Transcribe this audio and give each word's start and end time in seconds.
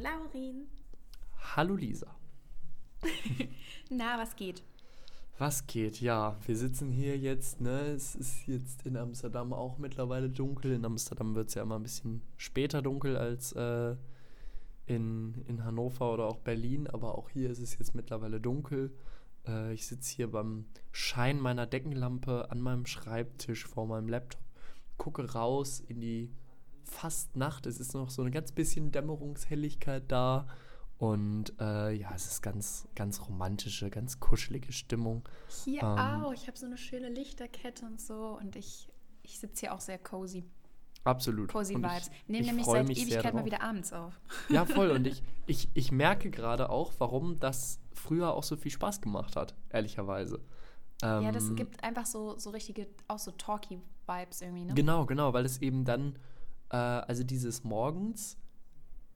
Laurin. 0.00 0.66
Hallo 1.54 1.76
Lisa. 1.76 2.06
Na, 3.90 4.18
was 4.18 4.34
geht? 4.34 4.62
Was 5.36 5.66
geht? 5.66 6.00
Ja, 6.00 6.38
wir 6.46 6.56
sitzen 6.56 6.90
hier 6.90 7.18
jetzt, 7.18 7.60
ne? 7.60 7.80
Es 7.88 8.14
ist 8.14 8.46
jetzt 8.46 8.86
in 8.86 8.96
Amsterdam 8.96 9.52
auch 9.52 9.76
mittlerweile 9.76 10.30
dunkel. 10.30 10.72
In 10.72 10.86
Amsterdam 10.86 11.34
wird 11.34 11.48
es 11.48 11.54
ja 11.54 11.62
immer 11.62 11.78
ein 11.78 11.82
bisschen 11.82 12.22
später 12.38 12.80
dunkel 12.80 13.18
als 13.18 13.52
äh, 13.52 13.94
in, 14.86 15.44
in 15.46 15.64
Hannover 15.64 16.14
oder 16.14 16.24
auch 16.24 16.38
Berlin, 16.38 16.86
aber 16.86 17.18
auch 17.18 17.28
hier 17.28 17.50
ist 17.50 17.60
es 17.60 17.78
jetzt 17.78 17.94
mittlerweile 17.94 18.40
dunkel. 18.40 18.94
Äh, 19.46 19.74
ich 19.74 19.86
sitze 19.86 20.16
hier 20.16 20.30
beim 20.30 20.64
Schein 20.92 21.38
meiner 21.38 21.66
Deckenlampe 21.66 22.50
an 22.50 22.60
meinem 22.60 22.86
Schreibtisch 22.86 23.66
vor 23.66 23.86
meinem 23.86 24.08
Laptop, 24.08 24.40
gucke 24.96 25.30
raus 25.32 25.80
in 25.80 26.00
die 26.00 26.30
fast 26.84 27.36
Nacht. 27.36 27.66
Es 27.66 27.80
ist 27.80 27.94
noch 27.94 28.10
so 28.10 28.22
eine 28.22 28.30
ganz 28.30 28.52
bisschen 28.52 28.92
Dämmerungshelligkeit 28.92 30.04
da. 30.08 30.46
Und 30.98 31.54
äh, 31.58 31.92
ja, 31.92 32.12
es 32.14 32.26
ist 32.26 32.42
ganz, 32.42 32.86
ganz 32.94 33.26
romantische, 33.26 33.88
ganz 33.88 34.20
kuschelige 34.20 34.72
Stimmung. 34.72 35.26
Hier 35.64 35.82
ähm, 35.82 36.24
auch. 36.24 36.32
Ich 36.34 36.46
habe 36.46 36.58
so 36.58 36.66
eine 36.66 36.76
schöne 36.76 37.08
Lichterkette 37.08 37.86
und 37.86 38.00
so. 38.00 38.38
Und 38.38 38.54
ich, 38.54 38.90
ich 39.22 39.38
sitze 39.38 39.60
hier 39.60 39.74
auch 39.74 39.80
sehr 39.80 39.98
cozy. 39.98 40.44
Absolut. 41.04 41.50
Cozy 41.50 41.74
und 41.74 41.82
Vibes. 41.82 42.08
Ich, 42.08 42.28
Nehmen 42.28 42.46
nämlich 42.46 42.66
seit 42.66 42.90
Ewigkeit 42.90 43.32
mal 43.34 43.44
wieder 43.44 43.62
abends 43.62 43.92
auf. 43.92 44.20
Ja, 44.50 44.66
voll. 44.66 44.90
Und 44.94 45.06
ich, 45.06 45.22
ich, 45.46 45.70
ich 45.72 45.92
merke 45.92 46.30
gerade 46.30 46.68
auch, 46.68 46.92
warum 46.98 47.40
das 47.40 47.80
früher 47.94 48.34
auch 48.34 48.42
so 48.42 48.56
viel 48.56 48.70
Spaß 48.70 49.00
gemacht 49.00 49.36
hat, 49.36 49.54
ehrlicherweise. 49.70 50.40
Ähm, 51.02 51.22
ja, 51.22 51.32
das 51.32 51.54
gibt 51.54 51.82
einfach 51.82 52.04
so, 52.04 52.38
so 52.38 52.50
richtige, 52.50 52.86
auch 53.08 53.18
so 53.18 53.30
talky 53.30 53.80
Vibes 54.06 54.42
irgendwie, 54.42 54.64
ne? 54.64 54.74
Genau, 54.74 55.06
genau, 55.06 55.32
weil 55.32 55.46
es 55.46 55.62
eben 55.62 55.84
dann, 55.84 56.18
äh, 56.70 56.76
also 56.76 57.24
dieses 57.24 57.64
Morgens, 57.64 58.38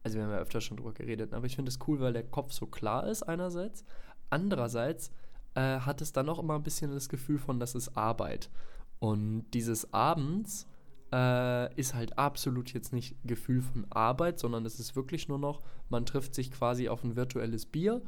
also 0.02 0.18
wir 0.18 0.24
haben 0.24 0.32
ja 0.32 0.38
öfter 0.38 0.60
schon 0.60 0.76
drüber 0.76 0.92
geredet, 0.92 1.32
aber 1.32 1.46
ich 1.46 1.56
finde 1.56 1.70
es 1.70 1.78
cool, 1.86 2.00
weil 2.00 2.12
der 2.12 2.24
Kopf 2.24 2.52
so 2.52 2.66
klar 2.66 3.06
ist 3.06 3.22
einerseits. 3.22 3.84
Andererseits 4.30 5.10
äh, 5.54 5.78
hat 5.80 6.00
es 6.00 6.12
dann 6.12 6.28
auch 6.28 6.38
immer 6.38 6.54
ein 6.54 6.62
bisschen 6.62 6.92
das 6.92 7.08
Gefühl 7.08 7.38
von, 7.38 7.60
das 7.60 7.74
ist 7.74 7.96
Arbeit. 7.96 8.50
Und 8.98 9.46
dieses 9.52 9.92
Abends 9.92 10.66
äh, 11.12 11.74
ist 11.74 11.94
halt 11.94 12.18
absolut 12.18 12.72
jetzt 12.72 12.92
nicht 12.92 13.16
Gefühl 13.24 13.62
von 13.62 13.86
Arbeit, 13.90 14.38
sondern 14.38 14.66
es 14.66 14.80
ist 14.80 14.96
wirklich 14.96 15.28
nur 15.28 15.38
noch, 15.38 15.60
man 15.88 16.06
trifft 16.06 16.34
sich 16.34 16.50
quasi 16.50 16.88
auf 16.88 17.04
ein 17.04 17.16
virtuelles 17.16 17.66
Bier, 17.66 18.02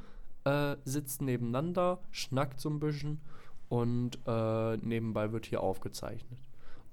äh, 0.45 0.77
sitzt 0.85 1.23
nebeneinander, 1.23 2.01
schnackt 2.11 2.61
so 2.61 2.69
ein 2.69 2.81
bisschen 2.81 3.21
und 3.69 4.19
äh, 4.27 4.77
nebenbei 4.79 5.33
wird 5.33 5.47
hier 5.47 5.61
aufgezeichnet. 5.61 6.46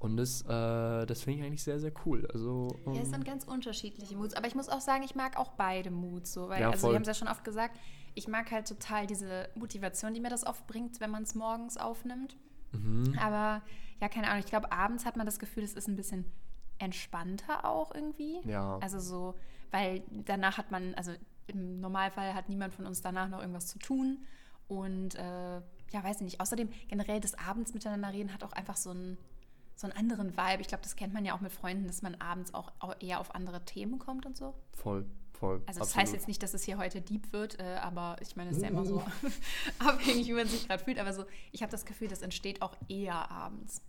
Und 0.03 0.17
das, 0.17 0.41
äh, 0.41 1.05
das 1.05 1.23
finde 1.23 1.39
ich 1.39 1.45
eigentlich 1.45 1.63
sehr, 1.63 1.79
sehr 1.79 1.93
cool. 2.05 2.27
Also, 2.33 2.77
ähm, 2.85 2.93
ja, 2.93 3.03
es 3.03 3.09
sind 3.09 3.23
ganz 3.23 3.45
unterschiedliche 3.45 4.17
Moods. 4.17 4.33
Aber 4.33 4.47
ich 4.47 4.53
muss 4.53 4.67
auch 4.67 4.81
sagen, 4.81 5.01
ich 5.03 5.15
mag 5.15 5.37
auch 5.37 5.53
beide 5.53 5.91
Moods. 5.91 6.33
So, 6.33 6.49
weil, 6.49 6.59
ja, 6.59 6.71
also, 6.71 6.89
wir 6.89 6.95
haben 6.95 7.03
es 7.03 7.07
ja 7.07 7.13
schon 7.13 7.29
oft 7.29 7.45
gesagt, 7.45 7.79
ich 8.13 8.27
mag 8.27 8.51
halt 8.51 8.67
total 8.67 9.07
diese 9.07 9.47
Motivation, 9.55 10.13
die 10.13 10.19
mir 10.19 10.29
das 10.29 10.45
oft 10.45 10.67
bringt, 10.67 10.99
wenn 10.99 11.09
man 11.09 11.23
es 11.23 11.35
morgens 11.35 11.77
aufnimmt. 11.77 12.35
Mhm. 12.73 13.17
Aber 13.17 13.61
ja, 14.01 14.09
keine 14.09 14.27
Ahnung. 14.27 14.39
Ich 14.39 14.49
glaube, 14.49 14.73
abends 14.73 15.05
hat 15.05 15.15
man 15.15 15.25
das 15.25 15.39
Gefühl, 15.39 15.63
es 15.63 15.73
ist 15.73 15.87
ein 15.87 15.95
bisschen 15.95 16.25
entspannter 16.79 17.63
auch 17.63 17.95
irgendwie. 17.95 18.41
Ja. 18.43 18.79
Also 18.81 18.99
so, 18.99 19.35
weil 19.71 20.03
danach 20.09 20.57
hat 20.57 20.69
man, 20.69 20.95
also 20.95 21.13
im 21.47 21.79
Normalfall 21.79 22.33
hat 22.33 22.49
niemand 22.49 22.73
von 22.73 22.85
uns 22.85 23.01
danach 23.01 23.29
noch 23.29 23.39
irgendwas 23.39 23.67
zu 23.67 23.79
tun. 23.79 24.25
Und 24.67 25.15
äh, 25.15 25.61
ja, 25.93 26.03
weiß 26.03 26.17
ich 26.17 26.23
nicht. 26.23 26.41
Außerdem 26.41 26.67
generell 26.89 27.21
das 27.21 27.35
Abends 27.35 27.73
miteinander 27.73 28.11
reden 28.11 28.33
hat 28.33 28.43
auch 28.43 28.51
einfach 28.51 28.75
so 28.75 28.89
einen, 28.89 29.17
so 29.75 29.87
einen 29.87 29.97
anderen 29.97 30.37
Vibe. 30.37 30.61
Ich 30.61 30.67
glaube, 30.67 30.83
das 30.83 30.95
kennt 30.95 31.13
man 31.13 31.25
ja 31.25 31.35
auch 31.35 31.41
mit 31.41 31.51
Freunden, 31.51 31.87
dass 31.87 32.01
man 32.01 32.15
abends 32.15 32.53
auch, 32.53 32.71
eher 32.99 33.19
auf 33.19 33.33
andere 33.35 33.63
Themen 33.65 33.99
kommt 33.99 34.25
und 34.25 34.37
so. 34.37 34.53
Voll, 34.73 35.05
voll. 35.33 35.61
Also 35.65 35.79
das 35.79 35.89
absolut. 35.89 35.95
heißt 36.01 36.13
jetzt 36.13 36.27
nicht, 36.27 36.43
dass 36.43 36.53
es 36.53 36.63
hier 36.63 36.77
heute 36.77 37.01
deep 37.01 37.31
wird, 37.33 37.59
äh, 37.59 37.77
aber 37.81 38.17
ich 38.21 38.35
meine, 38.35 38.51
es 38.51 38.57
ist 38.57 38.63
ja 38.63 38.69
immer 38.69 38.85
so 38.85 39.03
abhängig, 39.79 40.27
wie 40.27 40.33
man 40.33 40.47
sich 40.47 40.67
gerade 40.67 40.83
fühlt. 40.83 40.99
Aber 40.99 41.13
so, 41.13 41.25
ich 41.51 41.61
habe 41.61 41.71
das 41.71 41.85
Gefühl, 41.85 42.07
das 42.07 42.21
entsteht 42.21 42.61
auch 42.61 42.75
eher 42.87 43.29
abends. 43.31 43.81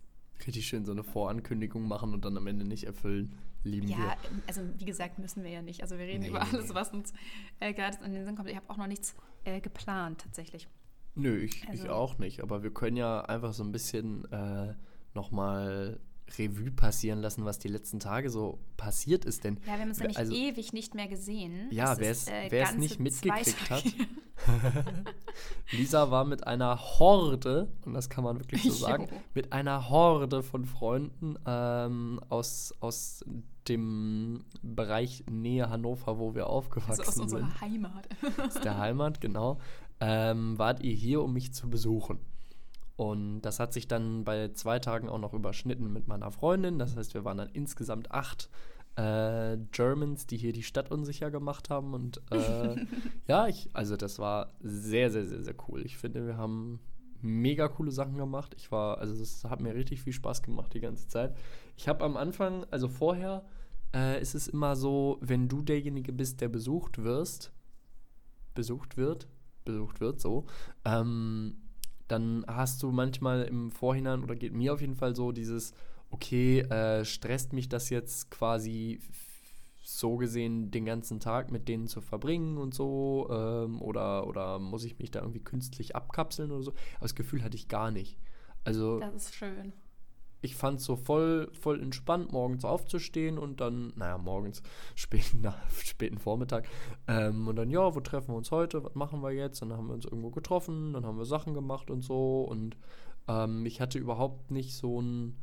Richtig 0.45 0.67
schön 0.67 0.85
so 0.85 0.91
eine 0.91 1.03
Vorankündigung 1.03 1.87
machen 1.87 2.13
und 2.13 2.25
dann 2.25 2.35
am 2.37 2.47
Ende 2.47 2.65
nicht 2.65 2.85
erfüllen. 2.85 3.37
Lieben 3.63 3.87
ja, 3.87 3.97
wir. 3.97 4.17
Also 4.47 4.61
wie 4.77 4.85
gesagt, 4.85 5.17
müssen 5.17 5.43
wir 5.43 5.49
ja 5.49 5.61
nicht. 5.61 5.81
Also 5.81 5.97
wir 5.97 6.05
reden 6.05 6.21
nee, 6.21 6.29
über 6.29 6.41
alles, 6.41 6.73
was 6.73 6.91
uns 6.91 7.13
äh, 7.59 7.73
gerade 7.73 7.97
in 8.05 8.13
den 8.13 8.25
Sinn 8.25 8.35
kommt. 8.35 8.49
Ich 8.49 8.55
habe 8.55 8.69
auch 8.69 8.77
noch 8.77 8.87
nichts 8.87 9.15
äh, 9.43 9.59
geplant 9.59 10.21
tatsächlich. 10.21 10.67
Nö, 11.15 11.37
ich, 11.37 11.67
also, 11.67 11.85
ich 11.85 11.89
auch 11.89 12.17
nicht. 12.19 12.41
Aber 12.41 12.61
wir 12.61 12.71
können 12.71 12.97
ja 12.97 13.21
einfach 13.21 13.53
so 13.53 13.63
ein 13.63 13.71
bisschen 13.71 14.29
äh, 14.31 14.75
nochmal 15.15 15.99
Revue 16.37 16.71
passieren 16.71 17.21
lassen, 17.21 17.45
was 17.45 17.59
die 17.59 17.67
letzten 17.67 17.99
Tage 17.99 18.29
so 18.29 18.59
passiert 18.77 19.25
ist. 19.25 19.43
Denn, 19.43 19.57
ja, 19.65 19.73
wir 19.73 19.81
haben 19.81 19.89
uns 19.89 19.99
nämlich 19.99 20.17
also, 20.17 20.33
ewig 20.33 20.73
nicht 20.73 20.95
mehr 20.95 21.07
gesehen. 21.07 21.67
Ja, 21.71 21.97
wer 21.99 22.11
es 22.11 22.27
äh, 22.27 22.77
nicht 22.77 22.99
mitgekriegt 22.99 23.69
hat. 23.69 23.83
Lisa 25.71 26.11
war 26.11 26.25
mit 26.25 26.45
einer 26.45 26.79
Horde, 26.79 27.69
und 27.85 27.93
das 27.93 28.09
kann 28.09 28.23
man 28.23 28.39
wirklich 28.39 28.63
so 28.63 28.71
sagen, 28.71 29.07
mit 29.33 29.53
einer 29.53 29.89
Horde 29.89 30.43
von 30.43 30.65
Freunden 30.65 31.37
ähm, 31.45 32.19
aus, 32.29 32.73
aus 32.79 33.23
dem 33.67 34.43
Bereich 34.61 35.23
Nähe 35.29 35.69
Hannover, 35.69 36.19
wo 36.19 36.35
wir 36.35 36.47
aufgewachsen 36.47 36.91
also 36.91 37.03
aus 37.03 37.15
sind. 37.15 37.25
Aus 37.25 37.33
unserer 37.33 37.61
Heimat. 37.61 38.09
aus 38.39 38.53
der 38.55 38.77
Heimat, 38.79 39.21
genau. 39.21 39.59
Ähm, 39.99 40.57
wart 40.57 40.83
ihr 40.83 40.93
hier, 40.93 41.21
um 41.21 41.33
mich 41.33 41.53
zu 41.53 41.69
besuchen. 41.69 42.19
Und 42.97 43.41
das 43.41 43.59
hat 43.59 43.73
sich 43.73 43.87
dann 43.87 44.23
bei 44.23 44.49
zwei 44.53 44.79
Tagen 44.79 45.09
auch 45.09 45.19
noch 45.19 45.33
überschnitten 45.33 45.91
mit 45.91 46.07
meiner 46.07 46.31
Freundin. 46.31 46.79
Das 46.79 46.95
heißt, 46.95 47.13
wir 47.13 47.25
waren 47.25 47.37
dann 47.37 47.49
insgesamt 47.51 48.11
acht 48.11 48.49
äh, 48.95 49.57
Germans, 49.71 50.27
die 50.27 50.37
hier 50.37 50.53
die 50.53 50.63
Stadt 50.63 50.91
unsicher 50.91 51.29
gemacht 51.29 51.69
haben. 51.69 51.93
Und 51.93 52.21
äh, 52.31 52.75
ja, 53.27 53.47
ich, 53.47 53.69
also 53.73 53.97
das 53.97 54.19
war 54.19 54.53
sehr, 54.61 55.11
sehr, 55.11 55.25
sehr, 55.25 55.43
sehr 55.43 55.55
cool. 55.67 55.85
Ich 55.85 55.97
finde, 55.97 56.25
wir 56.25 56.37
haben 56.37 56.79
mega 57.21 57.67
coole 57.67 57.91
Sachen 57.91 58.17
gemacht. 58.17 58.53
Ich 58.57 58.71
war, 58.71 58.99
also 58.99 59.21
es 59.21 59.43
hat 59.43 59.61
mir 59.61 59.75
richtig 59.75 60.01
viel 60.01 60.13
Spaß 60.13 60.41
gemacht 60.41 60.73
die 60.73 60.79
ganze 60.79 61.07
Zeit. 61.07 61.35
Ich 61.75 61.89
habe 61.89 62.03
am 62.05 62.15
Anfang, 62.15 62.65
also 62.71 62.87
vorher, 62.87 63.45
äh, 63.93 64.21
ist 64.21 64.35
es 64.35 64.47
immer 64.47 64.75
so, 64.75 65.17
wenn 65.21 65.47
du 65.47 65.61
derjenige 65.61 66.13
bist, 66.13 66.39
der 66.39 66.49
besucht 66.49 67.03
wirst, 67.03 67.51
besucht 68.53 68.95
wird, 68.95 69.27
besucht 69.65 69.99
wird, 69.99 70.21
so, 70.21 70.45
ähm, 70.85 71.57
dann 72.07 72.45
hast 72.47 72.83
du 72.83 72.91
manchmal 72.91 73.43
im 73.43 73.71
Vorhinein, 73.71 74.23
oder 74.23 74.35
geht 74.35 74.53
mir 74.53 74.73
auf 74.73 74.81
jeden 74.81 74.95
Fall 74.95 75.15
so, 75.15 75.31
dieses, 75.31 75.73
okay, 76.09 76.59
äh, 76.61 77.05
stresst 77.05 77.53
mich 77.53 77.69
das 77.69 77.89
jetzt 77.89 78.31
quasi 78.31 78.99
so 79.83 80.17
gesehen 80.17 80.71
den 80.71 80.85
ganzen 80.85 81.19
Tag 81.19 81.51
mit 81.51 81.67
denen 81.67 81.87
zu 81.87 82.01
verbringen 82.01 82.57
und 82.57 82.73
so, 82.73 83.27
ähm, 83.29 83.81
oder, 83.81 84.27
oder 84.27 84.59
muss 84.59 84.83
ich 84.83 84.97
mich 84.97 85.11
da 85.11 85.19
irgendwie 85.19 85.43
künstlich 85.43 85.95
abkapseln 85.95 86.51
oder 86.51 86.63
so. 86.63 86.71
Aber 86.71 87.01
das 87.01 87.15
Gefühl 87.15 87.43
hatte 87.43 87.55
ich 87.55 87.67
gar 87.67 87.91
nicht. 87.91 88.17
Also. 88.63 88.99
Das 88.99 89.15
ist 89.15 89.35
schön 89.35 89.73
ich 90.45 90.55
fand 90.55 90.79
es 90.79 90.85
so 90.85 90.95
voll, 90.95 91.49
voll 91.59 91.81
entspannt, 91.81 92.31
morgens 92.31 92.63
aufzustehen 92.63 93.37
und 93.37 93.59
dann, 93.59 93.91
naja, 93.95 94.17
morgens, 94.17 94.61
späten, 94.95 95.39
na, 95.41 95.55
späten 95.83 96.17
Vormittag. 96.17 96.67
Ähm, 97.07 97.47
und 97.47 97.55
dann, 97.57 97.69
ja, 97.69 97.93
wo 97.93 97.99
treffen 97.99 98.29
wir 98.29 98.37
uns 98.37 98.51
heute? 98.51 98.83
Was 98.83 98.95
machen 98.95 99.21
wir 99.21 99.31
jetzt? 99.31 99.61
Dann 99.61 99.73
haben 99.73 99.87
wir 99.87 99.93
uns 99.93 100.05
irgendwo 100.05 100.29
getroffen, 100.29 100.93
dann 100.93 101.05
haben 101.05 101.17
wir 101.17 101.25
Sachen 101.25 101.53
gemacht 101.53 101.89
und 101.89 102.01
so. 102.01 102.41
Und 102.41 102.77
ähm, 103.27 103.65
ich 103.65 103.81
hatte 103.81 103.99
überhaupt 103.99 104.51
nicht 104.51 104.75
so 104.75 105.01
ein 105.01 105.35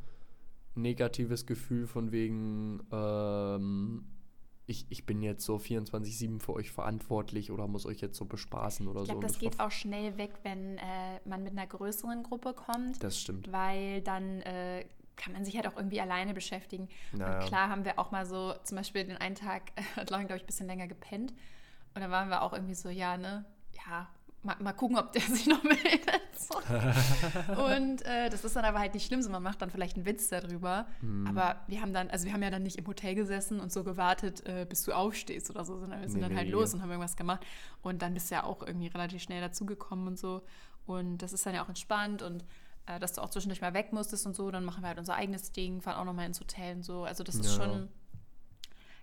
negatives 0.75 1.45
Gefühl 1.45 1.85
von 1.85 2.11
wegen, 2.11 2.81
ähm, 2.91 4.05
ich, 4.65 4.85
ich 4.89 5.05
bin 5.05 5.21
jetzt 5.21 5.43
so 5.45 5.57
24-7 5.57 6.39
für 6.39 6.53
euch 6.53 6.71
verantwortlich 6.71 7.51
oder 7.51 7.67
muss 7.67 7.85
euch 7.85 7.99
jetzt 7.99 8.17
so 8.17 8.25
bespaßen 8.25 8.87
oder 8.87 9.01
ich 9.01 9.09
glaub, 9.09 9.21
so. 9.21 9.27
Ich 9.27 9.39
glaube, 9.39 9.47
das 9.47 9.57
geht 9.57 9.59
auch 9.59 9.71
schnell 9.71 10.17
weg, 10.17 10.31
wenn 10.43 10.77
äh, 10.77 11.19
man 11.25 11.43
mit 11.43 11.51
einer 11.51 11.67
größeren 11.67 12.23
Gruppe 12.23 12.53
kommt. 12.53 13.03
Das 13.03 13.19
stimmt. 13.19 13.51
Weil 13.51 14.01
dann 14.01 14.41
äh, 14.41 14.85
kann 15.15 15.33
man 15.33 15.45
sich 15.45 15.55
halt 15.55 15.67
auch 15.67 15.75
irgendwie 15.75 16.01
alleine 16.01 16.33
beschäftigen. 16.33 16.89
Naja. 17.11 17.39
Und 17.39 17.45
klar 17.45 17.69
haben 17.69 17.85
wir 17.85 17.99
auch 17.99 18.11
mal 18.11 18.25
so, 18.25 18.53
zum 18.63 18.77
Beispiel 18.77 19.03
den 19.03 19.17
einen 19.17 19.35
Tag 19.35 19.71
hat 19.95 20.09
Lauren, 20.09 20.27
glaube 20.27 20.37
ich, 20.37 20.43
ein 20.43 20.47
bisschen 20.47 20.67
länger 20.67 20.87
gepennt. 20.87 21.33
Und 21.95 22.01
dann 22.01 22.11
waren 22.11 22.29
wir 22.29 22.41
auch 22.41 22.53
irgendwie 22.53 22.75
so, 22.75 22.89
ja, 22.89 23.17
ne, 23.17 23.45
ja, 23.85 24.07
mal, 24.43 24.55
mal 24.59 24.73
gucken, 24.73 24.97
ob 24.97 25.11
der 25.11 25.21
sich 25.29 25.47
noch 25.47 25.63
meldet. 25.63 26.21
und 27.57 28.05
äh, 28.05 28.29
das 28.29 28.43
ist 28.43 28.55
dann 28.55 28.65
aber 28.65 28.79
halt 28.79 28.93
nicht 28.93 29.07
schlimm, 29.07 29.21
so 29.21 29.29
man 29.29 29.41
macht 29.41 29.61
dann 29.61 29.69
vielleicht 29.69 29.95
einen 29.95 30.05
Witz 30.05 30.29
darüber. 30.29 30.87
Mhm. 31.01 31.27
Aber 31.27 31.61
wir 31.67 31.81
haben 31.81 31.93
dann, 31.93 32.09
also 32.09 32.25
wir 32.25 32.33
haben 32.33 32.43
ja 32.43 32.49
dann 32.49 32.63
nicht 32.63 32.77
im 32.77 32.85
Hotel 32.85 33.15
gesessen 33.15 33.59
und 33.59 33.71
so 33.71 33.83
gewartet, 33.83 34.45
äh, 34.45 34.65
bis 34.67 34.83
du 34.83 34.91
aufstehst 34.91 35.49
oder 35.49 35.63
so, 35.65 35.79
sondern 35.79 36.01
wir 36.01 36.09
sind 36.09 36.21
nee, 36.21 36.27
dann 36.27 36.37
halt 36.37 36.47
nee. 36.47 36.53
los 36.53 36.73
und 36.73 36.81
haben 36.81 36.89
irgendwas 36.89 37.15
gemacht. 37.15 37.45
Und 37.81 38.01
dann 38.01 38.13
bist 38.13 38.29
du 38.29 38.35
ja 38.35 38.43
auch 38.43 38.61
irgendwie 38.61 38.87
relativ 38.87 39.21
schnell 39.21 39.41
dazugekommen 39.41 40.07
und 40.07 40.19
so. 40.19 40.41
Und 40.85 41.19
das 41.19 41.33
ist 41.33 41.45
dann 41.45 41.55
ja 41.55 41.63
auch 41.63 41.69
entspannt 41.69 42.21
und 42.21 42.43
äh, 42.85 42.99
dass 42.99 43.13
du 43.13 43.21
auch 43.21 43.29
zwischendurch 43.29 43.61
mal 43.61 43.73
weg 43.73 43.93
musstest 43.93 44.25
und 44.25 44.35
so. 44.35 44.51
Dann 44.51 44.65
machen 44.65 44.83
wir 44.83 44.87
halt 44.89 44.99
unser 44.99 45.15
eigenes 45.15 45.51
Ding, 45.51 45.81
fahren 45.81 45.97
auch 45.97 46.05
nochmal 46.05 46.25
ins 46.25 46.39
Hotel 46.39 46.75
und 46.75 46.83
so. 46.83 47.03
Also 47.03 47.23
das 47.23 47.35
ist 47.35 47.57
ja. 47.57 47.65
schon 47.65 47.89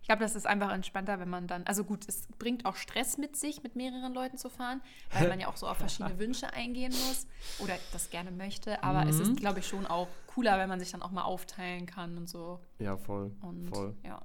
ich 0.02 0.06
glaube, 0.06 0.22
das 0.22 0.34
ist 0.34 0.46
einfach 0.46 0.72
entspannter, 0.72 1.20
wenn 1.20 1.28
man 1.28 1.46
dann, 1.46 1.64
also 1.64 1.84
gut, 1.84 2.08
es 2.08 2.26
bringt 2.38 2.64
auch 2.64 2.76
Stress 2.76 3.18
mit 3.18 3.36
sich, 3.36 3.62
mit 3.62 3.76
mehreren 3.76 4.14
Leuten 4.14 4.38
zu 4.38 4.48
fahren, 4.48 4.80
weil 5.12 5.28
man 5.28 5.38
ja 5.38 5.48
auch 5.48 5.56
so 5.56 5.68
auf 5.68 5.76
verschiedene 5.78 6.18
Wünsche 6.18 6.52
eingehen 6.52 6.92
muss 6.92 7.26
oder 7.58 7.74
das 7.92 8.10
gerne 8.10 8.30
möchte. 8.30 8.82
Aber 8.82 9.04
mhm. 9.04 9.10
es 9.10 9.20
ist, 9.20 9.36
glaube 9.36 9.60
ich, 9.60 9.68
schon 9.68 9.86
auch 9.86 10.08
cooler, 10.26 10.58
wenn 10.58 10.68
man 10.68 10.80
sich 10.80 10.90
dann 10.90 11.02
auch 11.02 11.10
mal 11.10 11.22
aufteilen 11.22 11.86
kann 11.86 12.16
und 12.16 12.28
so. 12.28 12.60
Ja, 12.78 12.96
voll. 12.96 13.32
Und 13.42 13.68
voll. 13.68 13.94
ja. 14.02 14.22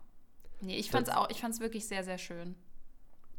Nee, 0.62 0.78
ich 0.78 0.90
fand 0.90 1.10
es 1.10 1.13
auch, 1.13 1.30
ich 1.30 1.42
fand 1.42 1.54
es 1.54 1.60
wirklich 1.60 1.86
sehr, 1.88 2.04
sehr 2.04 2.18
schön. 2.18 2.56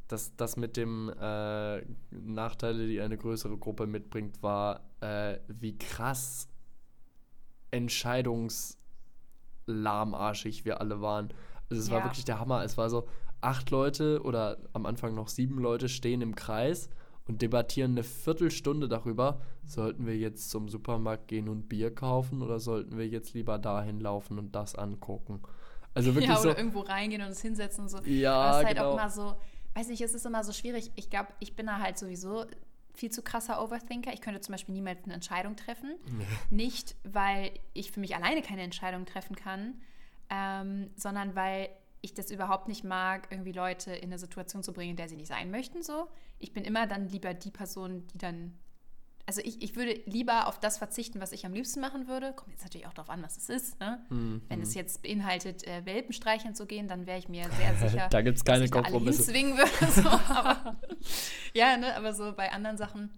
das, 0.06 0.36
das 0.36 0.56
mit 0.56 0.76
dem 0.76 1.08
äh, 1.18 1.80
Nachteile, 2.10 2.86
die 2.86 3.00
eine 3.00 3.16
größere 3.16 3.56
Gruppe 3.56 3.86
mitbringt, 3.86 4.42
war, 4.42 4.85
äh, 5.06 5.38
wie 5.48 5.78
krass 5.78 6.48
entscheidungslahmarschig 7.70 10.64
wir 10.64 10.80
alle 10.80 11.00
waren. 11.00 11.28
Also 11.68 11.82
es 11.82 11.88
ja. 11.88 11.96
war 11.96 12.04
wirklich 12.04 12.24
der 12.24 12.38
Hammer. 12.40 12.64
Es 12.64 12.78
war 12.78 12.90
so, 12.90 13.06
acht 13.40 13.70
Leute 13.70 14.22
oder 14.22 14.58
am 14.72 14.86
Anfang 14.86 15.14
noch 15.14 15.28
sieben 15.28 15.58
Leute 15.58 15.88
stehen 15.88 16.22
im 16.22 16.34
Kreis 16.34 16.88
und 17.26 17.42
debattieren 17.42 17.92
eine 17.92 18.02
Viertelstunde 18.04 18.88
darüber, 18.88 19.40
sollten 19.64 20.06
wir 20.06 20.16
jetzt 20.16 20.50
zum 20.50 20.68
Supermarkt 20.68 21.28
gehen 21.28 21.48
und 21.48 21.68
Bier 21.68 21.94
kaufen 21.94 22.42
oder 22.42 22.60
sollten 22.60 22.96
wir 22.96 23.06
jetzt 23.06 23.34
lieber 23.34 23.58
dahin 23.58 24.00
laufen 24.00 24.38
und 24.38 24.54
das 24.54 24.76
angucken. 24.76 25.42
Also 25.92 26.14
wirklich 26.14 26.26
ja, 26.28 26.40
oder 26.40 26.52
so, 26.52 26.56
irgendwo 26.56 26.80
reingehen 26.80 27.20
und 27.22 27.28
uns 27.28 27.42
hinsetzen 27.42 27.84
und 27.84 27.90
so. 27.90 27.98
Ja, 28.04 28.34
Aber 28.34 28.50
es 28.50 28.58
ist 28.58 28.64
halt 28.66 28.76
genau. 28.76 28.90
auch 28.90 28.94
immer 28.94 29.10
so, 29.10 29.34
weiß 29.74 29.88
nicht, 29.88 30.00
es 30.00 30.14
ist 30.14 30.24
immer 30.24 30.44
so 30.44 30.52
schwierig. 30.52 30.92
Ich 30.94 31.10
glaube, 31.10 31.30
ich 31.40 31.56
bin 31.56 31.66
da 31.66 31.80
halt 31.80 31.98
sowieso 31.98 32.46
viel 32.96 33.10
zu 33.10 33.22
krasser 33.22 33.62
Overthinker. 33.62 34.12
Ich 34.12 34.20
könnte 34.20 34.40
zum 34.40 34.52
Beispiel 34.52 34.74
niemals 34.74 35.04
eine 35.04 35.14
Entscheidung 35.14 35.56
treffen. 35.56 35.94
Nee. 36.06 36.26
Nicht, 36.50 36.96
weil 37.04 37.52
ich 37.74 37.92
für 37.92 38.00
mich 38.00 38.16
alleine 38.16 38.42
keine 38.42 38.62
Entscheidung 38.62 39.04
treffen 39.04 39.36
kann, 39.36 39.74
ähm, 40.30 40.90
sondern 40.96 41.34
weil 41.34 41.68
ich 42.00 42.14
das 42.14 42.30
überhaupt 42.30 42.68
nicht 42.68 42.84
mag, 42.84 43.28
irgendwie 43.30 43.52
Leute 43.52 43.92
in 43.92 44.04
eine 44.04 44.18
Situation 44.18 44.62
zu 44.62 44.72
bringen, 44.72 44.90
in 44.92 44.96
der 44.96 45.08
sie 45.08 45.16
nicht 45.16 45.28
sein 45.28 45.50
möchten. 45.50 45.82
So. 45.82 46.08
Ich 46.38 46.52
bin 46.52 46.64
immer 46.64 46.86
dann 46.86 47.08
lieber 47.08 47.34
die 47.34 47.50
Person, 47.50 48.06
die 48.08 48.18
dann. 48.18 48.58
Also 49.28 49.40
ich, 49.44 49.60
ich 49.60 49.74
würde 49.74 50.00
lieber 50.06 50.46
auf 50.46 50.60
das 50.60 50.78
verzichten, 50.78 51.20
was 51.20 51.32
ich 51.32 51.44
am 51.44 51.52
liebsten 51.52 51.80
machen 51.80 52.06
würde. 52.06 52.32
Kommt 52.32 52.52
jetzt 52.52 52.62
natürlich 52.62 52.86
auch 52.86 52.92
darauf 52.92 53.10
an, 53.10 53.24
was 53.24 53.36
es 53.36 53.48
ist. 53.48 53.80
Ne? 53.80 54.00
Mhm. 54.08 54.42
Wenn 54.48 54.62
es 54.62 54.74
jetzt 54.74 55.02
beinhaltet, 55.02 55.66
äh, 55.66 55.84
Welpen 55.84 56.12
streicheln 56.12 56.54
zu 56.54 56.64
gehen, 56.64 56.86
dann 56.86 57.06
wäre 57.06 57.18
ich 57.18 57.28
mir 57.28 57.44
sehr 57.50 57.74
sicher, 57.88 58.08
da 58.08 58.22
gibt's 58.22 58.44
keine 58.44 58.60
dass 58.60 58.66
ich 58.66 58.70
Kompromisse. 58.70 59.32
Da 59.32 59.38
alle 59.38 59.38
hinzwingen 59.38 59.58
würde. 59.58 59.92
So. 60.02 60.08
aber, 60.08 60.76
ja, 61.54 61.76
ne? 61.76 61.96
aber 61.96 62.14
so 62.14 62.32
bei 62.34 62.52
anderen 62.52 62.76
Sachen, 62.76 63.10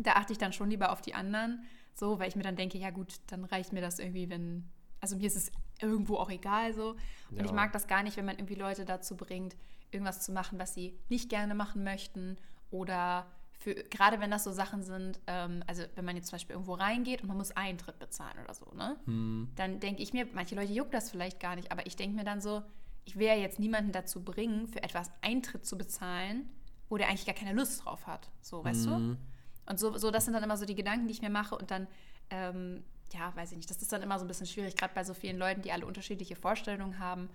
da 0.00 0.12
achte 0.12 0.32
ich 0.32 0.38
dann 0.38 0.54
schon 0.54 0.70
lieber 0.70 0.90
auf 0.90 1.02
die 1.02 1.14
anderen. 1.14 1.64
So, 1.94 2.18
weil 2.18 2.28
ich 2.28 2.36
mir 2.36 2.42
dann 2.42 2.56
denke, 2.56 2.78
ja 2.78 2.90
gut, 2.90 3.20
dann 3.26 3.44
reicht 3.44 3.72
mir 3.72 3.82
das 3.82 3.98
irgendwie, 3.98 4.30
wenn. 4.30 4.70
Also 5.00 5.16
mir 5.16 5.26
ist 5.26 5.36
es 5.36 5.52
irgendwo 5.82 6.16
auch 6.16 6.30
egal 6.30 6.72
so. 6.72 6.96
Und 7.30 7.38
ja. 7.38 7.44
ich 7.44 7.52
mag 7.52 7.72
das 7.72 7.86
gar 7.86 8.02
nicht, 8.02 8.16
wenn 8.16 8.24
man 8.24 8.36
irgendwie 8.36 8.54
Leute 8.54 8.86
dazu 8.86 9.16
bringt, 9.16 9.54
irgendwas 9.90 10.22
zu 10.22 10.32
machen, 10.32 10.58
was 10.58 10.72
sie 10.72 10.98
nicht 11.10 11.28
gerne 11.28 11.54
machen 11.54 11.84
möchten 11.84 12.38
oder 12.70 13.26
für, 13.64 13.74
gerade 13.74 14.20
wenn 14.20 14.30
das 14.30 14.44
so 14.44 14.52
Sachen 14.52 14.82
sind, 14.82 15.18
ähm, 15.26 15.62
also 15.66 15.84
wenn 15.94 16.04
man 16.04 16.16
jetzt 16.16 16.28
zum 16.28 16.36
Beispiel 16.36 16.52
irgendwo 16.52 16.74
reingeht 16.74 17.22
und 17.22 17.28
man 17.28 17.38
muss 17.38 17.50
Eintritt 17.52 17.98
bezahlen 17.98 18.36
oder 18.44 18.52
so, 18.52 18.66
ne? 18.74 18.96
Hm. 19.06 19.48
Dann 19.56 19.80
denke 19.80 20.02
ich 20.02 20.12
mir, 20.12 20.26
manche 20.34 20.54
Leute 20.54 20.72
juckt 20.72 20.92
das 20.92 21.10
vielleicht 21.10 21.40
gar 21.40 21.56
nicht, 21.56 21.72
aber 21.72 21.86
ich 21.86 21.96
denke 21.96 22.14
mir 22.14 22.24
dann 22.24 22.42
so, 22.42 22.62
ich 23.06 23.16
will 23.16 23.26
ja 23.26 23.34
jetzt 23.34 23.58
niemanden 23.58 23.90
dazu 23.90 24.22
bringen, 24.22 24.68
für 24.68 24.82
etwas 24.82 25.10
Eintritt 25.22 25.64
zu 25.64 25.78
bezahlen, 25.78 26.50
wo 26.90 26.98
der 26.98 27.08
eigentlich 27.08 27.24
gar 27.24 27.34
keine 27.34 27.54
Lust 27.54 27.86
drauf 27.86 28.06
hat. 28.06 28.28
So, 28.42 28.62
weißt 28.62 28.86
hm. 28.86 29.16
du? 29.16 29.70
Und 29.70 29.80
so, 29.80 29.96
so, 29.96 30.10
das 30.10 30.26
sind 30.26 30.34
dann 30.34 30.42
immer 30.42 30.58
so 30.58 30.66
die 30.66 30.74
Gedanken, 30.74 31.06
die 31.06 31.12
ich 31.12 31.22
mir 31.22 31.30
mache 31.30 31.56
und 31.56 31.70
dann 31.70 31.86
ähm, 32.28 32.84
ja, 33.14 33.34
weiß 33.34 33.52
ich 33.52 33.56
nicht, 33.56 33.70
das 33.70 33.80
ist 33.80 33.92
dann 33.92 34.02
immer 34.02 34.18
so 34.18 34.26
ein 34.26 34.28
bisschen 34.28 34.46
schwierig, 34.46 34.76
gerade 34.76 34.92
bei 34.94 35.04
so 35.04 35.14
vielen 35.14 35.38
Leuten, 35.38 35.62
die 35.62 35.72
alle 35.72 35.86
unterschiedliche 35.86 36.36
Vorstellungen 36.36 36.98
haben. 36.98 37.30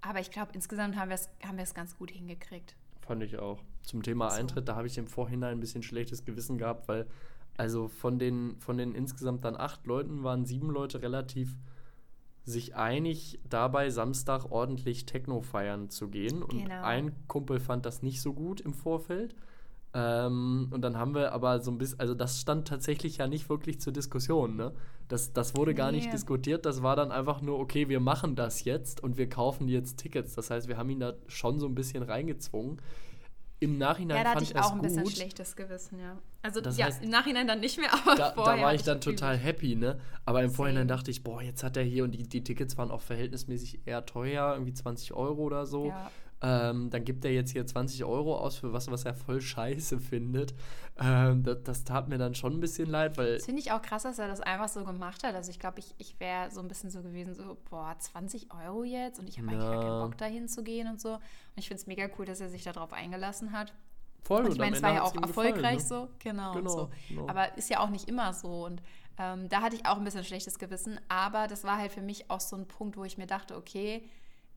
Aber 0.00 0.20
ich 0.20 0.30
glaube, 0.30 0.52
insgesamt 0.54 0.96
haben 0.96 1.08
wir 1.08 1.14
es 1.14 1.28
haben 1.46 1.58
ganz 1.74 1.96
gut 1.98 2.10
hingekriegt. 2.10 2.74
Fand 3.00 3.22
ich 3.22 3.38
auch. 3.38 3.60
Zum 3.84 4.02
Thema 4.02 4.30
so. 4.30 4.40
Eintritt, 4.40 4.68
da 4.68 4.76
habe 4.76 4.86
ich 4.86 4.98
im 4.98 5.06
Vorhinein 5.06 5.58
ein 5.58 5.60
bisschen 5.60 5.82
schlechtes 5.82 6.24
Gewissen 6.24 6.58
gehabt, 6.58 6.88
weil 6.88 7.06
also 7.56 7.88
von 7.88 8.18
den, 8.18 8.56
von 8.58 8.76
den 8.76 8.94
insgesamt 8.94 9.44
dann 9.44 9.56
acht 9.56 9.86
Leuten 9.86 10.24
waren 10.24 10.44
sieben 10.44 10.70
Leute 10.70 11.02
relativ 11.02 11.56
sich 12.44 12.74
einig 12.76 13.40
dabei, 13.48 13.90
Samstag 13.90 14.50
ordentlich 14.50 15.06
Techno 15.06 15.40
feiern 15.40 15.88
zu 15.88 16.08
gehen. 16.08 16.42
Und 16.42 16.64
genau. 16.64 16.82
ein 16.82 17.12
Kumpel 17.26 17.58
fand 17.58 17.86
das 17.86 18.02
nicht 18.02 18.20
so 18.20 18.34
gut 18.34 18.60
im 18.60 18.74
Vorfeld. 18.74 19.34
Ähm, 19.94 20.68
und 20.70 20.82
dann 20.82 20.98
haben 20.98 21.14
wir 21.14 21.32
aber 21.32 21.60
so 21.60 21.70
ein 21.70 21.78
bisschen, 21.78 22.00
also 22.00 22.14
das 22.14 22.40
stand 22.40 22.66
tatsächlich 22.68 23.18
ja 23.18 23.28
nicht 23.28 23.48
wirklich 23.48 23.80
zur 23.80 23.92
Diskussion, 23.92 24.56
ne? 24.56 24.72
Das, 25.06 25.32
das 25.32 25.54
wurde 25.56 25.74
gar 25.74 25.92
nee. 25.92 25.98
nicht 25.98 26.12
diskutiert, 26.12 26.66
das 26.66 26.82
war 26.82 26.96
dann 26.96 27.12
einfach 27.12 27.42
nur, 27.42 27.58
okay, 27.58 27.88
wir 27.88 28.00
machen 28.00 28.34
das 28.34 28.64
jetzt 28.64 29.02
und 29.02 29.16
wir 29.16 29.28
kaufen 29.28 29.68
jetzt 29.68 29.98
Tickets. 29.98 30.34
Das 30.34 30.50
heißt, 30.50 30.66
wir 30.66 30.76
haben 30.76 30.90
ihn 30.90 31.00
da 31.00 31.12
schon 31.28 31.60
so 31.60 31.66
ein 31.66 31.74
bisschen 31.74 32.02
reingezwungen. 32.02 32.78
Im 33.64 33.78
Nachhinein 33.78 34.18
ja, 34.18 34.34
da 34.34 34.40
ich, 34.40 34.50
ich 34.50 34.56
auch 34.56 34.72
ein 34.72 34.78
gut. 34.78 34.88
bisschen 34.88 35.08
schlechtes 35.08 35.56
Gewissen, 35.56 35.98
ja. 35.98 36.18
Also 36.42 36.60
das 36.60 36.76
ja, 36.76 36.86
heißt, 36.86 37.02
im 37.02 37.08
Nachhinein 37.08 37.46
dann 37.46 37.60
nicht 37.60 37.78
mehr, 37.78 37.92
aber 37.94 38.14
da, 38.14 38.32
vorher. 38.32 38.56
Da 38.56 38.62
war 38.62 38.74
ich 38.74 38.82
dann 38.82 39.00
total 39.00 39.38
happy, 39.38 39.74
ne? 39.74 39.98
Aber 40.26 40.42
im 40.42 40.50
Vorhinein 40.50 40.86
dachte 40.86 41.10
ich, 41.10 41.24
boah, 41.24 41.40
jetzt 41.42 41.62
hat 41.62 41.76
er 41.76 41.82
hier 41.82 42.04
und 42.04 42.12
die, 42.12 42.24
die 42.24 42.44
Tickets 42.44 42.76
waren 42.76 42.90
auch 42.90 43.00
verhältnismäßig 43.00 43.80
eher 43.86 44.04
teuer, 44.04 44.52
irgendwie 44.52 44.74
20 44.74 45.14
Euro 45.14 45.42
oder 45.42 45.64
so. 45.64 45.86
Ja. 45.88 46.10
Ähm, 46.46 46.90
dann 46.90 47.04
gibt 47.04 47.24
er 47.24 47.32
jetzt 47.32 47.52
hier 47.52 47.66
20 47.66 48.04
Euro 48.04 48.36
aus 48.36 48.56
für 48.56 48.74
was, 48.74 48.90
was 48.90 49.06
er 49.06 49.14
voll 49.14 49.40
scheiße 49.40 49.98
findet. 49.98 50.54
Ähm, 51.00 51.42
das, 51.42 51.62
das, 51.62 51.84
tat 51.84 52.08
mir 52.08 52.18
dann 52.18 52.34
schon 52.34 52.52
ein 52.52 52.60
bisschen 52.60 52.90
leid, 52.90 53.16
weil. 53.16 53.36
Das 53.36 53.46
finde 53.46 53.62
ich 53.62 53.72
auch 53.72 53.80
krass, 53.80 54.02
dass 54.02 54.18
er 54.18 54.28
das 54.28 54.42
einfach 54.42 54.68
so 54.68 54.84
gemacht 54.84 55.24
hat. 55.24 55.34
Also 55.34 55.50
ich 55.50 55.58
glaube, 55.58 55.78
ich, 55.78 55.94
ich 55.96 56.20
wäre 56.20 56.50
so 56.50 56.60
ein 56.60 56.68
bisschen 56.68 56.90
so 56.90 57.02
gewesen, 57.02 57.34
so, 57.34 57.56
boah, 57.70 57.96
20 57.98 58.48
Euro 58.52 58.84
jetzt 58.84 59.18
und 59.18 59.26
ich 59.26 59.38
habe 59.38 59.46
ja. 59.46 59.54
eigentlich 59.54 59.70
gar 59.70 59.80
keinen 59.80 60.02
Bock 60.02 60.18
dahin 60.18 60.46
zu 60.46 60.62
gehen 60.62 60.86
und 60.86 61.00
so. 61.00 61.14
Und 61.14 61.20
ich 61.56 61.68
finde 61.68 61.80
es 61.80 61.86
mega 61.86 62.08
cool, 62.18 62.26
dass 62.26 62.40
er 62.40 62.50
sich 62.50 62.62
darauf 62.62 62.92
eingelassen 62.92 63.52
hat. 63.52 63.72
Voll, 64.22 64.44
und 64.44 64.52
ich 64.52 64.58
meine, 64.58 64.76
es 64.76 64.82
war 64.82 64.92
ja 64.92 65.02
auch 65.02 65.14
erfolgreich 65.14 65.78
gefallen, 65.78 66.06
ne? 66.06 66.08
so, 66.08 66.08
genau. 66.18 66.52
genau, 66.52 66.70
so. 66.70 66.90
genau, 67.08 67.26
Aber 67.28 67.56
ist 67.56 67.70
ja 67.70 67.80
auch 67.80 67.90
nicht 67.90 68.06
immer 68.06 68.34
so. 68.34 68.66
Und 68.66 68.82
ähm, 69.18 69.48
da 69.48 69.62
hatte 69.62 69.76
ich 69.76 69.86
auch 69.86 69.96
ein 69.96 70.04
bisschen 70.04 70.24
schlechtes 70.24 70.58
Gewissen. 70.58 71.00
Aber 71.08 71.46
das 71.46 71.64
war 71.64 71.78
halt 71.78 71.92
für 71.92 72.02
mich 72.02 72.30
auch 72.30 72.40
so 72.40 72.56
ein 72.56 72.66
Punkt, 72.68 72.98
wo 72.98 73.04
ich 73.04 73.16
mir 73.16 73.26
dachte, 73.26 73.56
okay, 73.56 74.02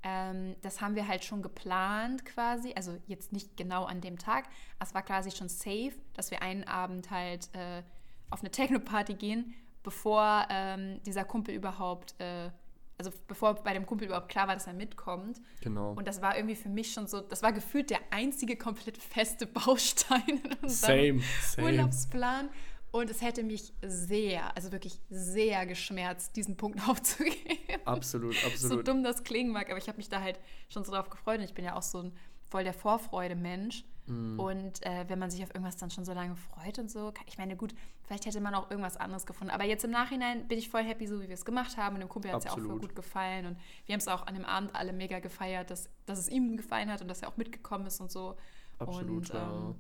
ähm, 0.04 0.56
das 0.62 0.82
haben 0.82 0.96
wir 0.96 1.08
halt 1.08 1.24
schon 1.24 1.42
geplant 1.42 2.26
quasi, 2.26 2.74
also 2.76 2.98
jetzt 3.08 3.34
nicht 3.34 3.58
genau 3.58 3.86
an 3.86 4.02
dem 4.02 4.18
Tag, 4.18 4.46
aber 4.80 4.88
es 4.88 4.94
war 4.94 5.02
quasi 5.02 5.32
schon 5.32 5.50
safe, 5.50 5.94
dass 6.14 6.32
wir 6.32 6.42
einen 6.42 6.64
Abend 6.64 7.10
halt 7.12 7.50
äh, 7.54 7.84
auf 8.30 8.42
eine 8.42 8.52
Techno-Party 8.52 9.16
gehen, 9.16 9.54
bevor 9.84 10.46
ähm, 10.50 11.02
dieser 11.06 11.24
Kumpel 11.24 11.56
überhaupt, 11.56 12.16
äh, 12.20 12.50
also 12.98 13.12
bevor 13.28 13.56
bei 13.56 13.74
dem 13.74 13.86
Kumpel 13.86 14.08
überhaupt 14.08 14.30
klar 14.30 14.48
war, 14.48 14.56
dass 14.56 14.68
er 14.68 14.74
mitkommt. 14.74 15.42
Genau. 15.62 15.94
Und 15.94 16.08
das 16.08 16.22
war 16.22 16.36
irgendwie 16.36 16.56
für 16.56 16.70
mich 16.70 16.94
schon 16.94 17.08
so, 17.08 17.22
das 17.22 17.42
war 17.42 17.54
gefühlt 17.54 17.90
der 17.90 18.00
einzige 18.12 18.56
komplett 18.58 18.98
feste 18.98 19.46
Baustein 19.48 20.24
in 20.28 20.54
unserem 20.62 20.70
same, 20.70 21.22
same. 21.42 21.68
Urlaubsplan. 21.68 22.50
Und 22.98 23.10
es 23.12 23.22
hätte 23.22 23.44
mich 23.44 23.74
sehr, 23.82 24.56
also 24.56 24.72
wirklich 24.72 25.00
sehr 25.10 25.66
geschmerzt, 25.66 26.36
diesen 26.36 26.58
Punkt 26.58 26.80
aufzugeben. 26.90 27.82
Absolut, 27.86 28.36
absolut. 28.44 28.78
So 28.78 28.82
dumm 28.82 29.04
das 29.04 29.24
klingen 29.24 29.52
mag, 29.52 29.70
aber 29.70 29.78
ich 29.78 29.88
habe 29.88 29.98
mich 29.98 30.10
da 30.10 30.22
halt 30.22 30.40
schon 30.70 30.84
so 30.84 30.92
drauf 30.92 31.10
gefreut 31.10 31.40
und 31.40 31.46
ich 31.46 31.54
bin 31.54 31.64
ja 31.64 31.76
auch 31.76 31.84
so 31.84 32.02
ein 32.02 32.14
voll 32.50 32.64
der 32.64 32.74
Vorfreude-Mensch. 32.74 33.86
Mm. 34.08 34.40
Und 34.40 34.86
äh, 34.86 35.06
wenn 35.10 35.20
man 35.20 35.30
sich 35.30 35.44
auf 35.44 35.50
irgendwas 35.50 35.76
dann 35.76 35.92
schon 35.92 36.06
so 36.06 36.14
lange 36.14 36.36
freut 36.36 36.80
und 36.80 36.90
so, 36.90 37.14
ich 37.28 37.38
meine, 37.38 37.56
gut, 37.56 37.76
vielleicht 38.04 38.26
hätte 38.26 38.40
man 38.40 38.56
auch 38.56 38.72
irgendwas 38.72 38.98
anderes 38.98 39.26
gefunden. 39.26 39.52
Aber 39.52 39.66
jetzt 39.66 39.84
im 39.84 39.92
Nachhinein 39.92 40.48
bin 40.48 40.58
ich 40.58 40.70
voll 40.70 40.84
happy, 40.84 41.08
so 41.08 41.22
wie 41.22 41.28
wir 41.28 41.34
es 41.34 41.46
gemacht 41.46 41.78
haben. 41.78 41.96
Und 41.96 42.02
dem 42.02 42.10
Kumpel 42.10 42.32
hat 42.32 42.40
es 42.40 42.46
ja 42.46 42.52
auch 42.52 42.60
voll 42.60 42.80
gut 42.80 42.96
gefallen. 42.96 43.46
Und 43.46 43.58
wir 43.86 43.94
haben 43.94 44.00
es 44.00 44.08
auch 44.08 44.26
an 44.26 44.34
dem 44.34 44.46
Abend 44.46 44.74
alle 44.74 44.94
mega 44.94 45.20
gefeiert, 45.20 45.70
dass, 45.70 45.90
dass 46.06 46.20
es 46.20 46.30
ihm 46.30 46.58
gefallen 46.58 46.90
hat 46.90 47.02
und 47.02 47.10
dass 47.10 47.22
er 47.22 47.28
auch 47.28 47.38
mitgekommen 47.38 47.86
ist 47.86 48.00
und 48.00 48.12
so. 48.12 48.38
Absolut, 48.80 49.30
und. 49.30 49.36
Ähm, 49.36 49.38
ja, 49.38 49.76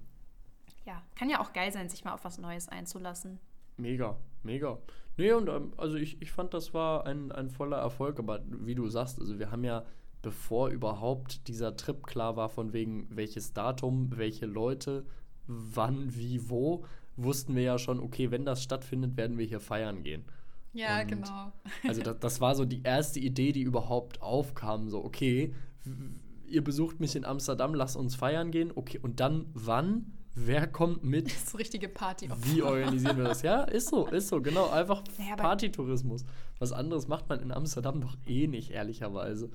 kann 1.15 1.29
ja 1.29 1.39
auch 1.39 1.53
geil 1.53 1.72
sein, 1.72 1.89
sich 1.89 2.03
mal 2.03 2.13
auf 2.13 2.24
was 2.24 2.38
Neues 2.38 2.70
einzulassen. 2.70 3.39
Mega, 3.77 4.17
mega. 4.44 4.79
Nee, 5.17 5.32
und 5.32 5.50
ähm, 5.50 5.74
also 5.77 5.98
ich, 5.98 6.22
ich 6.22 6.32
fand, 6.32 6.53
das 6.53 6.74
war 6.74 7.06
ein, 7.06 7.32
ein 7.32 7.50
voller 7.50 7.77
Erfolg, 7.77 8.20
aber 8.20 8.41
wie 8.48 8.75
du 8.75 8.88
sagst, 8.88 9.20
also 9.20 9.39
wir 9.39 9.51
haben 9.51 9.63
ja, 9.63 9.84
bevor 10.22 10.70
überhaupt 10.70 11.48
dieser 11.48 11.75
Trip 11.75 12.06
klar 12.06 12.36
war, 12.36 12.50
von 12.50 12.74
wegen 12.74 13.08
welches 13.10 13.53
Datum, 13.53 14.15
welche 14.15 14.46
Leute, 14.46 15.06
wann, 15.48 16.15
wie, 16.15 16.50
wo, 16.50 16.86
wussten 17.15 17.56
wir 17.56 17.63
ja 17.63 17.79
schon, 17.79 18.00
okay, 18.00 18.29
wenn 18.29 18.46
das 18.46 18.62
stattfindet, 18.62 19.17
werden 19.17 19.38
wir 19.38 19.46
hier 19.46 19.60
feiern 19.60 20.03
gehen. 20.03 20.25
Ja, 20.74 21.01
und 21.01 21.08
genau. 21.08 21.51
also 21.88 22.01
das, 22.03 22.20
das 22.20 22.41
war 22.41 22.53
so 22.53 22.65
die 22.65 22.84
erste 22.84 23.20
Idee, 23.20 23.51
die 23.51 23.62
überhaupt 23.62 24.22
aufkam, 24.22 24.89
so, 24.89 25.03
okay, 25.03 25.53
ihr 26.48 26.63
besucht 26.63 27.00
mich 27.00 27.15
in 27.15 27.25
Amsterdam, 27.25 27.74
lasst 27.74 27.98
uns 27.98 28.15
feiern 28.15 28.51
gehen, 28.51 28.72
okay, 28.75 29.00
und 29.00 29.20
dann 29.20 29.48
wann? 29.53 30.17
Wer 30.38 30.67
kommt 30.67 31.03
mit? 31.03 31.27
Das 31.27 31.44
ist 31.44 31.58
richtige 31.58 31.89
Party. 31.89 32.29
Wie 32.44 32.62
organisieren 32.62 33.17
wir 33.17 33.25
das? 33.25 33.41
Ja, 33.41 33.63
ist 33.63 33.89
so, 33.89 34.08
ist 34.08 34.27
so, 34.27 34.41
genau. 34.41 34.70
Einfach 34.70 35.03
naja, 35.17 35.36
Partytourismus. 35.36 36.25
Was 36.60 36.72
anderes 36.72 37.08
macht 37.08 37.27
man 37.29 37.41
in 37.41 37.51
Amsterdam 37.51 38.01
doch 38.01 38.15
eh 38.25 38.48
nicht, 38.48 38.72
ehrlicherweise. 38.72 39.50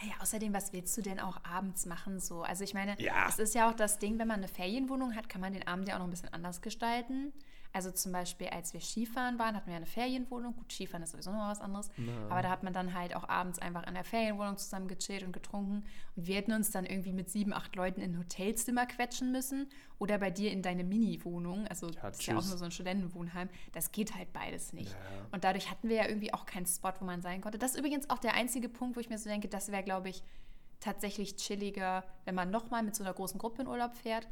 Naja, 0.00 0.14
außerdem, 0.20 0.52
was 0.52 0.72
willst 0.72 0.96
du 0.96 1.02
denn 1.02 1.20
auch 1.20 1.38
abends 1.44 1.86
machen? 1.86 2.20
So? 2.20 2.42
Also 2.42 2.64
ich 2.64 2.74
meine, 2.74 3.00
ja. 3.00 3.26
es 3.28 3.38
ist 3.38 3.54
ja 3.54 3.70
auch 3.70 3.74
das 3.74 3.98
Ding, 3.98 4.18
wenn 4.18 4.28
man 4.28 4.38
eine 4.38 4.48
Ferienwohnung 4.48 5.14
hat, 5.14 5.28
kann 5.28 5.40
man 5.40 5.54
den 5.54 5.66
Abend 5.66 5.88
ja 5.88 5.94
auch 5.94 6.00
noch 6.00 6.06
ein 6.06 6.10
bisschen 6.10 6.32
anders 6.32 6.60
gestalten. 6.60 7.32
Also 7.76 7.90
zum 7.90 8.10
Beispiel, 8.10 8.46
als 8.46 8.72
wir 8.72 8.80
Skifahren 8.80 9.38
waren, 9.38 9.54
hatten 9.54 9.68
wir 9.68 9.76
eine 9.76 9.84
Ferienwohnung. 9.84 10.56
Gut, 10.56 10.72
Skifahren 10.72 11.02
ist 11.02 11.10
sowieso 11.10 11.30
noch 11.30 11.46
was 11.50 11.60
anderes. 11.60 11.90
Ja. 11.98 12.14
Aber 12.30 12.40
da 12.40 12.48
hat 12.48 12.62
man 12.62 12.72
dann 12.72 12.94
halt 12.94 13.14
auch 13.14 13.28
abends 13.28 13.58
einfach 13.58 13.86
in 13.86 13.92
der 13.92 14.02
Ferienwohnung 14.02 14.56
zusammen 14.56 14.88
gechillt 14.88 15.24
und 15.24 15.32
getrunken. 15.32 15.84
Und 16.16 16.26
wir 16.26 16.36
hätten 16.36 16.52
uns 16.52 16.70
dann 16.70 16.86
irgendwie 16.86 17.12
mit 17.12 17.28
sieben, 17.28 17.52
acht 17.52 17.76
Leuten 17.76 18.00
in 18.00 18.14
ein 18.14 18.18
Hotelzimmer 18.18 18.86
quetschen 18.86 19.30
müssen. 19.30 19.68
Oder 19.98 20.16
bei 20.16 20.30
dir 20.30 20.52
in 20.52 20.62
deine 20.62 20.84
Mini-Wohnung. 20.84 21.66
Also 21.66 21.90
ja, 21.90 22.00
das 22.00 22.18
ist 22.18 22.26
ja 22.26 22.38
auch 22.38 22.46
nur 22.46 22.56
so 22.56 22.64
ein 22.64 22.70
Studentenwohnheim. 22.70 23.50
Das 23.72 23.92
geht 23.92 24.14
halt 24.14 24.32
beides 24.32 24.72
nicht. 24.72 24.92
Ja. 24.92 24.98
Und 25.32 25.44
dadurch 25.44 25.70
hatten 25.70 25.90
wir 25.90 25.96
ja 25.96 26.08
irgendwie 26.08 26.32
auch 26.32 26.46
keinen 26.46 26.64
Spot, 26.64 26.94
wo 26.98 27.04
man 27.04 27.20
sein 27.20 27.42
konnte. 27.42 27.58
Das 27.58 27.72
ist 27.72 27.78
übrigens 27.78 28.08
auch 28.08 28.18
der 28.18 28.32
einzige 28.32 28.70
Punkt, 28.70 28.96
wo 28.96 29.00
ich 29.00 29.10
mir 29.10 29.18
so 29.18 29.28
denke, 29.28 29.48
das 29.48 29.70
wäre, 29.70 29.82
glaube 29.82 30.08
ich, 30.08 30.22
tatsächlich 30.80 31.36
chilliger, 31.36 32.04
wenn 32.24 32.34
man 32.34 32.48
nochmal 32.50 32.82
mit 32.82 32.96
so 32.96 33.04
einer 33.04 33.12
großen 33.12 33.38
Gruppe 33.38 33.60
in 33.60 33.68
Urlaub 33.68 33.94
fährt, 33.94 34.26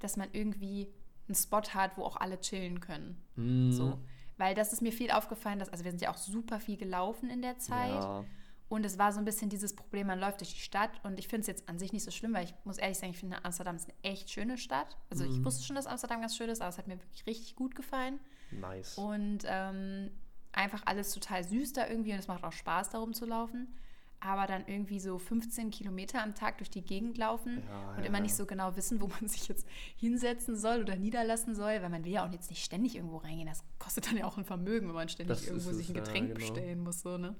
dass 0.00 0.16
man 0.16 0.30
irgendwie 0.32 0.88
einen 1.28 1.34
Spot 1.36 1.62
hat, 1.74 1.96
wo 1.96 2.04
auch 2.04 2.16
alle 2.16 2.40
chillen 2.40 2.80
können. 2.80 3.22
Mhm. 3.36 3.72
So. 3.72 3.98
Weil 4.36 4.54
das 4.54 4.72
ist 4.72 4.82
mir 4.82 4.92
viel 4.92 5.10
aufgefallen, 5.10 5.58
dass, 5.58 5.68
also 5.68 5.84
wir 5.84 5.90
sind 5.90 6.00
ja 6.00 6.10
auch 6.10 6.16
super 6.16 6.60
viel 6.60 6.76
gelaufen 6.76 7.28
in 7.30 7.42
der 7.42 7.58
Zeit. 7.58 7.90
Ja. 7.90 8.24
Und 8.68 8.84
es 8.84 8.98
war 8.98 9.12
so 9.12 9.18
ein 9.18 9.24
bisschen 9.24 9.48
dieses 9.48 9.74
Problem, 9.74 10.06
man 10.08 10.20
läuft 10.20 10.40
durch 10.40 10.52
die 10.52 10.60
Stadt 10.60 10.90
und 11.02 11.18
ich 11.18 11.26
finde 11.26 11.40
es 11.40 11.46
jetzt 11.46 11.68
an 11.70 11.78
sich 11.78 11.92
nicht 11.94 12.04
so 12.04 12.10
schlimm, 12.10 12.34
weil 12.34 12.44
ich 12.44 12.54
muss 12.64 12.76
ehrlich 12.76 12.98
sagen, 12.98 13.12
ich 13.12 13.18
finde 13.18 13.42
Amsterdam 13.44 13.76
ist 13.76 13.88
eine 13.88 13.94
echt 14.14 14.30
schöne 14.30 14.58
Stadt. 14.58 14.96
Also 15.08 15.24
ich 15.24 15.38
Mhm. 15.38 15.44
wusste 15.46 15.64
schon, 15.64 15.76
dass 15.76 15.86
Amsterdam 15.86 16.20
ganz 16.20 16.36
schön 16.36 16.50
ist, 16.50 16.60
aber 16.60 16.68
es 16.68 16.76
hat 16.78 16.86
mir 16.86 17.00
wirklich 17.00 17.26
richtig 17.26 17.56
gut 17.56 17.74
gefallen. 17.74 18.20
Nice. 18.50 18.98
Und 18.98 19.38
ähm, 19.46 20.10
einfach 20.52 20.82
alles 20.84 21.12
total 21.14 21.44
süß 21.44 21.72
da 21.72 21.88
irgendwie 21.88 22.12
und 22.12 22.18
es 22.18 22.28
macht 22.28 22.44
auch 22.44 22.52
Spaß, 22.52 22.90
darum 22.90 23.14
zu 23.14 23.24
laufen. 23.24 23.74
Aber 24.20 24.46
dann 24.46 24.64
irgendwie 24.66 24.98
so 24.98 25.18
15 25.18 25.70
Kilometer 25.70 26.22
am 26.22 26.34
Tag 26.34 26.58
durch 26.58 26.70
die 26.70 26.82
Gegend 26.82 27.18
laufen 27.18 27.62
Ja, 27.68 27.90
und 27.92 28.00
ja, 28.00 28.04
immer 28.06 28.18
ja. 28.18 28.24
nicht 28.24 28.34
so 28.34 28.46
genau 28.46 28.74
wissen, 28.74 29.00
wo 29.00 29.06
man 29.06 29.28
sich 29.28 29.46
jetzt 29.46 29.66
hinsetzen 29.96 30.56
soll 30.56 30.80
oder 30.80 30.96
niederlassen 30.96 31.54
soll, 31.54 31.80
weil 31.82 31.88
man 31.88 32.04
will 32.04 32.12
ja 32.12 32.26
auch 32.26 32.32
jetzt 32.32 32.50
nicht 32.50 32.64
ständig 32.64 32.96
irgendwo 32.96 33.18
reingehen. 33.18 33.46
Das 33.46 33.62
kostet 33.78 34.08
dann 34.08 34.16
ja 34.16 34.26
auch 34.26 34.36
ein 34.36 34.44
Vermögen, 34.44 34.88
wenn 34.88 34.94
man 34.94 35.08
ständig 35.08 35.36
Das 35.36 35.46
irgendwo 35.46 35.72
sich 35.72 35.88
ein 35.88 35.94
ja, 35.94 36.02
Getränk 36.02 36.28
genau. 36.28 36.38
bestellen 36.38 36.82
muss. 36.82 37.00
So, 37.02 37.16
ne? 37.16 37.36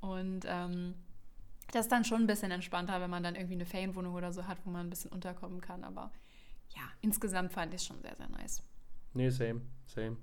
Und 0.00 0.46
ähm, 0.46 0.94
das 1.72 1.86
ist 1.86 1.92
dann 1.92 2.04
schon 2.04 2.22
ein 2.22 2.26
bisschen 2.26 2.50
entspannter, 2.50 3.00
wenn 3.02 3.10
man 3.10 3.22
dann 3.22 3.34
irgendwie 3.34 3.54
eine 3.54 3.66
Ferienwohnung 3.66 4.14
oder 4.14 4.32
so 4.32 4.46
hat, 4.46 4.58
wo 4.64 4.70
man 4.70 4.86
ein 4.86 4.90
bisschen 4.90 5.12
unterkommen 5.12 5.60
kann. 5.60 5.84
Aber 5.84 6.10
ja, 6.74 6.82
insgesamt 7.02 7.52
fand 7.52 7.74
ich 7.74 7.82
es 7.82 7.86
schon 7.86 8.00
sehr, 8.00 8.16
sehr 8.16 8.28
nice. 8.30 8.62
Nee, 9.12 9.28
same, 9.28 9.60
same. 9.86 10.16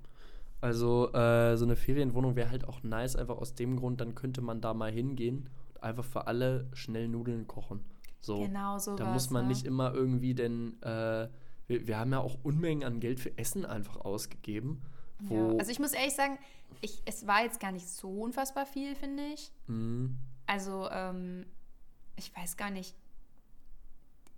Also, 0.60 1.12
äh, 1.12 1.56
so 1.56 1.64
eine 1.64 1.76
Ferienwohnung 1.76 2.34
wäre 2.34 2.50
halt 2.50 2.66
auch 2.66 2.82
nice, 2.82 3.14
einfach 3.14 3.36
aus 3.36 3.54
dem 3.54 3.76
Grund, 3.76 4.00
dann 4.00 4.14
könnte 4.14 4.40
man 4.40 4.60
da 4.60 4.74
mal 4.74 4.90
hingehen 4.90 5.48
einfach 5.82 6.04
für 6.04 6.26
alle 6.26 6.68
schnell 6.72 7.08
Nudeln 7.08 7.46
kochen. 7.46 7.84
So. 8.20 8.40
Genau 8.40 8.78
so 8.78 8.96
Da 8.96 9.12
muss 9.12 9.30
man 9.30 9.42
ne? 9.44 9.48
nicht 9.48 9.64
immer 9.64 9.92
irgendwie 9.94 10.34
denn, 10.34 10.80
äh, 10.82 11.28
wir, 11.68 11.86
wir 11.86 11.98
haben 11.98 12.12
ja 12.12 12.18
auch 12.20 12.38
Unmengen 12.42 12.84
an 12.84 13.00
Geld 13.00 13.20
für 13.20 13.36
Essen 13.38 13.64
einfach 13.64 13.96
ausgegeben. 13.96 14.82
Ja. 15.30 15.48
Also 15.58 15.70
ich 15.70 15.78
muss 15.78 15.92
ehrlich 15.92 16.14
sagen, 16.14 16.38
ich, 16.80 17.02
es 17.04 17.26
war 17.26 17.42
jetzt 17.42 17.60
gar 17.60 17.72
nicht 17.72 17.88
so 17.88 18.08
unfassbar 18.08 18.66
viel, 18.66 18.94
finde 18.94 19.22
ich. 19.34 19.50
mh, 19.66 20.10
Also 20.46 20.88
ähm, 20.90 21.46
ich 22.16 22.34
weiß 22.36 22.56
gar 22.56 22.70
nicht, 22.70 22.94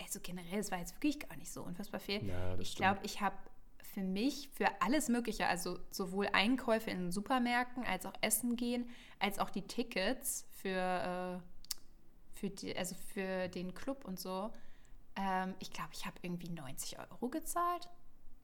also 0.00 0.21
generell, 0.23 0.61
es 0.61 0.71
war 0.71 0.78
jetzt 0.78 0.95
wirklich 0.97 1.18
gar 1.21 1.37
nicht 1.37 1.50
so 1.50 1.62
unfassbar 1.62 2.00
viel. 2.00 2.25
ja, 2.25 2.57
das 2.57 2.61
ich 2.61 2.76
glaube, 2.76 3.00
ich 3.02 3.21
habe 3.21 3.37
für 3.99 4.05
mich, 4.05 4.49
für 4.55 4.81
alles 4.81 5.09
Mögliche, 5.09 5.49
also 5.49 5.76
sowohl 5.90 6.28
Einkäufe 6.33 6.88
in 6.88 7.11
Supermärkten, 7.11 7.83
als 7.85 8.07
auch 8.07 8.12
Essen 8.21 8.55
gehen, 8.55 8.88
als 9.19 9.40
auch 9.40 9.50
die 9.50 9.62
Tickets 9.62 10.47
für, 10.52 11.40
äh, 11.43 12.37
für, 12.38 12.49
die, 12.49 12.76
also 12.76 12.95
für 13.12 13.49
den 13.49 13.75
Club 13.75 14.05
und 14.05 14.21
so, 14.21 14.52
ähm, 15.17 15.55
ich 15.59 15.73
glaube, 15.73 15.90
ich 15.95 16.07
habe 16.07 16.14
irgendwie 16.23 16.49
90 16.49 16.97
Euro 17.00 17.28
gezahlt. 17.28 17.88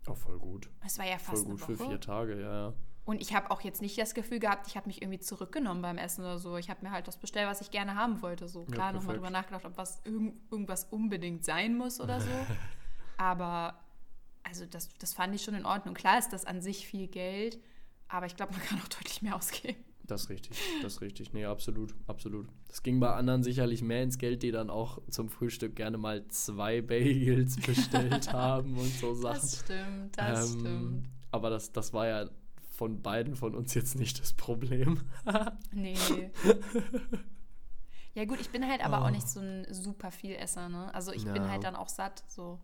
Oh, 0.09 0.15
voll 0.17 0.41
gut. 0.41 0.69
Das 0.83 0.99
war 0.99 1.07
ja 1.07 1.19
Voll 1.19 1.37
fast 1.37 1.45
gut 1.45 1.63
eine 1.63 1.67
für 1.67 1.79
Woche. 1.79 1.89
vier 1.91 2.01
Tage, 2.01 2.41
ja, 2.41 2.69
ja. 2.69 2.75
Und 3.05 3.21
ich 3.21 3.33
habe 3.33 3.53
auch 3.53 3.61
jetzt 3.61 3.81
nicht 3.81 3.97
das 3.97 4.15
Gefühl 4.15 4.41
gehabt, 4.41 4.67
ich 4.67 4.77
habe 4.77 4.89
mich 4.89 5.03
irgendwie 5.03 5.21
zurückgenommen 5.21 5.83
beim 5.83 5.99
Essen 5.99 6.23
oder 6.23 6.39
so. 6.41 6.57
Ich 6.57 6.69
habe 6.69 6.85
mir 6.85 6.91
halt 6.91 7.07
das 7.07 7.17
bestellt, 7.19 7.47
was 7.49 7.61
ich 7.61 7.71
gerne 7.71 7.95
haben 7.95 8.23
wollte. 8.23 8.49
So 8.49 8.63
Ja, 8.63 8.67
klar, 8.67 8.87
nochmal 8.93 8.93
perfekt. 8.93 9.17
drüber 9.19 9.31
nachgedacht, 9.31 9.65
ob 9.67 9.77
was 9.77 10.01
irgend, 10.05 10.41
irgendwas 10.51 10.85
unbedingt 10.91 11.45
sein 11.45 11.77
muss 11.77 12.01
oder 12.01 12.21
so. 12.21 12.31
aber 13.19 13.84
also 14.45 14.65
das, 14.67 14.89
das 14.99 15.13
fand 15.15 15.35
ich 15.35 15.43
schon 15.43 15.55
in 15.55 15.67
Ordnung. 15.67 15.95
Klar 15.95 16.19
ist 16.19 16.33
das 16.33 16.45
an 16.45 16.61
sich 16.61 16.87
viel 16.87 17.09
Geld, 17.09 17.59
aber 18.09 18.27
ich 18.27 18.37
glaube, 18.37 18.53
man 18.53 18.63
kann 18.63 18.79
auch 18.81 18.89
deutlich 18.99 19.21
mehr 19.23 19.35
ausgeben. 19.37 19.83
Das 20.07 20.25
ist 20.25 20.29
richtig, 20.29 20.59
das 20.83 20.95
ist 20.95 21.01
richtig. 21.01 21.33
Nee, 21.33 21.47
absolut, 21.47 21.95
absolut. 22.07 22.47
Das 22.69 22.83
ging 22.83 23.01
bei 23.01 23.11
anderen 23.15 23.43
sicherlich 23.43 23.81
mehr 23.83 24.03
ins 24.03 24.19
Geld, 24.19 24.43
die 24.43 24.51
dann 24.51 24.69
auch 24.69 24.99
zum 25.09 25.31
Frühstück 25.31 25.75
gerne 25.77 25.97
mal 25.97 26.29
zwei 26.29 26.83
Bagels 26.83 27.57
bestellt 27.57 28.31
haben 28.35 28.77
und 28.77 28.91
so 28.99 29.15
Sachen. 29.15 29.41
Das 29.41 29.61
stimmt, 29.61 30.19
das 30.19 30.53
Ähm, 30.55 30.61
stimmt. 30.61 31.09
Aber 31.31 31.49
das, 31.49 31.73
das 31.73 31.95
war 31.95 32.07
ja 32.07 32.29
von 32.73 33.01
beiden 33.01 33.35
von 33.35 33.55
uns 33.55 33.73
jetzt 33.73 33.95
nicht 33.99 34.21
das 34.21 34.35
Problem. 34.35 35.01
Nee. 35.73 35.97
ja 38.15 38.25
gut, 38.27 38.41
ich 38.41 38.51
bin 38.51 38.69
halt 38.69 38.85
aber 38.85 39.01
Oh. 39.01 39.07
auch 39.07 39.11
nicht 39.11 39.27
so 39.29 39.41
ein 39.41 39.67
super 39.73 40.11
viel 40.11 40.35
Esser, 40.35 40.69
ne? 40.69 40.95
Also 40.95 41.13
ich 41.13 41.25
bin 41.25 41.37
Ja. 41.45 41.49
halt 41.49 41.65
dann 41.65 41.77
auch 41.77 41.89
satt, 41.89 42.23
so. 42.29 42.61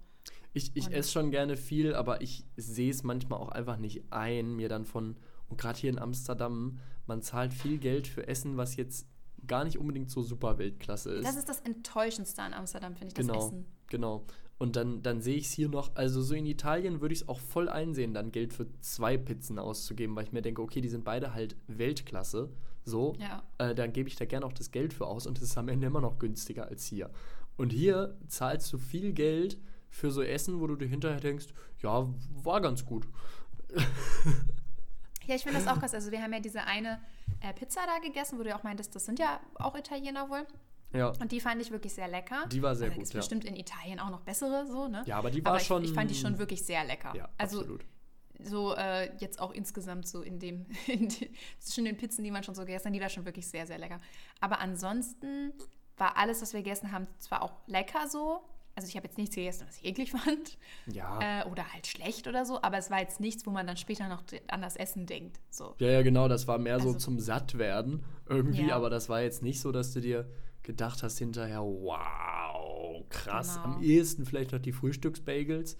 Ich, 0.53 0.73
ich 0.75 0.91
esse 0.93 1.13
schon 1.13 1.31
gerne 1.31 1.57
viel, 1.57 1.95
aber 1.95 2.23
ich 2.23 2.45
sehe 2.57 2.91
es 2.91 3.03
manchmal 3.03 3.39
auch 3.39 3.51
einfach 3.51 3.77
nicht 3.77 4.03
ein, 4.11 4.55
mir 4.57 4.69
dann 4.69 4.85
von, 4.85 5.17
und 5.49 5.61
gerade 5.61 5.79
hier 5.79 5.91
in 5.91 5.99
Amsterdam, 5.99 6.79
man 7.07 7.23
zahlt 7.23 7.55
viel 7.55 7.79
Geld 7.79 8.09
für 8.09 8.27
Essen, 8.27 8.57
was 8.57 8.77
jetzt 8.77 9.07
gar 9.47 9.65
nicht 9.65 9.79
unbedingt 9.79 10.11
so 10.11 10.23
super 10.23 10.59
Weltklasse 10.59 11.13
ist. 11.13 11.25
Das 11.27 11.37
ist 11.37 11.49
das 11.49 11.61
Enttäuschendste 11.61 12.43
an 12.43 12.53
Amsterdam, 12.53 12.95
finde 12.95 13.09
ich, 13.09 13.15
das 13.15 13.27
genau, 13.27 13.47
Essen. 13.47 13.67
genau. 13.89 14.25
Und 14.59 14.77
dann, 14.77 15.03
dann 15.03 15.23
sehe 15.23 15.37
ich 15.37 15.47
es 15.47 15.53
hier 15.53 15.69
noch, 15.71 15.95
also 15.95 16.21
so 16.21 16.35
in 16.35 16.45
Italien 16.45 17.01
würde 17.01 17.15
ich 17.15 17.23
es 17.23 17.29
auch 17.29 17.41
voll 17.41 17.69
einsehen, 17.71 18.13
dann 18.13 18.31
Geld 18.31 18.53
für 18.53 18.67
zwei 18.81 19.17
Pizzen 19.17 19.59
auszugeben, 19.59 20.15
weil 20.15 20.25
ich 20.25 20.33
mir 20.33 20.43
denke, 20.43 20.61
okay, 20.61 20.83
die 20.83 20.89
sind 20.89 21.05
beide 21.05 21.33
halt 21.33 21.57
Weltklasse. 21.67 22.51
So, 22.85 23.15
Ja. 23.19 23.43
äh, 23.59 23.75
dann 23.75 23.93
gebe 23.93 24.09
ich 24.09 24.17
da 24.17 24.25
gerne 24.27 24.45
auch 24.45 24.53
das 24.53 24.71
Geld 24.71 24.93
für 24.93 25.07
aus 25.07 25.27
und 25.27 25.39
es 25.39 25.45
ist 25.45 25.57
am 25.59 25.69
Ende 25.69 25.87
immer 25.87 26.01
noch 26.01 26.19
günstiger 26.19 26.67
als 26.67 26.85
hier. 26.85 27.11
Und 27.57 27.73
hier 27.73 28.19
zahlst 28.29 28.71
du 28.73 28.79
viel 28.79 29.13
Geld 29.13 29.59
für 29.91 30.11
so 30.11 30.23
Essen, 30.23 30.61
wo 30.61 30.67
du 30.67 30.77
dir 30.77 30.87
hinterher 30.87 31.21
denkst, 31.21 31.47
ja, 31.83 32.09
war 32.43 32.61
ganz 32.61 32.85
gut. 32.85 33.07
Ja, 35.27 35.37
ich 35.37 35.45
finde 35.45 35.61
das 35.61 35.69
auch 35.69 35.79
krass. 35.79 35.95
Also 35.95 36.11
wir 36.11 36.21
haben 36.21 36.33
ja 36.33 36.41
diese 36.41 36.65
eine 36.65 37.01
äh, 37.41 37.53
Pizza 37.53 37.83
da 37.87 38.05
gegessen, 38.05 38.37
wo 38.37 38.43
du 38.43 38.49
ja 38.49 38.59
auch 38.59 38.65
meintest, 38.65 38.97
das 38.97 39.05
sind 39.05 39.21
ja 39.21 39.39
auch 39.55 39.77
Italiener 39.77 40.29
wohl. 40.29 40.45
Ja, 40.93 41.13
Und 41.21 41.31
die 41.31 41.41
fand 41.41 41.63
ich 41.63 41.71
wirklich 41.71 41.95
sehr 41.95 42.09
lecker. 42.09 42.47
Die 42.51 42.63
war 42.63 42.75
sehr 42.75 42.89
also, 42.89 42.97
gut, 42.97 43.07
Es 43.07 43.13
ja. 43.13 43.21
bestimmt 43.21 43.45
in 43.45 43.55
Italien 43.55 44.01
auch 44.01 44.11
noch 44.11 44.23
bessere, 44.23 44.67
so, 44.67 44.89
ne? 44.89 45.05
ja 45.07 45.19
aber 45.19 45.31
die 45.31 45.45
war 45.45 45.53
Aber 45.53 45.61
ich, 45.61 45.67
schon. 45.69 45.85
ich 45.85 45.93
fand 45.93 46.11
die 46.11 46.17
schon 46.17 46.39
wirklich 46.39 46.65
sehr 46.65 46.85
lecker. 46.85 47.15
Ja, 47.15 47.29
also 47.39 47.61
absolut. 47.61 47.85
so 48.41 48.75
äh, 48.75 49.15
jetzt 49.19 49.41
auch 49.41 49.53
insgesamt 49.53 50.09
so 50.09 50.23
in 50.23 50.41
dem, 50.41 50.67
in 50.89 51.09
die, 51.09 51.31
zwischen 51.61 51.85
den 51.85 51.97
Pizzen, 51.97 52.25
die 52.25 52.33
man 52.33 52.43
schon 52.43 52.57
so 52.57 52.63
gegessen 52.63 52.89
hat, 52.89 52.95
die 52.95 53.01
war 53.01 53.09
schon 53.09 53.25
wirklich 53.25 53.47
sehr, 53.47 53.69
sehr 53.69 53.79
lecker. 53.79 54.01
Aber 54.41 54.59
ansonsten 54.59 55.53
war 55.97 56.17
alles, 56.17 56.43
was 56.43 56.55
wir 56.55 56.61
gegessen 56.61 56.91
haben, 56.91 57.07
zwar 57.19 57.43
auch 57.43 57.53
lecker 57.69 58.09
so. 58.09 58.41
Also 58.81 58.89
ich 58.89 58.97
habe 58.97 59.07
jetzt 59.09 59.19
nichts 59.19 59.35
gegessen, 59.35 59.67
was 59.69 59.77
ich 59.77 59.85
eklig 59.85 60.11
fand. 60.25 60.57
Ja. 60.87 61.43
Äh, 61.43 61.45
oder 61.51 61.71
halt 61.71 61.87
schlecht 61.87 62.27
oder 62.27 62.47
so, 62.47 62.63
aber 62.63 62.79
es 62.79 62.91
war 62.91 62.99
jetzt 63.01 63.21
nichts, 63.21 63.45
wo 63.47 63.51
man 63.51 63.67
dann 63.67 63.77
später 63.77 64.09
noch 64.09 64.23
an 64.49 64.63
das 64.63 64.75
Essen 64.77 65.05
denkt. 65.05 65.39
So. 65.51 65.75
Ja, 65.79 65.89
ja, 65.89 66.03
genau, 66.03 66.29
das 66.29 66.49
war 66.49 66.57
mehr 66.59 66.81
so 66.81 66.89
Also- 66.89 66.99
zum 66.99 67.19
Sattwerden 67.21 68.03
irgendwie, 68.27 68.69
Ja. 68.69 68.77
aber 68.77 68.89
das 68.89 69.11
war 69.11 69.21
jetzt 69.21 69.43
nicht 69.43 69.61
so, 69.61 69.71
dass 69.71 69.93
du 69.93 70.01
dir 70.01 70.27
gedacht 70.63 71.03
hast 71.03 71.19
hinterher, 71.19 71.61
wow, 71.63 73.05
krass. 73.11 73.57
Genau. 73.63 73.77
Am 73.77 73.83
ehesten 73.83 74.25
vielleicht 74.25 74.53
noch 74.53 74.61
die 74.61 74.73
Frühstücksbagels. 74.73 75.77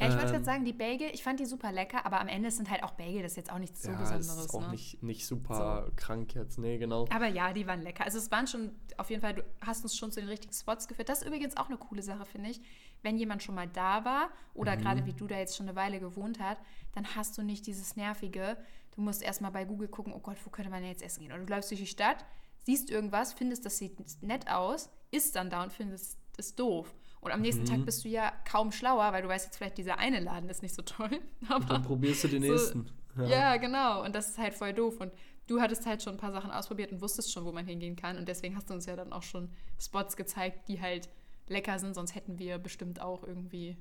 Ja, 0.00 0.06
ich 0.08 0.12
wollte 0.14 0.26
Ähm, 0.26 0.32
gerade 0.32 0.44
sagen, 0.44 0.64
die 0.64 0.72
Bagel, 0.72 1.10
ich 1.12 1.22
fand 1.22 1.38
die 1.40 1.44
super 1.44 1.70
lecker, 1.72 2.06
aber 2.06 2.20
am 2.20 2.28
Ende 2.28 2.50
sind 2.50 2.70
halt 2.70 2.82
auch 2.82 2.92
Bagel, 2.92 3.22
das 3.22 3.32
ist 3.32 3.36
jetzt 3.36 3.52
auch 3.52 3.58
nichts 3.58 3.82
so 3.82 3.90
ja, 3.90 3.98
Besonderes. 3.98 4.46
ist 4.46 4.54
auch 4.54 4.62
ne? 4.62 4.70
nicht, 4.70 5.02
nicht 5.02 5.26
super 5.26 5.90
krank 5.96 6.34
jetzt, 6.34 6.58
nee, 6.58 6.78
genau. 6.78 7.06
Aber 7.14 7.26
ja, 7.26 7.52
die 7.52 7.66
waren 7.66 7.82
lecker. 7.82 8.04
Also 8.04 8.18
es 8.18 8.30
waren 8.30 8.46
schon, 8.46 8.70
auf 8.96 9.10
jeden 9.10 9.20
Fall, 9.22 9.34
du 9.34 9.44
hast 9.60 9.82
uns 9.82 9.94
schon 9.96 10.10
zu 10.10 10.20
den 10.20 10.28
richtigen 10.28 10.54
Spots 10.54 10.88
geführt. 10.88 11.08
Das 11.08 11.20
ist 11.20 11.26
übrigens 11.28 11.56
auch 11.56 11.68
eine 11.68 11.76
coole 11.78 12.02
Sache, 12.02 12.24
finde 12.24 12.50
ich. 12.50 12.60
Wenn 13.02 13.18
jemand 13.18 13.42
schon 13.42 13.54
mal 13.54 13.68
da 13.68 14.04
war 14.04 14.30
oder 14.54 14.76
Mhm. 14.76 14.80
gerade 14.80 15.06
wie 15.06 15.12
du 15.12 15.26
da 15.26 15.36
jetzt 15.38 15.56
schon 15.56 15.68
eine 15.68 15.76
Weile 15.76 16.00
gewohnt 16.00 16.40
hat, 16.40 16.58
dann 16.94 17.06
hast 17.14 17.36
du 17.38 17.42
nicht 17.42 17.66
dieses 17.66 17.96
Nervige. 17.96 18.56
Du 18.94 19.02
musst 19.02 19.22
erstmal 19.22 19.50
bei 19.52 19.64
Google 19.64 19.88
gucken, 19.88 20.12
oh 20.12 20.18
Gott, 20.20 20.36
wo 20.44 20.50
könnte 20.50 20.70
man 20.70 20.80
denn 20.82 20.90
jetzt 20.90 21.02
essen 21.02 21.20
gehen? 21.22 21.32
Oder 21.32 21.44
du 21.44 21.52
läufst 21.52 21.70
durch 21.70 21.80
die 21.80 21.86
Stadt, 21.86 22.24
siehst 22.64 22.90
irgendwas, 22.90 23.32
findest, 23.32 23.64
das 23.64 23.78
sieht 23.78 23.98
nett 24.22 24.50
aus, 24.50 24.90
isst 25.10 25.36
dann 25.36 25.48
da 25.50 25.62
und 25.62 25.72
findest 25.72 26.18
es 26.36 26.54
doof. 26.54 26.94
Und 27.20 27.32
am 27.32 27.42
nächsten 27.42 27.62
Mhm. 27.64 27.66
Tag 27.66 27.84
bist 27.84 28.04
du 28.04 28.08
ja 28.08 28.32
kaum 28.50 28.72
schlauer, 28.72 29.12
weil 29.12 29.22
du 29.22 29.28
weißt 29.28 29.46
jetzt 29.46 29.56
vielleicht, 29.58 29.76
dieser 29.78 29.98
eine 29.98 30.20
Laden 30.20 30.48
ist 30.48 30.62
nicht 30.62 30.74
so 30.74 30.82
toll. 30.82 31.10
Aber 31.48 31.56
Und 31.56 31.70
dann 31.70 31.82
probierst 31.82 32.24
du 32.24 32.28
den 32.28 32.42
so- 32.42 32.48
nächsten. 32.52 32.86
ja. 33.28 33.56
genau. 33.58 34.04
Und 34.04 34.14
das 34.14 34.30
ist 34.30 34.38
halt 34.38 34.54
voll 34.54 34.72
doof. 34.72 35.00
Und 35.00 35.12
du 35.46 35.60
hattest 35.60 35.84
halt 35.86 36.02
schon 36.02 36.14
ein 36.14 36.18
paar 36.18 36.32
Sachen 36.32 36.50
ausprobiert 36.50 36.92
und 36.92 37.02
wusstest 37.02 37.32
schon, 37.32 37.44
wo 37.44 37.52
man 37.52 37.66
hingehen 37.66 37.96
kann. 37.96 38.16
Und 38.16 38.26
deswegen 38.28 38.56
hast 38.56 38.70
du 38.70 38.74
uns 38.74 38.86
ja 38.86 38.96
dann 38.96 39.12
auch 39.12 39.22
schon 39.22 39.50
Spots 39.78 40.16
gezeigt, 40.16 40.68
die 40.68 40.80
halt 40.80 41.08
lecker 41.48 41.78
sind. 41.78 41.94
Sonst 41.94 42.14
hätten 42.14 42.38
wir 42.38 42.58
bestimmt 42.58 43.00
auch 43.02 43.22
irgendwie. 43.24 43.76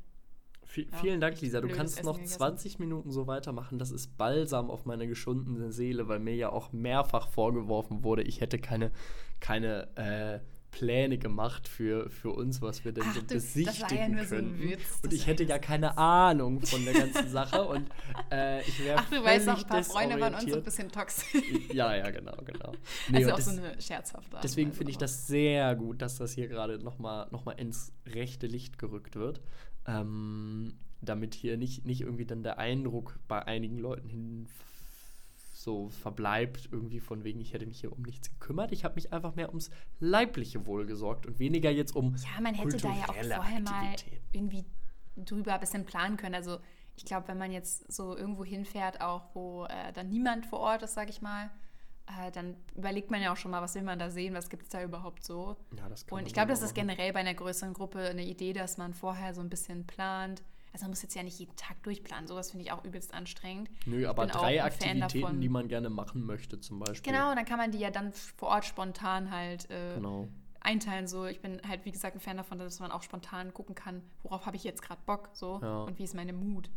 V 0.66 0.82
Ja, 0.82 0.98
vielen 0.98 1.22
Dank, 1.22 1.40
Lisa. 1.42 1.62
Du 1.62 1.68
kannst 1.70 1.96
Essen 1.98 2.06
noch 2.08 2.16
gegessen. 2.18 2.38
20 2.38 2.78
Minuten 2.80 3.12
so 3.12 3.26
weitermachen. 3.26 3.80
Das 3.80 3.90
ist 3.92 4.18
balsam 4.18 4.70
auf 4.70 4.86
meine 4.86 5.08
geschundene 5.08 5.72
Seele, 5.72 6.08
weil 6.08 6.20
mir 6.20 6.36
ja 6.36 6.52
auch 6.52 6.74
mehrfach 6.74 7.28
vorgeworfen 7.30 8.04
wurde, 8.04 8.22
ich 8.24 8.42
hätte 8.42 8.60
keine, 8.60 8.92
keine 9.40 9.88
äh, 9.96 10.40
Pläne 10.72 11.18
gemacht 11.18 11.68
für, 11.68 12.10
für 12.10 12.32
uns, 12.32 12.62
was 12.62 12.86
wir 12.86 12.92
denn 12.92 13.04
Ach 13.08 13.14
so 13.16 13.22
war 13.22 13.28
ja 13.28 13.34
besichtigen 13.34 14.16
nur 14.16 14.26
so. 14.26 14.36
Witz, 14.38 15.00
und 15.04 15.14
ich 15.14 15.28
hätte 15.28 15.44
ja 15.44 15.58
keine 15.60 15.98
Ahnung 15.98 16.62
von 16.62 16.84
der 16.86 16.94
ganzen 16.94 17.30
Sache 17.30 17.64
und 17.66 17.90
äh, 18.32 18.62
ich 18.62 18.84
wäre 18.84 19.00
Ach, 19.00 19.10
du 19.10 19.24
weißt 19.24 19.48
noch, 19.48 19.62
ein 19.64 19.68
paar 19.68 19.84
Freunde 19.84 20.18
von 20.18 20.34
uns 20.34 20.46
so 20.46 20.56
ein 20.58 20.64
bisschen 20.64 20.92
toxisch. 20.92 21.42
Ja, 21.74 21.96
ja, 21.96 22.10
genau, 22.12 22.36
genau. 22.46 22.74
Nee, 23.10 23.18
also 23.18 23.32
auch 23.32 23.36
das- 23.38 23.46
so 23.46 23.52
eine 23.62 23.82
scherzhafte 23.82 24.36
Art 24.36 24.44
Deswegen 24.44 24.74
finde 24.74 24.92
ich 24.92 24.98
das 24.98 25.28
sehr 25.28 25.76
gut, 25.76 26.02
dass 26.02 26.18
das 26.18 26.34
hier 26.34 26.48
gerade 26.48 26.80
nochmal 26.80 27.28
noch 27.32 27.46
mal 27.46 27.54
ins 27.54 27.92
rechte 28.06 28.48
Licht 28.48 28.78
gerückt 28.78 29.16
wird. 29.16 29.42
Ähm, 29.88 30.76
damit 31.02 31.34
hier 31.34 31.58
nicht, 31.58 31.86
nicht 31.86 32.02
irgendwie 32.02 32.26
dann 32.26 32.44
der 32.44 32.58
Eindruck 32.60 33.20
bei 33.28 33.46
einigen 33.46 33.78
Leuten 33.80 34.10
hin 34.10 34.48
so 35.60 35.90
verbleibt, 35.90 36.70
irgendwie 36.72 37.02
von 37.02 37.24
wegen, 37.24 37.42
ich 37.42 37.54
hätte 37.54 37.66
mich 37.66 37.82
hier 37.82 37.92
um 37.92 38.02
nichts 38.04 38.30
gekümmert. 38.32 38.72
Ich 38.72 38.86
habe 38.86 38.96
mich 38.96 39.12
einfach 39.12 39.36
mehr 39.36 39.50
ums 39.50 39.70
leibliche 40.00 40.66
Wohl 40.66 40.86
gesorgt 40.86 41.26
und 41.26 41.38
weniger 41.38 41.70
jetzt 41.70 41.96
um. 41.96 42.16
Ja, 42.16 42.42
man 42.42 42.56
hätte 42.56 42.78
da 42.78 42.90
ja 42.90 43.10
auch 43.10 43.14
vorher 43.14 43.60
mal 43.60 43.96
irgendwie 44.32 44.64
drüber 45.18 45.56
ein 45.56 45.60
bisschen 45.60 45.86
planen 45.86 46.16
können. 46.16 46.36
Also 46.36 46.60
ich 46.96 47.04
glaube, 47.04 47.28
wenn 47.28 47.38
man 47.38 47.52
jetzt 47.52 47.92
so 47.92 48.16
irgendwo 48.16 48.46
hinfährt, 48.46 49.02
auch 49.02 49.36
wo 49.36 49.66
äh, 49.66 49.92
dann 49.94 50.08
niemand 50.08 50.46
vor 50.46 50.60
Ort 50.60 50.84
ist, 50.84 50.94
sage 50.94 51.10
ich 51.10 51.22
mal, 51.22 51.50
äh, 52.08 52.32
dann 52.32 52.56
überlegt 52.76 53.12
man 53.12 53.22
ja 53.22 53.34
auch 53.34 53.38
schon 53.38 53.52
mal, 53.52 53.62
was 53.62 53.76
will 53.76 53.84
man 53.84 54.00
da 54.00 54.10
sehen, 54.10 54.34
was 54.34 54.50
gibt 54.50 54.64
es 54.64 54.70
da 54.70 54.82
überhaupt 54.82 55.26
so. 55.26 55.58
Ja, 55.78 55.90
das 55.90 56.06
kann 56.06 56.20
Und 56.20 56.26
ich 56.26 56.34
glaube, 56.34 56.50
das 56.50 56.62
ist 56.62 56.74
generell 56.74 57.12
bei 57.12 57.20
einer 57.20 57.34
größeren 57.34 57.74
Gruppe 57.74 58.00
eine 58.00 58.24
Idee, 58.24 58.54
dass 58.54 58.78
man 58.78 58.94
vorher 58.94 59.34
so 59.34 59.42
ein 59.42 59.50
bisschen 59.50 59.86
plant. 59.86 60.42
Also 60.72 60.84
man 60.84 60.92
muss 60.92 61.02
jetzt 61.02 61.16
ja 61.16 61.24
nicht 61.24 61.40
jeden 61.40 61.56
Tag 61.56 61.82
durchplanen. 61.84 62.28
Sowas 62.28 62.52
finde 62.52 62.66
ich 62.66 62.72
auch 62.72 62.84
übelst 62.84 63.14
anstrengend. 63.14 63.70
Nö, 63.86 64.08
aber 64.08 64.28
drei 64.28 64.64
Aktivitäten, 64.64 65.42
die 65.42 65.50
man 65.50 65.68
gerne 65.68 65.90
machen 65.90 66.26
möchte, 66.26 66.60
zum 66.60 66.80
Beispiel. 66.80 67.12
Genau, 67.12 67.32
und 67.32 67.36
dann 67.36 67.46
kann 67.46 67.58
man 67.58 67.72
die 67.72 67.80
ja 67.80 67.90
dann 67.92 68.14
vor 68.14 68.50
Ort 68.50 68.66
spontan 68.66 69.32
halt 69.32 69.70
äh, 69.72 69.96
genau. 69.96 70.28
einteilen. 70.60 71.08
So, 71.08 71.26
ich 71.26 71.42
bin 71.42 71.62
halt, 71.68 71.86
wie 71.86 71.92
gesagt, 71.92 72.16
ein 72.16 72.20
Fan 72.20 72.38
davon, 72.38 72.60
dass 72.60 72.80
man 72.80 72.92
auch 72.92 73.04
spontan 73.04 73.54
gucken 73.54 73.76
kann, 73.76 74.04
worauf 74.24 74.46
habe 74.46 74.58
ich 74.58 74.64
jetzt 74.64 74.82
gerade 74.82 75.02
Bock 75.06 75.30
so 75.34 75.60
ja. 75.62 75.84
und 75.84 75.98
wie 75.98 76.04
ist 76.04 76.16
meine 76.16 76.34
Mut. 76.34 76.70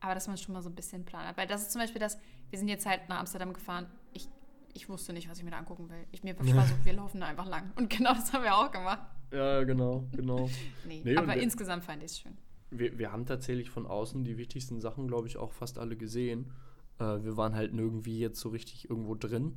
Aber 0.00 0.14
dass 0.14 0.28
man 0.28 0.36
schon 0.36 0.52
mal 0.52 0.62
so 0.62 0.68
ein 0.68 0.74
bisschen 0.74 1.04
plant. 1.04 1.36
Weil 1.36 1.46
das 1.46 1.62
ist 1.62 1.72
zum 1.72 1.80
Beispiel 1.80 2.00
das, 2.00 2.18
wir 2.50 2.58
sind 2.58 2.68
jetzt 2.68 2.84
halt 2.84 3.08
nach 3.08 3.20
Amsterdam 3.20 3.52
gefahren. 3.52 3.86
Ich 4.12 4.28
ich 4.76 4.90
wusste 4.90 5.14
nicht, 5.14 5.28
was 5.30 5.38
ich 5.38 5.44
mir 5.44 5.50
da 5.50 5.58
angucken 5.58 5.88
will. 5.88 6.04
Ich 6.12 6.22
mir 6.22 6.38
war 6.38 6.66
so, 6.66 6.74
wir 6.84 6.92
laufen 6.92 7.20
da 7.20 7.26
einfach 7.26 7.46
lang. 7.46 7.72
Und 7.76 7.88
genau 7.88 8.12
das 8.12 8.32
haben 8.32 8.44
wir 8.44 8.54
auch 8.54 8.70
gemacht. 8.70 9.00
Ja, 9.32 9.64
genau, 9.64 10.04
genau. 10.12 10.48
nee, 10.86 11.02
nee, 11.04 11.16
aber 11.16 11.36
insgesamt 11.36 11.82
fand 11.82 12.02
ich 12.02 12.12
es 12.12 12.18
schön. 12.20 12.36
Wir, 12.70 12.98
wir 12.98 13.12
haben 13.12 13.26
tatsächlich 13.26 13.70
von 13.70 13.86
außen 13.86 14.24
die 14.24 14.38
wichtigsten 14.38 14.80
Sachen, 14.80 15.06
glaube 15.08 15.28
ich, 15.28 15.36
auch 15.36 15.52
fast 15.52 15.78
alle 15.78 15.96
gesehen. 15.96 16.52
Äh, 16.98 17.22
wir 17.22 17.36
waren 17.36 17.54
halt 17.54 17.74
nirgendwie 17.74 18.18
jetzt 18.18 18.40
so 18.40 18.48
richtig 18.48 18.90
irgendwo 18.90 19.14
drin. 19.14 19.56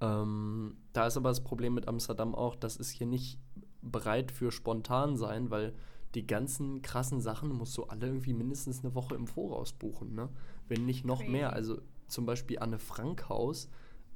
Ähm, 0.00 0.76
da 0.92 1.06
ist 1.06 1.16
aber 1.16 1.28
das 1.28 1.44
Problem 1.44 1.74
mit 1.74 1.88
Amsterdam 1.88 2.34
auch, 2.34 2.56
das 2.56 2.76
ist 2.76 2.90
hier 2.90 3.06
nicht 3.06 3.38
bereit 3.82 4.32
für 4.32 4.50
spontan 4.50 5.16
sein, 5.16 5.50
weil 5.50 5.74
die 6.14 6.26
ganzen 6.26 6.82
krassen 6.82 7.20
Sachen 7.20 7.50
musst 7.50 7.76
du 7.78 7.84
alle 7.84 8.06
irgendwie 8.06 8.34
mindestens 8.34 8.84
eine 8.84 8.94
Woche 8.94 9.14
im 9.14 9.26
Voraus 9.26 9.72
buchen, 9.72 10.14
ne? 10.14 10.28
Wenn 10.68 10.84
nicht 10.84 11.04
noch 11.04 11.26
mehr. 11.26 11.52
Also 11.52 11.80
zum 12.06 12.26
Beispiel 12.26 12.58
Anne 12.58 12.78
Frank 12.78 13.28
Haus 13.28 13.68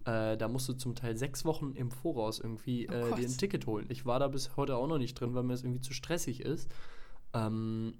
äh, 0.06 0.36
da 0.36 0.46
musst 0.46 0.68
du 0.68 0.72
zum 0.72 0.94
Teil 0.94 1.16
sechs 1.16 1.44
Wochen 1.44 1.72
im 1.74 1.90
Voraus 1.90 2.38
irgendwie 2.38 2.88
oh 2.88 2.92
äh, 2.92 3.14
dir 3.16 3.26
ein 3.26 3.36
Ticket 3.36 3.66
holen. 3.66 3.86
Ich 3.88 4.06
war 4.06 4.20
da 4.20 4.28
bis 4.28 4.56
heute 4.56 4.76
auch 4.76 4.86
noch 4.86 4.98
nicht 4.98 5.14
drin, 5.14 5.34
weil 5.34 5.42
mir 5.42 5.52
das 5.52 5.64
irgendwie 5.64 5.80
zu 5.80 5.92
stressig 5.92 6.40
ist. 6.40 6.70
Ähm, 7.34 7.94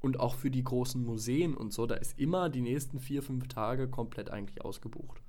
und 0.00 0.20
auch 0.20 0.34
für 0.34 0.50
die 0.50 0.62
großen 0.62 1.02
Museen 1.04 1.56
und 1.56 1.72
so, 1.72 1.86
da 1.86 1.96
ist 1.96 2.18
immer 2.18 2.48
die 2.48 2.60
nächsten 2.60 3.00
vier, 3.00 3.22
fünf 3.22 3.48
Tage 3.48 3.88
komplett 3.88 4.30
eigentlich 4.30 4.64
ausgebucht. 4.64 5.20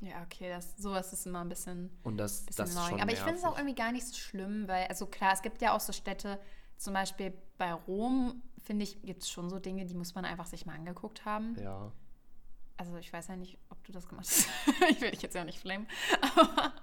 Ja, 0.00 0.22
okay, 0.22 0.48
das, 0.48 0.76
sowas 0.76 1.12
ist 1.12 1.26
immer 1.26 1.40
ein 1.40 1.48
bisschen. 1.48 1.90
Und 2.04 2.18
das, 2.18 2.46
bisschen 2.46 2.64
das 2.64 2.74
ist 2.74 2.88
schon 2.88 3.00
Aber 3.00 3.12
ich 3.12 3.18
finde 3.18 3.34
es 3.34 3.44
auch 3.44 3.56
irgendwie 3.56 3.74
gar 3.74 3.92
nicht 3.92 4.06
so 4.06 4.14
schlimm, 4.14 4.68
weil, 4.68 4.86
also 4.86 5.06
klar, 5.06 5.32
es 5.32 5.42
gibt 5.42 5.60
ja 5.60 5.74
auch 5.74 5.80
so 5.80 5.92
Städte, 5.92 6.38
zum 6.76 6.94
Beispiel 6.94 7.32
bei 7.58 7.72
Rom, 7.72 8.40
finde 8.62 8.84
ich, 8.84 9.02
gibt 9.02 9.24
es 9.24 9.30
schon 9.30 9.50
so 9.50 9.58
Dinge, 9.58 9.84
die 9.86 9.94
muss 9.94 10.14
man 10.14 10.24
einfach 10.24 10.46
sich 10.46 10.66
mal 10.66 10.74
angeguckt 10.74 11.24
haben. 11.24 11.56
Ja. 11.60 11.92
Also 12.78 12.96
ich 12.96 13.12
weiß 13.12 13.26
ja 13.26 13.36
nicht, 13.36 13.58
ob 13.70 13.82
du 13.82 13.90
das 13.90 14.08
gemacht 14.08 14.26
hast. 14.26 14.48
ich 14.90 15.00
will 15.00 15.10
dich 15.10 15.20
jetzt 15.20 15.34
ja 15.34 15.44
nicht 15.44 15.58
flamen. 15.58 15.88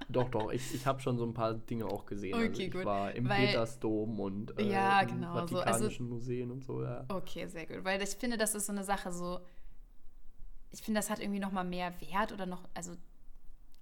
doch, 0.09 0.29
doch. 0.29 0.51
Ich, 0.51 0.75
ich 0.75 0.85
habe 0.85 0.99
schon 0.99 1.17
so 1.17 1.25
ein 1.25 1.33
paar 1.33 1.53
Dinge 1.53 1.85
auch 1.85 2.05
gesehen. 2.05 2.33
Okay, 2.33 2.47
also 2.47 2.61
ich 2.61 2.71
gut. 2.71 2.85
war 2.85 3.13
im 3.13 3.29
Weil, 3.29 3.47
Petersdom 3.47 4.19
und 4.19 4.59
äh, 4.59 4.69
ja, 4.69 5.03
genau, 5.05 5.33
Vatikanischen 5.33 5.79
so. 5.79 5.85
also, 5.85 6.03
Museen 6.03 6.51
und 6.51 6.65
so, 6.65 6.83
ja. 6.83 7.05
Okay, 7.07 7.47
sehr 7.47 7.65
gut. 7.65 7.85
Weil 7.85 8.01
ich 8.01 8.09
finde, 8.09 8.35
das 8.37 8.55
ist 8.55 8.65
so 8.65 8.73
eine 8.73 8.83
Sache 8.83 9.13
so, 9.13 9.39
ich 10.71 10.81
finde, 10.81 10.99
das 10.99 11.09
hat 11.09 11.19
irgendwie 11.19 11.39
noch 11.39 11.53
mal 11.53 11.63
mehr 11.63 11.93
Wert 12.01 12.33
oder 12.33 12.45
noch, 12.45 12.67
also, 12.73 12.91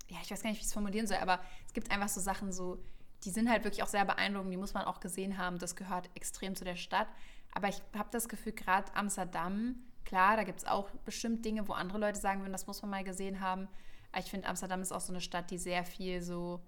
ja, 0.07 0.17
ich 0.21 0.29
weiß 0.29 0.43
gar 0.43 0.51
nicht, 0.51 0.59
wie 0.59 0.61
ich 0.61 0.67
es 0.67 0.73
formulieren 0.73 1.07
soll, 1.07 1.17
aber 1.17 1.39
es 1.65 1.73
gibt 1.73 1.89
einfach 1.89 2.09
so 2.09 2.21
Sachen 2.21 2.51
so, 2.51 2.77
die 3.23 3.31
sind 3.31 3.49
halt 3.49 3.63
wirklich 3.63 3.81
auch 3.81 3.87
sehr 3.87 4.05
beeindruckend, 4.05 4.53
die 4.53 4.57
muss 4.57 4.75
man 4.75 4.85
auch 4.85 4.99
gesehen 4.99 5.39
haben, 5.39 5.57
das 5.57 5.75
gehört 5.75 6.11
extrem 6.13 6.55
zu 6.55 6.63
der 6.63 6.75
Stadt. 6.75 7.07
Aber 7.53 7.69
ich 7.69 7.81
habe 7.97 8.09
das 8.11 8.29
Gefühl, 8.29 8.51
gerade 8.51 8.93
Amsterdam 8.95 9.75
Klar, 10.05 10.37
da 10.37 10.43
gibt 10.43 10.59
es 10.59 10.65
auch 10.65 10.89
bestimmt 11.05 11.45
Dinge, 11.45 11.67
wo 11.67 11.73
andere 11.73 11.97
Leute 11.97 12.19
sagen 12.19 12.41
würden, 12.41 12.51
das 12.51 12.67
muss 12.67 12.81
man 12.81 12.91
mal 12.91 13.03
gesehen 13.03 13.39
haben. 13.39 13.67
Aber 14.11 14.21
ich 14.21 14.29
finde, 14.29 14.47
Amsterdam 14.47 14.81
ist 14.81 14.91
auch 14.91 15.01
so 15.01 15.13
eine 15.13 15.21
Stadt, 15.21 15.49
die 15.49 15.57
sehr 15.57 15.83
viel 15.85 16.21
so 16.21 16.61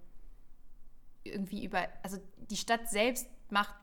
irgendwie 1.24 1.66
über, 1.66 1.88
also 2.04 2.18
die 2.50 2.58
Stadt 2.58 2.90
selbst 2.90 3.28
macht 3.50 3.76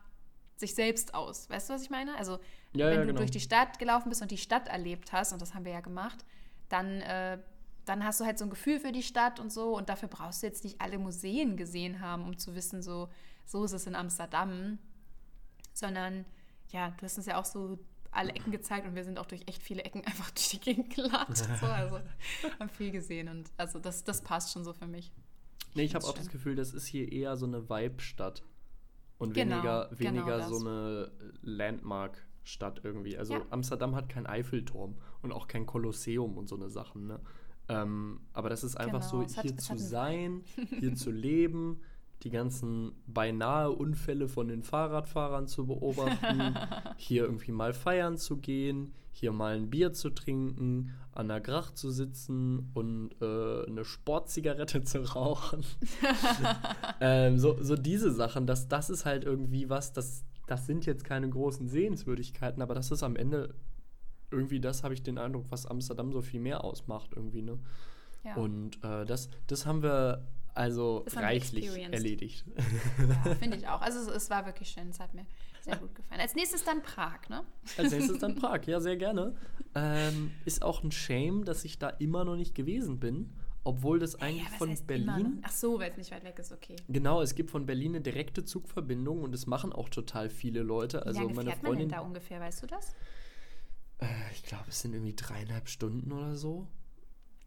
sich 0.57 0.75
selbst 0.75 1.13
aus. 1.13 1.49
Weißt 1.49 1.69
du, 1.69 1.73
was 1.73 1.83
ich 1.83 1.89
meine? 1.89 2.15
Also, 2.17 2.39
ja, 2.73 2.87
wenn 2.87 2.93
ja, 2.93 3.01
du 3.01 3.07
genau. 3.07 3.17
durch 3.19 3.31
die 3.31 3.39
Stadt 3.39 3.79
gelaufen 3.79 4.09
bist 4.09 4.21
und 4.21 4.31
die 4.31 4.37
Stadt 4.37 4.67
erlebt 4.67 5.11
hast, 5.11 5.33
und 5.33 5.41
das 5.41 5.53
haben 5.53 5.65
wir 5.65 5.73
ja 5.73 5.81
gemacht, 5.81 6.25
dann, 6.69 7.01
äh, 7.01 7.37
dann 7.85 8.03
hast 8.03 8.19
du 8.19 8.25
halt 8.25 8.37
so 8.39 8.45
ein 8.45 8.49
Gefühl 8.49 8.79
für 8.79 8.91
die 8.91 9.03
Stadt 9.03 9.39
und 9.39 9.51
so. 9.51 9.75
Und 9.75 9.89
dafür 9.89 10.07
brauchst 10.07 10.41
du 10.41 10.47
jetzt 10.47 10.63
nicht 10.63 10.79
alle 10.79 10.97
Museen 10.97 11.57
gesehen 11.57 11.99
haben, 11.99 12.23
um 12.23 12.37
zu 12.37 12.55
wissen, 12.55 12.81
so, 12.81 13.09
so 13.45 13.63
ist 13.65 13.73
es 13.73 13.87
in 13.87 13.95
Amsterdam. 13.95 14.79
Sondern, 15.73 16.25
ja, 16.69 16.91
du 16.91 17.03
hast 17.03 17.17
uns 17.17 17.27
ja 17.27 17.39
auch 17.39 17.45
so 17.45 17.79
alle 18.15 18.33
Ecken 18.33 18.51
gezeigt 18.51 18.87
und 18.87 18.95
wir 18.95 19.03
sind 19.03 19.19
auch 19.19 19.25
durch 19.25 19.41
echt 19.47 19.61
viele 19.61 19.83
Ecken 19.83 20.01
einfach 20.05 20.31
durch 20.31 20.49
die 20.49 20.59
Gegend 20.59 20.93
gelatscht. 20.93 21.45
So, 21.59 21.65
also 21.65 21.99
haben 22.59 22.69
viel 22.69 22.91
gesehen 22.91 23.27
und 23.27 23.51
also 23.57 23.79
das, 23.79 24.03
das 24.03 24.21
passt 24.21 24.53
schon 24.53 24.63
so 24.63 24.73
für 24.73 24.87
mich. 24.87 25.11
Nee, 25.75 25.83
ich 25.83 25.95
habe 25.95 26.05
auch 26.05 26.13
das 26.13 26.29
Gefühl, 26.29 26.55
das 26.55 26.73
ist 26.73 26.85
hier 26.85 27.11
eher 27.11 27.35
so 27.35 27.45
eine 27.45 27.69
Vibe-Stadt 27.69 28.43
und 29.17 29.33
genau, 29.33 29.55
weniger, 29.55 29.89
genau 29.89 29.99
weniger 29.99 30.37
genau 30.37 30.49
so 30.49 30.59
eine 30.59 31.11
Landmark-Stadt 31.41 32.81
irgendwie. 32.83 33.17
Also 33.17 33.35
ja. 33.35 33.45
Amsterdam 33.49 33.95
hat 33.95 34.09
kein 34.09 34.27
Eiffelturm 34.27 34.97
und 35.21 35.31
auch 35.31 35.47
kein 35.47 35.65
Kolosseum 35.65 36.37
und 36.37 36.47
so 36.47 36.55
eine 36.55 36.69
Sachen. 36.69 37.07
Ne? 37.07 37.19
Ähm, 37.69 38.21
aber 38.33 38.49
das 38.49 38.63
ist 38.63 38.75
einfach 38.75 39.09
genau, 39.09 39.27
so, 39.27 39.41
hier 39.41 39.51
hat, 39.51 39.61
zu 39.61 39.77
sein, 39.77 40.43
hier 40.79 40.95
zu 40.95 41.11
leben, 41.11 41.81
die 42.23 42.29
ganzen 42.29 42.93
beinahe 43.05 43.71
Unfälle 43.71 44.29
von 44.29 44.47
den 44.47 44.63
Fahrradfahrern 44.63 45.47
zu 45.47 45.67
beobachten, 45.67 46.55
hier 46.97 47.23
irgendwie 47.23 47.51
mal 47.51 47.73
feiern 47.73 48.17
zu 48.17 48.37
gehen, 48.37 48.93
hier 49.11 49.31
mal 49.31 49.55
ein 49.55 49.69
Bier 49.69 49.93
zu 49.93 50.09
trinken, 50.09 50.93
an 51.11 51.27
der 51.27 51.41
Gracht 51.41 51.77
zu 51.77 51.91
sitzen 51.91 52.71
und 52.73 53.11
äh, 53.21 53.65
eine 53.67 53.83
Sportzigarette 53.83 54.83
zu 54.83 55.01
rauchen. 55.01 55.63
ähm, 57.01 57.37
so, 57.37 57.61
so 57.61 57.75
diese 57.75 58.11
Sachen, 58.11 58.47
das, 58.47 58.67
das 58.67 58.89
ist 58.89 59.05
halt 59.05 59.25
irgendwie 59.25 59.69
was, 59.69 59.91
das, 59.93 60.23
das 60.47 60.65
sind 60.65 60.85
jetzt 60.85 61.03
keine 61.03 61.29
großen 61.29 61.67
Sehenswürdigkeiten, 61.67 62.61
aber 62.61 62.73
das 62.73 62.89
ist 62.89 63.03
am 63.03 63.15
Ende 63.15 63.53
irgendwie 64.31 64.59
das, 64.59 64.83
habe 64.83 64.93
ich 64.93 65.03
den 65.03 65.17
Eindruck, 65.17 65.45
was 65.49 65.65
Amsterdam 65.65 66.11
so 66.11 66.21
viel 66.21 66.39
mehr 66.39 66.63
ausmacht 66.63 67.11
irgendwie, 67.15 67.43
ne? 67.43 67.59
Ja. 68.23 68.35
Und 68.35 68.83
äh, 68.83 69.05
das, 69.05 69.29
das 69.47 69.65
haben 69.65 69.83
wir 69.83 70.25
also 70.53 71.05
reichlich 71.15 71.67
erledigt. 71.67 72.45
Ja, 73.25 73.35
finde 73.39 73.57
ich 73.57 73.67
auch. 73.67 73.81
Also 73.81 73.99
es, 73.99 74.23
es, 74.23 74.29
war 74.29 74.45
wirklich 74.45 74.69
schön. 74.69 74.89
Es 74.89 74.99
hat 74.99 75.13
mir 75.13 75.25
sehr 75.61 75.77
gut 75.77 75.95
gefallen. 75.95 76.21
Als 76.21 76.35
nächstes 76.35 76.63
dann 76.63 76.81
Prag, 76.81 77.27
ne? 77.29 77.43
Als 77.77 77.91
nächstes 77.91 78.19
dann 78.19 78.35
Prag, 78.35 78.65
ja, 78.65 78.79
sehr 78.79 78.97
gerne. 78.97 79.35
Ähm, 79.75 80.31
ist 80.45 80.61
auch 80.61 80.83
ein 80.83 80.91
Shame, 80.91 81.45
dass 81.45 81.65
ich 81.65 81.79
da 81.79 81.89
immer 81.89 82.25
noch 82.25 82.35
nicht 82.35 82.53
gewesen 82.55 82.99
bin. 82.99 83.33
Obwohl 83.65 83.97
das 83.97 84.15
eigentlich 84.15 84.43
ja, 84.43 84.57
von 84.57 84.77
Berlin. 84.85 85.39
Ach 85.41 85.51
so, 85.51 85.79
weil 85.79 85.89
es 85.89 85.95
nicht 85.95 86.11
weit 86.11 86.25
weg 86.25 86.37
ist, 86.37 86.51
okay. 86.51 86.75
Genau, 86.89 87.21
es 87.21 87.33
gibt 87.33 87.49
von 87.49 87.65
Berlin 87.65 87.95
eine 87.95 88.01
direkte 88.01 88.43
Zugverbindung 88.43 89.23
und 89.23 89.31
das 89.31 89.47
machen 89.47 89.71
auch 89.71 89.87
total 89.87 90.29
viele 90.29 90.61
Leute. 90.63 91.05
Also 91.05 91.21
Wie 91.21 91.23
lange 91.23 91.35
meine 91.35 91.49
fährt 91.51 91.61
Freundin. 91.61 91.83
Man 91.83 91.89
denn 91.89 91.97
da 91.97 92.05
ungefähr, 92.05 92.41
weißt 92.41 92.63
du 92.63 92.67
das? 92.67 92.93
Äh, 93.99 94.07
ich 94.33 94.43
glaube, 94.43 94.65
es 94.67 94.81
sind 94.81 94.93
irgendwie 94.93 95.15
dreieinhalb 95.15 95.69
Stunden 95.69 96.11
oder 96.11 96.35
so. 96.35 96.67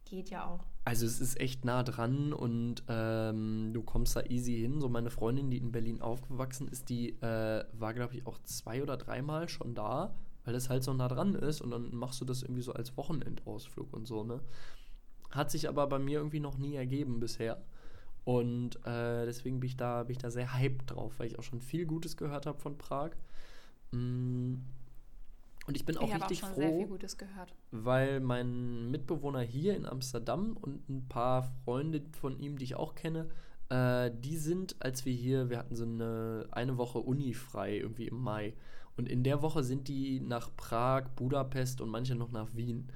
Geht 0.06 0.30
ja 0.30 0.46
auch. 0.46 0.64
Also 0.86 1.04
es 1.04 1.20
ist 1.20 1.40
echt 1.40 1.64
nah 1.64 1.82
dran 1.82 2.32
und 2.32 2.84
ähm, 2.86 3.70
du 3.72 3.82
kommst 3.82 4.14
da 4.14 4.22
easy 4.22 4.54
hin. 4.54 4.80
So 4.80 4.88
meine 4.88 5.10
Freundin, 5.10 5.50
die 5.50 5.58
in 5.58 5.72
Berlin 5.72 6.00
aufgewachsen 6.00 6.68
ist, 6.68 6.88
die 6.90 7.20
äh, 7.22 7.64
war, 7.72 7.92
glaube 7.92 8.14
ich, 8.14 8.24
auch 8.24 8.38
zwei 8.44 8.84
oder 8.84 8.96
dreimal 8.96 9.48
schon 9.48 9.74
da, 9.74 10.14
weil 10.44 10.54
das 10.54 10.70
halt 10.70 10.84
so 10.84 10.94
nah 10.94 11.08
dran 11.08 11.34
ist 11.34 11.60
und 11.60 11.72
dann 11.72 11.92
machst 11.92 12.20
du 12.20 12.24
das 12.24 12.42
irgendwie 12.42 12.62
so 12.62 12.72
als 12.72 12.96
Wochenendausflug 12.96 13.92
und 13.92 14.06
so, 14.06 14.22
ne? 14.22 14.40
Hat 15.30 15.50
sich 15.50 15.68
aber 15.68 15.88
bei 15.88 15.98
mir 15.98 16.18
irgendwie 16.18 16.38
noch 16.38 16.56
nie 16.56 16.76
ergeben 16.76 17.18
bisher. 17.18 17.60
Und 18.22 18.76
äh, 18.86 19.26
deswegen 19.26 19.58
bin 19.58 19.66
ich, 19.66 19.76
da, 19.76 20.04
bin 20.04 20.12
ich 20.12 20.18
da 20.18 20.30
sehr 20.30 20.54
hyped 20.54 20.92
drauf, 20.92 21.14
weil 21.18 21.26
ich 21.26 21.36
auch 21.40 21.42
schon 21.42 21.60
viel 21.60 21.86
Gutes 21.86 22.16
gehört 22.16 22.46
habe 22.46 22.60
von 22.60 22.78
Prag. 22.78 23.10
Mm, 23.90 24.58
und 25.66 25.76
ich 25.76 25.84
bin 25.84 25.96
auch 25.96 26.08
ich 26.08 26.14
richtig 26.14 26.44
auch 26.44 26.54
froh, 26.54 26.98
weil 27.72 28.20
mein 28.20 28.90
Mitbewohner 28.90 29.40
hier 29.40 29.76
in 29.76 29.86
Amsterdam 29.86 30.56
und 30.60 30.88
ein 30.88 31.08
paar 31.08 31.42
Freunde 31.64 32.02
von 32.20 32.38
ihm, 32.38 32.58
die 32.58 32.64
ich 32.64 32.74
auch 32.76 32.94
kenne, 32.94 33.28
äh, 33.68 34.10
die 34.16 34.36
sind, 34.36 34.76
als 34.78 35.04
wir 35.04 35.12
hier, 35.12 35.50
wir 35.50 35.58
hatten 35.58 35.74
so 35.74 35.84
eine, 35.84 36.46
eine 36.52 36.78
Woche 36.78 36.98
Uni 36.98 37.34
frei, 37.34 37.78
irgendwie 37.78 38.06
im 38.06 38.22
Mai. 38.22 38.54
Und 38.96 39.08
in 39.08 39.24
der 39.24 39.42
Woche 39.42 39.62
sind 39.62 39.88
die 39.88 40.20
nach 40.20 40.50
Prag, 40.56 41.08
Budapest 41.16 41.80
und 41.80 41.90
manche 41.90 42.14
noch 42.14 42.30
nach 42.30 42.54
Wien. 42.54 42.88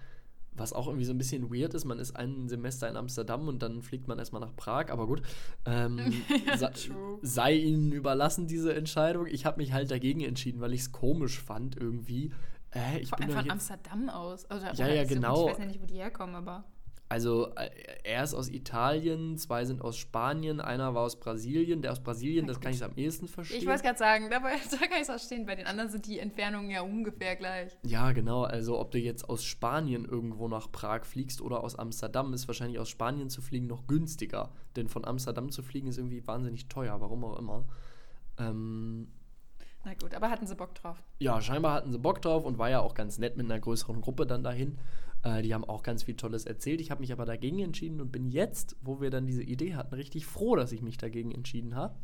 Was 0.52 0.72
auch 0.72 0.86
irgendwie 0.86 1.04
so 1.04 1.12
ein 1.12 1.18
bisschen 1.18 1.52
weird 1.52 1.74
ist. 1.74 1.84
Man 1.84 1.98
ist 1.98 2.16
ein 2.16 2.48
Semester 2.48 2.88
in 2.88 2.96
Amsterdam 2.96 3.48
und 3.48 3.62
dann 3.62 3.82
fliegt 3.82 4.08
man 4.08 4.18
erstmal 4.18 4.40
nach 4.40 4.54
Prag. 4.56 4.90
Aber 4.90 5.06
gut, 5.06 5.22
ähm, 5.66 5.98
sei, 6.56 6.70
sei 7.22 7.54
ihnen 7.54 7.92
überlassen, 7.92 8.46
diese 8.46 8.74
Entscheidung. 8.74 9.26
Ich 9.26 9.46
habe 9.46 9.58
mich 9.58 9.72
halt 9.72 9.90
dagegen 9.90 10.20
entschieden, 10.20 10.60
weil 10.60 10.72
ich 10.72 10.82
es 10.82 10.92
komisch 10.92 11.40
fand 11.40 11.76
irgendwie, 11.76 12.32
äh, 12.74 12.98
ich 12.98 13.08
Vor 13.08 13.18
bin 13.18 13.30
von 13.30 13.50
Amsterdam 13.50 14.08
aus. 14.08 14.46
Also, 14.46 14.66
ja, 14.66 14.88
ja, 14.88 15.04
genau. 15.04 15.46
Ich 15.46 15.52
weiß 15.52 15.58
ja 15.58 15.66
nicht, 15.66 15.82
wo 15.82 15.86
die 15.86 15.94
herkommen, 15.94 16.34
aber. 16.34 16.64
Also 17.10 17.52
äh, 17.56 17.68
er 18.04 18.22
ist 18.22 18.34
aus 18.34 18.48
Italien, 18.48 19.36
zwei 19.36 19.64
sind 19.64 19.82
aus 19.82 19.96
Spanien, 19.96 20.60
einer 20.60 20.94
war 20.94 21.02
aus 21.02 21.18
Brasilien. 21.18 21.82
Der 21.82 21.90
aus 21.90 22.00
Brasilien, 22.00 22.46
das 22.46 22.60
kann 22.60 22.72
ich 22.72 22.84
am 22.84 22.92
ehesten 22.94 23.26
verstehen. 23.26 23.58
Ich 23.58 23.66
wollte 23.66 23.82
gerade 23.82 23.98
sagen, 23.98 24.30
da, 24.30 24.38
da 24.38 24.46
kann 24.46 24.92
ich 24.94 25.00
es 25.00 25.06
verstehen. 25.06 25.44
Bei 25.44 25.56
den 25.56 25.66
anderen 25.66 25.90
sind 25.90 26.06
die 26.06 26.20
Entfernungen 26.20 26.70
ja 26.70 26.82
ungefähr 26.82 27.34
gleich. 27.34 27.76
Ja, 27.82 28.12
genau. 28.12 28.44
Also 28.44 28.78
ob 28.78 28.92
du 28.92 28.98
jetzt 28.98 29.28
aus 29.28 29.42
Spanien 29.42 30.04
irgendwo 30.04 30.46
nach 30.46 30.70
Prag 30.70 31.04
fliegst 31.04 31.42
oder 31.42 31.64
aus 31.64 31.74
Amsterdam, 31.74 32.32
ist 32.32 32.46
wahrscheinlich 32.46 32.78
aus 32.78 32.88
Spanien 32.88 33.28
zu 33.28 33.42
fliegen 33.42 33.66
noch 33.66 33.88
günstiger. 33.88 34.52
Denn 34.76 34.88
von 34.88 35.04
Amsterdam 35.04 35.50
zu 35.50 35.64
fliegen 35.64 35.88
ist 35.88 35.98
irgendwie 35.98 36.24
wahnsinnig 36.28 36.68
teuer, 36.68 37.00
warum 37.00 37.24
auch 37.24 37.40
immer. 37.40 37.64
Ähm, 38.38 39.08
Na 39.84 39.94
gut, 39.94 40.14
aber 40.14 40.30
hatten 40.30 40.46
sie 40.46 40.54
Bock 40.54 40.74
drauf? 40.74 41.02
Ja, 41.18 41.40
scheinbar 41.40 41.74
hatten 41.74 41.90
sie 41.90 41.98
Bock 41.98 42.20
drauf 42.20 42.44
und 42.44 42.58
war 42.58 42.68
ja 42.68 42.80
auch 42.80 42.94
ganz 42.94 43.18
nett 43.18 43.36
mit 43.36 43.46
einer 43.46 43.58
größeren 43.58 44.00
Gruppe 44.00 44.26
dann 44.26 44.42
dahin. 44.42 44.78
Äh, 45.22 45.42
die 45.42 45.54
haben 45.54 45.64
auch 45.64 45.82
ganz 45.82 46.02
viel 46.02 46.16
Tolles 46.16 46.44
erzählt. 46.44 46.80
Ich 46.80 46.90
habe 46.90 47.00
mich 47.00 47.12
aber 47.12 47.24
dagegen 47.24 47.60
entschieden 47.60 48.00
und 48.00 48.12
bin 48.12 48.28
jetzt, 48.28 48.76
wo 48.82 49.00
wir 49.00 49.10
dann 49.10 49.26
diese 49.26 49.42
Idee 49.42 49.74
hatten, 49.74 49.94
richtig 49.94 50.26
froh, 50.26 50.56
dass 50.56 50.72
ich 50.72 50.82
mich 50.82 50.98
dagegen 50.98 51.32
entschieden 51.32 51.76
habe. 51.76 51.98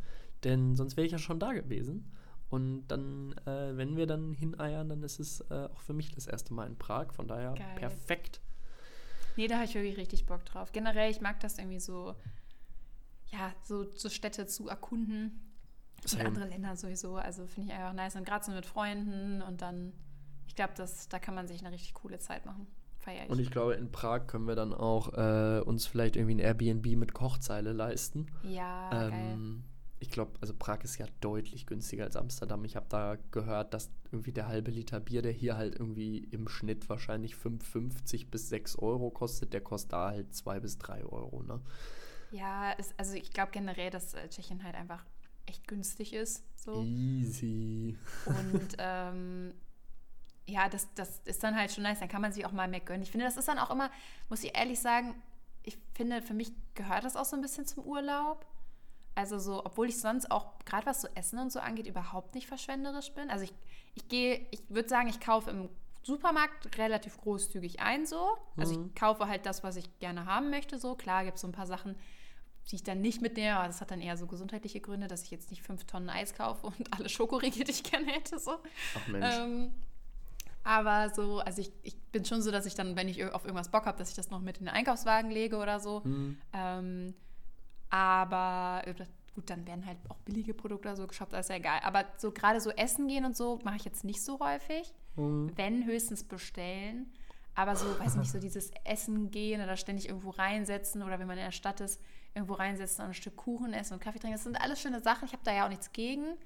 Denn 0.45 0.75
sonst 0.77 0.97
wäre 0.97 1.07
ich 1.07 1.12
ja 1.12 1.19
schon 1.19 1.39
da 1.39 1.53
gewesen. 1.53 2.12
Und 2.49 2.87
dann, 2.89 3.35
äh, 3.45 3.77
wenn 3.77 3.97
wir 3.97 4.07
dann 4.07 4.33
hineiern, 4.33 4.89
dann 4.89 5.03
ist 5.03 5.19
es 5.19 5.41
äh, 5.51 5.69
auch 5.73 5.81
für 5.81 5.93
mich 5.93 6.12
das 6.12 6.27
erste 6.27 6.55
Mal 6.55 6.67
in 6.67 6.79
Prag. 6.79 7.12
Von 7.12 7.27
daher 7.27 7.55
Geil. 7.55 7.75
perfekt. 7.77 8.41
Nee, 9.37 9.49
da 9.49 9.57
habe 9.57 9.65
ich 9.67 9.75
wirklich 9.75 9.97
richtig 9.99 10.27
Bock 10.27 10.45
drauf. 10.45 10.73
Generell, 10.73 11.11
ich 11.11 11.21
mag 11.21 11.41
das 11.41 11.59
irgendwie 11.59 11.81
so, 11.81 12.15
ja, 13.33 13.53
so, 13.65 13.91
so 13.91 14.09
Städte 14.09 14.47
zu 14.47 14.69
erkunden. 14.69 15.43
Und 16.04 16.24
andere 16.24 16.46
Länder 16.46 16.76
sowieso. 16.76 17.16
Also 17.16 17.46
finde 17.46 17.72
ich 17.72 17.78
einfach 17.78 17.92
nice. 17.92 18.16
Und 18.16 18.24
gerade 18.24 18.44
so 18.44 18.52
mit 18.52 18.66
Freunden 18.66 19.42
und 19.42 19.62
dann, 19.62 19.92
ich 20.46 20.54
glaube, 20.54 20.72
da 20.74 21.18
kann 21.18 21.35
man 21.35 21.48
sich 21.48 21.61
eine 21.61 21.72
richtig 21.72 21.94
coole 21.94 22.18
Zeit 22.18 22.46
machen 22.46 22.66
feiere 23.06 23.24
ich. 23.24 23.30
Und 23.30 23.38
ich 23.38 23.50
glaube, 23.50 23.74
in 23.74 23.90
Prag 23.90 24.26
können 24.26 24.46
wir 24.46 24.56
dann 24.56 24.74
auch 24.74 25.14
äh, 25.14 25.61
uns 25.61 25.87
vielleicht 25.87 26.16
irgendwie 26.16 26.35
ein 26.35 26.40
Airbnb 26.40 26.87
mit 26.96 27.14
Kochzeile 27.14 27.72
leisten. 27.72 28.26
Ja, 28.42 28.90
ähm, 28.92 29.11
geil. 29.11 29.38
Ich 29.98 30.11
glaube, 30.11 30.32
also 30.42 30.52
Prag 30.52 30.80
ist 30.82 30.98
ja 30.98 31.06
deutlich 31.20 31.66
günstiger 31.66 32.04
als 32.04 32.16
Amsterdam. 32.16 32.64
Ich 32.66 32.76
habe 32.76 32.87
da 32.90 33.16
gehört, 33.30 33.72
dass 33.72 33.90
irgendwie 34.12 34.32
der 34.32 34.46
halbe 34.46 34.70
Liter 34.70 35.00
Bier, 35.00 35.22
der 35.22 35.32
hier 35.32 35.56
halt 35.56 35.74
irgendwie 35.74 36.18
im 36.18 36.48
Schnitt 36.48 36.88
wahrscheinlich 36.90 37.35
5,50 37.35 38.28
bis 38.28 38.50
6 38.50 38.76
Euro 38.78 39.11
kostet, 39.11 39.54
der 39.54 39.62
kostet 39.62 39.94
da 39.94 40.09
halt 40.09 40.35
2 40.35 40.61
bis 40.61 40.76
3 40.78 41.04
Euro, 41.04 41.42
ne? 41.42 41.61
Ja, 42.30 42.74
es, 42.76 42.92
also 42.98 43.14
ich 43.14 43.30
glaube 43.30 43.52
generell, 43.52 43.88
dass 43.88 44.12
äh, 44.12 44.28
Tschechien 44.28 44.64
halt 44.64 44.74
einfach 44.74 45.04
echt 45.46 45.66
günstig 45.66 46.12
ist. 46.12 46.42
So. 46.56 46.82
Easy. 46.82 47.96
Und 48.26 48.76
ähm, 48.78 49.54
ja, 50.46 50.68
das, 50.68 50.92
das 50.94 51.20
ist 51.24 51.42
dann 51.42 51.56
halt 51.56 51.72
schon 51.72 51.82
nice. 51.82 52.00
Dann 52.00 52.09
kann 52.09 52.22
man 52.22 52.32
sich 52.32 52.46
auch 52.46 52.52
mal 52.52 52.68
mehr 52.68 52.80
gönnen. 52.80 53.02
Ich 53.02 53.11
finde, 53.11 53.26
das 53.26 53.37
ist 53.37 53.48
dann 53.48 53.59
auch 53.59 53.70
immer, 53.70 53.90
muss 54.28 54.44
ich 54.44 54.56
ehrlich 54.56 54.80
sagen, 54.80 55.14
ich 55.62 55.78
finde, 55.94 56.22
für 56.22 56.35
mich 56.35 56.52
gehört 56.74 57.04
das 57.04 57.16
auch 57.16 57.24
so 57.24 57.37
ein 57.37 57.42
bisschen 57.42 57.66
zum 57.66 57.85
Urlaub. 57.85 58.46
Also 59.14 59.38
so, 59.38 59.64
obwohl 59.64 59.88
ich 59.88 59.98
sonst 59.98 60.30
auch, 60.30 60.59
gerade 60.64 60.87
was 60.87 61.00
so 61.00 61.09
Essen 61.14 61.38
und 61.38 61.50
so 61.50 61.59
angeht, 61.59 61.87
überhaupt 61.87 62.35
nicht 62.35 62.46
verschwenderisch 62.46 63.12
bin. 63.12 63.30
Also 63.30 63.44
ich, 63.44 63.54
ich 63.94 64.09
gehe, 64.09 64.46
ich 64.50 64.62
würde 64.68 64.88
sagen, 64.88 65.09
ich 65.09 65.20
kaufe 65.20 65.50
im 65.50 65.68
Supermarkt 66.02 66.78
relativ 66.78 67.18
großzügig 67.18 67.80
ein 67.80 68.06
so. 68.06 68.37
Also 68.56 68.78
mhm. 68.78 68.87
ich 68.87 68.94
kaufe 68.94 69.26
halt 69.26 69.44
das, 69.46 69.64
was 69.64 69.76
ich 69.76 69.98
gerne 69.98 70.26
haben 70.26 70.50
möchte 70.50 70.78
so. 70.78 70.94
Klar 70.94 71.24
gibt 71.24 71.37
es 71.37 71.40
so 71.40 71.48
ein 71.48 71.52
paar 71.52 71.66
Sachen, 71.66 71.96
die 72.70 72.76
ich 72.76 72.83
dann 72.83 73.00
nicht 73.00 73.22
mitnehme, 73.22 73.57
aber 73.57 73.68
das 73.68 73.81
hat 73.81 73.90
dann 73.90 74.00
eher 74.00 74.16
so 74.16 74.26
gesundheitliche 74.26 74.81
Gründe, 74.81 75.07
dass 75.07 75.22
ich 75.22 75.31
jetzt 75.31 75.50
nicht 75.50 75.62
fünf 75.62 75.85
Tonnen 75.85 76.11
Eis 76.11 76.35
kaufe 76.35 76.66
und 76.66 76.74
alle 76.92 77.09
Schokoriegel, 77.09 77.64
die 77.64 77.70
ich 77.70 77.83
gerne 77.83 78.07
hätte 78.07 78.38
so. 78.38 78.59
Ach 78.96 79.09
Mensch. 79.09 79.35
Ähm, 79.38 79.70
aber 80.64 81.11
so, 81.11 81.38
also 81.38 81.61
ich, 81.62 81.70
ich 81.85 81.96
bin 82.11 82.24
schon 82.24 82.42
so, 82.42 82.50
dass 82.50 82.66
ich 82.66 82.74
dann, 82.74 82.96
wenn 82.96 83.09
ich 83.09 83.24
auf 83.24 83.44
irgendwas 83.44 83.70
Bock 83.70 83.87
habe, 83.87 83.96
dass 83.98 84.11
ich 84.11 84.16
das 84.16 84.31
noch 84.31 84.40
mit 84.40 84.59
in 84.59 84.64
den 84.64 84.74
Einkaufswagen 84.74 85.31
lege 85.31 85.59
oder 85.59 85.79
so. 85.79 86.00
Mhm. 86.05 86.38
Ähm, 86.52 87.14
aber 87.88 88.83
äh, 88.85 88.94
gut, 89.37 89.48
dann 89.48 89.64
werden 89.64 89.87
halt 89.87 89.98
auch 90.09 90.16
billige 90.18 90.55
Produkte 90.55 90.96
so 90.96 91.07
geshoppt, 91.07 91.35
das 91.35 91.46
ist 91.46 91.50
ja 91.50 91.57
egal. 91.57 91.79
Aber 91.85 92.05
so 92.16 92.33
gerade 92.33 92.61
so 92.61 92.70
essen 92.70 93.07
gehen 93.07 93.24
und 93.24 93.37
so 93.37 93.61
mache 93.62 93.76
ich 93.76 93.85
jetzt 93.85 94.02
nicht 94.02 94.20
so 94.20 94.40
häufig. 94.40 94.92
Mhm. 95.14 95.52
Wenn 95.55 95.87
höchstens 95.87 96.24
bestellen. 96.24 97.12
Aber 97.55 97.76
so, 97.76 97.87
weiß 98.00 98.14
ich 98.14 98.18
nicht, 98.18 98.33
so 98.33 98.40
dieses 98.40 98.70
Essen 98.85 99.31
gehen 99.31 99.62
oder 99.62 99.76
ständig 99.76 100.09
irgendwo 100.09 100.31
reinsetzen 100.31 101.02
oder 101.02 101.20
wenn 101.20 101.29
man 101.29 101.38
in 101.38 101.44
der 101.44 101.52
Stadt 101.52 101.81
ist, 101.81 102.00
irgendwo 102.37 102.55
reinsetzen 102.55 103.03
und 103.03 103.11
ein 103.11 103.14
Stück 103.14 103.37
Kuchen 103.37 103.72
essen 103.72 103.94
und 103.94 104.01
Kaffee 104.01 104.18
trinken. 104.18 104.37
Das 104.37 104.44
sind 104.44 104.61
alles 104.61 104.81
schöne 104.81 105.01
Sachen. 105.01 105.25
Ich 105.27 105.33
habe 105.33 105.42
da 105.44 105.53
ja 105.55 105.64
auch 105.64 105.70
nichts 105.70 105.92
gegen. 105.92 106.37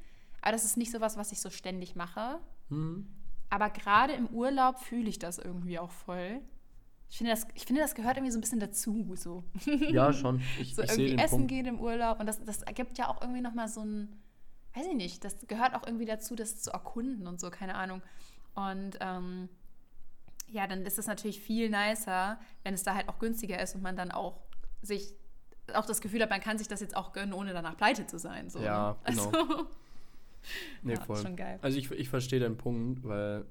Aber 0.41 0.53
das 0.53 0.65
ist 0.65 0.77
nicht 0.77 0.91
so 0.91 1.01
was, 1.01 1.17
was 1.17 1.33
ich 1.33 1.41
so 1.41 1.51
ständig 1.51 1.97
mache. 1.97 2.39
Mhm. 2.69 3.09
Aber 3.51 3.69
gerade 3.69 4.13
im 4.13 4.29
Urlaub 4.29 4.79
fühle 4.79 5.09
ich 5.09 5.19
das 5.19 5.39
irgendwie 5.39 5.79
auch 5.79 5.91
voll. 5.91 6.41
Ich 7.11 7.19
finde, 7.19 7.33
das, 7.33 7.47
ich 7.55 7.65
finde, 7.65 7.83
das 7.83 7.97
gehört 7.97 8.17
irgendwie 8.17 8.31
so 8.31 8.39
ein 8.39 8.41
bisschen 8.41 8.61
dazu. 8.61 9.15
So. 9.17 9.43
Ja, 9.91 10.13
schon. 10.13 10.41
Ich, 10.61 10.77
so 10.77 10.83
ich 10.83 10.91
irgendwie 10.91 11.17
essen 11.17 11.39
Punkt. 11.39 11.49
gehen 11.49 11.67
im 11.67 11.81
Urlaub. 11.81 12.21
Und 12.21 12.27
das, 12.27 12.43
das 12.45 12.63
ergibt 12.63 12.97
ja 12.97 13.09
auch 13.09 13.21
irgendwie 13.21 13.41
nochmal 13.41 13.69
so 13.69 13.85
ein, 13.85 14.17
weiß 14.75 14.87
ich 14.87 14.95
nicht, 14.95 15.25
das 15.25 15.37
gehört 15.49 15.75
auch 15.75 15.85
irgendwie 15.85 16.07
dazu, 16.07 16.37
das 16.37 16.63
zu 16.63 16.71
erkunden 16.71 17.27
und 17.27 17.41
so, 17.41 17.51
keine 17.51 17.75
Ahnung. 17.75 18.01
Und 18.55 18.97
ähm, 19.01 19.49
ja, 20.47 20.69
dann 20.69 20.87
ist 20.87 20.99
es 20.99 21.09
natürlich 21.09 21.41
viel 21.41 21.69
nicer, 21.69 22.39
wenn 22.63 22.75
es 22.75 22.85
da 22.85 22.95
halt 22.95 23.09
auch 23.09 23.19
günstiger 23.19 23.61
ist 23.61 23.75
und 23.75 23.83
man 23.83 23.97
dann 23.97 24.13
auch 24.13 24.41
sich 24.83 25.15
auch 25.75 25.87
das 25.87 26.01
Gefühl 26.01 26.23
hat, 26.23 26.31
man 26.31 26.41
kann 26.41 26.59
sich 26.59 26.69
das 26.69 26.81
jetzt 26.81 26.97
auch 26.97 27.13
gönnen, 27.13 27.33
ohne 27.33 27.53
danach 27.53 27.77
pleite 27.77 28.07
zu 28.07 28.19
sein. 28.19 28.51
So, 28.51 28.61
ja, 28.61 28.91
ne? 28.91 28.97
genau. 29.05 29.31
Also, 29.31 29.67
Nee, 30.83 30.95
ja, 30.95 31.01
voll. 31.01 31.17
Schon 31.17 31.37
geil. 31.37 31.59
Also 31.63 31.79
ich, 31.79 31.91
ich 31.91 32.09
verstehe 32.09 32.41
den 32.41 32.57
Punkt, 32.57 33.05
weil 33.05 33.45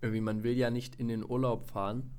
irgendwie 0.00 0.20
man 0.20 0.42
will 0.42 0.56
ja 0.56 0.70
nicht 0.70 0.96
in 0.96 1.08
den 1.08 1.28
Urlaub 1.28 1.64
fahren, 1.70 2.10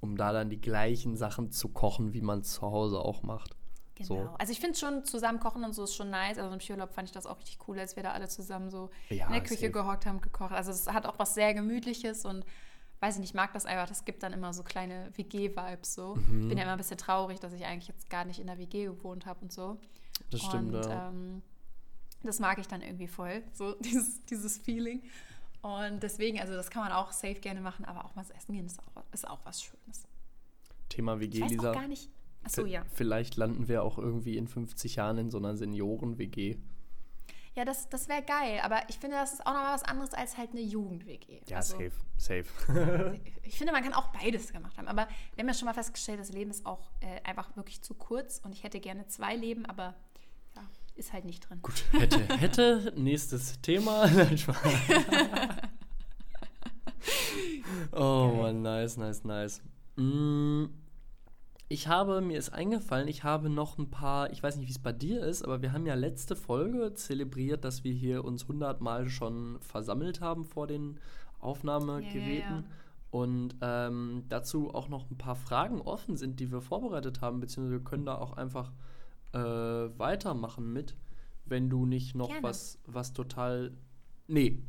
um 0.00 0.16
da 0.16 0.32
dann 0.32 0.50
die 0.50 0.60
gleichen 0.60 1.16
Sachen 1.16 1.50
zu 1.50 1.68
kochen, 1.68 2.12
wie 2.12 2.20
man 2.20 2.40
es 2.40 2.52
zu 2.54 2.62
Hause 2.62 2.98
auch 2.98 3.22
macht. 3.22 3.56
Genau. 3.96 4.08
So. 4.08 4.30
Also 4.38 4.52
ich 4.52 4.58
finde 4.58 4.76
schon, 4.76 5.04
zusammen 5.04 5.38
kochen 5.38 5.62
und 5.62 5.72
so 5.72 5.84
ist 5.84 5.94
schon 5.94 6.10
nice. 6.10 6.38
Also 6.38 6.52
im 6.52 6.60
Skiurlaub 6.60 6.92
fand 6.92 7.08
ich 7.08 7.12
das 7.12 7.26
auch 7.26 7.38
richtig 7.38 7.58
cool, 7.68 7.78
als 7.78 7.94
wir 7.94 8.02
da 8.02 8.10
alle 8.10 8.28
zusammen 8.28 8.68
so 8.70 8.90
ja, 9.08 9.26
in 9.26 9.32
der 9.32 9.42
Küche 9.42 9.60
safe. 9.60 9.70
gehockt 9.70 10.06
haben, 10.06 10.20
gekocht. 10.20 10.52
Also 10.52 10.72
es 10.72 10.88
hat 10.88 11.06
auch 11.06 11.18
was 11.18 11.34
sehr 11.34 11.54
Gemütliches 11.54 12.24
und 12.24 12.44
weiß 13.00 13.14
ich 13.14 13.20
nicht, 13.20 13.30
ich 13.30 13.34
mag 13.34 13.52
das 13.52 13.66
einfach. 13.66 13.88
Das 13.88 14.04
gibt 14.04 14.22
dann 14.22 14.32
immer 14.32 14.52
so 14.52 14.62
kleine 14.62 15.10
WG-Vibes 15.16 15.94
so. 15.94 16.16
Mhm. 16.16 16.48
Bin 16.48 16.58
ja 16.58 16.64
immer 16.64 16.72
ein 16.72 16.78
bisschen 16.78 16.98
traurig, 16.98 17.40
dass 17.40 17.52
ich 17.52 17.64
eigentlich 17.64 17.88
jetzt 17.88 18.08
gar 18.10 18.24
nicht 18.24 18.40
in 18.40 18.46
der 18.46 18.58
WG 18.58 18.86
gewohnt 18.86 19.26
habe 19.26 19.40
und 19.42 19.52
so. 19.52 19.78
Das 20.30 20.42
stimmt, 20.42 20.74
und, 20.74 20.84
ja. 20.84 21.08
Ähm, 21.08 21.42
das 22.22 22.40
mag 22.40 22.58
ich 22.58 22.66
dann 22.66 22.80
irgendwie 22.80 23.08
voll, 23.08 23.42
so 23.52 23.74
dieses, 23.80 24.24
dieses 24.24 24.58
Feeling. 24.58 25.02
Und 25.62 26.02
deswegen, 26.02 26.40
also 26.40 26.54
das 26.54 26.70
kann 26.70 26.82
man 26.82 26.92
auch 26.92 27.12
safe 27.12 27.40
gerne 27.40 27.60
machen, 27.60 27.84
aber 27.84 28.04
auch 28.04 28.14
mal 28.14 28.24
essen 28.36 28.52
gehen 28.52 28.66
ist 28.66 28.78
auch, 28.80 29.02
ist 29.12 29.28
auch 29.28 29.40
was 29.44 29.62
Schönes. 29.62 30.06
Thema 30.90 31.20
WG, 31.20 31.38
ich 31.38 31.44
weiß 31.44 31.50
Lisa. 31.50 31.70
Auch 31.70 31.74
gar 31.74 31.88
nicht. 31.88 32.10
Achso, 32.42 32.66
ja. 32.66 32.84
Vielleicht 32.92 33.36
landen 33.36 33.68
wir 33.68 33.82
auch 33.82 33.98
irgendwie 33.98 34.36
in 34.36 34.46
50 34.46 34.96
Jahren 34.96 35.16
in 35.16 35.30
so 35.30 35.38
einer 35.38 35.56
Senioren-WG. 35.56 36.58
Ja, 37.56 37.64
das, 37.64 37.88
das 37.88 38.08
wäre 38.08 38.22
geil, 38.22 38.60
aber 38.62 38.82
ich 38.88 38.98
finde, 38.98 39.16
das 39.16 39.34
ist 39.34 39.46
auch 39.46 39.52
nochmal 39.52 39.74
was 39.74 39.84
anderes 39.84 40.12
als 40.12 40.36
halt 40.36 40.50
eine 40.50 40.60
Jugend-WG. 40.60 41.40
Ja, 41.46 41.58
also, 41.58 41.76
safe, 41.76 41.92
safe. 42.16 43.20
ich 43.42 43.56
finde, 43.56 43.72
man 43.72 43.82
kann 43.82 43.92
auch 43.92 44.08
beides 44.08 44.52
gemacht 44.52 44.76
haben, 44.76 44.88
aber 44.88 45.06
wir 45.34 45.42
haben 45.42 45.48
ja 45.48 45.54
schon 45.54 45.66
mal 45.66 45.74
festgestellt, 45.74 46.18
das 46.18 46.32
Leben 46.32 46.50
ist 46.50 46.66
auch 46.66 46.90
äh, 47.00 47.20
einfach 47.22 47.54
wirklich 47.56 47.80
zu 47.80 47.94
kurz 47.94 48.40
und 48.42 48.52
ich 48.52 48.64
hätte 48.64 48.80
gerne 48.80 49.06
zwei 49.06 49.36
Leben, 49.36 49.66
aber 49.66 49.94
ist 50.96 51.12
halt 51.12 51.24
nicht 51.24 51.48
drin. 51.48 51.60
Gut, 51.62 51.84
hätte, 51.92 52.20
hätte, 52.38 52.92
nächstes 52.96 53.60
Thema. 53.60 54.04
oh 57.92 58.32
man, 58.36 58.62
nice, 58.62 58.96
nice, 58.96 59.24
nice. 59.24 59.60
Mm, 59.96 60.66
ich 61.74 61.88
habe, 61.88 62.20
mir 62.20 62.38
ist 62.38 62.50
eingefallen, 62.50 63.08
ich 63.08 63.24
habe 63.24 63.50
noch 63.50 63.78
ein 63.78 63.90
paar, 63.90 64.30
ich 64.30 64.40
weiß 64.40 64.56
nicht, 64.56 64.68
wie 64.68 64.72
es 64.72 64.78
bei 64.78 64.92
dir 64.92 65.24
ist, 65.24 65.42
aber 65.42 65.60
wir 65.60 65.72
haben 65.72 65.86
ja 65.86 65.96
letzte 65.96 66.36
Folge 66.36 66.94
zelebriert, 66.94 67.64
dass 67.64 67.82
wir 67.82 67.92
hier 67.92 68.24
uns 68.24 68.46
hundertmal 68.46 69.08
schon 69.08 69.58
versammelt 69.60 70.20
haben 70.20 70.44
vor 70.44 70.68
den 70.68 71.00
Aufnahmegeräten. 71.40 72.22
Ja, 72.22 72.38
ja, 72.38 72.60
ja. 72.60 72.64
Und 73.10 73.56
ähm, 73.60 74.22
dazu 74.28 74.72
auch 74.72 74.88
noch 74.88 75.10
ein 75.10 75.18
paar 75.18 75.34
Fragen 75.34 75.80
offen 75.80 76.16
sind, 76.16 76.38
die 76.38 76.52
wir 76.52 76.60
vorbereitet 76.60 77.20
haben, 77.20 77.40
beziehungsweise 77.40 77.80
wir 77.80 77.84
können 77.84 78.06
da 78.06 78.18
auch 78.18 78.36
einfach 78.36 78.70
äh, 79.32 79.38
weitermachen 79.38 80.72
mit, 80.72 80.96
wenn 81.44 81.70
du 81.70 81.86
nicht 81.86 82.14
noch 82.14 82.30
was, 82.40 82.78
was 82.86 83.12
total. 83.12 83.72
Nee, 84.28 84.62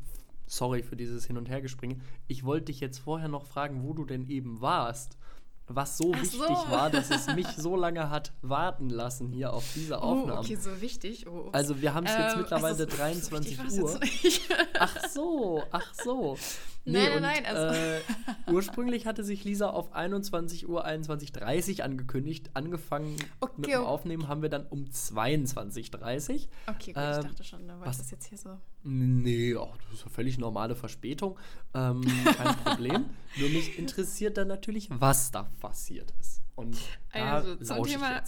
sorry 0.47 0.81
für 0.81 0.95
dieses 0.95 1.25
Hin- 1.27 1.37
und 1.37 1.49
Hergespringen. 1.49 2.01
Ich 2.27 2.43
wollte 2.43 2.65
dich 2.65 2.79
jetzt 2.79 2.97
vorher 2.97 3.27
noch 3.27 3.45
fragen, 3.45 3.83
wo 3.83 3.93
du 3.93 4.05
denn 4.05 4.27
eben 4.27 4.59
warst. 4.59 5.19
Was 5.67 5.97
so 5.97 6.11
Ach 6.13 6.21
wichtig 6.21 6.39
so. 6.39 6.71
war, 6.71 6.89
dass 6.91 7.09
es 7.09 7.33
mich 7.33 7.47
so 7.57 7.75
lange 7.75 8.09
hat 8.09 8.33
warten 8.41 8.89
lassen 8.89 9.29
hier 9.29 9.51
auf 9.51 9.65
diese 9.73 9.99
Aufnahme. 10.01 10.39
Oh, 10.39 10.43
okay, 10.43 10.55
so 10.55 10.79
wichtig. 10.79 11.27
Oh, 11.27 11.49
also 11.53 11.81
wir 11.81 11.93
haben 11.93 12.05
es 12.05 12.15
jetzt 12.15 12.33
ähm, 12.33 12.41
mittlerweile 12.41 12.73
also, 12.73 12.85
23 12.85 13.59
so 13.69 13.81
Uhr. 13.83 13.99
Ach 14.79 15.09
so, 15.09 15.63
ach 15.71 15.93
so. 15.93 16.37
Nee, 16.87 16.99
nein, 16.99 17.15
und, 17.15 17.21
nein, 17.23 17.45
also. 17.45 17.75
Äh, 17.75 18.01
ursprünglich 18.51 19.07
hatte 19.07 19.23
sich 19.23 19.43
Lisa 19.43 19.69
auf 19.71 19.93
21 19.93 20.69
Uhr 20.69 20.85
21.30 20.85 21.79
Uhr 21.79 21.85
angekündigt. 21.85 22.51
Angefangen 22.53 23.15
okay, 23.39 23.53
mit 23.57 23.69
dem 23.71 23.81
Aufnehmen 23.81 24.27
haben 24.27 24.43
wir 24.43 24.49
dann 24.49 24.67
um 24.67 24.85
22.30 24.85 26.33
Uhr. 26.33 26.39
Okay, 26.67 26.93
gut, 26.93 27.03
ähm, 27.03 27.19
ich 27.21 27.25
dachte 27.25 27.43
schon, 27.43 27.67
da 27.67 27.79
war 27.79 27.87
das 27.87 28.11
jetzt 28.11 28.27
hier 28.27 28.37
so. 28.37 28.59
Nee, 28.83 29.55
oh, 29.55 29.73
das 29.83 29.99
ist 29.99 30.05
eine 30.05 30.13
völlig 30.13 30.37
normale 30.37 30.75
Verspätung. 30.75 31.39
Ähm, 31.73 32.01
kein 32.37 32.55
Problem. 32.57 33.05
Nur 33.37 33.49
mich 33.49 33.79
interessiert 33.79 34.37
dann 34.37 34.47
natürlich, 34.47 34.89
was 34.91 35.31
da 35.31 35.49
passiert 35.59 36.13
ist. 36.19 36.41
Und 36.55 36.77
also 37.11 37.55
zum 37.57 37.83
Thema 37.83 38.23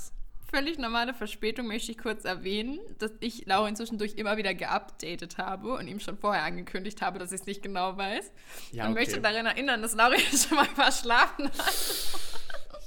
völlig 0.50 0.78
normale 0.78 1.14
Verspätung 1.14 1.68
möchte 1.68 1.92
ich 1.92 1.98
kurz 1.98 2.26
erwähnen, 2.26 2.80
dass 3.00 3.12
ich 3.20 3.46
Laura 3.46 3.74
zwischendurch 3.74 4.16
immer 4.16 4.38
wieder 4.38 4.54
geupdatet 4.54 5.38
habe 5.38 5.74
und 5.74 5.88
ihm 5.88 6.00
schon 6.00 6.18
vorher 6.18 6.44
angekündigt 6.44 7.02
habe, 7.02 7.20
dass 7.20 7.32
ich 7.32 7.42
es 7.42 7.48
nicht 7.48 7.62
genau 7.62 7.98
weiß. 7.98 8.32
Ja, 8.72 8.86
und 8.86 8.92
okay. 8.92 9.00
möchte 9.00 9.22
daran 9.22 9.46
erinnern, 9.46 9.82
dass 9.82 9.94
Laura 9.94 10.18
schon 10.48 10.58
mal 10.58 10.66
verschlafen 10.66 11.50
hat. 11.50 11.74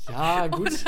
Ja, 0.08 0.46
gut. 0.48 0.84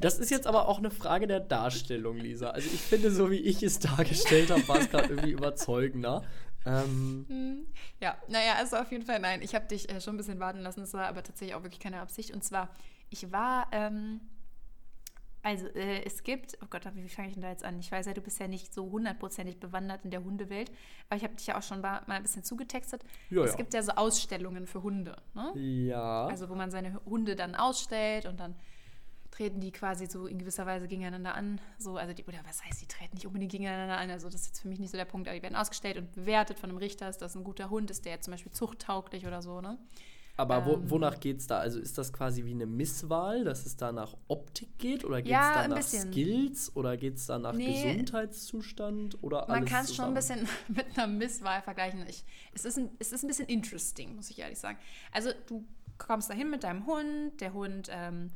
Das 0.00 0.18
ist 0.18 0.30
jetzt 0.30 0.46
aber 0.46 0.68
auch 0.68 0.78
eine 0.78 0.90
Frage 0.90 1.26
der 1.26 1.40
Darstellung, 1.40 2.16
Lisa. 2.16 2.50
Also 2.50 2.68
ich 2.72 2.80
finde, 2.80 3.10
so 3.10 3.30
wie 3.30 3.38
ich 3.38 3.62
es 3.62 3.78
dargestellt 3.78 4.50
habe, 4.50 4.66
war 4.68 4.78
es 4.78 4.90
gerade 4.90 5.08
irgendwie 5.08 5.32
überzeugender. 5.32 6.24
Ähm, 6.66 7.24
hm. 7.28 7.66
ja, 8.00 8.16
naja, 8.28 8.54
also 8.56 8.76
auf 8.76 8.90
jeden 8.92 9.04
Fall 9.04 9.18
nein. 9.18 9.42
Ich 9.42 9.54
habe 9.54 9.66
dich 9.66 9.88
äh, 9.88 10.00
schon 10.00 10.14
ein 10.14 10.18
bisschen 10.18 10.40
warten 10.40 10.60
lassen. 10.60 10.80
Das 10.80 10.92
war 10.92 11.06
aber 11.06 11.22
tatsächlich 11.22 11.54
auch 11.54 11.62
wirklich 11.62 11.80
keine 11.80 12.00
Absicht. 12.00 12.32
Und 12.34 12.44
zwar, 12.44 12.68
ich 13.08 13.32
war, 13.32 13.68
ähm, 13.72 14.20
also 15.42 15.66
äh, 15.68 16.04
es 16.04 16.22
gibt, 16.22 16.58
oh 16.62 16.66
Gott, 16.68 16.82
wie 16.94 17.08
fange 17.08 17.28
ich 17.28 17.34
denn 17.34 17.42
da 17.42 17.50
jetzt 17.50 17.64
an? 17.64 17.78
Ich 17.78 17.90
weiß 17.90 18.06
ja, 18.06 18.12
du 18.12 18.20
bist 18.20 18.38
ja 18.40 18.46
nicht 18.46 18.74
so 18.74 18.90
hundertprozentig 18.90 19.58
bewandert 19.58 20.04
in 20.04 20.10
der 20.10 20.22
Hundewelt, 20.22 20.70
aber 21.08 21.16
ich 21.16 21.24
habe 21.24 21.34
dich 21.34 21.46
ja 21.46 21.56
auch 21.56 21.62
schon 21.62 21.80
mal 21.80 22.02
ein 22.06 22.22
bisschen 22.22 22.44
zugetextet. 22.44 23.04
Ja, 23.30 23.42
es 23.42 23.52
ja. 23.52 23.56
gibt 23.56 23.72
ja 23.72 23.82
so 23.82 23.92
Ausstellungen 23.92 24.66
für 24.66 24.82
Hunde, 24.82 25.16
ne? 25.34 25.52
Ja. 25.58 26.26
Also 26.26 26.50
wo 26.50 26.54
man 26.54 26.70
seine 26.70 27.00
Hunde 27.06 27.36
dann 27.36 27.54
ausstellt 27.54 28.26
und 28.26 28.38
dann 28.38 28.54
treten 29.40 29.60
die 29.60 29.72
quasi 29.72 30.06
so 30.06 30.26
in 30.26 30.38
gewisser 30.38 30.66
Weise 30.66 30.86
gegeneinander 30.86 31.34
an. 31.34 31.60
So, 31.78 31.96
also 31.96 32.12
die, 32.12 32.24
oder 32.24 32.38
was 32.46 32.62
heißt, 32.62 32.82
die 32.82 32.86
treten 32.86 33.14
nicht 33.14 33.26
unbedingt 33.26 33.52
gegeneinander 33.52 33.96
an. 33.96 34.10
Also 34.10 34.28
das 34.28 34.42
ist 34.42 34.46
jetzt 34.48 34.60
für 34.60 34.68
mich 34.68 34.78
nicht 34.78 34.90
so 34.90 34.98
der 34.98 35.06
Punkt, 35.06 35.28
aber 35.28 35.36
die 35.36 35.42
werden 35.42 35.56
ausgestellt 35.56 35.96
und 35.96 36.12
bewertet 36.12 36.58
von 36.58 36.68
einem 36.68 36.78
Richter, 36.78 37.08
ist 37.08 37.22
das 37.22 37.34
ein 37.34 37.44
guter 37.44 37.70
Hund, 37.70 37.90
ist 37.90 38.04
der 38.04 38.20
zum 38.20 38.32
Beispiel 38.32 38.52
zuchttauglich 38.52 39.26
oder 39.26 39.40
so, 39.40 39.62
ne? 39.62 39.78
Aber 40.36 40.64
wo, 40.64 40.74
ähm, 40.74 40.90
wonach 40.90 41.20
geht 41.20 41.38
es 41.38 41.46
da? 41.46 41.58
Also 41.58 41.80
ist 41.80 41.96
das 41.98 42.12
quasi 42.12 42.44
wie 42.44 42.52
eine 42.52 42.66
Misswahl, 42.66 43.44
dass 43.44 43.66
es 43.66 43.76
da 43.76 43.92
nach 43.92 44.14
Optik 44.28 44.78
geht? 44.78 45.04
Oder 45.04 45.22
geht 45.22 45.26
es 45.26 45.32
ja, 45.32 45.62
da 45.62 45.68
nach 45.68 45.76
bisschen. 45.76 46.12
Skills? 46.12 46.76
Oder 46.76 46.96
geht 46.96 47.16
es 47.16 47.26
da 47.26 47.38
nach 47.38 47.52
nee, 47.52 47.82
Gesundheitszustand? 47.82 49.22
Oder 49.22 49.46
man 49.48 49.64
kann 49.64 49.84
es 49.84 49.94
schon 49.94 50.06
ein 50.06 50.14
bisschen 50.14 50.46
mit 50.68 50.86
einer 50.96 51.06
Misswahl 51.06 51.62
vergleichen. 51.62 52.04
Ich, 52.08 52.24
es, 52.54 52.64
ist 52.64 52.78
ein, 52.78 52.90
es 52.98 53.12
ist 53.12 53.22
ein 53.22 53.28
bisschen 53.28 53.48
interesting, 53.48 54.16
muss 54.16 54.30
ich 54.30 54.38
ehrlich 54.38 54.58
sagen. 54.58 54.78
Also 55.12 55.30
du 55.46 55.64
kommst 55.98 56.30
da 56.30 56.34
hin 56.34 56.50
mit 56.50 56.62
deinem 56.62 56.86
Hund, 56.86 57.40
der 57.40 57.52
Hund 57.52 57.88
ähm, 57.90 58.30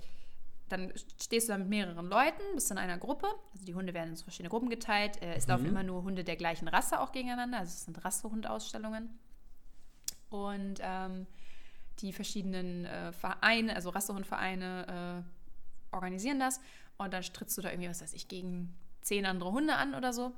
dann 0.69 0.93
stehst 1.21 1.49
du 1.49 1.53
da 1.53 1.59
mit 1.59 1.69
mehreren 1.69 2.07
Leuten, 2.07 2.43
bist 2.55 2.71
in 2.71 2.79
einer 2.79 2.99
Gruppe. 2.99 3.27
Also 3.53 3.65
die 3.67 3.75
Hunde 3.75 3.93
werden 3.95 4.11
in 4.11 4.17
verschiedene 4.17 4.49
Gruppen 4.49 4.71
geteilt. 4.71 5.21
Äh, 5.23 5.35
es 5.35 5.47
mhm. 5.47 5.53
laufen 5.53 5.67
immer 5.67 5.83
nur 5.83 6.03
Hunde 6.03 6.25
der 6.25 6.37
gleichen 6.37 6.69
Rasse 6.69 7.01
auch 7.01 7.13
gegeneinander. 7.13 7.59
Also 7.59 7.71
es 7.71 7.85
sind 7.85 8.05
Rassehundausstellungen. 8.05 9.11
Und 10.31 10.81
ähm, 10.81 11.27
die 12.01 12.13
verschiedenen 12.13 12.87
äh, 12.87 13.13
Vereine, 13.13 13.77
also 13.77 13.91
Rassehundvereine, 13.91 15.23
äh, 15.23 15.95
organisieren 15.95 16.41
das. 16.41 16.61
Und 16.97 17.13
dann 17.13 17.23
trittst 17.23 17.57
du 17.59 17.63
da 17.63 17.71
irgendwie, 17.71 17.91
was 17.91 18.03
weiß 18.03 18.15
ich, 18.15 18.29
gegen 18.29 18.75
zehn 19.03 19.27
andere 19.27 19.53
Hunde 19.53 19.77
an 19.77 19.95
oder 19.95 20.13
so. 20.13 20.33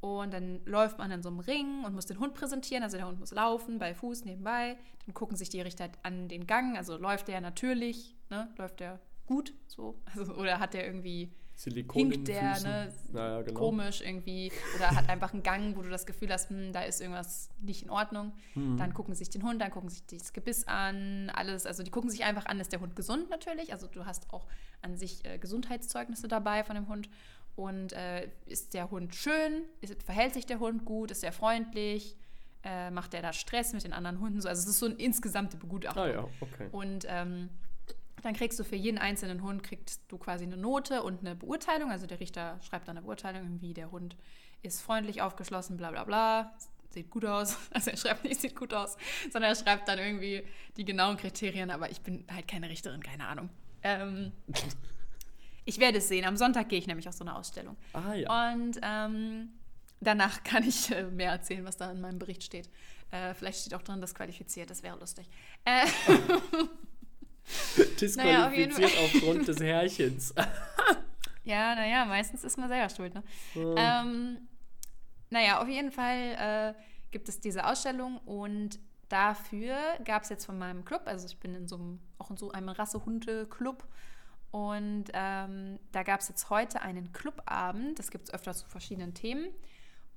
Und 0.00 0.32
dann 0.32 0.64
läuft 0.64 0.98
man 0.98 1.10
in 1.10 1.22
so 1.22 1.28
einem 1.28 1.40
Ring 1.40 1.84
und 1.84 1.94
muss 1.94 2.06
den 2.06 2.20
Hund 2.20 2.34
präsentieren. 2.34 2.84
Also 2.84 2.96
der 2.96 3.06
Hund 3.06 3.18
muss 3.18 3.32
laufen, 3.32 3.78
bei 3.78 3.94
Fuß 3.94 4.24
nebenbei. 4.24 4.78
Dann 5.04 5.14
gucken 5.14 5.36
sich 5.36 5.50
die 5.50 5.60
Richter 5.60 5.90
an 6.02 6.28
den 6.28 6.46
Gang. 6.46 6.76
Also 6.76 6.96
läuft 6.96 7.28
der 7.28 7.40
natürlich, 7.40 8.14
ne? 8.30 8.48
läuft 8.56 8.80
der 8.80 9.00
gut, 9.28 9.54
so. 9.66 10.00
Also, 10.16 10.34
oder 10.34 10.58
hat 10.58 10.74
der 10.74 10.84
irgendwie 10.84 11.30
Silikon 11.58 12.12
hinkt 12.12 12.28
der, 12.28 12.60
ne, 12.60 12.92
naja, 13.12 13.42
genau. 13.42 13.58
komisch 13.58 14.00
irgendwie 14.00 14.52
oder 14.76 14.92
hat 14.92 15.08
einfach 15.08 15.32
einen 15.32 15.42
Gang, 15.42 15.76
wo 15.76 15.82
du 15.82 15.90
das 15.90 16.06
Gefühl 16.06 16.32
hast, 16.32 16.50
hm, 16.50 16.72
da 16.72 16.82
ist 16.82 17.00
irgendwas 17.00 17.50
nicht 17.60 17.82
in 17.82 17.90
Ordnung. 17.90 18.32
Hm. 18.54 18.76
Dann 18.76 18.94
gucken 18.94 19.12
sie 19.12 19.24
sich 19.24 19.30
den 19.30 19.42
Hund, 19.42 19.60
dann 19.60 19.72
gucken 19.72 19.88
sie 19.88 19.96
sich 19.96 20.20
das 20.20 20.32
Gebiss 20.32 20.68
an, 20.68 21.30
alles. 21.34 21.66
Also 21.66 21.82
die 21.82 21.90
gucken 21.90 22.10
sich 22.10 22.22
einfach 22.22 22.46
an, 22.46 22.60
ist 22.60 22.72
der 22.72 22.80
Hund 22.80 22.94
gesund 22.94 23.28
natürlich. 23.28 23.72
Also 23.72 23.88
du 23.88 24.06
hast 24.06 24.32
auch 24.32 24.46
an 24.82 24.96
sich 24.96 25.24
äh, 25.24 25.38
Gesundheitszeugnisse 25.38 26.28
dabei 26.28 26.62
von 26.62 26.76
dem 26.76 26.88
Hund. 26.88 27.10
Und 27.56 27.92
äh, 27.92 28.30
ist 28.46 28.72
der 28.72 28.92
Hund 28.92 29.16
schön? 29.16 29.64
Ist, 29.80 30.00
verhält 30.04 30.34
sich 30.34 30.46
der 30.46 30.60
Hund 30.60 30.84
gut? 30.84 31.10
Ist 31.10 31.24
er 31.24 31.32
freundlich? 31.32 32.16
Äh, 32.62 32.92
macht 32.92 33.14
er 33.14 33.22
da 33.22 33.32
Stress 33.32 33.72
mit 33.72 33.82
den 33.82 33.92
anderen 33.92 34.20
Hunden? 34.20 34.40
So, 34.40 34.48
also 34.48 34.62
es 34.62 34.68
ist 34.68 34.78
so 34.78 34.86
eine 34.86 34.94
insgesamte 34.94 35.56
Begutachtung. 35.56 36.04
Ah 36.04 36.08
ja, 36.08 36.28
okay. 36.40 36.68
Und 36.70 37.04
ähm, 37.08 37.48
dann 38.22 38.34
kriegst 38.34 38.58
du 38.58 38.64
für 38.64 38.76
jeden 38.76 38.98
einzelnen 38.98 39.42
Hund 39.42 39.62
kriegst 39.62 40.02
du 40.08 40.18
quasi 40.18 40.44
eine 40.44 40.56
Note 40.56 41.02
und 41.02 41.20
eine 41.20 41.34
Beurteilung. 41.34 41.90
Also 41.90 42.06
der 42.06 42.20
Richter 42.20 42.58
schreibt 42.62 42.88
dann 42.88 42.96
eine 42.96 43.04
Beurteilung, 43.04 43.60
wie 43.60 43.74
der 43.74 43.90
Hund 43.90 44.16
ist 44.62 44.82
freundlich, 44.82 45.22
aufgeschlossen, 45.22 45.76
bla 45.76 45.90
bla 45.90 46.04
bla, 46.04 46.56
sieht 46.90 47.10
gut 47.10 47.24
aus. 47.24 47.56
Also 47.70 47.90
er 47.90 47.96
schreibt 47.96 48.24
nicht, 48.24 48.40
sieht 48.40 48.56
gut 48.56 48.74
aus, 48.74 48.96
sondern 49.30 49.50
er 49.50 49.56
schreibt 49.56 49.88
dann 49.88 49.98
irgendwie 49.98 50.42
die 50.76 50.84
genauen 50.84 51.16
Kriterien, 51.16 51.70
aber 51.70 51.90
ich 51.90 52.00
bin 52.00 52.24
halt 52.32 52.48
keine 52.48 52.68
Richterin, 52.68 53.02
keine 53.02 53.26
Ahnung. 53.26 53.50
Ähm, 53.82 54.32
ich 55.64 55.78
werde 55.78 55.98
es 55.98 56.08
sehen. 56.08 56.24
Am 56.24 56.36
Sonntag 56.36 56.68
gehe 56.68 56.78
ich 56.78 56.86
nämlich 56.86 57.08
auf 57.08 57.14
so 57.14 57.24
eine 57.24 57.36
Ausstellung. 57.36 57.76
Ah, 57.92 58.14
ja. 58.14 58.52
Und 58.52 58.80
ähm, 58.82 59.50
danach 60.00 60.42
kann 60.44 60.66
ich 60.66 60.90
äh, 60.90 61.04
mehr 61.04 61.30
erzählen, 61.30 61.64
was 61.64 61.76
da 61.76 61.90
in 61.90 62.00
meinem 62.00 62.18
Bericht 62.18 62.42
steht. 62.42 62.68
Äh, 63.10 63.34
vielleicht 63.34 63.60
steht 63.60 63.74
auch 63.74 63.82
drin, 63.82 64.00
das 64.00 64.14
qualifiziert, 64.14 64.70
das 64.70 64.82
wäre 64.82 64.98
lustig. 64.98 65.28
Äh, 65.64 65.86
Disqualifiziert 68.00 68.74
naja, 68.78 69.04
auf 69.04 69.14
aufgrund 69.14 69.48
des 69.48 69.60
Herrchens. 69.62 70.34
ja, 71.44 71.74
naja, 71.74 72.04
meistens 72.04 72.44
ist 72.44 72.58
man 72.58 72.68
selber 72.68 72.88
schuld. 72.88 73.14
Ne? 73.14 73.22
Oh. 73.56 73.74
Ähm, 73.76 74.48
naja, 75.30 75.60
auf 75.60 75.68
jeden 75.68 75.92
Fall 75.92 76.74
äh, 76.76 76.80
gibt 77.10 77.28
es 77.28 77.40
diese 77.40 77.66
Ausstellung 77.66 78.18
und 78.18 78.78
dafür 79.08 79.76
gab 80.04 80.22
es 80.22 80.28
jetzt 80.28 80.44
von 80.44 80.58
meinem 80.58 80.84
Club, 80.84 81.02
also 81.06 81.26
ich 81.26 81.38
bin 81.38 81.54
in 81.54 81.68
so 81.68 81.76
einem, 81.76 82.00
auch 82.18 82.30
in 82.30 82.36
so 82.36 82.50
einem 82.50 82.68
Rassehunde-Club 82.68 83.86
und 84.50 85.04
ähm, 85.12 85.78
da 85.92 86.02
gab 86.02 86.20
es 86.20 86.28
jetzt 86.28 86.50
heute 86.50 86.80
einen 86.80 87.12
Clubabend, 87.12 87.98
das 87.98 88.10
gibt 88.10 88.28
es 88.28 88.34
öfter 88.34 88.54
zu 88.54 88.66
verschiedenen 88.66 89.14
Themen. 89.14 89.48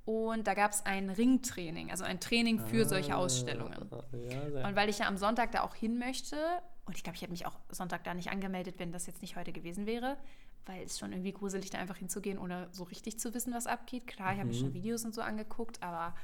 Und 0.03 0.47
da 0.47 0.55
gab 0.55 0.71
es 0.71 0.83
ein 0.85 1.09
Ringtraining, 1.11 1.91
also 1.91 2.03
ein 2.03 2.19
Training 2.19 2.59
für 2.59 2.85
ah, 2.85 2.87
solche 2.89 3.15
Ausstellungen. 3.15 3.87
Ja, 4.29 4.67
und 4.67 4.75
weil 4.75 4.89
ich 4.89 4.99
ja 4.99 5.07
am 5.07 5.17
Sonntag 5.17 5.51
da 5.51 5.61
auch 5.61 5.75
hin 5.75 5.99
möchte, 5.99 6.37
und 6.85 6.97
ich 6.97 7.03
glaube, 7.03 7.15
ich 7.15 7.21
hätte 7.21 7.31
mich 7.31 7.45
auch 7.45 7.57
Sonntag 7.69 8.03
da 8.03 8.13
nicht 8.13 8.31
angemeldet, 8.31 8.75
wenn 8.79 8.91
das 8.91 9.05
jetzt 9.05 9.21
nicht 9.21 9.35
heute 9.35 9.51
gewesen 9.51 9.85
wäre, 9.85 10.17
weil 10.65 10.83
es 10.83 10.99
schon 10.99 11.11
irgendwie 11.11 11.31
gruselig, 11.31 11.69
da 11.69 11.77
einfach 11.77 11.97
hinzugehen, 11.97 12.37
ohne 12.37 12.69
so 12.71 12.83
richtig 12.83 13.19
zu 13.19 13.33
wissen, 13.33 13.53
was 13.53 13.67
abgeht. 13.67 14.07
Klar, 14.07 14.33
ich 14.33 14.39
habe 14.39 14.49
mir 14.49 14.55
schon 14.55 14.69
mhm. 14.69 14.73
Videos 14.73 15.05
und 15.05 15.13
so 15.13 15.21
angeguckt, 15.21 15.81
aber 15.83 16.15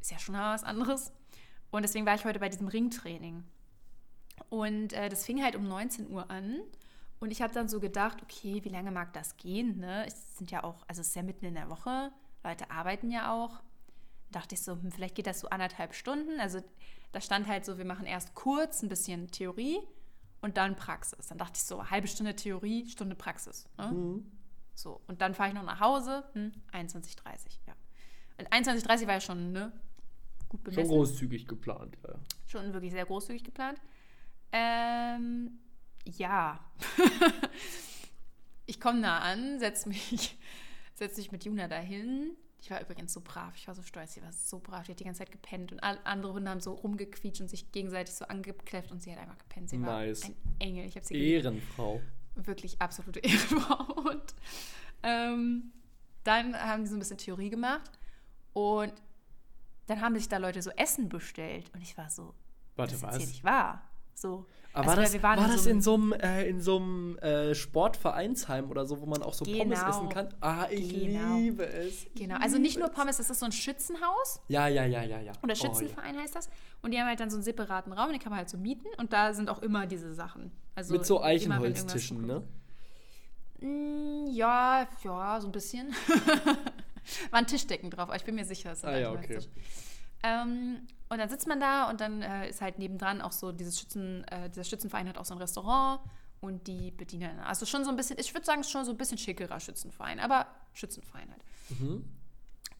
ist 0.00 0.10
ja 0.10 0.18
schon 0.18 0.34
was 0.34 0.64
anderes. 0.64 1.12
Und 1.70 1.82
deswegen 1.82 2.06
war 2.06 2.14
ich 2.14 2.24
heute 2.24 2.38
bei 2.38 2.48
diesem 2.48 2.68
Ringtraining. 2.68 3.42
Und 4.48 4.92
äh, 4.92 5.08
das 5.08 5.24
fing 5.24 5.42
halt 5.42 5.56
um 5.56 5.66
19 5.66 6.10
Uhr 6.10 6.30
an. 6.30 6.60
Und 7.20 7.30
ich 7.30 7.40
habe 7.40 7.54
dann 7.54 7.68
so 7.68 7.80
gedacht, 7.80 8.22
okay, 8.22 8.62
wie 8.64 8.68
lange 8.68 8.90
mag 8.90 9.12
das 9.14 9.36
gehen? 9.36 9.78
Ne? 9.78 10.06
Es 10.06 10.36
sind 10.36 10.50
ja 10.50 10.62
auch, 10.62 10.84
also 10.88 11.00
es 11.00 11.08
ist 11.08 11.16
ja 11.16 11.22
mitten 11.22 11.46
in 11.46 11.54
der 11.54 11.70
Woche, 11.70 12.12
Leute 12.42 12.70
arbeiten 12.70 13.10
ja 13.10 13.32
auch. 13.32 13.62
Da 14.30 14.40
dachte 14.40 14.54
ich 14.54 14.62
so, 14.62 14.72
hm, 14.72 14.92
vielleicht 14.92 15.14
geht 15.14 15.26
das 15.26 15.40
so 15.40 15.48
anderthalb 15.48 15.94
Stunden. 15.94 16.38
Also 16.38 16.62
da 17.14 17.20
stand 17.20 17.46
halt 17.46 17.64
so, 17.64 17.78
wir 17.78 17.84
machen 17.84 18.06
erst 18.06 18.34
kurz 18.34 18.82
ein 18.82 18.88
bisschen 18.88 19.30
Theorie 19.30 19.78
und 20.40 20.56
dann 20.56 20.76
Praxis. 20.76 21.28
Dann 21.28 21.38
dachte 21.38 21.54
ich 21.56 21.62
so, 21.62 21.90
halbe 21.90 22.08
Stunde 22.08 22.36
Theorie, 22.36 22.88
Stunde 22.88 23.14
Praxis. 23.14 23.66
Ne? 23.78 23.86
Mhm. 23.88 24.32
So, 24.74 25.00
und 25.06 25.20
dann 25.20 25.34
fahre 25.34 25.50
ich 25.50 25.54
noch 25.54 25.62
nach 25.62 25.80
Hause, 25.80 26.24
hm, 26.32 26.52
21.30 26.72 27.16
ja. 27.66 27.74
21.30 28.50 29.06
war 29.06 29.14
ja 29.14 29.20
schon 29.20 29.52
ne, 29.52 29.72
gut 30.48 30.64
bemessen. 30.64 30.86
Schon 30.86 30.96
großzügig 30.96 31.46
geplant, 31.46 31.96
ja. 32.06 32.14
Schon 32.46 32.72
wirklich 32.72 32.92
sehr 32.92 33.06
großzügig 33.06 33.44
geplant. 33.44 33.80
Ähm, 34.50 35.58
ja. 36.04 36.58
ich 38.66 38.80
komme 38.80 39.02
da 39.02 39.18
an, 39.18 39.60
setze 39.60 39.88
mich, 39.88 40.36
setz 40.94 41.16
mich 41.16 41.30
mit 41.32 41.44
Juna 41.44 41.68
dahin. 41.68 42.36
Ich 42.64 42.70
war 42.70 42.80
übrigens 42.80 43.12
so 43.12 43.20
brav, 43.20 43.52
ich 43.56 43.68
war 43.68 43.74
so 43.74 43.82
stolz, 43.82 44.14
sie 44.14 44.22
war 44.22 44.32
so 44.32 44.58
brav, 44.58 44.84
die 44.84 44.92
hat 44.92 45.00
die 45.00 45.04
ganze 45.04 45.18
Zeit 45.18 45.30
gepennt 45.30 45.70
und 45.70 45.80
andere 45.80 46.32
Hunde 46.32 46.50
haben 46.50 46.60
so 46.60 46.72
rumgequietscht 46.72 47.42
und 47.42 47.48
sich 47.48 47.70
gegenseitig 47.72 48.14
so 48.14 48.24
angekläfft 48.24 48.90
und 48.90 49.02
sie 49.02 49.12
hat 49.12 49.18
einfach 49.18 49.36
gepennt. 49.36 49.68
Sie 49.68 49.76
nice. 49.76 50.22
war 50.22 50.30
ein 50.30 50.36
Engel. 50.60 50.86
Ich 50.86 50.96
habe 50.96 51.04
sie 51.04 51.14
Ehrenfrau. 51.14 51.96
Geliebt. 51.96 52.46
Wirklich 52.46 52.80
absolute 52.80 53.20
Ehrenfrau. 53.22 54.10
Und 54.10 54.34
ähm, 55.02 55.72
dann 56.22 56.58
haben 56.58 56.84
die 56.84 56.88
so 56.88 56.96
ein 56.96 57.00
bisschen 57.00 57.18
Theorie 57.18 57.50
gemacht 57.50 57.90
und 58.54 58.94
dann 59.86 60.00
haben 60.00 60.14
sich 60.14 60.30
da 60.30 60.38
Leute 60.38 60.62
so 60.62 60.70
Essen 60.70 61.10
bestellt 61.10 61.70
und 61.74 61.82
ich 61.82 61.98
war 61.98 62.08
so, 62.08 62.32
Warte, 62.76 62.92
das 62.92 63.02
was? 63.02 63.18
nicht 63.18 63.44
wahr. 63.44 63.82
So. 64.14 64.46
Aber 64.74 64.98
also, 64.98 65.22
war 65.22 65.36
das, 65.36 65.46
war 65.46 65.48
das 65.48 65.66
in 65.66 65.80
so 65.80 65.94
einem, 65.94 66.12
äh, 66.14 66.48
in 66.48 66.60
so 66.60 66.78
einem 66.78 67.16
äh, 67.18 67.54
Sportvereinsheim 67.54 68.70
oder 68.70 68.84
so, 68.84 69.00
wo 69.00 69.06
man 69.06 69.22
auch 69.22 69.32
so 69.32 69.44
genau. 69.44 69.58
Pommes 69.58 69.80
essen 69.80 70.08
kann? 70.08 70.34
Ah, 70.40 70.66
ich 70.68 70.88
genau. 70.88 71.36
liebe 71.36 71.64
es. 71.64 72.06
Genau, 72.16 72.36
also 72.40 72.58
nicht 72.58 72.76
nur 72.76 72.88
Pommes, 72.88 73.18
das 73.18 73.30
ist 73.30 73.38
so 73.38 73.46
ein 73.46 73.52
Schützenhaus. 73.52 74.40
Ja, 74.48 74.66
ja, 74.66 74.84
ja, 74.84 75.04
ja, 75.04 75.20
ja. 75.20 75.32
Oder 75.44 75.54
Schützenverein 75.54 76.14
oh, 76.14 76.16
ja. 76.16 76.22
heißt 76.24 76.34
das. 76.34 76.50
Und 76.82 76.90
die 76.92 76.98
haben 76.98 77.06
halt 77.06 77.20
dann 77.20 77.30
so 77.30 77.36
einen 77.36 77.44
separaten 77.44 77.92
Raum, 77.92 78.10
den 78.10 78.18
kann 78.18 78.30
man 78.30 78.38
halt 78.38 78.50
so 78.50 78.58
mieten 78.58 78.88
und 78.98 79.12
da 79.12 79.32
sind 79.32 79.48
auch 79.48 79.62
immer 79.62 79.86
diese 79.86 80.12
Sachen. 80.12 80.50
Also 80.74 80.94
Mit 80.94 81.06
so 81.06 81.22
Eichenholztischen, 81.22 82.26
ne? 82.26 82.42
Mm, 83.60 84.26
ja, 84.26 84.88
ja, 85.04 85.40
so 85.40 85.46
ein 85.46 85.52
bisschen. 85.52 85.94
Waren 87.30 87.46
Tischdecken 87.46 87.90
drauf, 87.90 88.08
aber 88.08 88.16
ich 88.16 88.24
bin 88.24 88.34
mir 88.34 88.44
sicher, 88.44 88.72
es 88.72 88.82
ein 88.82 88.94
ah, 88.94 88.98
ja, 88.98 89.12
okay. 89.12 89.38
Ähm, 90.24 90.86
und 91.10 91.18
dann 91.18 91.28
sitzt 91.28 91.46
man 91.46 91.60
da 91.60 91.90
und 91.90 92.00
dann 92.00 92.22
äh, 92.22 92.48
ist 92.48 92.62
halt 92.62 92.78
nebendran 92.78 93.20
auch 93.20 93.32
so 93.32 93.52
dieses 93.52 93.78
Schützen, 93.78 94.24
äh, 94.24 94.48
dieser 94.48 94.64
Schützenverein 94.64 95.08
hat 95.08 95.18
auch 95.18 95.26
so 95.26 95.34
ein 95.34 95.38
Restaurant 95.38 96.00
und 96.40 96.66
die 96.66 96.90
bedienen. 96.90 97.38
Also 97.40 97.66
schon 97.66 97.84
so 97.84 97.90
ein 97.90 97.96
bisschen, 97.96 98.18
ich 98.18 98.32
würde 98.32 98.46
sagen, 98.46 98.64
schon 98.64 98.86
so 98.86 98.90
ein 98.90 98.96
bisschen 98.96 99.18
schickerer 99.18 99.60
Schützenverein, 99.60 100.18
aber 100.18 100.46
Schützenverein 100.72 101.28
halt. 101.30 101.78
Mhm. 101.78 102.04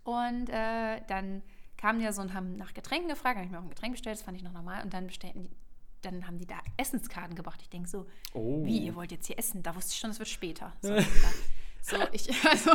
Und 0.04 0.48
äh, 0.48 1.02
dann 1.07 1.42
kamen 1.76 2.00
ja 2.00 2.12
so 2.12 2.22
und 2.22 2.33
haben 2.33 2.57
nach 2.57 2.72
Getränken 2.72 3.09
gefragt, 3.09 3.37
habe 3.37 3.44
ich 3.44 3.52
mir 3.52 3.59
auch 3.59 3.62
ein 3.62 3.68
Getränk 3.68 3.92
bestellt, 3.92 4.16
das 4.16 4.24
fand 4.24 4.38
ich 4.38 4.42
noch 4.42 4.52
normal. 4.52 4.83
Und 4.83 4.94
dann 4.94 5.07
bestellten 5.07 5.42
die, 5.42 5.50
dann 6.00 6.26
haben 6.26 6.38
die 6.38 6.46
da 6.46 6.57
Essenskarten 6.78 7.35
gebracht. 7.35 7.61
Ich 7.62 7.68
denke 7.68 7.88
so, 7.88 8.07
oh. 8.33 8.64
wie, 8.64 8.78
ihr 8.78 8.94
wollt 8.94 9.12
jetzt 9.12 9.26
hier 9.26 9.38
essen? 9.38 9.62
Da 9.62 9.76
wusste 9.76 9.92
ich 9.92 9.98
schon, 9.98 10.11
es 10.11 10.18
wird 10.18 10.28
später. 10.28 10.72
So, 10.80 10.94
so 11.85 11.97
ich, 12.12 12.29
also, 12.51 12.70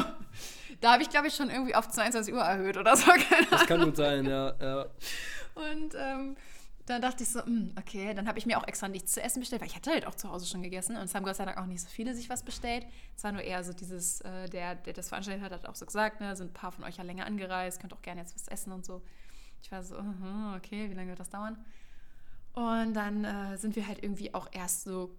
da 0.82 0.94
habe 0.94 1.04
ich, 1.04 1.10
glaube 1.10 1.28
ich, 1.28 1.36
schon 1.36 1.50
irgendwie 1.50 1.76
auf 1.76 1.90
22 1.90 2.34
Uhr 2.34 2.42
erhöht 2.42 2.78
oder 2.78 2.96
so. 2.96 3.06
Keine 3.30 3.48
das 3.50 3.66
kann 3.66 3.84
gut 3.84 3.98
sein, 3.98 4.26
ja. 4.26 4.54
ja. 4.62 4.86
Und 5.56 5.96
ähm, 5.96 6.38
dann 6.86 7.02
dachte 7.02 7.24
ich 7.24 7.30
so, 7.30 7.40
mh, 7.40 7.46
hm, 7.46 7.74
okay, 7.78 8.14
dann 8.14 8.28
habe 8.28 8.38
ich 8.38 8.46
mir 8.46 8.58
auch 8.58 8.68
extra 8.68 8.88
nichts 8.88 9.14
zu 9.14 9.22
essen 9.22 9.40
bestellt, 9.40 9.62
weil 9.62 9.68
ich 9.68 9.76
hatte 9.76 9.92
halt 9.92 10.06
auch 10.06 10.16
zu 10.16 10.30
Hause 10.30 10.46
schon 10.46 10.62
gegessen 10.62 10.96
und 10.96 11.04
es 11.04 11.16
haben 11.16 11.24
Gott 11.24 11.36
sei 11.36 11.46
Dank 11.46 11.58
auch 11.58 11.66
nicht 11.66 11.82
so 11.82 11.90
viele 11.90 12.14
sich 12.14 12.30
was 12.30 12.44
bestellt. 12.44 12.86
Es 13.18 13.24
war 13.24 13.32
nur 13.32 13.42
eher 13.42 13.64
so 13.64 13.74
dieses, 13.74 14.22
äh, 14.22 14.48
der, 14.50 14.76
der 14.76 14.94
das 14.94 15.10
veranstaltet 15.10 15.44
hat, 15.44 15.52
hat 15.52 15.68
auch 15.68 15.76
so 15.76 15.86
gesagt, 15.86 16.22
ne, 16.22 16.36
sind 16.36 16.52
ein 16.52 16.54
paar 16.54 16.72
von 16.72 16.84
euch 16.84 16.98
ja 16.98 17.04
länger 17.04 17.26
angereist, 17.26 17.80
könnt 17.80 17.94
auch 17.94 18.02
gerne 18.02 18.22
jetzt 18.22 18.36
was 18.36 18.48
essen 18.48 18.72
und 18.72 18.86
so. 18.86 19.02
Ich 19.62 19.72
war 19.72 19.84
so, 19.84 19.96
-huh, 19.96 20.56
okay, 20.56 20.90
wie 20.90 20.94
lange 20.94 21.10
wird 21.10 21.20
das 21.20 21.30
dauern? 21.30 21.58
Und 22.54 22.94
dann 22.94 23.26
äh, 23.26 23.58
sind 23.58 23.76
wir 23.76 23.88
halt 23.88 24.04
irgendwie 24.04 24.34
auch 24.34 24.48
erst 24.52 24.84
so 24.84 25.12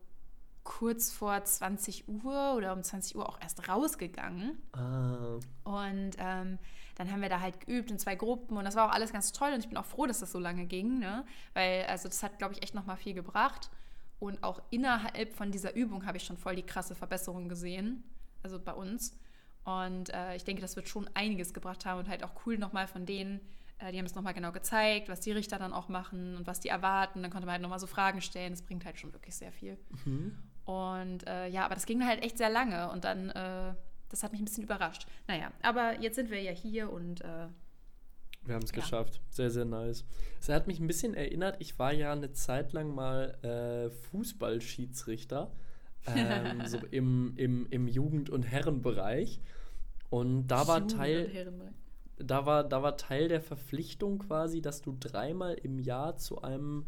kurz 0.64 1.12
vor 1.12 1.42
20 1.42 2.08
Uhr 2.08 2.54
oder 2.56 2.72
um 2.72 2.82
20 2.82 3.16
Uhr 3.16 3.28
auch 3.28 3.40
erst 3.40 3.68
rausgegangen. 3.68 4.58
Ah. 4.72 5.38
Und 5.64 6.12
ähm, 6.18 6.58
dann 6.96 7.10
haben 7.10 7.22
wir 7.22 7.28
da 7.28 7.40
halt 7.40 7.60
geübt 7.66 7.90
in 7.90 7.98
zwei 7.98 8.14
Gruppen 8.14 8.56
und 8.56 8.64
das 8.64 8.76
war 8.76 8.88
auch 8.88 8.94
alles 8.94 9.12
ganz 9.12 9.32
toll 9.32 9.52
und 9.54 9.60
ich 9.60 9.68
bin 9.68 9.78
auch 9.78 9.86
froh, 9.86 10.06
dass 10.06 10.20
das 10.20 10.32
so 10.32 10.38
lange 10.38 10.66
ging, 10.66 10.98
ne? 10.98 11.24
weil 11.54 11.84
also 11.84 12.08
das 12.08 12.22
hat, 12.22 12.38
glaube 12.38 12.54
ich, 12.54 12.62
echt 12.62 12.74
nochmal 12.74 12.96
viel 12.96 13.14
gebracht. 13.14 13.70
Und 14.18 14.42
auch 14.42 14.60
innerhalb 14.68 15.32
von 15.32 15.50
dieser 15.50 15.74
Übung 15.74 16.04
habe 16.04 16.18
ich 16.18 16.24
schon 16.24 16.36
voll 16.36 16.54
die 16.54 16.62
krasse 16.62 16.94
Verbesserung 16.94 17.48
gesehen, 17.48 18.04
also 18.42 18.58
bei 18.58 18.74
uns. 18.74 19.18
Und 19.64 20.12
äh, 20.12 20.36
ich 20.36 20.44
denke, 20.44 20.60
das 20.60 20.76
wird 20.76 20.88
schon 20.88 21.08
einiges 21.14 21.54
gebracht 21.54 21.86
haben 21.86 22.00
und 22.00 22.08
halt 22.08 22.22
auch 22.22 22.32
cool 22.44 22.58
nochmal 22.58 22.86
von 22.86 23.06
denen, 23.06 23.40
äh, 23.78 23.92
die 23.92 23.98
haben 23.98 24.06
es 24.06 24.14
nochmal 24.14 24.34
genau 24.34 24.52
gezeigt, 24.52 25.08
was 25.08 25.20
die 25.20 25.32
Richter 25.32 25.58
dann 25.58 25.72
auch 25.72 25.88
machen 25.88 26.36
und 26.36 26.46
was 26.46 26.60
die 26.60 26.68
erwarten. 26.68 27.22
Dann 27.22 27.30
konnte 27.30 27.46
man 27.46 27.54
halt 27.54 27.62
nochmal 27.62 27.80
so 27.80 27.86
Fragen 27.86 28.20
stellen. 28.20 28.52
Das 28.52 28.62
bringt 28.62 28.84
halt 28.84 28.98
schon 28.98 29.12
wirklich 29.12 29.34
sehr 29.34 29.52
viel. 29.52 29.78
Mhm. 30.04 30.36
Und 30.70 31.26
äh, 31.26 31.48
ja, 31.48 31.64
aber 31.64 31.74
das 31.74 31.84
ging 31.84 32.06
halt 32.06 32.22
echt 32.22 32.38
sehr 32.38 32.48
lange 32.48 32.90
und 32.92 33.04
dann, 33.04 33.30
äh, 33.30 33.74
das 34.08 34.22
hat 34.22 34.30
mich 34.30 34.40
ein 34.40 34.44
bisschen 34.44 34.62
überrascht. 34.62 35.04
Naja, 35.26 35.50
aber 35.62 36.00
jetzt 36.00 36.14
sind 36.14 36.30
wir 36.30 36.40
ja 36.40 36.52
hier 36.52 36.92
und 36.92 37.22
äh, 37.22 37.48
wir 38.44 38.54
haben 38.54 38.62
es 38.62 38.70
ja. 38.70 38.76
geschafft. 38.76 39.20
Sehr, 39.30 39.50
sehr 39.50 39.64
nice. 39.64 40.04
Es 40.40 40.48
hat 40.48 40.68
mich 40.68 40.78
ein 40.78 40.86
bisschen 40.86 41.14
erinnert, 41.14 41.56
ich 41.58 41.78
war 41.80 41.92
ja 41.92 42.12
eine 42.12 42.32
Zeit 42.32 42.72
lang 42.72 42.94
mal 42.94 43.36
äh, 43.42 43.90
Fußballschiedsrichter. 43.90 45.50
Ähm, 46.06 46.62
so 46.66 46.78
im, 46.90 47.34
im, 47.36 47.66
im 47.70 47.88
Jugend- 47.88 48.30
und 48.30 48.44
Herrenbereich. 48.44 49.40
Und 50.08 50.46
da 50.46 50.68
war 50.68 50.78
Jugend 50.78 50.96
Teil. 50.96 51.52
Da 52.16 52.46
war, 52.46 52.64
da 52.64 52.82
war 52.82 52.96
Teil 52.96 53.28
der 53.28 53.40
Verpflichtung 53.40 54.18
quasi, 54.20 54.60
dass 54.60 54.82
du 54.82 54.96
dreimal 54.98 55.54
im 55.54 55.78
Jahr 55.80 56.16
zu 56.16 56.42
einem 56.42 56.86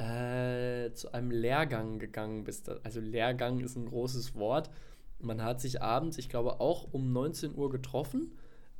äh, 0.00 0.92
zu 0.94 1.12
einem 1.12 1.30
Lehrgang 1.30 1.98
gegangen 1.98 2.44
bist. 2.44 2.70
Also 2.84 3.00
Lehrgang 3.00 3.60
ist 3.60 3.76
ein 3.76 3.86
großes 3.86 4.34
Wort. 4.34 4.70
Man 5.18 5.42
hat 5.42 5.60
sich 5.60 5.82
abends, 5.82 6.16
ich 6.16 6.30
glaube 6.30 6.60
auch 6.60 6.88
um 6.92 7.12
19 7.12 7.54
Uhr 7.54 7.70
getroffen. 7.70 8.32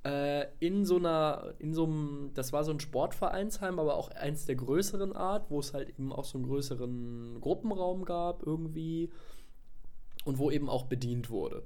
Äh, 0.02 0.46
in 0.61 0.87
so 0.87 0.96
einer, 0.96 1.52
in 1.59 1.74
so 1.74 1.85
einem, 1.85 2.30
das 2.33 2.54
war 2.54 2.64
so 2.64 2.72
ein 2.72 2.80
Sportvereinsheim, 2.80 3.78
aber 3.78 3.96
auch 3.96 4.11
eins 4.12 4.46
der 4.46 4.56
größeren 4.56 5.14
Art, 5.14 5.50
wo 5.50 5.61
es 5.61 5.74
halt 5.74 5.90
eben 5.90 6.11
auch 6.11 6.24
so 6.24 6.38
einen 6.38 6.46
größeren 6.46 7.38
Gruppenraum 7.42 8.06
gab 8.06 8.46
irgendwie 8.46 9.11
und 10.24 10.38
wo 10.38 10.50
eben 10.50 10.70
auch 10.70 10.85
bedient 10.87 11.28
wurde. 11.28 11.62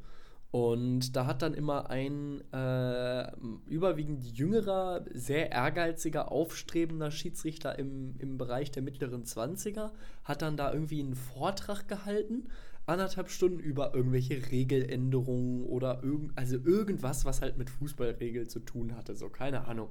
Und 0.55 1.17
da 1.17 1.27
hat 1.27 1.43
dann 1.43 1.53
immer 1.53 1.91
ein 1.91 2.41
äh, 2.53 3.29
überwiegend 3.67 4.25
jüngerer, 4.39 5.05
sehr 5.13 5.51
ehrgeiziger, 5.51 6.31
aufstrebender 6.31 7.11
Schiedsrichter 7.11 7.77
im, 7.77 8.15
im 8.21 8.39
Bereich 8.39 8.71
der 8.71 8.85
mittleren 8.85 9.25
20er, 9.25 9.91
hat 10.23 10.43
dann 10.43 10.57
da 10.57 10.73
irgendwie 10.73 11.01
einen 11.01 11.17
Vortrag 11.17 11.89
gehalten, 11.89 12.45
anderthalb 12.87 13.31
Stunden 13.31 13.59
über 13.59 13.97
irgendwelche 13.97 14.53
Regeländerungen 14.53 15.65
oder 15.65 16.05
irgend, 16.05 16.39
also 16.39 16.57
irgendwas, 16.59 17.25
was 17.25 17.43
halt 17.43 17.59
mit 17.59 17.69
Fußballregeln 17.69 18.49
zu 18.49 18.61
tun 18.61 18.95
hatte, 18.95 19.17
so 19.17 19.31
keine 19.31 19.67
Ahnung. 19.67 19.91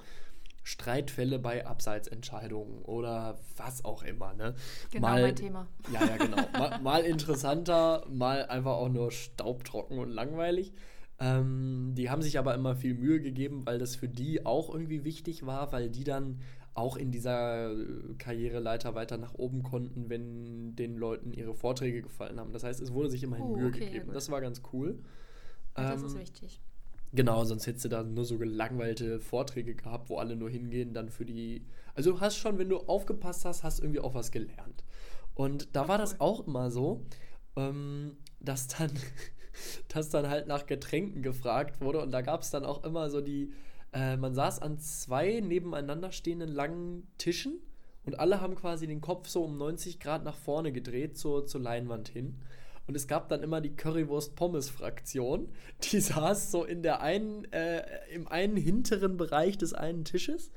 Streitfälle 0.63 1.39
bei 1.39 1.65
Abseitsentscheidungen 1.65 2.81
oder 2.83 3.37
was 3.57 3.83
auch 3.83 4.03
immer. 4.03 4.33
Ne? 4.33 4.55
Genau 4.91 5.07
mal, 5.07 5.21
mein 5.21 5.35
Thema. 5.35 5.67
Ja, 5.91 6.05
ja, 6.05 6.17
genau. 6.17 6.37
mal, 6.57 6.79
mal, 6.79 7.01
interessanter, 7.01 8.05
mal 8.09 8.45
einfach 8.45 8.73
auch 8.73 8.89
nur 8.89 9.11
staubtrocken 9.11 9.99
und 9.99 10.09
langweilig. 10.09 10.73
Ähm, 11.19 11.93
die 11.95 12.09
haben 12.09 12.21
sich 12.21 12.39
aber 12.39 12.55
immer 12.55 12.75
viel 12.75 12.95
Mühe 12.95 13.21
gegeben, 13.21 13.65
weil 13.65 13.77
das 13.77 13.95
für 13.95 14.07
die 14.07 14.45
auch 14.45 14.73
irgendwie 14.73 15.03
wichtig 15.03 15.45
war, 15.45 15.71
weil 15.71 15.89
die 15.89 16.03
dann 16.03 16.39
auch 16.75 16.97
in 16.97 17.11
dieser 17.11 17.71
äh, 17.71 18.15
Karriereleiter 18.17 18.95
weiter 18.95 19.17
nach 19.17 19.35
oben 19.35 19.63
konnten, 19.63 20.09
wenn 20.09 20.75
den 20.75 20.97
Leuten 20.97 21.31
ihre 21.31 21.53
Vorträge 21.53 22.01
gefallen 22.01 22.39
haben. 22.39 22.51
Das 22.51 22.63
heißt, 22.63 22.81
es 22.81 22.93
wurde 22.93 23.09
sich 23.09 23.23
immerhin 23.23 23.45
oh, 23.45 23.55
Mühe 23.55 23.67
okay, 23.67 23.85
gegeben. 23.85 24.07
Ja, 24.07 24.13
das 24.13 24.31
war 24.31 24.41
ganz 24.41 24.61
cool. 24.71 24.99
das 25.75 26.01
ähm, 26.01 26.07
ist 26.07 26.17
wichtig. 26.17 26.61
Genau, 27.15 27.45
sonst 27.45 27.67
hättest 27.67 27.85
du 27.85 27.89
da 27.89 28.03
nur 28.03 28.25
so 28.25 28.39
gelangweilte 28.39 29.19
Vorträge 29.19 29.75
gehabt, 29.75 30.09
wo 30.09 30.17
alle 30.17 30.35
nur 30.35 30.49
hingehen, 30.49 30.93
dann 30.93 31.09
für 31.09 31.25
die. 31.25 31.63
Also 31.93 32.13
du 32.13 32.19
hast 32.19 32.37
schon, 32.37 32.57
wenn 32.57 32.69
du 32.69 32.77
aufgepasst 32.77 33.45
hast, 33.45 33.63
hast 33.63 33.79
irgendwie 33.79 33.99
auch 33.99 34.15
was 34.15 34.31
gelernt. 34.31 34.83
Und 35.35 35.75
da 35.75 35.87
war 35.87 35.99
das 35.99 36.19
auch 36.19 36.47
immer 36.47 36.71
so, 36.71 37.05
ähm, 37.55 38.17
dass 38.39 38.67
dann, 38.67 38.91
dass 39.89 40.09
dann 40.09 40.27
halt 40.27 40.47
nach 40.47 40.65
Getränken 40.65 41.21
gefragt 41.21 41.81
wurde 41.81 42.01
und 42.01 42.11
da 42.11 42.21
gab 42.21 42.41
es 42.41 42.49
dann 42.49 42.65
auch 42.65 42.83
immer 42.83 43.11
so 43.11 43.21
die, 43.21 43.53
äh, 43.93 44.17
man 44.17 44.33
saß 44.33 44.59
an 44.61 44.79
zwei 44.79 45.39
nebeneinander 45.39 46.11
stehenden 46.11 46.49
langen 46.49 47.07
Tischen 47.19 47.61
und 48.05 48.19
alle 48.19 48.41
haben 48.41 48.55
quasi 48.55 48.87
den 48.87 49.01
Kopf 49.01 49.27
so 49.27 49.43
um 49.43 49.57
90 49.57 49.99
Grad 49.99 50.23
nach 50.23 50.35
vorne 50.35 50.71
gedreht 50.71 51.17
zur, 51.17 51.45
zur 51.45 51.61
Leinwand 51.61 52.09
hin. 52.09 52.39
Und 52.85 52.95
es 52.95 53.07
gab 53.07 53.29
dann 53.29 53.43
immer 53.43 53.61
die 53.61 53.75
Currywurst-Pommes-Fraktion. 53.75 55.49
Die 55.83 55.99
saß 56.01 56.51
so 56.51 56.63
in 56.65 56.83
der 56.83 57.01
einen, 57.01 57.51
äh, 57.51 57.83
im 58.13 58.27
einen 58.27 58.57
hinteren 58.57 59.17
Bereich 59.17 59.57
des 59.57 59.73
einen 59.73 60.03
Tisches. 60.03 60.51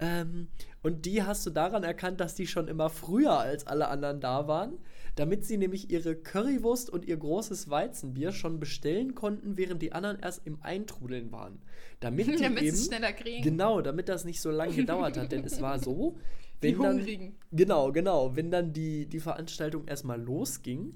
Ähm, 0.00 0.48
und 0.82 1.04
die 1.04 1.22
hast 1.22 1.44
du 1.46 1.50
daran 1.50 1.84
erkannt, 1.84 2.20
dass 2.20 2.34
die 2.34 2.46
schon 2.46 2.68
immer 2.68 2.88
früher 2.88 3.38
als 3.38 3.66
alle 3.66 3.88
anderen 3.88 4.20
da 4.20 4.48
waren, 4.48 4.78
damit 5.14 5.44
sie 5.44 5.58
nämlich 5.58 5.90
ihre 5.90 6.16
Currywurst 6.16 6.88
und 6.88 7.04
ihr 7.04 7.18
großes 7.18 7.68
Weizenbier 7.68 8.32
schon 8.32 8.58
bestellen 8.58 9.14
konnten, 9.14 9.58
während 9.58 9.82
die 9.82 9.92
anderen 9.92 10.18
erst 10.18 10.46
im 10.46 10.62
Eintrudeln 10.62 11.30
waren. 11.30 11.60
Damit 12.00 12.26
die 12.38 12.42
damit 12.42 12.62
eben, 12.62 12.76
schneller 12.76 13.12
kriegen. 13.12 13.42
Genau, 13.42 13.82
damit 13.82 14.08
das 14.08 14.24
nicht 14.24 14.40
so 14.40 14.50
lange 14.50 14.74
gedauert 14.74 15.18
hat. 15.18 15.32
Denn 15.32 15.44
es 15.44 15.60
war 15.60 15.78
so, 15.78 16.16
wenn 16.60 16.76
die 16.76 16.82
dann, 16.82 17.32
genau, 17.52 17.92
genau, 17.92 18.34
wenn 18.34 18.50
dann 18.50 18.72
die, 18.72 19.06
die 19.06 19.20
Veranstaltung 19.20 19.86
erstmal 19.86 20.20
losging, 20.20 20.94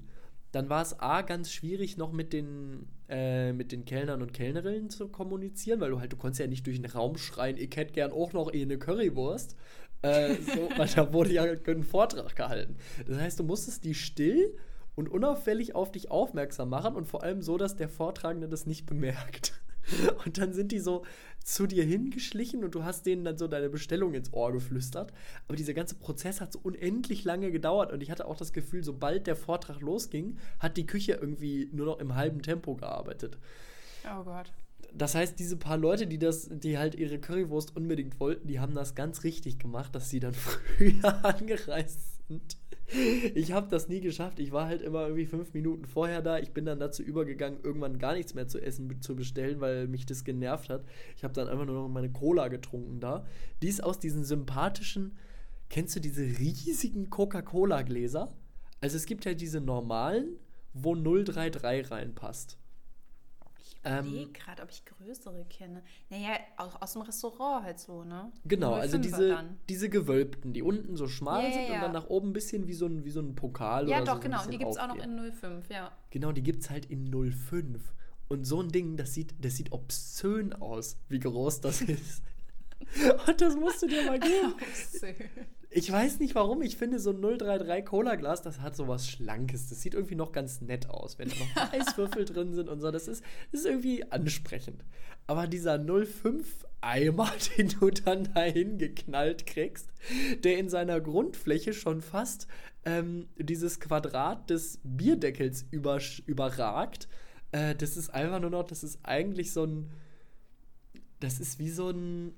dann 0.55 0.69
war 0.69 0.81
es 0.81 0.99
A, 1.01 1.21
ganz 1.21 1.51
schwierig, 1.51 1.97
noch 1.97 2.13
mit 2.13 2.31
den, 2.31 2.87
äh, 3.09 3.51
mit 3.51 3.73
den 3.73 3.83
Kellnern 3.83 4.21
und 4.21 4.33
Kellnerinnen 4.33 4.89
zu 4.89 5.09
kommunizieren, 5.09 5.81
weil 5.81 5.89
du 5.89 5.99
halt, 5.99 6.13
du 6.13 6.17
konntest 6.17 6.39
ja 6.39 6.47
nicht 6.47 6.65
durch 6.65 6.81
den 6.81 6.89
Raum 6.89 7.17
schreien, 7.17 7.57
ich 7.57 7.75
hätte 7.75 7.91
gern 7.91 8.13
auch 8.13 8.31
noch 8.31 8.53
eh 8.53 8.61
eine 8.61 8.79
Currywurst. 8.79 9.57
Äh, 10.01 10.35
so, 10.35 10.69
weil 10.77 10.87
da 10.87 11.11
wurde 11.11 11.33
ja 11.33 11.43
ein 11.43 11.83
Vortrag 11.83 12.35
gehalten. 12.37 12.77
Das 13.05 13.17
heißt, 13.17 13.39
du 13.39 13.43
musstest 13.43 13.83
die 13.83 13.93
still 13.93 14.55
und 14.95 15.09
unauffällig 15.09 15.75
auf 15.75 15.91
dich 15.91 16.09
aufmerksam 16.09 16.69
machen 16.69 16.95
und 16.95 17.05
vor 17.05 17.23
allem 17.23 17.41
so, 17.41 17.57
dass 17.57 17.75
der 17.75 17.89
Vortragende 17.89 18.47
das 18.47 18.65
nicht 18.65 18.85
bemerkt. 18.85 19.53
Und 20.25 20.37
dann 20.37 20.53
sind 20.53 20.71
die 20.71 20.79
so 20.79 21.03
zu 21.43 21.67
dir 21.67 21.83
hingeschlichen 21.83 22.63
und 22.63 22.73
du 22.73 22.83
hast 22.83 23.05
denen 23.05 23.23
dann 23.23 23.37
so 23.37 23.47
deine 23.47 23.69
Bestellung 23.69 24.15
ins 24.15 24.33
Ohr 24.33 24.51
geflüstert. 24.51 25.13
Aber 25.47 25.55
dieser 25.55 25.75
ganze 25.75 25.93
Prozess 25.93 26.41
hat 26.41 26.51
so 26.51 26.59
unendlich 26.63 27.23
lange 27.23 27.51
gedauert 27.51 27.93
und 27.93 28.01
ich 28.01 28.09
hatte 28.09 28.25
auch 28.25 28.35
das 28.35 28.51
Gefühl, 28.51 28.83
sobald 28.83 29.27
der 29.27 29.35
Vortrag 29.35 29.79
losging, 29.79 30.39
hat 30.59 30.75
die 30.75 30.87
Küche 30.87 31.13
irgendwie 31.13 31.69
nur 31.71 31.85
noch 31.85 31.99
im 31.99 32.15
halben 32.15 32.41
Tempo 32.41 32.75
gearbeitet. 32.75 33.37
Oh 34.11 34.23
Gott. 34.23 34.51
Das 34.91 35.13
heißt, 35.13 35.37
diese 35.37 35.57
paar 35.57 35.77
Leute, 35.77 36.07
die 36.07 36.17
das, 36.17 36.49
die 36.49 36.79
halt 36.79 36.95
ihre 36.95 37.19
Currywurst 37.19 37.75
unbedingt 37.75 38.19
wollten, 38.19 38.47
die 38.47 38.59
haben 38.59 38.73
das 38.73 38.95
ganz 38.95 39.23
richtig 39.23 39.59
gemacht, 39.59 39.93
dass 39.93 40.09
sie 40.09 40.19
dann 40.19 40.33
früher 40.77 41.23
angereist 41.23 42.27
sind. 42.27 42.57
Ich 43.33 43.51
habe 43.51 43.67
das 43.67 43.87
nie 43.87 43.99
geschafft. 43.99 44.39
Ich 44.39 44.51
war 44.51 44.67
halt 44.67 44.81
immer 44.81 45.03
irgendwie 45.03 45.25
fünf 45.25 45.53
Minuten 45.53 45.85
vorher 45.85 46.21
da. 46.21 46.37
Ich 46.37 46.51
bin 46.51 46.65
dann 46.65 46.79
dazu 46.79 47.01
übergegangen, 47.01 47.59
irgendwann 47.63 47.97
gar 47.97 48.13
nichts 48.13 48.33
mehr 48.33 48.47
zu 48.47 48.61
essen 48.61 49.01
zu 49.01 49.15
bestellen, 49.15 49.59
weil 49.59 49.87
mich 49.87 50.05
das 50.05 50.23
genervt 50.23 50.69
hat. 50.69 50.85
Ich 51.15 51.23
habe 51.23 51.33
dann 51.33 51.47
einfach 51.47 51.65
nur 51.65 51.75
noch 51.75 51.87
meine 51.87 52.11
Cola 52.11 52.47
getrunken 52.47 52.99
da. 52.99 53.25
Die 53.61 53.69
ist 53.69 53.83
aus 53.83 53.99
diesen 53.99 54.23
sympathischen, 54.23 55.17
kennst 55.69 55.95
du 55.95 55.99
diese 55.99 56.21
riesigen 56.21 57.09
Coca-Cola-Gläser? 57.09 58.35
Also 58.81 58.97
es 58.97 59.05
gibt 59.05 59.25
ja 59.25 59.33
diese 59.33 59.61
normalen, 59.61 60.37
wo 60.73 60.93
033 60.93 61.89
reinpasst. 61.89 62.59
Ähm, 63.85 64.33
gerade, 64.33 64.63
ob 64.63 64.71
ich 64.71 64.83
größere 64.83 65.45
kenne. 65.45 65.83
Naja, 66.09 66.37
auch 66.57 66.81
aus 66.81 66.93
dem 66.93 67.03
Restaurant 67.03 67.63
halt 67.63 67.79
so, 67.79 68.03
ne? 68.03 68.31
Genau, 68.43 68.73
also 68.73 68.97
diese, 68.97 69.43
diese 69.69 69.89
gewölbten, 69.89 70.53
die 70.53 70.63
unten 70.63 70.97
so 70.97 71.07
schmal 71.07 71.43
ja, 71.43 71.51
sind 71.51 71.67
ja, 71.67 71.75
und 71.75 71.81
dann 71.81 71.91
nach 71.91 72.07
oben 72.07 72.29
ein 72.29 72.33
bisschen 72.33 72.67
wie 72.67 72.73
so 72.73 72.87
ein, 72.87 73.05
wie 73.05 73.11
so 73.11 73.19
ein 73.19 73.35
Pokal 73.35 73.87
ja, 73.87 73.97
oder 73.97 74.05
doch, 74.05 74.21
so. 74.21 74.29
Ja, 74.29 74.37
doch, 74.37 74.43
genau. 74.43 74.51
Die 74.51 74.57
gibt 74.57 74.71
es 74.71 74.77
auch 74.77 74.87
noch 74.87 75.03
in 75.03 75.31
05, 75.31 75.69
ja. 75.69 75.91
Genau, 76.09 76.31
die 76.31 76.43
gibt 76.43 76.63
es 76.63 76.69
halt 76.69 76.85
in 76.85 77.11
05. 77.11 77.93
Und 78.27 78.45
so 78.45 78.59
ein 78.61 78.69
Ding, 78.69 78.97
das 78.97 79.13
sieht, 79.13 79.35
das 79.39 79.55
sieht 79.55 79.71
obszön 79.71 80.53
aus, 80.53 80.97
wie 81.09 81.19
groß 81.19 81.61
das 81.61 81.81
ist. 81.81 82.23
und 83.27 83.39
das 83.39 83.55
musst 83.55 83.83
du 83.83 83.87
dir 83.87 84.03
mal 84.05 84.19
geben. 84.19 84.53
obszön. 84.61 85.15
Ich 85.77 85.91
weiß 85.91 86.19
nicht 86.19 86.35
warum, 86.35 86.61
ich 86.61 86.77
finde 86.77 86.99
so 86.99 87.09
ein 87.09 87.21
033 87.21 87.83
Cola-Glas, 87.83 88.41
das 88.41 88.61
hat 88.61 88.77
so 88.77 88.87
was 88.87 89.09
Schlankes. 89.09 89.67
Das 89.67 89.81
sieht 89.81 89.93
irgendwie 89.93 90.15
noch 90.15 90.31
ganz 90.31 90.61
nett 90.61 90.89
aus, 90.89 91.19
wenn 91.19 91.27
da 91.27 91.35
noch 91.35 91.73
Eiswürfel 91.73 92.23
drin 92.23 92.53
sind 92.53 92.69
und 92.69 92.79
so. 92.79 92.91
Das 92.91 93.09
ist, 93.09 93.25
das 93.51 93.59
ist 93.59 93.65
irgendwie 93.65 94.09
ansprechend. 94.09 94.85
Aber 95.27 95.47
dieser 95.47 95.77
05 95.77 96.65
Eimer, 96.79 97.29
den 97.57 97.67
du 97.67 97.89
dann 97.89 98.33
dahin 98.33 98.77
geknallt 98.77 99.45
kriegst, 99.45 99.89
der 100.45 100.59
in 100.59 100.69
seiner 100.69 101.01
Grundfläche 101.01 101.73
schon 101.73 101.99
fast 101.99 102.47
ähm, 102.85 103.27
dieses 103.37 103.81
Quadrat 103.81 104.49
des 104.49 104.79
Bierdeckels 104.81 105.65
über, 105.71 105.99
überragt, 106.25 107.09
äh, 107.51 107.75
das 107.75 107.97
ist 107.97 108.11
einfach 108.11 108.39
nur 108.39 108.51
noch, 108.51 108.63
das 108.63 108.81
ist 108.85 108.99
eigentlich 109.03 109.51
so 109.51 109.65
ein, 109.65 109.91
das 111.19 111.41
ist 111.41 111.59
wie 111.59 111.69
so 111.69 111.89
ein 111.89 112.33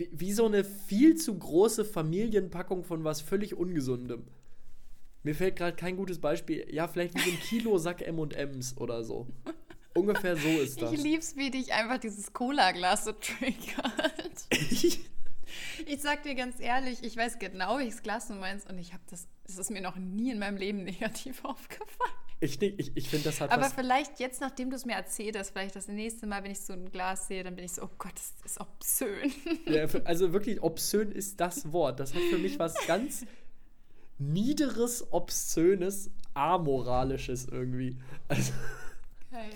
wie, 0.00 0.08
wie 0.12 0.32
so 0.32 0.46
eine 0.46 0.64
viel 0.64 1.16
zu 1.16 1.38
große 1.38 1.84
Familienpackung 1.84 2.84
von 2.84 3.04
was 3.04 3.20
völlig 3.20 3.54
Ungesundem. 3.54 4.24
Mir 5.22 5.34
fällt 5.34 5.56
gerade 5.56 5.76
kein 5.76 5.96
gutes 5.96 6.18
Beispiel. 6.18 6.66
Ja, 6.72 6.88
vielleicht 6.88 7.14
wie 7.14 7.20
so 7.20 7.30
ein 7.30 7.40
Kilo 7.40 7.78
Sack 7.78 8.00
M&M's 8.00 8.78
oder 8.78 9.04
so. 9.04 9.26
Ungefähr 9.94 10.36
so 10.36 10.48
ist 10.48 10.80
das. 10.80 10.92
Ich 10.92 11.02
lieb's, 11.02 11.36
wie 11.36 11.50
dich 11.50 11.74
einfach 11.74 11.98
dieses 11.98 12.32
Cola-Glas 12.32 13.04
so 13.04 13.12
triggert. 13.12 14.46
ich 14.50 16.00
sag 16.00 16.22
dir 16.22 16.34
ganz 16.34 16.58
ehrlich, 16.60 17.02
ich 17.02 17.16
weiß 17.16 17.38
genau, 17.38 17.78
welches 17.78 18.02
Glas 18.02 18.28
du 18.28 18.34
meinst 18.34 18.70
und 18.70 18.78
ich 18.78 18.94
habe 18.94 19.02
das, 19.10 19.28
das 19.46 19.58
ist 19.58 19.70
mir 19.70 19.82
noch 19.82 19.96
nie 19.96 20.30
in 20.30 20.38
meinem 20.38 20.56
Leben 20.56 20.84
negativ 20.84 21.44
aufgefallen. 21.44 22.19
Ich, 22.42 22.60
ich, 22.62 22.96
ich 22.96 23.08
finde, 23.08 23.26
das 23.26 23.40
hat 23.42 23.50
Aber 23.50 23.68
vielleicht 23.68 24.18
jetzt, 24.18 24.40
nachdem 24.40 24.70
du 24.70 24.76
es 24.76 24.86
mir 24.86 24.94
erzählt 24.94 25.36
hast, 25.38 25.50
vielleicht 25.50 25.76
das 25.76 25.88
nächste 25.88 26.26
Mal, 26.26 26.42
wenn 26.42 26.50
ich 26.50 26.60
so 26.60 26.72
ein 26.72 26.90
Glas 26.90 27.28
sehe, 27.28 27.44
dann 27.44 27.54
bin 27.54 27.66
ich 27.66 27.72
so, 27.72 27.82
oh 27.82 27.90
Gott, 27.98 28.14
das 28.14 28.32
ist 28.44 28.60
obszön. 28.60 29.30
Ja, 29.66 29.86
also 30.04 30.32
wirklich, 30.32 30.62
obszön 30.62 31.12
ist 31.12 31.38
das 31.38 31.70
Wort. 31.72 32.00
Das 32.00 32.14
hat 32.14 32.22
für 32.30 32.38
mich 32.38 32.58
was 32.58 32.74
ganz 32.86 33.26
Niederes, 34.18 35.12
Obszönes, 35.12 36.10
Amoralisches 36.32 37.46
irgendwie. 37.46 37.98
Also, 38.28 38.52
Geil. 39.30 39.50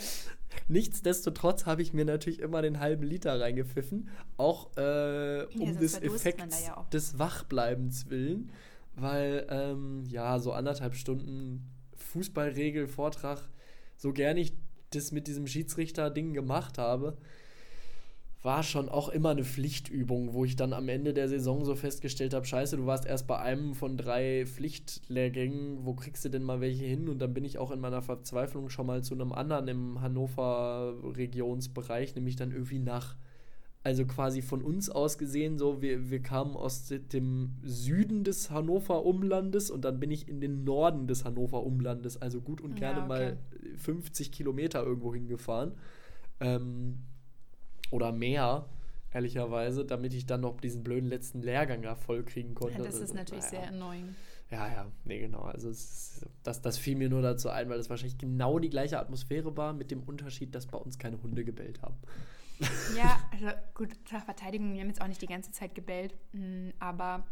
Nichtsdestotrotz 0.69 1.67
habe 1.67 1.83
ich 1.83 1.93
mir 1.93 2.05
natürlich 2.05 2.41
immer 2.41 2.63
den 2.63 2.81
halben 2.81 3.03
Liter 3.03 3.41
reingepfiffen, 3.41 4.09
auch 4.37 4.77
äh, 4.77 5.45
um 5.55 5.61
ja, 5.61 5.73
des 5.73 6.01
Effekts 6.01 6.67
ja 6.67 6.87
des 6.93 7.19
Wachbleibens 7.19 8.09
willen, 8.09 8.51
weil 8.95 9.47
ähm, 9.51 10.05
ja, 10.07 10.39
so 10.39 10.53
anderthalb 10.53 10.95
Stunden 10.95 11.74
Fußballregel-Vortrag, 12.15 13.43
so 13.97 14.13
gern 14.13 14.37
ich 14.37 14.53
das 14.91 15.11
mit 15.11 15.27
diesem 15.27 15.49
Schiedsrichter-Ding 15.49 16.33
gemacht 16.33 16.79
habe, 16.79 17.17
war 18.41 18.63
schon 18.63 18.89
auch 18.89 19.09
immer 19.09 19.31
eine 19.31 19.43
Pflichtübung, 19.43 20.33
wo 20.33 20.45
ich 20.45 20.55
dann 20.55 20.73
am 20.75 20.89
Ende 20.89 21.13
der 21.13 21.29
Saison 21.29 21.65
so 21.65 21.75
festgestellt 21.75 22.35
habe, 22.35 22.47
scheiße, 22.47 22.77
du 22.77 22.87
warst 22.87 23.05
erst 23.05 23.27
bei 23.27 23.37
einem 23.39 23.75
von 23.75 23.97
drei 23.97 24.47
Pflichtlehrgängen, 24.47 25.85
wo 25.85 25.95
kriegst 25.95 26.25
du 26.25 26.29
denn 26.29 26.45
mal 26.45 26.61
welche 26.61 26.85
hin? 26.85 27.09
Und 27.09 27.19
dann 27.21 27.35
bin 27.35 27.45
ich 27.45 27.59
auch 27.59 27.73
in 27.73 27.81
meiner 27.81 28.03
Verzweiflung 28.03 28.69
schon 28.69 28.87
mal 28.87 29.03
zu 29.03 29.15
einem 29.15 29.33
anderen 29.33 29.67
im 29.67 30.01
Hannover-Regionsbereich, 30.01 32.15
nämlich 32.15 32.37
dann 32.37 32.53
irgendwie 32.53 32.79
nach 32.79 33.17
also 33.85 34.07
quasi 34.07 34.41
von 34.41 34.63
uns 34.63 34.89
aus 34.89 35.19
gesehen, 35.19 35.59
so 35.59 35.83
wir, 35.83 36.11
wir 36.11 36.23
kamen 36.23 36.57
aus 36.57 36.89
dem 36.89 37.55
Süden 37.63 38.25
des 38.25 38.51
Hannover 38.51 39.05
Umlandes 39.05 39.71
und 39.71 39.85
dann 39.85 40.01
bin 40.01 40.11
ich 40.11 40.27
in 40.27 40.41
den 40.41 40.65
Norden 40.65 41.07
des 41.07 41.27
Hannover 41.27 41.63
Umlandes, 41.63 42.21
also 42.21 42.41
gut 42.41 42.63
und 42.63 42.77
gerne 42.77 43.01
ja, 43.01 43.05
okay. 43.05 43.37
mal 43.37 43.39
50 43.77 44.33
Kilometer 44.33 44.83
irgendwo 44.83 45.15
hingefahren. 45.15 45.73
Ähm, 46.41 47.01
oder 47.91 48.11
mehr, 48.11 48.71
ehrlicherweise, 49.13 49.85
damit 49.85 50.15
ich 50.15 50.25
dann 50.25 50.41
noch 50.41 50.63
diesen 50.63 50.83
blöden 50.83 51.11
letzten 51.11 51.43
Lehrgang 51.43 51.83
da 51.83 51.95
voll 51.95 52.25
kriegen 52.25 52.55
konnte. 52.55 52.79
Ja, 52.79 52.85
das 52.85 52.95
ist 52.95 53.03
also, 53.03 53.15
natürlich 53.15 53.45
naja. 53.53 53.61
sehr 53.61 53.69
annoying. 53.69 54.15
Ja, 54.51 54.67
ja, 54.67 54.87
nee, 55.05 55.19
genau. 55.19 55.43
Also 55.43 55.69
ist, 55.69 56.25
das, 56.43 56.63
das 56.63 56.79
fiel 56.79 56.97
mir 56.97 57.11
nur 57.11 57.21
dazu 57.21 57.51
ein, 57.51 57.69
weil 57.69 57.79
es 57.79 57.91
wahrscheinlich 57.91 58.17
genau 58.17 58.59
die 58.59 58.71
gleiche 58.71 58.99
Atmosphäre 58.99 59.55
war, 59.59 59.75
mit 59.75 59.91
dem 59.91 60.03
Unterschied, 60.03 60.55
dass 60.55 60.67
bei 60.67 60.79
uns 60.79 60.99
keine 60.99 61.23
Hunde 61.23 61.45
gebellt 61.45 61.83
haben. 61.83 61.97
Ja, 62.97 63.19
also 63.33 63.49
gut, 63.75 63.91
zur 64.05 64.21
Verteidigung, 64.21 64.73
wir 64.75 64.81
haben 64.81 64.89
jetzt 64.89 65.01
auch 65.01 65.09
nicht 65.09 65.21
die 65.21 65.27
ganze 65.27 65.51
Zeit 65.53 65.75
gebellt, 65.75 66.15
mm, 66.33 66.71
aber 66.79 67.25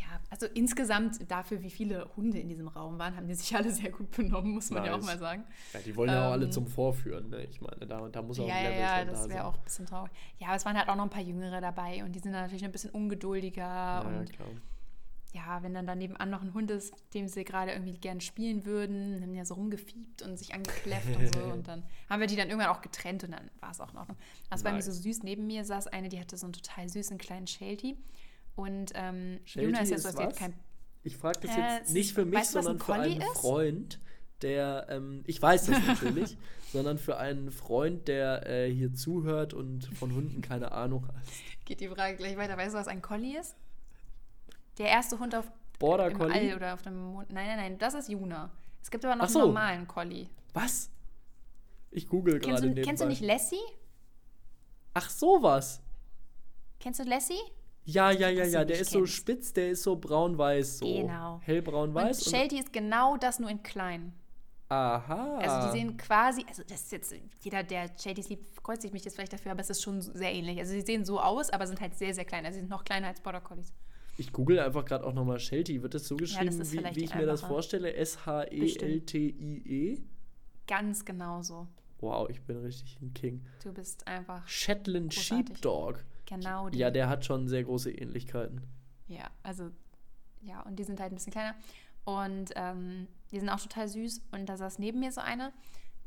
ja, 0.00 0.20
also 0.28 0.46
insgesamt 0.46 1.30
dafür, 1.30 1.62
wie 1.62 1.70
viele 1.70 2.08
Hunde 2.16 2.38
in 2.38 2.48
diesem 2.48 2.68
Raum 2.68 2.98
waren, 2.98 3.16
haben 3.16 3.28
die 3.28 3.34
sich 3.34 3.54
alle 3.54 3.70
sehr 3.70 3.90
gut 3.90 4.10
benommen, 4.10 4.52
muss 4.52 4.70
man 4.70 4.82
nice. 4.82 4.90
ja 4.90 4.98
auch 4.98 5.02
mal 5.02 5.18
sagen. 5.18 5.44
Ja, 5.72 5.80
die 5.80 5.94
wollen 5.96 6.10
ja 6.10 6.28
auch 6.28 6.32
alle 6.32 6.46
ähm, 6.46 6.52
zum 6.52 6.66
Vorführen, 6.66 7.30
ne? 7.30 7.44
Ich 7.44 7.60
meine, 7.60 7.86
da, 7.86 8.08
da 8.08 8.22
muss 8.22 8.40
auch 8.40 8.48
ja, 8.48 8.54
ein 8.54 8.64
Level 8.64 8.80
Ja, 8.80 9.04
das 9.04 9.28
wäre 9.28 9.44
auch 9.44 9.56
ein 9.56 9.64
bisschen 9.64 9.86
traurig. 9.86 10.10
Ja, 10.38 10.48
aber 10.48 10.56
es 10.56 10.64
waren 10.64 10.76
halt 10.76 10.88
auch 10.88 10.96
noch 10.96 11.04
ein 11.04 11.10
paar 11.10 11.22
Jüngere 11.22 11.60
dabei 11.60 12.04
und 12.04 12.12
die 12.12 12.18
sind 12.18 12.32
natürlich 12.32 12.64
ein 12.64 12.72
bisschen 12.72 12.90
ungeduldiger 12.90 13.62
ja, 13.62 14.00
und 14.00 14.30
ja, 14.30 14.36
klar 14.36 14.48
ja, 15.34 15.62
wenn 15.64 15.74
dann 15.74 15.86
daneben 15.86 16.16
an 16.16 16.30
noch 16.30 16.42
ein 16.42 16.54
Hund 16.54 16.70
ist, 16.70 16.94
dem 17.12 17.26
sie 17.26 17.44
gerade 17.44 17.72
irgendwie 17.72 17.98
gern 17.98 18.20
spielen 18.20 18.64
würden, 18.64 19.20
haben 19.20 19.34
ja 19.34 19.44
so 19.44 19.54
rumgefiebt 19.54 20.22
und 20.22 20.38
sich 20.38 20.54
angekläfft 20.54 21.16
und 21.16 21.34
so. 21.34 21.40
Und 21.40 21.66
dann 21.66 21.82
haben 22.08 22.20
wir 22.20 22.28
die 22.28 22.36
dann 22.36 22.48
irgendwann 22.48 22.70
auch 22.70 22.80
getrennt 22.80 23.24
und 23.24 23.32
dann 23.32 23.50
war 23.58 23.72
es 23.72 23.80
auch 23.80 23.92
noch. 23.92 24.06
Das 24.06 24.62
nice. 24.62 24.64
war 24.64 24.72
mir 24.72 24.82
so 24.82 24.92
süß. 24.92 25.24
Neben 25.24 25.46
mir 25.48 25.64
saß 25.64 25.88
eine, 25.88 26.08
die 26.08 26.20
hatte 26.20 26.36
so 26.36 26.46
einen 26.46 26.52
total 26.52 26.88
süßen 26.88 27.18
kleinen 27.18 27.48
Sheltie. 27.48 27.98
Und 28.54 28.92
ähm, 28.94 29.40
Juna 29.46 29.80
ist 29.80 29.90
ja 29.90 29.98
so, 29.98 30.16
als 30.16 30.36
kein. 30.36 30.54
Ich 31.02 31.16
frage 31.16 31.40
das 31.40 31.56
äh, 31.56 31.60
jetzt 31.60 31.92
nicht 31.92 32.14
für 32.14 32.24
mich, 32.24 32.38
weißt, 32.38 32.52
sondern 32.52 32.76
ein 32.76 32.80
für 32.80 32.94
einen 32.94 33.20
ist? 33.20 33.38
Freund, 33.38 34.00
der, 34.40 34.86
ähm, 34.88 35.24
ich 35.26 35.42
weiß 35.42 35.66
das 35.66 35.84
natürlich, 35.84 36.38
sondern 36.72 36.96
für 36.96 37.18
einen 37.18 37.50
Freund, 37.50 38.06
der 38.06 38.48
äh, 38.48 38.72
hier 38.72 38.94
zuhört 38.94 39.52
und 39.52 39.86
von 39.96 40.14
Hunden 40.14 40.42
keine 40.42 40.70
Ahnung 40.70 41.08
hat. 41.08 41.16
Geht 41.64 41.80
die 41.80 41.88
Frage 41.88 42.16
gleich 42.16 42.36
weiter. 42.36 42.56
Weißt 42.56 42.74
du, 42.74 42.78
was 42.78 42.86
ein 42.86 43.02
Collie 43.02 43.36
ist? 43.36 43.56
Der 44.78 44.88
erste 44.88 45.18
Hund 45.18 45.34
auf 45.34 45.50
Border 45.78 46.10
im 46.10 46.18
Collie? 46.18 46.50
All 46.50 46.56
oder 46.56 46.74
auf 46.74 46.82
dem 46.82 46.96
Mond. 46.96 47.32
Nein, 47.32 47.46
nein, 47.46 47.56
nein, 47.56 47.78
das 47.78 47.94
ist 47.94 48.08
Juna. 48.08 48.50
Es 48.82 48.90
gibt 48.90 49.04
aber 49.04 49.16
noch 49.16 49.28
so. 49.28 49.40
einen 49.40 49.48
normalen 49.48 49.88
Collie. 49.88 50.28
Was? 50.52 50.90
Ich 51.90 52.08
google 52.08 52.38
gerade 52.38 52.62
nebenbei. 52.62 52.82
Kennst 52.82 53.02
du 53.02 53.06
nicht 53.06 53.22
Lassie? 53.22 53.56
Ach, 54.94 55.08
sowas. 55.08 55.80
Kennst 56.80 57.00
du 57.00 57.04
Lassie? 57.04 57.40
Ja, 57.84 58.10
ja, 58.10 58.28
ja, 58.28 58.44
ja. 58.44 58.64
Der 58.64 58.80
ist 58.80 58.90
kennst. 58.90 58.92
so 58.92 59.06
spitz, 59.06 59.52
der 59.52 59.70
ist 59.70 59.82
so 59.82 59.96
braun-weiß. 59.96 60.78
So 60.78 60.86
genau. 60.86 61.40
Hellbraun-weiß. 61.44 62.24
Und 62.24 62.30
Sheltie 62.30 62.58
ist 62.58 62.72
genau 62.72 63.16
das 63.16 63.38
nur 63.38 63.50
in 63.50 63.62
klein. 63.62 64.12
Aha. 64.68 65.38
Also 65.38 65.66
die 65.66 65.78
sehen 65.78 65.96
quasi, 65.96 66.44
also 66.48 66.62
das 66.62 66.82
ist 66.82 66.92
jetzt, 66.92 67.14
jeder, 67.42 67.62
der 67.62 67.90
Shadys 67.98 68.28
liebt, 68.28 68.62
kreuzt 68.62 68.82
sich 68.82 68.92
mich 68.92 69.04
jetzt 69.04 69.14
vielleicht 69.14 69.32
dafür, 69.32 69.52
aber 69.52 69.60
es 69.60 69.70
ist 69.70 69.82
schon 69.82 70.00
sehr 70.00 70.32
ähnlich. 70.32 70.58
Also 70.58 70.72
sie 70.72 70.80
sehen 70.80 71.04
so 71.04 71.20
aus, 71.20 71.50
aber 71.50 71.66
sind 71.66 71.80
halt 71.80 71.96
sehr, 71.96 72.14
sehr 72.14 72.24
klein. 72.24 72.44
Also 72.44 72.56
sie 72.56 72.60
sind 72.60 72.70
noch 72.70 72.84
kleiner 72.84 73.08
als 73.08 73.20
Border 73.20 73.40
Collies. 73.40 73.72
Ich 74.16 74.32
google 74.32 74.60
einfach 74.60 74.84
gerade 74.84 75.04
auch 75.04 75.12
nochmal 75.12 75.40
Sheltie. 75.40 75.82
Wird 75.82 75.94
das 75.94 76.06
so 76.06 76.16
geschrieben, 76.16 76.52
ja, 76.52 76.58
das 76.58 76.72
wie, 76.72 76.84
wie, 76.94 77.04
ich 77.04 77.14
mir 77.14 77.26
das 77.26 77.42
vorstelle? 77.42 77.94
S-H-E-L-T-I-E? 77.94 79.94
-E? 79.94 80.02
Ganz 80.66 81.04
genau 81.04 81.42
so. 81.42 81.66
Wow, 82.00 82.28
ich 82.28 82.40
bin 82.42 82.58
richtig 82.58 83.00
ein 83.00 83.12
King. 83.14 83.44
Du 83.62 83.72
bist 83.72 84.06
einfach. 84.06 84.46
Shetland 84.46 85.12
großartig. 85.12 85.48
Sheepdog. 85.48 86.04
Genau. 86.26 86.68
Die. 86.68 86.78
Ja, 86.78 86.90
der 86.90 87.08
hat 87.08 87.24
schon 87.24 87.48
sehr 87.48 87.64
große 87.64 87.90
Ähnlichkeiten. 87.90 88.62
Ja, 89.08 89.30
also, 89.42 89.70
ja, 90.42 90.60
und 90.62 90.78
die 90.78 90.84
sind 90.84 91.00
halt 91.00 91.12
ein 91.12 91.16
bisschen 91.16 91.32
kleiner. 91.32 91.54
Und 92.04 92.50
ähm, 92.56 93.08
die 93.30 93.40
sind 93.40 93.48
auch 93.48 93.60
total 93.60 93.88
süß. 93.88 94.22
Und 94.32 94.46
da 94.46 94.56
saß 94.56 94.78
neben 94.78 95.00
mir 95.00 95.12
so 95.12 95.20
eine 95.20 95.52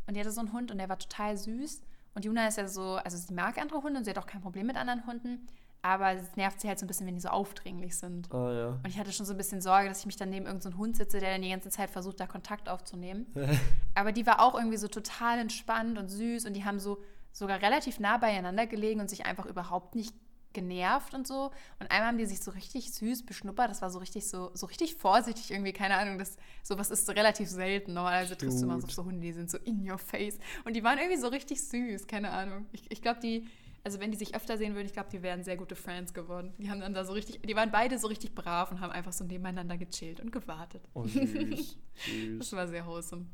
und 0.07 0.15
die 0.15 0.19
hatte 0.19 0.31
so 0.31 0.39
einen 0.39 0.53
Hund 0.53 0.71
und 0.71 0.77
der 0.77 0.89
war 0.89 0.97
total 0.97 1.37
süß. 1.37 1.81
Und 2.15 2.25
Juna 2.25 2.47
ist 2.47 2.57
ja 2.57 2.67
so, 2.67 2.95
also 2.95 3.17
sie 3.17 3.33
mag 3.33 3.59
andere 3.59 3.83
Hunde 3.83 3.99
und 3.99 4.05
sie 4.05 4.09
hat 4.09 4.17
auch 4.17 4.25
kein 4.25 4.41
Problem 4.41 4.67
mit 4.67 4.77
anderen 4.77 5.05
Hunden 5.05 5.45
aber 5.81 6.13
es 6.13 6.35
nervt 6.35 6.59
sie 6.59 6.67
halt 6.67 6.79
so 6.79 6.85
ein 6.85 6.87
bisschen, 6.87 7.07
wenn 7.07 7.15
die 7.15 7.21
so 7.21 7.29
aufdringlich 7.29 7.97
sind. 7.97 8.33
Oh, 8.33 8.49
ja. 8.49 8.69
Und 8.69 8.87
ich 8.87 8.97
hatte 8.97 9.11
schon 9.11 9.25
so 9.25 9.33
ein 9.33 9.37
bisschen 9.37 9.61
Sorge, 9.61 9.87
dass 9.87 9.99
ich 9.99 10.05
mich 10.05 10.17
dann 10.17 10.29
neben 10.29 10.45
irgendeinem 10.45 10.73
so 10.73 10.77
Hund 10.77 10.97
sitze, 10.97 11.19
der 11.19 11.31
dann 11.31 11.41
die 11.41 11.49
ganze 11.49 11.69
Zeit 11.69 11.89
versucht, 11.89 12.19
da 12.19 12.27
Kontakt 12.27 12.69
aufzunehmen. 12.69 13.27
aber 13.95 14.11
die 14.11 14.25
war 14.25 14.41
auch 14.41 14.55
irgendwie 14.55 14.77
so 14.77 14.87
total 14.87 15.39
entspannt 15.39 15.97
und 15.97 16.09
süß 16.09 16.45
und 16.45 16.53
die 16.53 16.65
haben 16.65 16.79
so 16.79 17.01
sogar 17.31 17.61
relativ 17.61 17.99
nah 17.99 18.17
beieinander 18.17 18.65
gelegen 18.65 18.99
und 18.99 19.09
sich 19.09 19.25
einfach 19.25 19.45
überhaupt 19.45 19.95
nicht 19.95 20.13
genervt 20.53 21.13
und 21.13 21.27
so. 21.27 21.51
Und 21.79 21.91
einmal 21.91 22.07
haben 22.07 22.17
die 22.17 22.25
sich 22.25 22.39
so 22.39 22.49
richtig 22.51 22.91
süß 22.91 23.27
beschnuppert. 23.27 23.69
Das 23.69 23.83
war 23.83 23.91
so 23.91 23.99
richtig 23.99 24.27
so, 24.27 24.49
so 24.55 24.65
richtig 24.65 24.95
vorsichtig 24.95 25.51
irgendwie, 25.51 25.71
keine 25.71 25.97
Ahnung. 25.97 26.17
Das, 26.17 26.35
sowas 26.63 26.89
ist 26.89 27.05
so 27.05 27.11
relativ 27.11 27.47
selten. 27.47 27.93
Normalerweise 27.93 28.35
triffst 28.35 28.59
du 28.59 28.63
immer 28.65 28.81
so, 28.81 28.87
so 28.87 29.05
Hunde, 29.05 29.21
die 29.21 29.33
sind 29.33 29.51
so 29.51 29.59
in 29.59 29.87
your 29.87 29.99
face. 29.99 30.39
Und 30.65 30.75
die 30.75 30.83
waren 30.83 30.97
irgendwie 30.97 31.19
so 31.19 31.27
richtig 31.27 31.61
süß, 31.63 32.07
keine 32.07 32.31
Ahnung. 32.31 32.65
Ich, 32.71 32.89
ich 32.89 33.03
glaube, 33.03 33.19
die, 33.19 33.47
also 33.87 34.01
wenn 34.01 34.11
die 34.11 34.17
sich 34.17 34.35
öfter 34.35 34.57
sehen 34.57 34.75
würden, 34.75 34.85
ich 34.85 34.91
glaube, 34.91 35.07
die 35.09 35.23
wären 35.23 35.45
sehr 35.45 35.55
gute 35.55 35.77
Friends 35.77 36.13
geworden. 36.13 36.53
Die 36.57 36.69
haben 36.69 36.81
dann 36.81 36.93
da 36.93 37.05
so 37.05 37.13
richtig, 37.13 37.41
die 37.41 37.55
waren 37.55 37.71
beide 37.71 37.97
so 37.97 38.07
richtig 38.07 38.35
brav 38.35 38.69
und 38.69 38.81
haben 38.81 38.91
einfach 38.91 39.13
so 39.13 39.23
nebeneinander 39.23 39.77
gechillt 39.77 40.19
und 40.19 40.33
gewartet. 40.33 40.81
Oh, 40.93 41.05
süß, 41.05 41.21
süß. 41.95 42.37
Das 42.37 42.51
war 42.51 42.67
sehr 42.67 42.85
wholesome. 42.85 43.27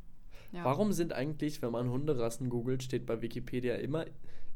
Ja. 0.52 0.64
Warum 0.64 0.92
sind 0.92 1.12
eigentlich, 1.12 1.64
wenn 1.64 1.72
man 1.72 1.90
Hunderassen 1.90 2.52
googelt, 2.52 2.84
steht 2.84 3.08
bei 3.08 3.20
Wikipedia 3.20 3.78
immer, 3.78 4.06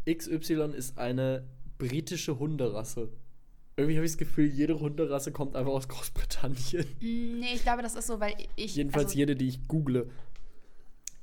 XY 0.07 0.73
ist 0.75 0.99
eine 0.99 1.47
britische 1.79 2.37
Hunderasse. 2.37 3.09
Irgendwie 3.75 3.95
habe 3.95 4.05
ich 4.05 4.11
das 4.11 4.19
Gefühl, 4.19 4.45
jede 4.45 4.79
Hunderasse 4.79 5.31
kommt 5.31 5.55
einfach 5.55 5.71
aus 5.71 5.87
Großbritannien. 5.87 6.85
Nee, 7.01 7.55
ich 7.55 7.63
glaube, 7.63 7.81
das 7.81 7.95
ist 7.95 8.05
so, 8.05 8.19
weil 8.19 8.35
ich. 8.55 8.75
Jedenfalls 8.75 9.07
also, 9.07 9.17
jede, 9.17 9.35
die 9.35 9.47
ich 9.47 9.67
google. 9.67 10.11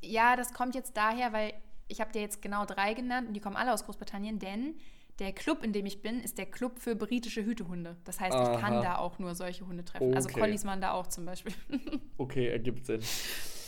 Ja, 0.03 0.35
das 0.35 0.53
kommt 0.53 0.75
jetzt 0.75 0.97
daher, 0.97 1.33
weil 1.33 1.53
ich 1.89 2.01
habe 2.01 2.13
dir 2.13 2.21
jetzt 2.21 2.43
genau 2.43 2.65
drei 2.65 2.95
genannt 2.95 3.29
und 3.29 3.35
die 3.35 3.41
kommen 3.41 3.57
alle 3.57 3.73
aus 3.73 3.85
Großbritannien, 3.85 4.39
denn 4.39 4.75
der 5.19 5.33
Club, 5.33 5.63
in 5.63 5.73
dem 5.73 5.87
ich 5.87 6.03
bin, 6.03 6.21
ist 6.21 6.39
der 6.39 6.47
Club 6.47 6.79
für 6.79 6.97
britische 6.97 7.45
Hütehunde. 7.45 7.97
Das 8.05 8.21
heißt, 8.21 8.35
Aha. 8.35 8.55
ich 8.55 8.61
kann 8.61 8.83
da 8.83 8.97
auch 8.97 9.19
nur 9.19 9.35
solche 9.35 9.67
Hunde 9.67 9.85
treffen. 9.85 10.15
Also 10.15 10.29
okay. 10.29 10.35
Also 10.35 10.47
Collies 10.47 10.65
waren 10.65 10.81
da 10.81 10.93
auch 10.93 11.07
zum 11.07 11.25
Beispiel. 11.25 11.53
okay, 12.19 12.49
ergibt 12.49 12.87
Sinn. 12.87 13.01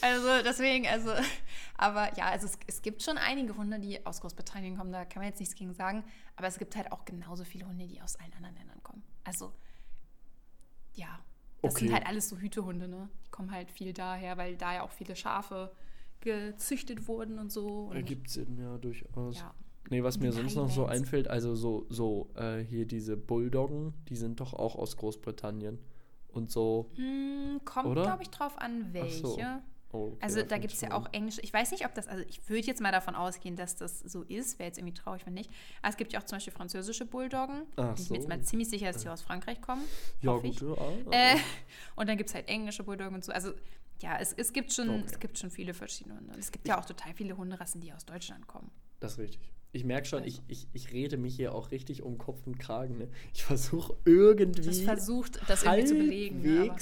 Also 0.01 0.43
deswegen, 0.45 0.87
also, 0.87 1.13
aber 1.77 2.17
ja, 2.17 2.27
also 2.27 2.47
es, 2.47 2.59
es, 2.67 2.83
gibt 2.83 3.03
schon 3.03 3.17
einige 3.17 3.57
Hunde, 3.57 3.79
die 3.79 4.05
aus 4.05 4.21
Großbritannien 4.21 4.77
kommen, 4.77 4.93
da 4.93 5.05
kann 5.05 5.23
man 5.23 5.29
jetzt 5.29 5.41
nichts 5.41 5.55
gegen 5.55 5.73
sagen. 5.73 6.05
Aber 6.35 6.49
es 6.49 6.59
gibt 6.59 6.77
halt 6.77 6.93
auch 6.93 7.05
genauso 7.05 7.45
viele 7.45 7.67
Hunde, 7.67 7.87
die 7.87 8.01
aus 8.03 8.17
allen 8.17 8.33
anderen 8.35 8.57
Ländern 8.57 8.83
kommen. 8.83 9.03
Also, 9.25 9.53
ja, 10.95 11.21
das 11.63 11.75
okay. 11.75 11.85
sind 11.85 11.95
halt 11.95 12.07
alles 12.07 12.29
so 12.29 12.37
Hütehunde, 12.37 12.89
ne? 12.89 13.09
Die 13.25 13.31
kommen 13.31 13.51
halt 13.51 13.71
viel 13.71 13.93
daher, 13.93 14.37
weil 14.37 14.57
da 14.57 14.75
ja 14.75 14.83
auch 14.83 14.93
viele 14.93 15.17
Schafe 15.17 15.73
gezüchtet 16.27 17.07
wurden 17.07 17.39
und 17.39 17.51
so. 17.51 17.89
Und 17.91 17.97
Ergibt 17.97 18.29
Sinn, 18.29 18.59
ja, 18.59 18.77
durchaus. 18.79 19.39
Ja. 19.39 19.55
Nee, 19.89 20.03
was 20.03 20.19
mir 20.19 20.33
sonst 20.33 20.57
noch 20.57 20.69
so 20.69 20.87
einfällt, 20.87 21.29
also 21.29 21.55
so, 21.55 21.87
so 21.89 22.29
äh, 22.35 22.59
hier 22.59 22.87
diese 22.87 23.17
Bulldoggen, 23.17 23.95
die 24.09 24.17
sind 24.17 24.41
doch 24.41 24.53
auch 24.53 24.75
aus 24.75 24.97
Großbritannien. 24.97 25.79
Und 26.29 26.51
so. 26.51 26.91
Mm, 26.97 27.65
kommt, 27.65 27.95
glaube 27.95 28.23
ich, 28.23 28.31
drauf 28.31 28.59
an, 28.59 28.93
welche. 28.93 29.27
So. 29.27 29.39
Oh, 29.97 30.13
okay, 30.13 30.19
also 30.21 30.43
da 30.43 30.59
gibt 30.59 30.75
es 30.75 30.81
ja 30.81 30.93
auch 30.93 31.07
Englisch. 31.13 31.39
Ich 31.43 31.53
weiß 31.53 31.71
nicht, 31.71 31.87
ob 31.87 31.95
das, 31.95 32.07
also 32.07 32.23
ich 32.29 32.47
würde 32.49 32.67
jetzt 32.67 32.81
mal 32.81 32.93
davon 32.93 33.15
ausgehen, 33.15 33.57
dass 33.57 33.77
das 33.77 34.01
so 34.01 34.23
ist. 34.23 34.59
Wäre 34.59 34.69
jetzt 34.69 34.79
irgendwie 34.79 34.95
traurig, 34.95 35.25
wenn 35.27 35.35
nicht. 35.35 35.51
Aber 35.81 35.91
es 35.91 35.97
gibt 35.97 36.13
ja 36.13 36.21
auch 36.21 36.25
zum 36.25 36.37
Beispiel 36.37 36.53
französische 36.53 37.07
Bulldoggen. 37.07 37.63
Ach 37.77 37.99
ich 37.99 38.09
bin 38.09 38.17
jetzt 38.17 38.29
mal 38.29 38.41
ziemlich 38.43 38.69
sicher, 38.69 38.93
dass 38.93 39.03
die 39.03 39.09
aus 39.09 39.23
Frankreich 39.23 39.61
kommen. 39.61 39.83
Ja, 40.21 40.37
gut. 40.37 40.61
Ja, 40.61 40.77
äh, 41.11 41.37
und 41.97 42.09
dann 42.09 42.17
gibt 42.19 42.29
es 42.29 42.35
halt 42.35 42.49
englische 42.49 42.85
Bulldoggen 42.85 43.15
und 43.15 43.25
so. 43.25 43.33
Also 43.33 43.53
ja, 44.01 44.19
es, 44.19 44.33
es, 44.35 44.53
gibt, 44.53 44.73
schon, 44.73 44.91
okay. 44.91 45.03
es 45.07 45.19
gibt 45.19 45.39
schon 45.39 45.51
viele 45.51 45.73
verschiedene 45.73 46.17
Hunde. 46.17 46.35
Es 46.39 46.53
gibt 46.53 46.69
ja 46.69 46.79
auch 46.79 46.85
total 46.85 47.15
viele 47.15 47.37
Hunderassen, 47.37 47.81
die 47.81 47.93
aus 47.93 48.05
Deutschland 48.05 48.47
kommen. 48.47 48.71
Das 49.01 49.13
ist 49.13 49.19
richtig. 49.19 49.53
Ich 49.73 49.85
merke 49.85 50.07
schon, 50.07 50.25
ich, 50.25 50.41
ich, 50.49 50.69
ich 50.73 50.93
rede 50.95 51.19
mich 51.19 51.37
hier 51.37 51.55
auch 51.55 51.71
richtig 51.71 52.03
um 52.03 52.17
Kopf 52.17 52.47
und 52.47 52.59
Kragen. 52.59 52.97
Ne? 52.97 53.09
Ich 53.35 53.45
versuche 53.45 53.95
irgendwie. 54.07 54.63
Das 54.63 54.81
versucht, 54.81 55.39
das 55.49 55.65
irgendwie 55.65 55.87
zu 55.87 55.95
belegen. 55.97 56.41
Ne, 56.41 56.75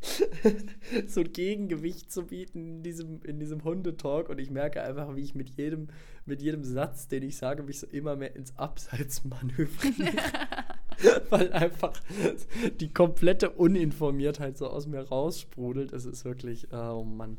so 1.08 1.20
ein 1.20 1.32
Gegengewicht 1.32 2.12
zu 2.12 2.26
bieten 2.26 2.76
in 2.76 2.82
diesem, 2.84 3.20
in 3.24 3.40
diesem 3.40 3.64
Hundetalk. 3.64 4.28
Und 4.28 4.38
ich 4.38 4.50
merke 4.50 4.82
einfach, 4.82 5.16
wie 5.16 5.22
ich 5.22 5.34
mit 5.34 5.50
jedem, 5.50 5.88
mit 6.26 6.40
jedem 6.42 6.62
Satz, 6.62 7.08
den 7.08 7.24
ich 7.24 7.36
sage, 7.36 7.64
mich 7.64 7.80
so 7.80 7.88
immer 7.88 8.14
mehr 8.14 8.36
ins 8.36 8.56
Abseits 8.56 9.24
manövriere. 9.24 10.12
Weil 11.30 11.52
einfach 11.52 12.00
die 12.78 12.92
komplette 12.92 13.50
Uninformiertheit 13.50 14.58
so 14.58 14.68
aus 14.68 14.86
mir 14.86 15.00
raussprudelt. 15.00 15.92
Es 15.92 16.04
ist 16.04 16.24
wirklich, 16.24 16.68
oh 16.72 17.02
Mann. 17.02 17.38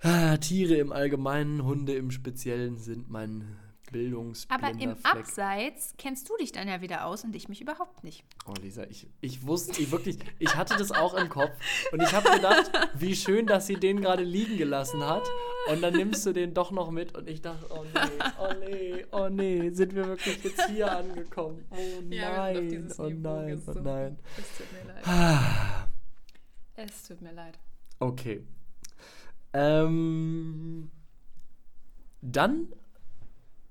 Ah, 0.00 0.36
Tiere 0.36 0.74
im 0.74 0.92
Allgemeinen, 0.92 1.64
Hunde 1.64 1.94
im 1.94 2.10
Speziellen 2.10 2.78
sind 2.78 3.10
mein 3.10 3.56
Bildungsblinder 3.90 4.68
Aber 4.68 4.80
im 4.80 4.96
Fleck. 4.96 5.16
Abseits 5.16 5.94
kennst 5.96 6.28
du 6.28 6.36
dich 6.36 6.52
dann 6.52 6.68
ja 6.68 6.80
wieder 6.80 7.06
aus 7.06 7.24
und 7.24 7.34
ich 7.34 7.48
mich 7.48 7.60
überhaupt 7.60 8.04
nicht. 8.04 8.24
Oh, 8.46 8.54
Lisa, 8.60 8.84
ich, 8.84 9.08
ich 9.20 9.46
wusste, 9.46 9.80
ich 9.80 9.90
wirklich, 9.90 10.18
ich 10.38 10.56
hatte 10.56 10.76
das 10.76 10.92
auch 10.92 11.14
im 11.14 11.28
Kopf 11.28 11.52
und 11.92 12.02
ich 12.02 12.12
habe 12.12 12.30
gedacht, 12.30 12.70
wie 12.94 13.14
schön, 13.14 13.46
dass 13.46 13.66
sie 13.66 13.76
den 13.76 14.00
gerade 14.00 14.22
liegen 14.22 14.56
gelassen 14.56 15.04
hat 15.04 15.22
und 15.70 15.82
dann 15.82 15.94
nimmst 15.94 16.26
du 16.26 16.32
den 16.32 16.52
doch 16.52 16.70
noch 16.70 16.90
mit 16.90 17.16
und 17.16 17.28
ich 17.28 17.42
dachte, 17.42 17.66
oh 17.70 17.84
nee, 17.84 18.24
oh 18.38 18.54
nee, 18.60 19.06
oh 19.12 19.28
nee, 19.28 19.70
sind 19.70 19.94
wir 19.94 20.06
wirklich 20.06 20.42
jetzt 20.42 20.68
hier 20.68 20.96
angekommen? 20.96 21.64
Oh 21.70 22.00
nein, 22.02 22.10
ja, 22.10 22.94
oh 22.98 23.08
nein, 23.08 23.62
oh 23.66 23.72
nein. 23.72 24.18
Es 24.36 24.58
tut 24.58 24.72
mir 24.72 24.92
leid. 24.92 25.06
Ah. 25.06 25.88
es 26.74 27.02
tut 27.04 27.22
mir 27.22 27.32
leid. 27.32 27.58
Okay, 27.98 28.44
ähm, 29.56 30.90
dann 32.20 32.68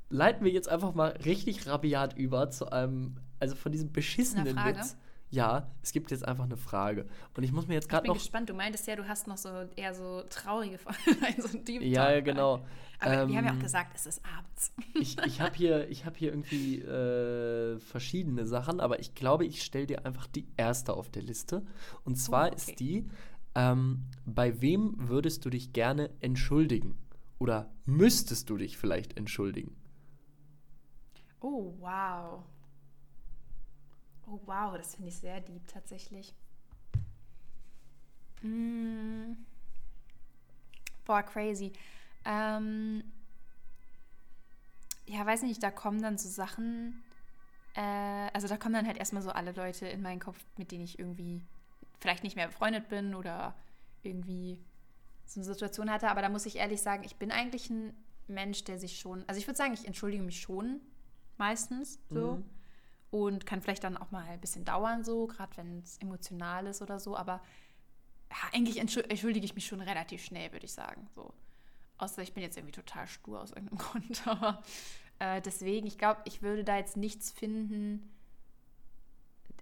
leiten 0.09 0.43
wir 0.45 0.51
jetzt 0.51 0.67
einfach 0.67 0.93
mal 0.93 1.11
richtig 1.25 1.67
rabiat 1.67 2.17
über 2.17 2.49
zu 2.49 2.71
einem, 2.71 3.17
also 3.39 3.55
von 3.55 3.71
diesem 3.71 3.91
beschissenen 3.91 4.55
Witz. 4.57 4.97
Ja, 5.31 5.69
es 5.81 5.91
gibt 5.91 6.11
jetzt 6.11 6.25
einfach 6.25 6.45
eine 6.45 6.55
Frage. 6.55 7.07
Und 7.35 7.43
ich 7.43 7.51
muss 7.51 7.67
mir 7.67 7.73
jetzt 7.73 7.89
gerade 7.89 8.07
noch. 8.07 8.15
Ich 8.15 8.21
bin 8.21 8.25
gespannt. 8.25 8.49
Du 8.49 8.53
meintest 8.53 8.87
ja, 8.87 8.95
du 8.95 9.07
hast 9.07 9.27
noch 9.27 9.37
so 9.37 9.49
eher 9.75 9.93
so 9.93 10.23
traurige 10.29 10.77
Fragen. 10.77 11.41
so 11.41 11.57
ja, 11.71 12.11
ja, 12.11 12.21
genau. 12.21 12.65
Aber 12.99 13.13
ähm, 13.13 13.29
wir 13.29 13.37
haben 13.37 13.45
ja 13.45 13.51
auch 13.51 13.55
ähm, 13.55 13.61
gesagt, 13.61 13.91
es 13.95 14.05
ist 14.05 14.21
abends. 14.23 14.71
ich 14.93 15.17
ich 15.25 15.41
habe 15.41 15.55
hier, 15.55 15.87
hab 16.05 16.15
hier 16.15 16.29
irgendwie 16.29 16.79
äh, 16.79 17.79
verschiedene 17.79 18.45
Sachen, 18.45 18.79
aber 18.79 18.99
ich 18.99 19.15
glaube, 19.15 19.45
ich 19.45 19.63
stelle 19.63 19.87
dir 19.87 20.05
einfach 20.05 20.27
die 20.27 20.47
erste 20.57 20.93
auf 20.93 21.09
der 21.09 21.23
Liste. 21.23 21.63
Und 22.05 22.15
zwar 22.15 22.45
oh, 22.45 22.47
okay. 22.53 22.55
ist 22.55 22.79
die: 22.79 23.09
ähm, 23.55 24.05
bei 24.25 24.61
wem 24.61 24.95
würdest 25.09 25.45
du 25.45 25.49
dich 25.49 25.73
gerne 25.73 26.09
entschuldigen? 26.19 26.97
Oder 27.39 27.71
müsstest 27.85 28.49
du 28.49 28.57
dich 28.57 28.77
vielleicht 28.77 29.17
entschuldigen? 29.17 29.75
Oh, 31.41 31.73
wow. 31.79 32.43
Oh, 34.27 34.39
wow, 34.45 34.75
das 34.77 34.95
finde 34.95 35.09
ich 35.09 35.17
sehr 35.17 35.39
deep 35.41 35.67
tatsächlich. 35.67 36.33
Mm. 38.41 39.33
Boah, 41.05 41.23
crazy. 41.23 41.71
Ähm, 42.25 43.03
ja, 45.05 45.25
weiß 45.25 45.43
nicht, 45.43 45.61
da 45.61 45.69
kommen 45.69 46.01
dann 46.01 46.17
so 46.17 46.29
Sachen. 46.29 47.03
Äh, 47.75 48.29
also 48.33 48.47
da 48.47 48.57
kommen 48.57 48.73
dann 48.73 48.87
halt 48.87 48.97
erstmal 48.97 49.21
so 49.21 49.29
alle 49.29 49.51
Leute 49.51 49.87
in 49.87 50.01
meinen 50.01 50.19
Kopf, 50.19 50.43
mit 50.57 50.71
denen 50.71 50.83
ich 50.83 50.97
irgendwie 50.97 51.41
vielleicht 51.99 52.23
nicht 52.23 52.35
mehr 52.35 52.47
befreundet 52.47 52.89
bin 52.89 53.15
oder 53.15 53.55
irgendwie 54.03 54.63
so 55.25 55.39
eine 55.39 55.45
Situation 55.45 55.89
hatte. 55.89 56.09
Aber 56.09 56.21
da 56.21 56.29
muss 56.29 56.45
ich 56.45 56.57
ehrlich 56.57 56.81
sagen, 56.81 57.03
ich 57.03 57.15
bin 57.15 57.31
eigentlich 57.31 57.69
ein 57.69 57.93
Mensch, 58.27 58.63
der 58.63 58.79
sich 58.79 58.99
schon, 58.99 59.23
also 59.27 59.39
ich 59.39 59.47
würde 59.47 59.57
sagen, 59.57 59.73
ich 59.73 59.85
entschuldige 59.85 60.23
mich 60.23 60.41
schon 60.41 60.81
meistens 61.37 61.99
so. 62.09 62.37
Mhm. 62.37 62.45
Und 63.11 63.45
kann 63.45 63.61
vielleicht 63.61 63.83
dann 63.85 63.95
auch 63.95 64.11
mal 64.11 64.25
ein 64.25 64.41
bisschen 64.41 64.65
dauern, 64.65 65.05
so, 65.05 65.27
gerade 65.27 65.55
wenn 65.55 65.79
es 65.79 65.97
emotional 65.99 66.67
ist 66.67 66.81
oder 66.81 66.99
so. 66.99 67.15
Aber 67.15 67.41
ja, 68.29 68.37
eigentlich 68.51 68.77
entschuldige 68.77 69.45
ich 69.45 69.55
mich 69.55 69.67
schon 69.67 69.79
relativ 69.79 70.23
schnell, 70.23 70.51
würde 70.51 70.65
ich 70.65 70.73
sagen. 70.73 71.07
So. 71.15 71.33
Außer 71.97 72.23
ich 72.23 72.33
bin 72.33 72.43
jetzt 72.43 72.57
irgendwie 72.57 72.73
total 72.73 73.07
stur 73.07 73.41
aus 73.41 73.51
irgendeinem 73.51 73.77
Grund. 73.79 74.27
Aber 74.27 74.61
äh, 75.19 75.41
deswegen, 75.41 75.87
ich 75.87 75.97
glaube, 75.97 76.21
ich 76.25 76.41
würde 76.41 76.65
da 76.65 76.77
jetzt 76.77 76.97
nichts 76.97 77.31
finden, 77.31 78.11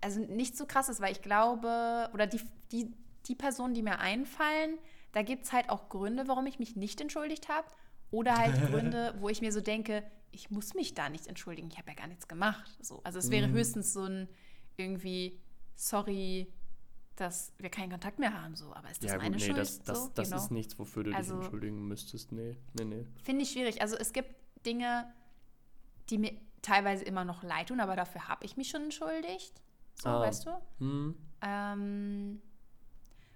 also 0.03 0.19
nicht 0.19 0.57
so 0.57 0.65
krass 0.65 0.89
ist, 0.89 1.01
weil 1.01 1.11
ich 1.11 1.21
glaube, 1.21 2.09
oder 2.13 2.27
die, 2.27 2.41
die, 2.71 2.93
die 3.27 3.35
Personen, 3.35 3.73
die 3.73 3.81
mir 3.81 3.99
einfallen, 3.99 4.77
da 5.11 5.21
gibt 5.21 5.45
es 5.45 5.53
halt 5.53 5.69
auch 5.69 5.89
Gründe, 5.89 6.27
warum 6.27 6.45
ich 6.47 6.59
mich 6.59 6.75
nicht 6.75 6.99
entschuldigt 7.01 7.49
habe. 7.49 7.67
Oder 8.11 8.37
halt 8.37 8.53
Gründe, 8.71 9.15
wo 9.19 9.29
ich 9.29 9.41
mir 9.41 9.51
so 9.51 9.61
denke, 9.61 10.03
ich 10.31 10.49
muss 10.49 10.73
mich 10.73 10.93
da 10.93 11.09
nicht 11.09 11.27
entschuldigen, 11.27 11.69
ich 11.69 11.77
habe 11.77 11.89
ja 11.89 11.95
gar 11.95 12.07
nichts 12.07 12.27
gemacht. 12.27 12.77
So, 12.81 13.01
also 13.03 13.19
es 13.19 13.29
wäre 13.29 13.47
mhm. 13.47 13.53
höchstens 13.53 13.93
so 13.93 14.03
ein 14.03 14.27
irgendwie, 14.77 15.39
sorry, 15.75 16.51
dass 17.15 17.53
wir 17.59 17.69
keinen 17.69 17.91
Kontakt 17.91 18.19
mehr 18.19 18.33
haben, 18.41 18.55
so. 18.55 18.73
Aber 18.73 18.89
ist 18.89 19.03
das 19.03 19.11
ja, 19.11 19.17
meine 19.17 19.31
gut, 19.31 19.41
nee, 19.41 19.45
Schuld? 19.45 19.57
Das, 19.57 19.83
das, 19.83 20.03
so, 20.03 20.09
das 20.15 20.29
genau. 20.29 20.41
ist 20.41 20.51
nichts, 20.51 20.79
wofür 20.79 21.03
du 21.03 21.13
also, 21.13 21.35
dich 21.35 21.43
entschuldigen 21.43 21.87
müsstest. 21.87 22.31
Nee, 22.31 22.57
nee, 22.73 22.85
nee. 22.85 23.05
Finde 23.23 23.43
ich 23.43 23.51
schwierig. 23.51 23.81
Also 23.81 23.95
es 23.95 24.13
gibt 24.13 24.33
Dinge, 24.65 25.11
die 26.09 26.17
mir 26.17 26.33
teilweise 26.61 27.03
immer 27.03 27.25
noch 27.25 27.43
leid 27.43 27.67
tun, 27.67 27.79
aber 27.79 27.95
dafür 27.95 28.27
habe 28.27 28.45
ich 28.45 28.57
mich 28.57 28.69
schon 28.69 28.83
entschuldigt. 28.83 29.61
So, 29.95 30.09
ah. 30.09 30.21
weißt 30.21 30.45
du? 30.45 30.51
Hm. 30.79 31.15
Ähm, 31.41 32.41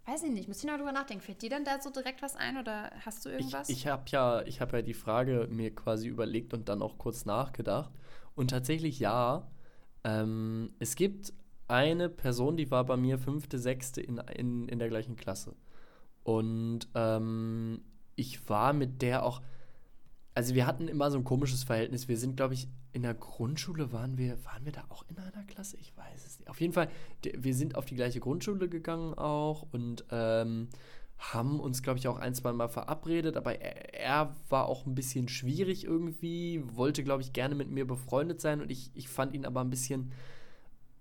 weiß 0.06 0.24
ich 0.24 0.32
nicht, 0.32 0.48
muss 0.48 0.60
ich 0.60 0.70
noch 0.70 0.78
drüber 0.78 0.92
nachdenken. 0.92 1.24
Fällt 1.24 1.42
dir 1.42 1.50
denn 1.50 1.66
da 1.66 1.82
so 1.82 1.90
direkt 1.90 2.22
was 2.22 2.36
ein 2.36 2.58
oder 2.58 2.92
hast 3.06 3.26
du 3.26 3.30
irgendwas? 3.30 3.70
Ich, 3.70 3.80
ich 3.80 3.88
habe 3.88 4.04
ja, 4.08 4.44
hab 4.60 4.74
ja 4.74 4.82
die 4.82 4.94
Frage 4.94 5.48
mir 5.50 5.74
quasi 5.76 6.08
überlegt 6.08 6.54
und 6.54 6.70
dann 6.70 6.82
auch 6.82 6.98
kurz 6.98 7.26
nachgedacht. 7.26 7.92
Und 8.36 8.50
tatsächlich 8.50 9.00
ja. 9.00 9.50
Ähm, 10.04 10.74
es 10.80 10.96
gibt 10.96 11.34
eine 11.68 12.08
Person, 12.08 12.56
die 12.56 12.72
war 12.72 12.86
bei 12.86 12.96
mir 12.96 13.20
fünfte, 13.20 13.60
sechste 13.60 14.02
in, 14.02 14.18
in, 14.18 14.70
in 14.70 14.80
der 14.80 14.90
gleichen 14.90 15.18
Klasse. 15.18 15.56
Und 16.24 16.88
ähm, 16.96 17.82
ich 18.16 18.50
war 18.50 18.74
mit 18.74 19.02
der 19.02 19.24
auch. 19.24 19.42
Also 20.38 20.54
wir 20.54 20.68
hatten 20.68 20.88
immer 20.88 21.10
so 21.10 21.18
ein 21.18 21.24
komisches 21.24 21.64
Verhältnis. 21.64 22.08
Wir 22.08 22.16
sind, 22.16 22.38
glaube 22.38 22.54
ich, 22.54 22.68
in 22.94 23.02
der 23.02 23.16
Grundschule 23.16 23.92
waren 23.92 24.20
wir, 24.20 24.38
waren 24.46 24.66
wir 24.66 24.72
da 24.72 24.84
auch 24.90 25.04
in 25.10 25.18
einer 25.18 25.44
Klasse? 25.46 25.78
Ich 25.78 25.98
weiß 25.98 26.28
es 26.28 26.38
nicht. 26.38 26.48
Auf 26.48 26.62
jeden 26.62 26.74
Fall, 26.74 26.90
wir 27.24 27.56
sind 27.56 27.74
auf 27.74 27.86
die 27.86 27.96
gleiche 27.96 28.20
Grundschule 28.20 28.70
gegangen 28.70 29.16
auch 29.16 29.66
und 29.72 30.06
ähm, 30.12 30.68
haben 31.18 31.60
uns, 31.60 31.82
glaube 31.82 31.98
ich, 31.98 32.08
auch 32.08 32.20
ein, 32.20 32.36
zwei 32.36 32.54
Mal 32.54 32.68
verabredet, 32.68 33.36
aber 33.36 33.60
er, 33.60 33.96
er, 33.96 34.36
war 34.50 34.68
auch 34.68 34.86
ein 34.86 34.94
bisschen 34.94 35.28
schwierig 35.28 35.86
irgendwie, 35.86 36.62
wollte, 36.76 37.04
glaube 37.04 37.24
ich, 37.24 37.34
gerne 37.34 37.56
mit 37.56 37.72
mir 37.72 37.88
befreundet 37.88 38.40
sein 38.40 38.62
und 38.62 38.70
ich, 38.70 38.92
ich 38.94 39.10
fand 39.10 39.34
ihn 39.34 39.44
aber 39.44 39.62
ein 39.62 39.72
bisschen, 39.72 40.12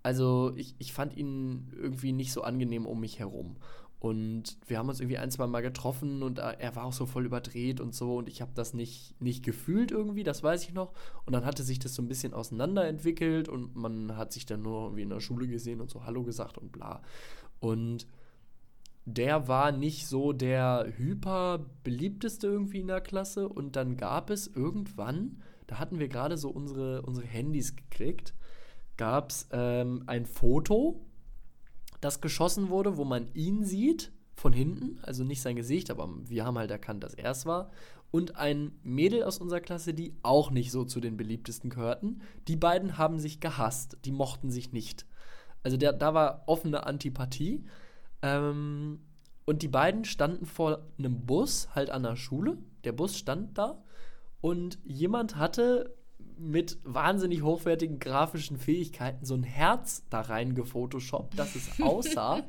also 0.03 0.55
ich, 0.57 0.77
ich 0.79 0.95
fand 0.95 1.15
ihn 1.15 1.75
irgendwie 1.77 2.13
nicht 2.13 2.33
so 2.33 2.41
angenehm 2.41 2.87
um 2.87 3.01
mich 3.01 3.19
herum. 3.19 3.57
Und 3.99 4.59
wir 4.67 4.79
haben 4.79 4.89
uns 4.89 5.01
irgendwie 5.01 5.19
ein, 5.19 5.31
zwei 5.31 5.47
Mal 5.47 5.63
getroffen 5.63 6.23
und 6.23 6.39
er 6.39 6.77
war 6.77 6.85
auch 6.85 6.93
so 6.93 7.07
voll 7.07 7.25
überdreht 7.25 7.81
und 7.81 7.95
so. 7.95 8.17
Und 8.17 8.29
ich 8.29 8.43
habe 8.43 8.53
das 8.55 8.75
nicht, 8.75 9.21
nicht 9.21 9.43
gefühlt 9.43 9.91
irgendwie, 9.91 10.23
das 10.23 10.43
weiß 10.43 10.65
ich 10.65 10.75
noch. 10.75 10.93
Und 11.25 11.33
dann 11.33 11.47
hatte 11.47 11.63
sich 11.63 11.79
das 11.79 11.95
so 11.95 12.03
ein 12.03 12.09
bisschen 12.09 12.35
auseinanderentwickelt 12.35 13.49
und 13.49 13.75
man 13.75 14.17
hat 14.17 14.33
sich 14.33 14.45
dann 14.45 14.63
nur 14.63 14.85
irgendwie 14.85 15.03
in 15.03 15.11
der 15.11 15.21
Schule 15.21 15.49
gesehen 15.49 15.81
und 15.81 15.91
so 15.91 16.05
Hallo 16.05 16.23
gesagt 16.25 16.59
und 16.59 16.73
bla. 16.73 17.03
Und 17.59 18.07
der 19.07 19.49
war 19.49 19.73
nicht 19.73 20.09
so 20.09 20.33
der 20.33 20.93
hyper 20.97 21.65
beliebteste 21.83 22.49
irgendwie 22.49 22.81
in 22.81 22.89
der 22.89 23.01
Klasse. 23.01 23.49
Und 23.49 23.77
dann 23.77 23.97
gab 23.97 24.29
es 24.31 24.47
irgendwann, 24.47 25.43
da 25.69 25.79
hatten 25.79 25.99
wir 25.99 26.09
gerade 26.09 26.37
so 26.37 26.51
unsere, 26.51 27.03
unsere 27.03 27.27
Handys 27.27 27.77
gekriegt, 27.77 28.35
gab 28.99 29.31
es 29.31 29.49
ähm, 29.53 30.03
ein 30.07 30.27
Foto 30.27 31.06
das 32.01 32.21
geschossen 32.21 32.69
wurde, 32.69 32.97
wo 32.97 33.05
man 33.05 33.29
ihn 33.35 33.65
sieht 33.65 34.13
von 34.35 34.53
hinten, 34.53 34.99
also 35.03 35.25
nicht 35.25 35.41
sein 35.41 35.57
Gesicht, 35.57 35.91
aber 35.91 36.09
wir 36.25 36.45
haben 36.45 36.59
halt 36.59 36.71
erkannt, 36.71 37.03
dass 37.03 37.15
er 37.15 37.31
es 37.31 37.47
war. 37.47 37.71
Und 38.11 38.37
ein 38.37 38.73
Mädel 38.83 39.25
aus 39.25 39.39
unserer 39.39 39.61
Klasse, 39.61 39.93
die 39.95 40.15
auch 40.23 40.51
nicht 40.51 40.71
so 40.71 40.85
zu 40.85 41.01
den 41.01 41.17
beliebtesten 41.17 41.71
gehörten. 41.71 42.21
Die 42.47 42.57
beiden 42.57 42.99
haben 42.99 43.19
sich 43.19 43.41
gehasst, 43.41 43.99
die 44.05 44.13
mochten 44.13 44.51
sich 44.51 44.73
nicht. 44.73 45.07
Also 45.63 45.77
der, 45.77 45.93
da 45.93 46.15
war 46.15 46.45
offene 46.47 46.87
Antipathie. 46.87 47.65
Ähm, 48.23 49.01
und 49.45 49.63
die 49.63 49.69
beiden 49.69 50.05
standen 50.05 50.47
vor 50.47 50.87
einem 50.99 51.27
Bus, 51.27 51.69
halt 51.75 51.91
an 51.91 52.03
der 52.03 52.17
Schule. 52.17 52.59
Der 52.85 52.93
Bus 52.93 53.17
stand 53.17 53.59
da. 53.59 53.83
Und 54.41 54.79
jemand 54.85 55.37
hatte 55.37 55.97
mit 56.39 56.79
wahnsinnig 56.85 57.43
hochwertigen 57.43 57.99
grafischen 57.99 58.59
Fähigkeiten 58.59 59.25
so 59.25 59.35
ein 59.35 59.43
Herz 59.43 60.03
da 60.11 60.21
rein 60.21 60.55
gefotoshoppt, 60.55 61.39
dass 61.39 61.55
es 61.55 61.81
aussah, 61.81 62.43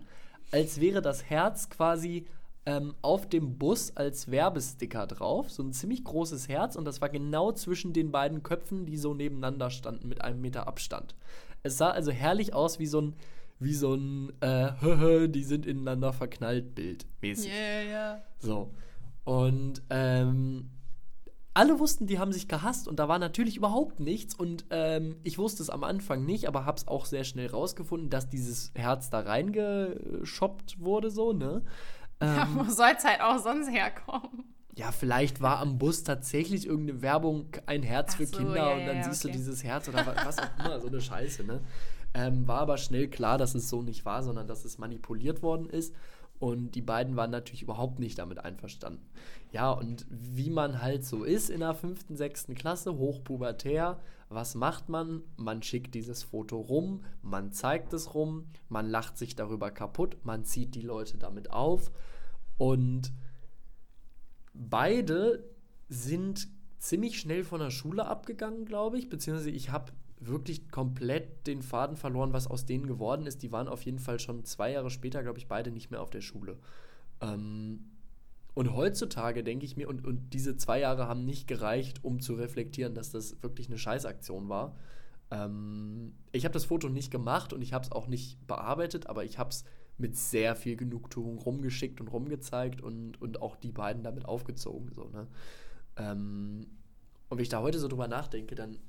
als 0.52 0.80
wäre 0.80 1.02
das 1.02 1.24
Herz 1.24 1.70
quasi 1.70 2.26
ähm, 2.66 2.96
auf 3.02 3.30
dem 3.30 3.58
Bus 3.58 3.96
als 3.96 4.30
Werbesticker 4.30 5.08
drauf. 5.08 5.50
So 5.50 5.64
ein 5.64 5.74
ziemlich 5.74 6.04
großes 6.04 6.50
Herz 6.50 6.76
und 6.76 6.86
das 6.86 7.02
war 7.02 7.10
genau 7.10 7.52
zwischen 7.54 7.94
den 7.94 8.12
beiden 8.12 8.44
Köpfen, 8.44 8.86
die 8.86 8.98
so 8.98 9.14
nebeneinander 9.14 9.70
standen 9.70 10.10
mit 10.10 10.22
einem 10.22 10.42
Meter 10.42 10.68
Abstand. 10.68 11.16
Es 11.64 11.78
sah 11.78 11.90
also 11.90 12.12
herrlich 12.12 12.54
aus 12.54 12.80
wie 12.80 12.88
so 12.88 13.02
ein 13.02 13.16
wie 13.60 13.74
so 13.74 13.96
ein 13.96 14.32
äh, 14.42 15.28
die 15.30 15.44
sind 15.44 15.66
ineinander 15.66 16.14
verknallt 16.14 16.76
Bild 16.76 17.06
mäßig. 17.22 17.52
Yeah, 17.52 17.84
yeah. 17.84 18.22
So. 18.40 18.72
Und 19.24 19.82
ähm, 19.90 20.70
alle 21.58 21.80
wussten, 21.80 22.05
die 22.05 22.20
haben 22.20 22.32
sich 22.32 22.47
gehasst 22.47 22.88
und 22.88 22.99
da 22.99 23.08
war 23.08 23.18
natürlich 23.18 23.58
überhaupt 23.58 23.99
nichts. 23.99 24.36
Und 24.36 24.66
ähm, 24.70 25.16
ich 25.24 25.39
wusste 25.39 25.64
es 25.64 25.72
am 25.72 25.84
Anfang 25.84 26.24
nicht, 26.24 26.47
aber 26.47 26.66
habe 26.66 26.78
es 26.78 26.88
auch 26.88 27.05
sehr 27.05 27.24
schnell 27.24 27.47
rausgefunden, 27.47 28.12
dass 28.12 28.30
dieses 28.30 28.72
Herz 28.76 29.10
da 29.10 29.22
reingeschoppt 29.22 30.80
wurde, 30.80 31.10
so, 31.10 31.34
ne? 31.34 31.64
Ähm, 32.20 32.36
ja, 32.36 32.47
wo 32.53 32.64
soll 32.66 32.91
es 32.95 33.03
halt 33.03 33.22
auch 33.22 33.39
sonst 33.39 33.72
herkommen? 33.72 34.43
Ja, 34.76 34.91
vielleicht 34.91 35.41
war 35.41 35.58
am 35.58 35.80
Bus 35.80 36.03
tatsächlich 36.03 36.68
irgendeine 36.68 37.01
Werbung, 37.01 37.47
ein 37.66 37.82
Herz 37.82 38.12
Ach 38.14 38.18
für 38.18 38.28
so, 38.28 38.38
Kinder 38.38 38.55
ja, 38.55 38.74
und 38.74 38.86
dann 38.86 38.97
ja, 38.97 39.03
siehst 39.03 39.26
okay. 39.26 39.32
du 39.32 39.39
dieses 39.39 39.64
Herz 39.64 39.89
oder 39.89 40.05
was 40.05 40.38
auch 40.38 40.60
immer, 40.64 40.80
so 40.80 40.88
eine 40.88 41.01
Scheiße, 41.01 41.43
ne? 41.43 41.62
Ähm, 42.14 42.47
war 42.47 42.60
aber 42.60 42.78
schnell 42.78 43.08
klar, 43.08 43.39
dass 43.39 43.55
es 43.55 43.68
so 43.68 43.82
nicht 43.82 44.05
war, 44.05 44.22
sondern 44.22 44.47
dass 44.47 44.64
es 44.64 44.78
manipuliert 44.78 45.41
worden 45.41 45.68
ist. 45.70 45.95
Und 46.40 46.76
die 46.76 46.82
beiden 46.82 47.16
waren 47.16 47.32
natürlich 47.32 47.64
überhaupt 47.64 48.00
nicht 48.00 48.20
damit 48.20 48.40
einverstanden. 48.40 49.04
Ja, 49.52 49.72
und 49.72 50.06
wie 50.10 50.50
man 50.50 50.82
halt 50.82 51.04
so 51.04 51.24
ist 51.24 51.50
in 51.50 51.62
der 51.62 51.74
fünften, 51.74 52.16
sechsten 52.16 52.54
Klasse, 52.54 52.96
hochpubertär, 52.98 54.00
was 54.30 54.56
macht 54.56 54.90
man? 54.90 55.24
Man 55.38 55.64
schickt 55.64 55.96
dieses 55.96 56.24
Foto 56.24 56.60
rum, 56.60 57.04
man 57.22 57.52
zeigt 57.52 57.94
es 57.94 58.14
rum, 58.14 58.48
man 58.70 58.88
lacht 58.88 59.18
sich 59.18 59.36
darüber 59.36 59.72
kaputt, 59.72 60.18
man 60.24 60.44
zieht 60.44 60.76
die 60.76 60.82
Leute 60.82 61.18
damit 61.18 61.52
auf. 61.52 61.92
Und 62.58 63.14
beide 64.54 65.44
sind 65.90 66.50
ziemlich 66.78 67.20
schnell 67.20 67.44
von 67.44 67.60
der 67.60 67.72
Schule 67.72 68.06
abgegangen, 68.06 68.66
glaube 68.66 69.00
ich, 69.00 69.10
beziehungsweise 69.10 69.50
ich 69.50 69.72
habe 69.72 69.92
wirklich 70.20 70.70
komplett 70.70 71.45
den 71.47 71.61
Faden 71.61 71.95
verloren, 71.95 72.34
was 72.34 72.47
aus 72.47 72.65
denen 72.65 72.88
geworden 72.88 73.28
ist. 73.28 73.43
Die 73.43 73.51
waren 73.51 73.68
auf 73.68 73.84
jeden 73.84 73.99
Fall 73.99 74.20
schon 74.20 74.43
zwei 74.45 74.72
Jahre 74.72 74.89
später, 74.89 75.22
glaube 75.24 75.38
ich, 75.38 75.47
beide 75.47 75.72
nicht 75.72 75.91
mehr 75.91 76.01
auf 76.01 76.09
der 76.09 76.22
Schule. 76.22 76.57
Ähm, 77.22 77.91
und 78.53 78.74
heutzutage 78.74 79.43
denke 79.43 79.65
ich 79.65 79.78
mir, 79.78 79.88
und, 79.88 80.03
und 80.05 80.34
diese 80.34 80.57
zwei 80.57 80.80
Jahre 80.80 81.07
haben 81.07 81.26
nicht 81.26 81.47
gereicht, 81.47 82.03
um 82.03 82.20
zu 82.20 82.34
reflektieren, 82.34 82.95
dass 82.95 83.11
das 83.11 83.41
wirklich 83.43 83.68
eine 83.68 83.78
Scheißaktion 83.78 84.49
war. 84.49 84.76
Ähm, 85.30 86.13
ich 86.32 86.43
habe 86.45 86.53
das 86.53 86.65
Foto 86.65 86.89
nicht 86.89 87.11
gemacht 87.11 87.53
und 87.53 87.61
ich 87.61 87.74
habe 87.74 87.86
es 87.86 87.91
auch 87.91 88.07
nicht 88.07 88.45
bearbeitet, 88.47 89.07
aber 89.07 89.24
ich 89.24 89.38
habe 89.38 89.51
es 89.51 89.63
mit 89.99 90.15
sehr 90.15 90.55
viel 90.55 90.76
Genugtuung 90.76 91.38
rumgeschickt 91.38 92.01
und 92.01 92.07
rumgezeigt 92.07 92.82
und, 92.82 93.22
und 93.22 93.41
auch 93.41 93.55
die 93.55 93.72
beiden 93.72 94.03
damit 94.03 94.26
aufgezogen. 94.26 94.91
So, 94.93 95.09
ne? 95.09 95.28
Ähm, 95.97 96.68
und 97.30 97.38
wenn 97.38 97.43
ich 97.43 97.49
da 97.49 97.61
heute 97.61 97.80
so 97.80 97.88
drüber 97.88 98.07
nachdenke, 98.07 98.55
dann 98.55 98.80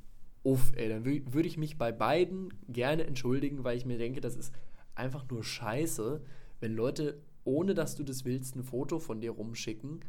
uff, 0.43 0.73
ey, 0.77 0.89
dann 0.89 1.05
würde 1.05 1.49
ich 1.49 1.59
mich 1.59 1.79
bei 1.79 1.93
beiden 1.93 2.53
gerne 2.69 3.07
entschuldigen, 3.07 3.65
weil 3.65 3.77
ich 3.77 3.87
mir 3.87 3.99
denke, 3.99 4.21
das 4.21 4.37
ist 4.37 4.53
einfach 4.95 5.29
nur 5.31 5.45
scheiße, 5.45 6.21
wenn 6.61 6.75
Leute, 6.75 7.21
ohne 7.45 7.75
dass 7.75 7.97
du 7.97 8.05
das 8.05 8.25
willst, 8.25 8.57
ein 8.57 8.65
Foto 8.65 8.99
von 8.99 9.21
dir 9.21 9.33
rumschicken 9.33 10.01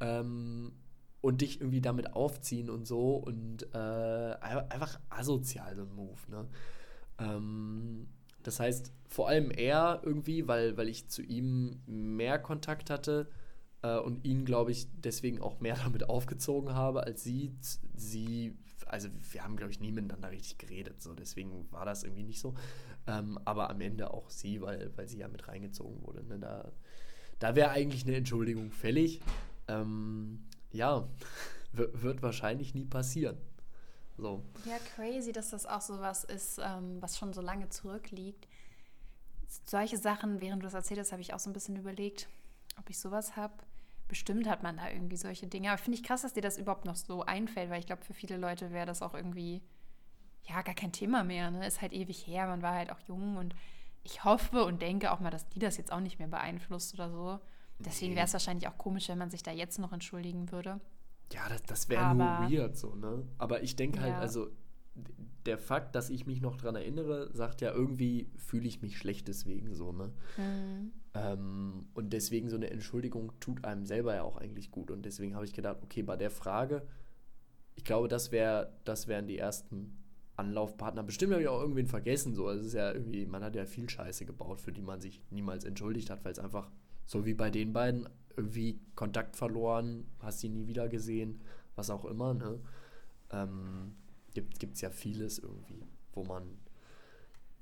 ähm, 0.00 0.72
und 1.20 1.40
dich 1.40 1.60
irgendwie 1.60 1.80
damit 1.80 2.14
aufziehen 2.14 2.70
und 2.70 2.86
so 2.86 3.16
und 3.16 3.68
äh, 3.74 3.78
einfach 3.78 5.00
asozial 5.10 5.76
so 5.76 5.82
ein 5.82 5.94
Move, 5.94 6.20
ne? 6.30 6.48
Ähm, 7.18 8.08
das 8.42 8.58
heißt, 8.58 8.92
vor 9.08 9.28
allem 9.28 9.50
er 9.50 10.00
irgendwie, 10.04 10.48
weil, 10.48 10.76
weil 10.76 10.88
ich 10.88 11.08
zu 11.08 11.22
ihm 11.22 11.80
mehr 11.86 12.38
Kontakt 12.38 12.90
hatte 12.90 13.28
äh, 13.82 13.98
und 13.98 14.24
ihn, 14.24 14.44
glaube 14.44 14.72
ich, 14.72 14.88
deswegen 14.92 15.40
auch 15.40 15.60
mehr 15.60 15.76
damit 15.84 16.08
aufgezogen 16.08 16.74
habe, 16.74 17.04
als 17.04 17.22
sie. 17.22 17.52
Sie 17.94 18.56
also 18.92 19.08
wir 19.30 19.42
haben, 19.42 19.56
glaube 19.56 19.72
ich, 19.72 19.80
nie 19.80 19.90
miteinander 19.90 20.30
richtig 20.30 20.58
geredet, 20.58 21.02
so 21.02 21.14
deswegen 21.14 21.66
war 21.72 21.86
das 21.86 22.04
irgendwie 22.04 22.24
nicht 22.24 22.40
so. 22.40 22.54
Ähm, 23.06 23.38
aber 23.44 23.70
am 23.70 23.80
Ende 23.80 24.12
auch 24.12 24.28
sie, 24.28 24.60
weil, 24.60 24.92
weil 24.96 25.08
sie 25.08 25.18
ja 25.18 25.28
mit 25.28 25.48
reingezogen 25.48 26.02
wurde. 26.02 26.22
Ne? 26.24 26.38
Da, 26.38 26.70
da 27.38 27.56
wäre 27.56 27.70
eigentlich 27.70 28.06
eine 28.06 28.16
Entschuldigung 28.16 28.70
fällig. 28.70 29.20
Ähm, 29.66 30.44
ja, 30.70 31.08
wird 31.72 32.22
wahrscheinlich 32.22 32.74
nie 32.74 32.84
passieren. 32.84 33.38
So. 34.18 34.44
Ja, 34.66 34.76
crazy, 34.94 35.32
dass 35.32 35.50
das 35.50 35.64
auch 35.64 35.80
so 35.80 35.98
was 35.98 36.24
ist, 36.24 36.60
ähm, 36.62 37.00
was 37.00 37.16
schon 37.16 37.32
so 37.32 37.40
lange 37.40 37.70
zurückliegt. 37.70 38.46
Solche 39.64 39.96
Sachen, 39.96 40.42
während 40.42 40.62
du 40.62 40.66
es 40.66 40.74
erzählt 40.74 41.00
hast, 41.00 41.12
habe 41.12 41.22
ich 41.22 41.32
auch 41.32 41.38
so 41.38 41.48
ein 41.48 41.54
bisschen 41.54 41.76
überlegt, 41.76 42.28
ob 42.78 42.90
ich 42.90 42.98
sowas 42.98 43.36
habe 43.36 43.54
bestimmt 44.12 44.46
hat 44.46 44.62
man 44.62 44.76
da 44.76 44.90
irgendwie 44.90 45.16
solche 45.16 45.46
Dinge. 45.46 45.70
Aber 45.70 45.78
finde 45.78 45.98
ich 45.98 46.04
krass, 46.04 46.20
dass 46.20 46.34
dir 46.34 46.42
das 46.42 46.58
überhaupt 46.58 46.84
noch 46.84 46.96
so 46.96 47.22
einfällt, 47.22 47.70
weil 47.70 47.80
ich 47.80 47.86
glaube, 47.86 48.04
für 48.04 48.12
viele 48.12 48.36
Leute 48.36 48.70
wäre 48.70 48.84
das 48.84 49.00
auch 49.00 49.14
irgendwie, 49.14 49.62
ja, 50.42 50.60
gar 50.60 50.74
kein 50.74 50.92
Thema 50.92 51.24
mehr. 51.24 51.50
Ne? 51.50 51.66
Ist 51.66 51.80
halt 51.80 51.94
ewig 51.94 52.26
her, 52.26 52.46
man 52.46 52.60
war 52.60 52.74
halt 52.74 52.92
auch 52.92 53.00
jung 53.08 53.38
und 53.38 53.54
ich 54.02 54.22
hoffe 54.22 54.66
und 54.66 54.82
denke 54.82 55.12
auch 55.12 55.20
mal, 55.20 55.30
dass 55.30 55.48
die 55.48 55.60
das 55.60 55.78
jetzt 55.78 55.90
auch 55.90 56.00
nicht 56.00 56.18
mehr 56.18 56.28
beeinflusst 56.28 56.92
oder 56.92 57.10
so. 57.10 57.38
Deswegen 57.78 58.14
wäre 58.14 58.26
es 58.26 58.34
wahrscheinlich 58.34 58.68
auch 58.68 58.76
komisch, 58.76 59.08
wenn 59.08 59.16
man 59.16 59.30
sich 59.30 59.42
da 59.42 59.50
jetzt 59.50 59.78
noch 59.78 59.94
entschuldigen 59.94 60.52
würde. 60.52 60.78
Ja, 61.32 61.48
das, 61.48 61.62
das 61.62 61.88
wäre 61.88 62.14
nur 62.14 62.50
weird 62.50 62.76
so, 62.76 62.94
ne? 62.94 63.26
Aber 63.38 63.62
ich 63.62 63.76
denke 63.76 64.02
halt, 64.02 64.12
ja. 64.12 64.18
also 64.18 64.50
der 65.46 65.56
Fakt, 65.56 65.94
dass 65.94 66.10
ich 66.10 66.26
mich 66.26 66.42
noch 66.42 66.58
daran 66.58 66.76
erinnere, 66.76 67.30
sagt 67.32 67.62
ja 67.62 67.72
irgendwie, 67.72 68.30
fühle 68.36 68.68
ich 68.68 68.82
mich 68.82 68.98
schlecht 68.98 69.26
deswegen 69.28 69.74
so, 69.74 69.92
ne? 69.92 70.12
Mhm. 70.36 70.92
Ähm, 71.14 71.86
und 71.94 72.12
deswegen 72.12 72.48
so 72.48 72.56
eine 72.56 72.70
Entschuldigung 72.70 73.32
tut 73.40 73.64
einem 73.64 73.84
selber 73.84 74.14
ja 74.14 74.22
auch 74.22 74.36
eigentlich 74.38 74.70
gut. 74.70 74.90
Und 74.90 75.04
deswegen 75.04 75.34
habe 75.34 75.44
ich 75.44 75.52
gedacht, 75.52 75.78
okay, 75.82 76.02
bei 76.02 76.16
der 76.16 76.30
Frage, 76.30 76.82
ich 77.74 77.84
glaube, 77.84 78.08
das 78.08 78.32
wäre, 78.32 78.72
das 78.84 79.08
wären 79.08 79.26
die 79.26 79.38
ersten 79.38 79.98
Anlaufpartner. 80.36 81.02
Bestimmt 81.02 81.32
habe 81.32 81.42
ich 81.42 81.48
auch 81.48 81.60
irgendwen 81.60 81.86
vergessen. 81.86 82.34
So, 82.34 82.46
also 82.46 82.60
es 82.60 82.68
ist 82.68 82.74
ja 82.74 82.92
irgendwie, 82.92 83.26
man 83.26 83.44
hat 83.44 83.54
ja 83.54 83.66
viel 83.66 83.88
Scheiße 83.88 84.24
gebaut, 84.24 84.60
für 84.60 84.72
die 84.72 84.82
man 84.82 85.00
sich 85.00 85.22
niemals 85.30 85.64
entschuldigt 85.64 86.10
hat, 86.10 86.24
weil 86.24 86.32
es 86.32 86.38
einfach 86.38 86.70
so 87.06 87.26
wie 87.26 87.34
bei 87.34 87.50
den 87.50 87.72
beiden 87.72 88.08
irgendwie 88.36 88.80
Kontakt 88.94 89.36
verloren, 89.36 90.06
hast 90.20 90.40
sie 90.40 90.48
nie 90.48 90.66
wieder 90.66 90.88
gesehen, 90.88 91.42
was 91.76 91.90
auch 91.90 92.04
immer. 92.04 92.32
Ne? 92.34 92.58
Ähm, 93.30 93.94
gibt 94.32 94.74
es 94.74 94.80
ja 94.80 94.90
vieles 94.90 95.38
irgendwie, 95.38 95.84
wo 96.14 96.24
man, 96.24 96.58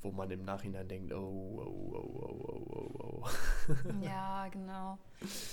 wo 0.03 0.11
man 0.11 0.31
im 0.31 0.45
Nachhinein 0.45 0.89
denkt, 0.89 1.13
oh, 1.13 1.17
oh, 1.19 1.93
oh, 1.95 2.23
oh, 2.23 2.47
oh, 2.49 2.91
oh, 2.99 3.25
oh. 3.25 4.05
ja, 4.05 4.49
genau. 4.49 4.99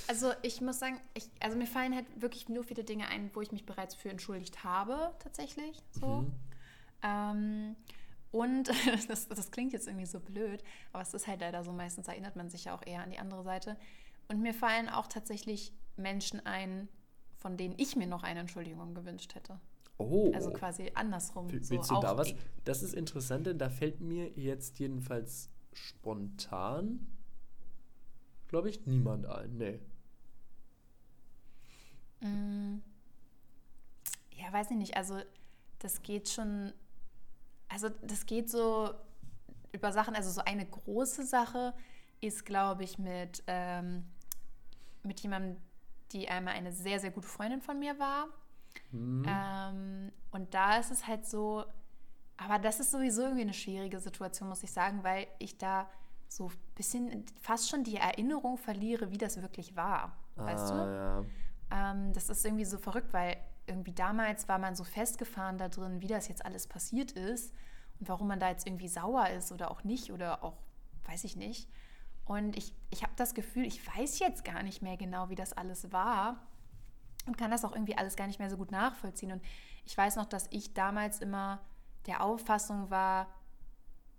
Also 0.07 0.31
ich 0.41 0.61
muss 0.61 0.79
sagen, 0.79 0.99
ich, 1.13 1.29
also 1.41 1.57
mir 1.57 1.67
fallen 1.67 1.93
halt 1.93 2.05
wirklich 2.15 2.47
nur 2.47 2.63
viele 2.63 2.83
Dinge 2.83 3.07
ein, 3.09 3.29
wo 3.33 3.41
ich 3.41 3.51
mich 3.51 3.65
bereits 3.65 3.95
für 3.95 4.09
entschuldigt 4.09 4.63
habe, 4.63 5.13
tatsächlich. 5.19 5.83
So. 5.91 6.07
Mhm. 6.07 6.33
Ähm, 7.03 7.75
und 8.31 8.69
das, 9.09 9.27
das 9.27 9.51
klingt 9.51 9.73
jetzt 9.73 9.87
irgendwie 9.87 10.05
so 10.05 10.19
blöd, 10.19 10.63
aber 10.93 11.01
es 11.01 11.13
ist 11.13 11.27
halt 11.27 11.41
leider 11.41 11.63
so, 11.63 11.73
meistens 11.73 12.07
erinnert 12.07 12.35
man 12.35 12.49
sich 12.49 12.65
ja 12.65 12.75
auch 12.75 12.85
eher 12.85 13.03
an 13.03 13.11
die 13.11 13.19
andere 13.19 13.43
Seite. 13.43 13.77
Und 14.29 14.41
mir 14.41 14.53
fallen 14.53 14.89
auch 14.89 15.07
tatsächlich 15.07 15.73
Menschen 15.97 16.45
ein, 16.45 16.87
von 17.37 17.57
denen 17.57 17.75
ich 17.77 17.95
mir 17.95 18.07
noch 18.07 18.23
eine 18.23 18.41
Entschuldigung 18.41 18.93
gewünscht 18.93 19.35
hätte. 19.35 19.59
Oh. 19.97 20.31
Also 20.33 20.51
quasi 20.51 20.91
andersrum. 20.93 21.51
Willst 21.51 21.69
so 21.69 21.95
du 21.95 22.01
da 22.01 22.17
was? 22.17 22.33
Das 22.65 22.83
ist 22.83 22.93
interessant, 22.93 23.47
denn 23.47 23.57
da 23.57 23.69
fällt 23.69 23.99
mir 23.99 24.29
jetzt 24.35 24.79
jedenfalls 24.79 25.49
spontan 25.73 27.07
glaube 28.47 28.69
ich, 28.69 28.85
niemand 28.85 29.25
ein. 29.25 29.57
Nee. 29.57 29.79
Mm. 32.21 32.81
Ja, 34.31 34.51
weiß 34.51 34.71
ich 34.71 34.77
nicht. 34.77 34.97
Also, 34.97 35.19
das 35.79 36.01
geht 36.01 36.29
schon. 36.29 36.73
Also, 37.69 37.89
das 37.89 38.25
geht 38.25 38.49
so 38.49 38.91
über 39.71 39.91
Sachen. 39.91 40.15
Also, 40.15 40.29
so 40.29 40.41
eine 40.41 40.65
große 40.65 41.25
Sache 41.25 41.73
ist, 42.21 42.45
glaube 42.45 42.83
ich, 42.83 42.97
mit, 42.97 43.43
ähm, 43.47 44.05
mit 45.03 45.19
jemandem, 45.19 45.57
die 46.11 46.29
einmal 46.29 46.55
eine 46.55 46.71
sehr, 46.71 46.99
sehr 46.99 47.11
gute 47.11 47.27
Freundin 47.27 47.61
von 47.61 47.79
mir 47.79 47.99
war. 47.99 48.27
Mhm. 48.91 49.25
Ähm, 49.27 50.11
und 50.31 50.53
da 50.53 50.77
ist 50.77 50.91
es 50.91 51.07
halt 51.07 51.25
so, 51.25 51.65
aber 52.37 52.59
das 52.59 52.79
ist 52.79 52.91
sowieso 52.91 53.23
irgendwie 53.23 53.41
eine 53.41 53.53
schwierige 53.53 53.99
Situation, 53.99 54.49
muss 54.49 54.63
ich 54.63 54.71
sagen, 54.71 55.03
weil 55.03 55.27
ich 55.39 55.57
da 55.57 55.89
so 56.29 56.47
ein 56.47 56.53
bisschen 56.75 57.25
fast 57.41 57.69
schon 57.69 57.83
die 57.83 57.95
Erinnerung 57.95 58.57
verliere, 58.57 59.11
wie 59.11 59.17
das 59.17 59.41
wirklich 59.41 59.75
war. 59.75 60.17
Weißt 60.35 60.71
ah, 60.71 60.75
du? 60.85 60.91
Ja. 60.91 61.91
Ähm, 61.91 62.13
das 62.13 62.29
ist 62.29 62.45
irgendwie 62.45 62.65
so 62.65 62.77
verrückt, 62.77 63.13
weil 63.13 63.37
irgendwie 63.65 63.93
damals 63.93 64.47
war 64.47 64.59
man 64.59 64.75
so 64.75 64.83
festgefahren 64.83 65.57
da 65.57 65.69
drin, 65.69 66.01
wie 66.01 66.07
das 66.07 66.27
jetzt 66.27 66.45
alles 66.45 66.67
passiert 66.67 67.11
ist 67.11 67.53
und 67.99 68.07
warum 68.07 68.27
man 68.27 68.39
da 68.39 68.49
jetzt 68.49 68.67
irgendwie 68.67 68.87
sauer 68.87 69.29
ist 69.29 69.51
oder 69.51 69.71
auch 69.71 69.83
nicht 69.83 70.11
oder 70.11 70.43
auch, 70.43 70.57
weiß 71.05 71.23
ich 71.23 71.35
nicht. 71.35 71.69
Und 72.25 72.57
ich, 72.57 72.73
ich 72.89 73.03
habe 73.03 73.13
das 73.15 73.33
Gefühl, 73.33 73.65
ich 73.65 73.85
weiß 73.95 74.19
jetzt 74.19 74.43
gar 74.43 74.63
nicht 74.63 74.81
mehr 74.81 74.97
genau, 74.97 75.29
wie 75.29 75.35
das 75.35 75.53
alles 75.53 75.91
war 75.91 76.47
und 77.27 77.37
kann 77.37 77.51
das 77.51 77.65
auch 77.65 77.73
irgendwie 77.73 77.97
alles 77.97 78.15
gar 78.15 78.27
nicht 78.27 78.39
mehr 78.39 78.49
so 78.49 78.57
gut 78.57 78.71
nachvollziehen. 78.71 79.31
Und 79.31 79.41
ich 79.85 79.97
weiß 79.97 80.15
noch, 80.15 80.25
dass 80.25 80.47
ich 80.51 80.73
damals 80.73 81.19
immer 81.19 81.59
der 82.05 82.23
Auffassung 82.23 82.89
war, 82.89 83.27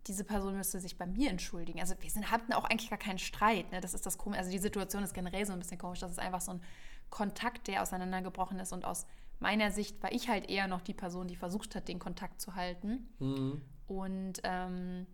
diese 0.07 0.25
Person 0.25 0.57
müsste 0.57 0.81
sich 0.81 0.97
bei 0.97 1.07
mir 1.07 1.31
entschuldigen. 1.31 1.81
Also 1.81 1.95
wir 2.01 2.11
sind, 2.11 2.31
hatten 2.31 2.53
auch 2.53 2.65
eigentlich 2.65 2.91
gar 2.91 2.99
keinen 2.99 3.19
Streit. 3.19 3.71
Ne? 3.73 3.81
Das 3.81 3.95
ist 3.95 4.07
das 4.07 4.17
komische. 4.17 4.39
Also 4.39 4.51
die 4.51 4.59
Situation 4.59 5.03
ist 5.03 5.13
generell 5.13 5.45
so 5.45 5.53
ein 5.53 5.59
bisschen 5.59 5.79
komisch. 5.79 6.01
Das 6.01 6.11
ist 6.11 6.19
einfach 6.19 6.41
so 6.41 6.53
ein 6.53 6.63
Kontakt, 7.11 7.69
der 7.69 7.83
auseinandergebrochen 7.83 8.59
ist. 8.59 8.73
Und 8.73 8.85
aus 8.85 9.07
meiner 9.39 9.71
Sicht 9.71 10.03
war 10.03 10.13
ich 10.13 10.29
halt 10.29 10.49
eher 10.49 10.67
noch 10.67 10.81
die 10.81 10.95
Person, 10.95 11.29
die 11.29 11.37
versucht 11.37 11.75
hat, 11.75 11.89
den 11.89 11.99
Kontakt 11.99 12.41
zu 12.41 12.55
halten. 12.55 13.09
Mhm. 13.19 13.63
Und 13.87 14.41
ähm, 14.45 15.07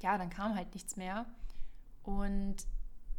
ja, 0.00 0.16
dann 0.16 0.30
kam 0.30 0.54
halt 0.54 0.72
nichts 0.74 0.96
mehr. 0.96 1.26
Und 2.02 2.56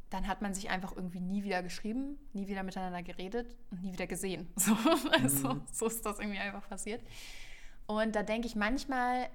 dann 0.10 0.28
hat 0.28 0.42
man 0.42 0.54
sich 0.54 0.70
einfach 0.70 0.96
irgendwie 0.96 1.20
nie 1.20 1.44
wieder 1.44 1.64
geschrieben, 1.64 2.18
nie 2.34 2.48
wieder 2.48 2.64
miteinander 2.64 3.04
geredet 3.04 3.56
und 3.72 3.82
nie 3.82 3.94
wieder 3.94 4.08
gesehen. 4.08 4.48
So, 4.58 4.76
also, 5.12 5.54
mhm. 5.56 5.62
so 5.72 5.88
ist 5.88 6.06
das 6.06 6.20
irgendwie 6.20 6.40
einfach 6.40 6.68
passiert. 6.70 7.02
Und 7.88 8.16
da 8.16 8.24
denke 8.24 8.48
ich 8.48 8.56
manchmal, 8.56 9.30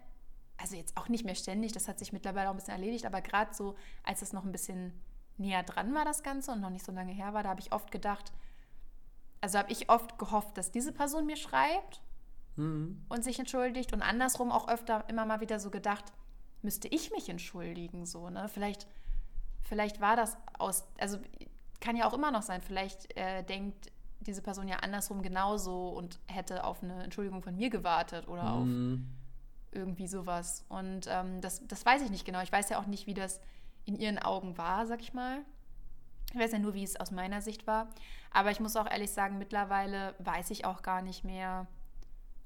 also 0.57 0.77
jetzt 0.77 0.97
auch 0.97 1.09
nicht 1.09 1.25
mehr 1.25 1.35
ständig, 1.35 1.73
das 1.73 1.89
hat 1.89 1.99
sich 1.99 2.13
mittlerweile 2.13 2.49
auch 2.49 2.55
ein 2.55 2.57
bisschen 2.57 2.75
erledigt, 2.75 3.07
aber 3.07 3.21
gerade 3.21 3.55
so, 3.55 3.77
als 4.05 4.23
es 4.23 4.33
noch 4.33 4.45
ein 4.45 4.53
bisschen 4.53 4.93
näher 5.39 5.63
dran 5.63 5.95
war, 5.95 6.05
das 6.05 6.23
Ganze 6.23 6.53
und 6.53 6.61
noch 6.61 6.71
nicht 6.71 6.85
so 6.85 6.93
lange 6.93 7.13
her 7.13 7.33
war, 7.33 7.43
da 7.43 7.51
habe 7.51 7.61
ich 7.61 7.73
oft 7.73 7.91
gedacht, 7.91 8.33
also 9.41 9.59
habe 9.59 9.73
ich 9.73 9.89
oft 9.89 10.19
gehofft, 10.19 10.59
dass 10.59 10.71
diese 10.71 10.93
Person 10.93 11.27
mir 11.27 11.37
schreibt 11.37 12.03
mhm. 12.57 13.05
und 13.09 13.25
sich 13.25 13.39
entschuldigt 13.39 13.93
und 13.93 14.03
andersrum 14.03 14.53
auch 14.53 14.69
öfter 14.69 15.05
immer 15.09 15.25
mal 15.25 15.41
wieder 15.41 15.59
so 15.59 15.71
gedacht, 15.71 16.13
müsste 16.63 16.89
ich 16.89 17.11
mich 17.11 17.29
entschuldigen, 17.29 18.05
so, 18.05 18.29
ne? 18.29 18.49
Vielleicht, 18.49 18.87
vielleicht 19.63 20.01
war 20.01 20.17
das 20.17 20.37
aus, 20.59 20.85
also 20.99 21.19
kann 21.81 21.97
ja 21.97 22.07
auch 22.07 22.15
immer 22.15 22.31
noch 22.31 22.43
sein, 22.43 22.61
vielleicht 22.63 23.17
äh, 23.17 23.43
denkt 23.43 23.91
diese 24.21 24.43
Person 24.43 24.69
ja 24.69 24.77
andersrum 24.77 25.23
genauso 25.23 25.89
und 25.89 26.19
hätte 26.27 26.65
auf 26.65 26.83
eine 26.83 27.03
Entschuldigung 27.03 27.43
von 27.43 27.57
mir 27.57 27.71
gewartet 27.71 28.29
oder 28.29 28.43
mhm. 28.57 29.07
auf 29.07 29.21
irgendwie 29.73 30.07
sowas. 30.07 30.65
Und 30.69 31.07
ähm, 31.09 31.41
das, 31.41 31.67
das 31.67 31.85
weiß 31.85 32.03
ich 32.03 32.11
nicht 32.11 32.25
genau. 32.25 32.43
Ich 32.43 32.53
weiß 32.53 32.69
ja 32.71 32.81
auch 32.81 32.87
nicht, 32.87 33.07
wie 33.07 33.15
das 33.15 33.41
in 33.85 33.97
ihren 33.97 34.19
Augen 34.19 34.59
war, 34.59 34.87
sag 34.87 35.01
ich 35.01 35.13
mal. 35.13 35.41
Ich 36.33 36.39
weiß 36.39 36.53
ja 36.53 36.59
nur, 36.59 36.75
wie 36.75 36.85
es 36.85 36.99
aus 36.99 37.11
meiner 37.11 37.41
Sicht 37.41 37.67
war. 37.67 37.89
Aber 38.31 38.51
ich 38.51 38.61
muss 38.61 38.77
auch 38.77 38.89
ehrlich 38.89 39.11
sagen, 39.11 39.39
mittlerweile 39.39 40.15
weiß 40.19 40.51
ich 40.51 40.65
auch 40.65 40.83
gar 40.83 41.03
nicht 41.03 41.25
mehr. 41.25 41.67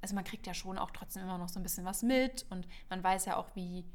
Also 0.01 0.15
man 0.15 0.23
kriegt 0.23 0.47
ja 0.47 0.53
schon 0.53 0.77
auch 0.77 0.91
trotzdem 0.91 1.23
immer 1.23 1.37
noch 1.37 1.49
so 1.49 1.59
ein 1.59 1.63
bisschen 1.63 1.85
was 1.85 2.03
mit 2.03 2.45
und 2.49 2.67
man 2.89 3.03
weiß 3.03 3.25
ja 3.25 3.37
auch, 3.37 3.47
wie. 3.55 3.85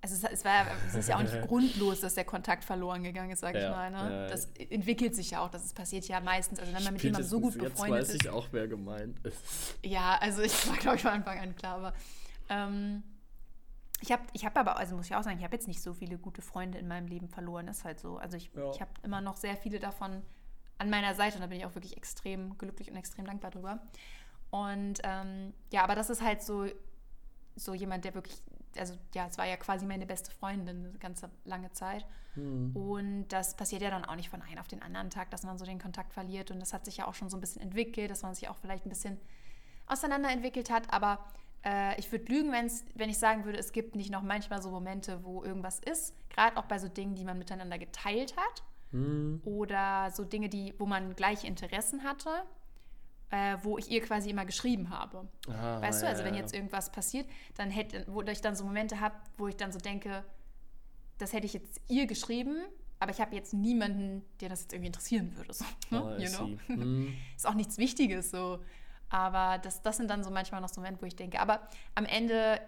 Also 0.00 0.14
es, 0.14 0.32
es, 0.32 0.44
war, 0.44 0.66
es 0.86 0.94
ist 0.94 1.08
ja 1.08 1.16
auch 1.16 1.22
nicht 1.22 1.40
grundlos, 1.48 2.00
dass 2.00 2.14
der 2.14 2.24
Kontakt 2.24 2.64
verloren 2.64 3.02
gegangen 3.02 3.30
ist, 3.30 3.40
sage 3.40 3.58
ja, 3.58 3.64
ich 3.64 3.70
mal. 3.76 3.90
Ne? 3.90 4.26
Das 4.30 4.46
entwickelt 4.70 5.14
sich 5.16 5.32
ja 5.32 5.40
auch, 5.40 5.50
das 5.50 5.72
passiert 5.72 6.06
ja 6.06 6.20
meistens. 6.20 6.60
Also 6.60 6.72
wenn 6.72 6.84
man 6.84 6.92
mit 6.92 7.02
jemandem 7.02 7.28
so 7.28 7.40
gut 7.40 7.58
befreundet 7.58 8.02
ist. 8.02 8.08
Jetzt 8.12 8.24
weiß 8.24 8.26
ich 8.26 8.30
auch, 8.30 8.48
wer 8.52 8.68
gemeint 8.68 9.18
ist. 9.24 9.76
Ja, 9.84 10.16
also 10.20 10.42
ich 10.42 10.68
war, 10.68 10.76
glaube 10.76 10.96
ich, 10.96 11.02
von 11.02 11.12
Anfang 11.12 11.38
an 11.38 11.56
klar. 11.56 11.76
Aber 11.76 11.94
ähm, 12.48 13.02
ich 14.00 14.12
habe 14.12 14.22
ich 14.32 14.44
hab 14.44 14.56
aber, 14.56 14.76
also 14.76 14.94
muss 14.94 15.06
ich 15.06 15.14
auch 15.14 15.24
sagen, 15.24 15.38
ich 15.38 15.44
habe 15.44 15.56
jetzt 15.56 15.66
nicht 15.66 15.82
so 15.82 15.94
viele 15.94 16.18
gute 16.18 16.42
Freunde 16.42 16.78
in 16.78 16.86
meinem 16.86 17.08
Leben 17.08 17.28
verloren. 17.28 17.66
Das 17.66 17.78
ist 17.78 17.84
halt 17.84 17.98
so. 17.98 18.18
Also 18.18 18.36
ich, 18.36 18.50
ja. 18.54 18.70
ich 18.70 18.80
habe 18.80 18.90
immer 19.02 19.20
noch 19.20 19.36
sehr 19.36 19.56
viele 19.56 19.80
davon 19.80 20.22
an 20.78 20.90
meiner 20.90 21.14
Seite 21.14 21.36
und 21.36 21.42
da 21.42 21.48
bin 21.48 21.58
ich 21.58 21.66
auch 21.66 21.74
wirklich 21.74 21.96
extrem 21.96 22.56
glücklich 22.56 22.90
und 22.90 22.96
extrem 22.96 23.26
dankbar 23.26 23.50
drüber. 23.50 23.80
Und 24.50 25.00
ähm, 25.02 25.52
ja, 25.70 25.82
aber 25.82 25.94
das 25.94 26.08
ist 26.08 26.22
halt 26.22 26.42
so, 26.42 26.66
so 27.56 27.74
jemand, 27.74 28.04
der 28.04 28.14
wirklich, 28.14 28.40
also 28.76 28.94
ja, 29.14 29.26
es 29.26 29.38
war 29.38 29.46
ja 29.46 29.56
quasi 29.56 29.86
meine 29.86 30.06
beste 30.06 30.30
Freundin 30.30 30.86
eine 30.86 30.98
ganze 30.98 31.30
lange 31.44 31.70
Zeit. 31.72 32.06
Mhm. 32.34 32.74
Und 32.76 33.28
das 33.28 33.56
passiert 33.56 33.82
ja 33.82 33.90
dann 33.90 34.04
auch 34.04 34.16
nicht 34.16 34.30
von 34.30 34.42
einem 34.42 34.58
auf 34.58 34.68
den 34.68 34.82
anderen 34.82 35.10
Tag, 35.10 35.30
dass 35.30 35.42
man 35.42 35.58
so 35.58 35.64
den 35.64 35.78
Kontakt 35.78 36.12
verliert. 36.12 36.50
Und 36.50 36.60
das 36.60 36.72
hat 36.72 36.84
sich 36.84 36.98
ja 36.98 37.06
auch 37.06 37.14
schon 37.14 37.30
so 37.30 37.36
ein 37.36 37.40
bisschen 37.40 37.62
entwickelt, 37.62 38.10
dass 38.10 38.22
man 38.22 38.34
sich 38.34 38.48
auch 38.48 38.56
vielleicht 38.56 38.86
ein 38.86 38.90
bisschen 38.90 39.18
auseinanderentwickelt 39.86 40.70
hat. 40.70 40.92
Aber 40.92 41.24
äh, 41.64 41.98
ich 41.98 42.10
würde 42.12 42.32
lügen, 42.32 42.52
wenn's, 42.52 42.84
wenn 42.94 43.10
ich 43.10 43.18
sagen 43.18 43.44
würde, 43.44 43.58
es 43.58 43.72
gibt 43.72 43.94
nicht 43.94 44.10
noch 44.10 44.22
manchmal 44.22 44.62
so 44.62 44.70
Momente, 44.70 45.24
wo 45.24 45.42
irgendwas 45.42 45.80
ist, 45.80 46.14
gerade 46.30 46.56
auch 46.56 46.64
bei 46.64 46.78
so 46.78 46.88
Dingen, 46.88 47.14
die 47.14 47.24
man 47.24 47.38
miteinander 47.38 47.78
geteilt 47.78 48.36
hat 48.36 48.62
hm. 48.92 49.42
oder 49.44 50.10
so 50.12 50.24
Dinge, 50.24 50.48
die, 50.48 50.74
wo 50.78 50.86
man 50.86 51.14
gleiche 51.16 51.46
Interessen 51.46 52.04
hatte, 52.04 52.30
äh, 53.30 53.56
wo 53.62 53.78
ich 53.78 53.90
ihr 53.90 54.00
quasi 54.00 54.30
immer 54.30 54.44
geschrieben 54.44 54.90
habe. 54.90 55.28
Ah, 55.48 55.80
weißt 55.80 56.02
du, 56.02 56.06
also 56.06 56.24
wenn 56.24 56.34
jetzt 56.34 56.54
irgendwas 56.54 56.90
passiert, 56.90 57.26
dann 57.56 57.70
hätte, 57.70 58.04
wo 58.08 58.22
ich 58.22 58.40
dann 58.40 58.56
so 58.56 58.64
Momente 58.64 59.00
habe, 59.00 59.16
wo 59.36 59.48
ich 59.48 59.56
dann 59.56 59.72
so 59.72 59.78
denke, 59.78 60.24
das 61.18 61.32
hätte 61.32 61.46
ich 61.46 61.52
jetzt 61.52 61.80
ihr 61.88 62.06
geschrieben, 62.06 62.56
aber 63.00 63.10
ich 63.10 63.20
habe 63.20 63.34
jetzt 63.34 63.52
niemanden, 63.52 64.24
der 64.40 64.48
das 64.48 64.62
jetzt 64.62 64.72
irgendwie 64.72 64.88
interessieren 64.88 65.36
würde. 65.36 65.52
So, 65.52 65.64
ne? 65.90 66.02
oh, 66.02 66.20
you 66.20 66.28
know? 66.30 66.58
hm. 66.66 67.14
Ist 67.36 67.46
auch 67.46 67.54
nichts 67.54 67.78
Wichtiges 67.78 68.30
so. 68.30 68.60
Aber 69.10 69.58
das, 69.58 69.82
das 69.82 69.96
sind 69.96 70.10
dann 70.10 70.22
so 70.22 70.30
manchmal 70.30 70.60
noch 70.60 70.68
so 70.68 70.80
Momente, 70.80 71.00
wo 71.00 71.06
ich 71.06 71.16
denke, 71.16 71.40
aber 71.40 71.66
am 71.94 72.04
Ende, 72.04 72.60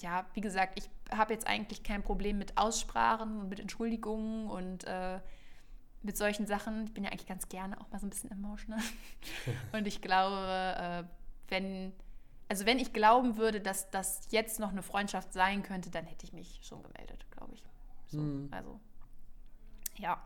ja, 0.00 0.26
wie 0.34 0.40
gesagt, 0.40 0.78
ich 0.78 0.88
habe 1.16 1.32
jetzt 1.32 1.46
eigentlich 1.46 1.82
kein 1.82 2.02
Problem 2.02 2.38
mit 2.38 2.56
Aussprachen 2.56 3.40
und 3.40 3.48
mit 3.48 3.60
Entschuldigungen 3.60 4.48
und 4.48 4.84
äh, 4.84 5.20
mit 6.04 6.16
solchen 6.16 6.46
Sachen. 6.46 6.84
Ich 6.84 6.94
bin 6.94 7.04
ja 7.04 7.10
eigentlich 7.10 7.26
ganz 7.26 7.48
gerne 7.48 7.80
auch 7.80 7.90
mal 7.90 7.98
so 7.98 8.06
ein 8.06 8.10
bisschen 8.10 8.30
emotional. 8.30 8.82
und 9.72 9.86
ich 9.86 10.00
glaube, 10.00 10.76
äh, 10.78 11.04
wenn, 11.48 11.92
also 12.48 12.66
wenn 12.66 12.78
ich 12.78 12.92
glauben 12.92 13.36
würde, 13.36 13.60
dass 13.60 13.90
das 13.90 14.28
jetzt 14.30 14.60
noch 14.60 14.70
eine 14.70 14.82
Freundschaft 14.82 15.32
sein 15.32 15.62
könnte, 15.62 15.90
dann 15.90 16.04
hätte 16.04 16.24
ich 16.24 16.32
mich 16.32 16.60
schon 16.62 16.82
gemeldet, 16.82 17.26
glaube 17.30 17.54
ich. 17.54 17.62
So, 18.08 18.20
mhm. 18.20 18.48
Also, 18.50 18.78
ja, 19.96 20.22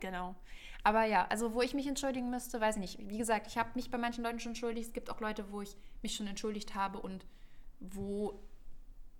genau. 0.00 0.34
Aber 0.82 1.04
ja, 1.04 1.26
also 1.28 1.54
wo 1.54 1.62
ich 1.62 1.74
mich 1.74 1.86
entschuldigen 1.86 2.30
müsste, 2.30 2.60
weiß 2.60 2.76
ich 2.76 2.80
nicht. 2.80 3.08
Wie 3.08 3.18
gesagt, 3.18 3.46
ich 3.46 3.58
habe 3.58 3.70
mich 3.74 3.90
bei 3.90 3.98
manchen 3.98 4.24
Leuten 4.24 4.40
schon 4.40 4.50
entschuldigt. 4.50 4.88
Es 4.88 4.92
gibt 4.92 5.10
auch 5.10 5.20
Leute, 5.20 5.52
wo 5.52 5.60
ich 5.60 5.76
mich 6.02 6.16
schon 6.16 6.26
entschuldigt 6.26 6.74
habe 6.74 7.00
und 7.00 7.26
wo 7.78 8.42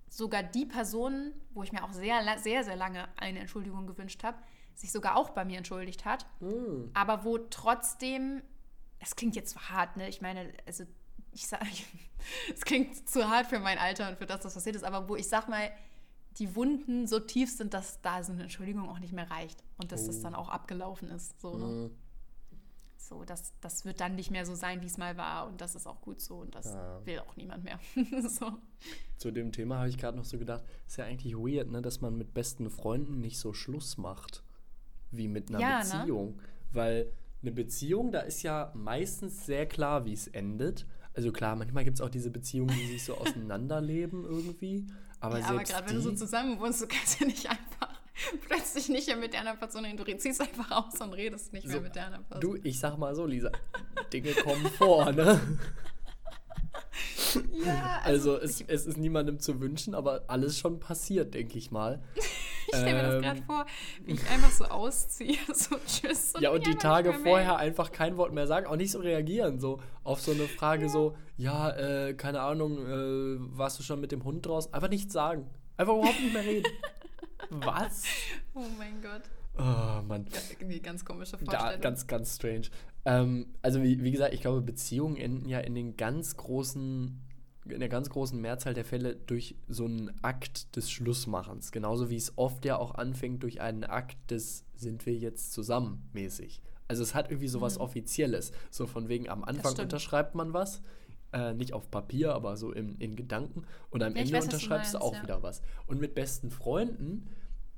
sogar 0.09 0.43
die 0.43 0.67
Person, 0.67 1.33
wo 1.51 1.63
ich 1.63 1.73
mir 1.73 1.85
auch 1.85 1.93
sehr, 1.93 2.39
sehr, 2.39 2.65
sehr 2.65 2.77
lange 2.77 3.09
eine 3.17 3.41
Entschuldigung 3.41 3.87
gewünscht 3.87 4.25
habe, 4.25 4.39
sich 4.81 4.93
sogar 4.93 5.17
auch 5.17 5.31
bei 5.31 5.45
mir 5.45 5.59
entschuldigt 5.59 6.05
hat. 6.05 6.27
Mm. 6.41 6.91
Aber 6.95 7.25
wo 7.25 7.39
trotzdem, 7.39 8.43
es 8.99 9.15
klingt 9.15 9.37
jetzt 9.37 9.51
zu 9.51 9.61
hart, 9.69 9.97
ne? 9.97 10.09
Ich 10.09 10.23
meine, 10.23 10.53
also 10.67 10.85
ich 11.33 11.47
sage, 11.47 11.67
es 12.55 12.63
klingt 12.63 13.09
zu 13.09 13.29
hart 13.29 13.47
für 13.47 13.61
mein 13.61 13.79
Alter 13.79 14.09
und 14.09 14.19
für 14.19 14.27
das, 14.27 14.45
was 14.45 14.55
passiert 14.55 14.77
ist, 14.77 14.85
aber 14.85 15.09
wo 15.09 15.17
ich 15.17 15.29
sag 15.29 15.49
mal, 15.49 15.71
die 16.39 16.55
Wunden 16.57 17.07
so 17.07 17.21
tief 17.21 17.51
sind, 17.51 17.75
dass 17.75 18.01
da 18.01 18.23
so 18.23 18.33
eine 18.33 18.43
Entschuldigung 18.43 18.89
auch 18.89 19.01
nicht 19.01 19.13
mehr 19.13 19.31
reicht 19.31 19.63
und 19.77 19.93
dass 19.93 20.05
oh. 20.05 20.07
das 20.07 20.21
dann 20.21 20.35
auch 20.35 20.49
abgelaufen 20.49 21.11
ist. 21.11 21.39
So, 21.41 21.59
ne? 21.59 21.67
mhm. 21.67 21.91
so 22.97 23.25
das, 23.25 23.53
das 23.61 23.85
wird 23.85 24.01
dann 24.01 24.15
nicht 24.15 24.31
mehr 24.31 24.47
so 24.47 24.55
sein, 24.55 24.81
wie 24.81 24.87
es 24.87 24.97
mal 24.97 25.19
war 25.19 25.49
und 25.49 25.61
das 25.61 25.75
ist 25.75 25.87
auch 25.87 26.01
gut 26.01 26.21
so 26.21 26.37
und 26.37 26.55
das 26.55 26.67
ja. 26.67 27.05
will 27.05 27.19
auch 27.19 27.37
niemand 27.37 27.65
mehr. 27.65 27.81
so. 28.29 28.53
Zu 29.19 29.31
dem 29.31 29.53
Thema 29.53 29.79
habe 29.79 29.91
ich 29.91 29.99
gerade 29.99 30.17
noch 30.17 30.25
so 30.25 30.39
gedacht, 30.39 30.65
ist 30.87 30.97
ja 30.97 31.05
eigentlich 31.05 31.35
weird, 31.35 31.71
ne, 31.71 31.83
dass 31.83 32.01
man 32.01 32.17
mit 32.17 32.33
besten 32.33 32.71
Freunden 32.71 33.21
nicht 33.21 33.39
so 33.39 33.53
Schluss 33.53 33.99
macht 33.99 34.43
wie 35.11 35.29
mit 35.29 35.49
einer 35.49 35.61
ja, 35.61 35.79
ne? 35.79 35.85
Beziehung. 35.85 36.37
Ne? 36.37 36.43
Weil 36.73 37.13
eine 37.43 37.53
Beziehung, 37.53 38.13
da 38.13 38.21
ist 38.21 38.43
ja 38.43 38.73
meistens 38.75 39.47
sehr 39.47 39.67
klar, 39.67 40.05
wie 40.05 40.13
es 40.13 40.27
endet. 40.29 40.87
Also 41.15 41.33
klar, 41.33 41.57
manchmal 41.57 41.85
gibt 41.85 41.97
es 41.97 42.01
auch 42.01 42.11
diese 42.11 42.31
Beziehungen, 42.31 42.77
die 42.79 42.87
sich 42.87 43.05
so 43.05 43.15
auseinanderleben 43.19 44.25
irgendwie. 44.25 44.87
Aber, 45.21 45.39
ja, 45.39 45.47
aber 45.47 45.63
gerade 45.63 45.89
wenn 45.89 45.97
du 45.97 46.03
so 46.03 46.13
zusammen 46.13 46.59
wohnst, 46.61 46.81
du 46.81 46.87
kannst 46.87 47.21
ja 47.21 47.27
nicht 47.27 47.49
einfach 47.49 48.01
plötzlich 48.49 48.89
nicht 48.89 49.07
mehr 49.09 49.17
mit 49.17 49.33
der 49.33 49.41
anderen 49.41 49.59
Person 49.59 49.85
reden. 49.85 49.97
Du 49.97 50.17
ziehst 50.17 50.41
einfach 50.41 50.71
aus 50.71 51.01
und 51.01 51.13
redest 51.13 51.53
nicht 51.53 51.67
so, 51.67 51.75
mehr 51.75 51.81
mit 51.83 51.95
der 51.95 52.07
anderen 52.07 52.25
Person. 52.25 52.41
Du, 52.41 52.61
ich 52.63 52.79
sag 52.79 52.97
mal 52.97 53.15
so, 53.15 53.27
Lisa, 53.27 53.51
Dinge 54.13 54.33
kommen 54.35 54.67
vor, 54.67 55.13
ne? 55.13 55.41
Ja, 57.65 58.01
also, 58.03 58.35
also 58.35 58.45
es, 58.45 58.61
es, 58.67 58.87
ist 58.87 58.99
niemandem 58.99 59.39
zu 59.39 59.61
wünschen, 59.61 59.95
aber 59.95 60.25
alles 60.27 60.59
schon 60.59 60.81
passiert, 60.81 61.35
denke 61.35 61.59
ich 61.59 61.71
mal. 61.71 62.03
Ich 62.73 62.79
stelle 62.79 63.03
mir 63.03 63.03
das 63.03 63.23
gerade 63.23 63.39
ähm. 63.39 63.45
vor, 63.45 63.67
wie 64.05 64.13
ich 64.13 64.31
einfach 64.31 64.51
so 64.51 64.65
ausziehe, 64.65 65.39
so 65.53 65.77
tschüss. 65.87 66.35
Und 66.35 66.43
ja, 66.43 66.51
und 66.51 66.67
die 66.67 66.75
Tage 66.75 67.13
vorher 67.13 67.57
einfach 67.57 67.93
kein 67.93 68.17
Wort 68.17 68.33
mehr 68.33 68.47
sagen, 68.47 68.67
auch 68.67 68.77
nicht 68.77 68.91
so 68.91 69.01
reagieren, 69.01 69.61
so 69.61 69.81
auf 70.05 70.21
so 70.21 70.33
eine 70.33 70.47
Frage 70.47 70.85
ja. 70.85 70.89
so, 70.89 71.17
ja, 71.37 71.71
äh, 71.71 72.15
keine 72.15 72.41
Ahnung, 72.41 72.79
äh, 72.79 73.37
warst 73.57 73.79
du 73.79 73.83
schon 73.83 74.01
mit 74.01 74.13
dem 74.13 74.25
Hund 74.25 74.47
draußen? 74.47 74.73
Einfach 74.73 74.89
nichts 74.89 75.13
sagen. 75.13 75.49
Einfach 75.77 75.95
überhaupt 75.95 76.21
nicht 76.21 76.33
mehr 76.33 76.45
reden. 76.45 76.71
Was? 77.51 78.05
Oh 78.55 78.67
mein 78.79 79.01
Gott. 79.03 79.23
Oh 79.59 80.03
Mann. 80.03 80.27
Ja, 80.33 80.41
irgendwie 80.51 80.81
ganz 80.81 81.05
komische 81.05 81.37
Vorstellung. 81.39 81.67
Da, 81.67 81.77
ganz, 81.77 82.07
ganz 82.07 82.37
strange. 82.37 82.69
Ähm, 83.05 83.47
also 83.63 83.83
wie, 83.83 84.03
wie 84.03 84.11
gesagt, 84.11 84.35
ich 84.35 84.41
glaube, 84.41 84.61
Beziehungen 84.61 85.17
enden 85.17 85.49
ja 85.49 85.59
in 85.61 85.75
den 85.75 85.97
ganz 85.97 86.37
großen 86.37 87.21
in 87.69 87.81
der 87.81 87.89
ganz 87.89 88.09
großen 88.09 88.41
Mehrzahl 88.41 88.75
der 88.75 88.85
Fälle 88.85 89.17
durch 89.17 89.55
so 89.69 89.85
einen 89.85 90.13
Akt 90.23 90.75
des 90.77 90.91
Schlussmachens. 90.91 91.73
Genauso 91.73 92.11
wie 92.11 92.17
es 92.17 92.37
oft 92.37 92.65
ja 92.65 92.79
auch 92.79 92.95
anfängt 92.95 93.43
durch 93.43 93.61
einen 93.61 93.85
Akt 93.85 94.31
des 94.31 94.65
sind 94.75 95.05
wir 95.07 95.15
jetzt 95.15 95.53
zusammen 95.53 96.09
mäßig. 96.13 96.63
Also 96.89 97.03
es 97.03 97.15
hat 97.15 97.31
irgendwie 97.31 97.49
so 97.49 97.61
was 97.61 97.77
mhm. 97.77 97.83
Offizielles. 97.83 98.53
So 98.71 98.87
von 98.87 99.09
wegen 99.09 99.29
am 99.29 99.45
Anfang 99.45 99.77
unterschreibt 99.79 100.35
man 100.35 100.53
was. 100.53 100.83
Äh, 101.33 101.55
nicht 101.55 101.73
auf 101.73 101.91
Papier, 101.91 102.35
aber 102.35 102.57
so 102.57 102.73
in, 102.73 102.97
in 102.99 103.15
Gedanken. 103.15 103.65
Und 103.91 104.03
am 104.03 104.17
ja, 104.17 104.23
Ende 104.23 104.33
weiß, 104.33 104.45
unterschreibst 104.45 104.95
du, 104.95 104.99
meinst, 104.99 105.05
du 105.05 105.09
auch 105.09 105.15
ja. 105.15 105.23
wieder 105.23 105.43
was. 105.43 105.63
Und 105.87 106.01
mit 106.01 106.15
besten 106.15 106.51
Freunden, 106.51 107.29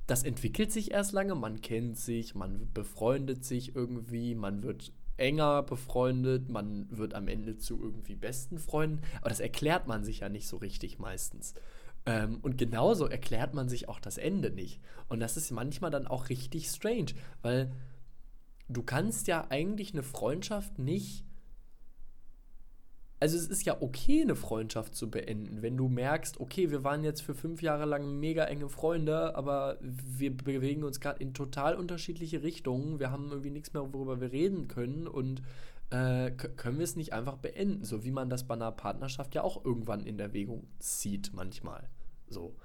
das 0.07 0.23
entwickelt 0.23 0.71
sich 0.71 0.91
erst 0.91 1.11
lange. 1.11 1.35
Man 1.35 1.61
kennt 1.61 1.97
sich, 1.97 2.33
man 2.33 2.71
befreundet 2.73 3.45
sich 3.45 3.75
irgendwie, 3.75 4.33
man 4.33 4.63
wird 4.63 4.91
enger 5.17 5.63
befreundet, 5.63 6.49
man 6.49 6.87
wird 6.89 7.13
am 7.13 7.27
Ende 7.27 7.57
zu 7.57 7.81
irgendwie 7.81 8.15
besten 8.15 8.57
Freunden, 8.57 9.01
aber 9.19 9.29
das 9.29 9.39
erklärt 9.39 9.87
man 9.87 10.03
sich 10.03 10.19
ja 10.19 10.29
nicht 10.29 10.47
so 10.47 10.57
richtig 10.57 10.99
meistens. 10.99 11.53
Ähm, 12.05 12.39
und 12.41 12.57
genauso 12.57 13.07
erklärt 13.07 13.53
man 13.53 13.69
sich 13.69 13.87
auch 13.87 13.99
das 13.99 14.17
Ende 14.17 14.51
nicht. 14.51 14.81
Und 15.07 15.19
das 15.19 15.37
ist 15.37 15.51
manchmal 15.51 15.91
dann 15.91 16.07
auch 16.07 16.29
richtig 16.29 16.67
strange, 16.67 17.13
weil 17.41 17.71
du 18.67 18.83
kannst 18.83 19.27
ja 19.27 19.47
eigentlich 19.49 19.93
eine 19.93 20.03
Freundschaft 20.03 20.79
nicht 20.79 21.25
also 23.23 23.37
es 23.37 23.47
ist 23.47 23.65
ja 23.65 23.81
okay, 23.81 24.21
eine 24.21 24.35
Freundschaft 24.35 24.95
zu 24.95 25.09
beenden, 25.09 25.61
wenn 25.61 25.77
du 25.77 25.87
merkst, 25.87 26.41
okay, 26.41 26.71
wir 26.71 26.83
waren 26.83 27.05
jetzt 27.05 27.21
für 27.21 27.33
fünf 27.33 27.61
Jahre 27.61 27.85
lang 27.85 28.19
mega 28.19 28.43
enge 28.43 28.67
Freunde, 28.67 29.33
aber 29.37 29.77
wir 29.79 30.35
bewegen 30.35 30.83
uns 30.83 30.99
gerade 30.99 31.21
in 31.21 31.33
total 31.33 31.75
unterschiedliche 31.75 32.43
Richtungen. 32.43 32.99
Wir 32.99 33.11
haben 33.11 33.29
irgendwie 33.29 33.51
nichts 33.51 33.71
mehr, 33.71 33.93
worüber 33.93 34.19
wir 34.19 34.33
reden 34.33 34.67
können 34.67 35.07
und 35.07 35.41
äh, 35.89 36.31
können 36.31 36.79
wir 36.79 36.83
es 36.83 36.97
nicht 36.97 37.13
einfach 37.13 37.37
beenden, 37.37 37.85
so 37.85 38.03
wie 38.03 38.11
man 38.11 38.29
das 38.29 38.43
bei 38.43 38.55
einer 38.55 38.73
Partnerschaft 38.73 39.33
ja 39.35 39.41
auch 39.41 39.63
irgendwann 39.63 40.05
in 40.05 40.19
Erwägung 40.19 40.67
zieht 40.79 41.31
manchmal. 41.33 41.87
So. 42.27 42.57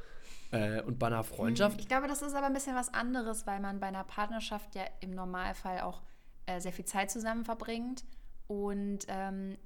Äh, 0.50 0.82
und 0.82 0.98
bei 0.98 1.06
einer 1.06 1.22
Freundschaft. 1.22 1.80
Ich 1.80 1.86
glaube, 1.86 2.09
das 2.09 2.20
ist 2.20 2.34
aber 2.34 2.46
ein 2.46 2.52
bisschen 2.52 2.74
was 2.74 2.92
anderes, 2.92 3.46
weil 3.46 3.61
man 3.61 3.78
bei 3.78 3.86
einer 3.86 4.02
Partnerschaft 4.02 4.74
ja 4.74 4.82
im 4.98 5.12
Normalfall 5.12 5.82
auch 5.82 6.02
äh, 6.46 6.59
sehr 6.59 6.72
viel 6.72 6.84
Zeit 6.84 7.12
zusammen 7.12 7.44
verbringt 7.44 8.04
und 8.48 9.06
ähm, 9.06 9.56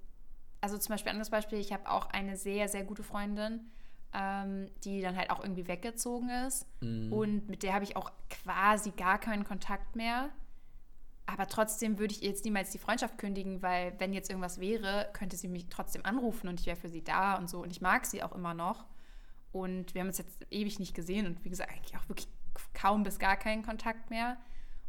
also 0.63 0.79
zum 0.79 0.95
Beispiel 0.95 1.11
anderes 1.11 1.31
Beispiel, 1.31 1.59
ich 1.59 1.73
habe 1.73 1.91
auch 1.91 2.07
eine 2.11 2.37
sehr, 2.37 2.69
sehr 2.69 2.85
gute 2.85 3.03
Freundin, 3.03 3.73
ähm, 4.15 4.71
die 4.85 5.01
dann 5.01 5.17
halt 5.17 5.31
auch 5.31 5.41
irgendwie 5.41 5.67
weggezogen 5.67 6.31
ist. 6.47 6.67
Mhm. 6.81 7.13
Und 7.13 7.49
mit 7.49 7.65
der 7.65 7.75
habe 7.75 7.85
ich 7.85 7.97
auch 7.97 8.13
quasi 8.31 8.93
gar 8.93 9.19
keinen 9.19 9.45
Kontakt 9.45 9.97
mehr. 9.97 10.31
Aber 11.27 11.49
trotzdem 11.49 11.99
würde 11.99 12.15
ich 12.15 12.23
ihr 12.23 12.29
jetzt 12.29 12.45
niemals 12.45 12.71
die 12.71 12.79
Freundschaft 12.79 13.19
kündigen, 13.19 13.61
weil 13.61 13.95
wenn 13.99 14.13
jetzt 14.13 14.31
irgendwas 14.31 14.61
wäre, 14.61 15.11
könnte 15.13 15.37
sie 15.37 15.49
mich 15.49 15.69
trotzdem 15.69 16.05
anrufen 16.07 16.49
und 16.49 16.61
ich 16.61 16.67
wäre 16.67 16.77
für 16.77 16.89
sie 16.89 17.03
da 17.03 17.37
und 17.37 17.51
so. 17.51 17.61
Und 17.61 17.71
ich 17.71 17.81
mag 17.81 18.07
sie 18.07 18.23
auch 18.23 18.33
immer 18.33 18.55
noch. 18.55 18.85
Und 19.51 19.95
wir 19.95 20.01
haben 20.01 20.09
uns 20.09 20.19
jetzt 20.19 20.47
ewig 20.51 20.79
nicht 20.79 20.95
gesehen 20.95 21.27
und 21.27 21.45
wie 21.45 21.51
gesagt, 21.51 21.71
eigentlich 21.71 21.97
auch 21.97 22.09
wirklich 22.09 22.29
kaum 22.73 23.03
bis 23.03 23.19
gar 23.19 23.37
keinen 23.37 23.65
Kontakt 23.65 24.11
mehr. 24.11 24.37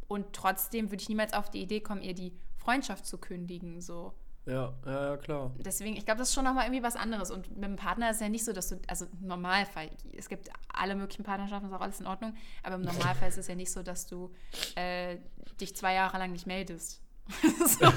Und 0.06 0.32
trotzdem 0.34 0.90
würde 0.90 1.02
ich 1.02 1.08
niemals 1.08 1.32
auf 1.32 1.50
die 1.50 1.62
Idee 1.62 1.80
kommen, 1.80 2.02
ihr 2.02 2.14
die 2.14 2.32
Freundschaft 2.58 3.06
zu 3.06 3.18
kündigen. 3.18 3.80
So. 3.80 4.12
Ja, 4.46 4.74
ja, 4.84 5.10
ja, 5.10 5.16
klar. 5.16 5.52
Deswegen, 5.58 5.96
ich 5.96 6.04
glaube, 6.04 6.18
das 6.18 6.28
ist 6.28 6.34
schon 6.34 6.44
nochmal 6.44 6.66
irgendwie 6.66 6.82
was 6.82 6.96
anderes. 6.96 7.30
Und 7.30 7.50
mit 7.56 7.64
dem 7.64 7.76
Partner 7.76 8.10
ist 8.10 8.16
es 8.16 8.22
ja 8.22 8.28
nicht 8.28 8.44
so, 8.44 8.52
dass 8.52 8.68
du, 8.68 8.78
also 8.88 9.06
im 9.06 9.26
Normalfall, 9.26 9.90
es 10.12 10.28
gibt 10.28 10.50
alle 10.72 10.94
möglichen 10.94 11.22
Partnerschaften, 11.22 11.68
ist 11.68 11.72
auch 11.72 11.80
alles 11.80 12.00
in 12.00 12.06
Ordnung, 12.06 12.34
aber 12.62 12.74
im 12.74 12.82
Normalfall 12.82 13.28
ist 13.28 13.38
es 13.38 13.46
ja 13.46 13.54
nicht 13.54 13.72
so, 13.72 13.82
dass 13.82 14.06
du 14.06 14.34
äh, 14.74 15.16
dich 15.60 15.74
zwei 15.74 15.94
Jahre 15.94 16.18
lang 16.18 16.32
nicht 16.32 16.46
meldest. 16.46 17.00
so. 17.42 17.86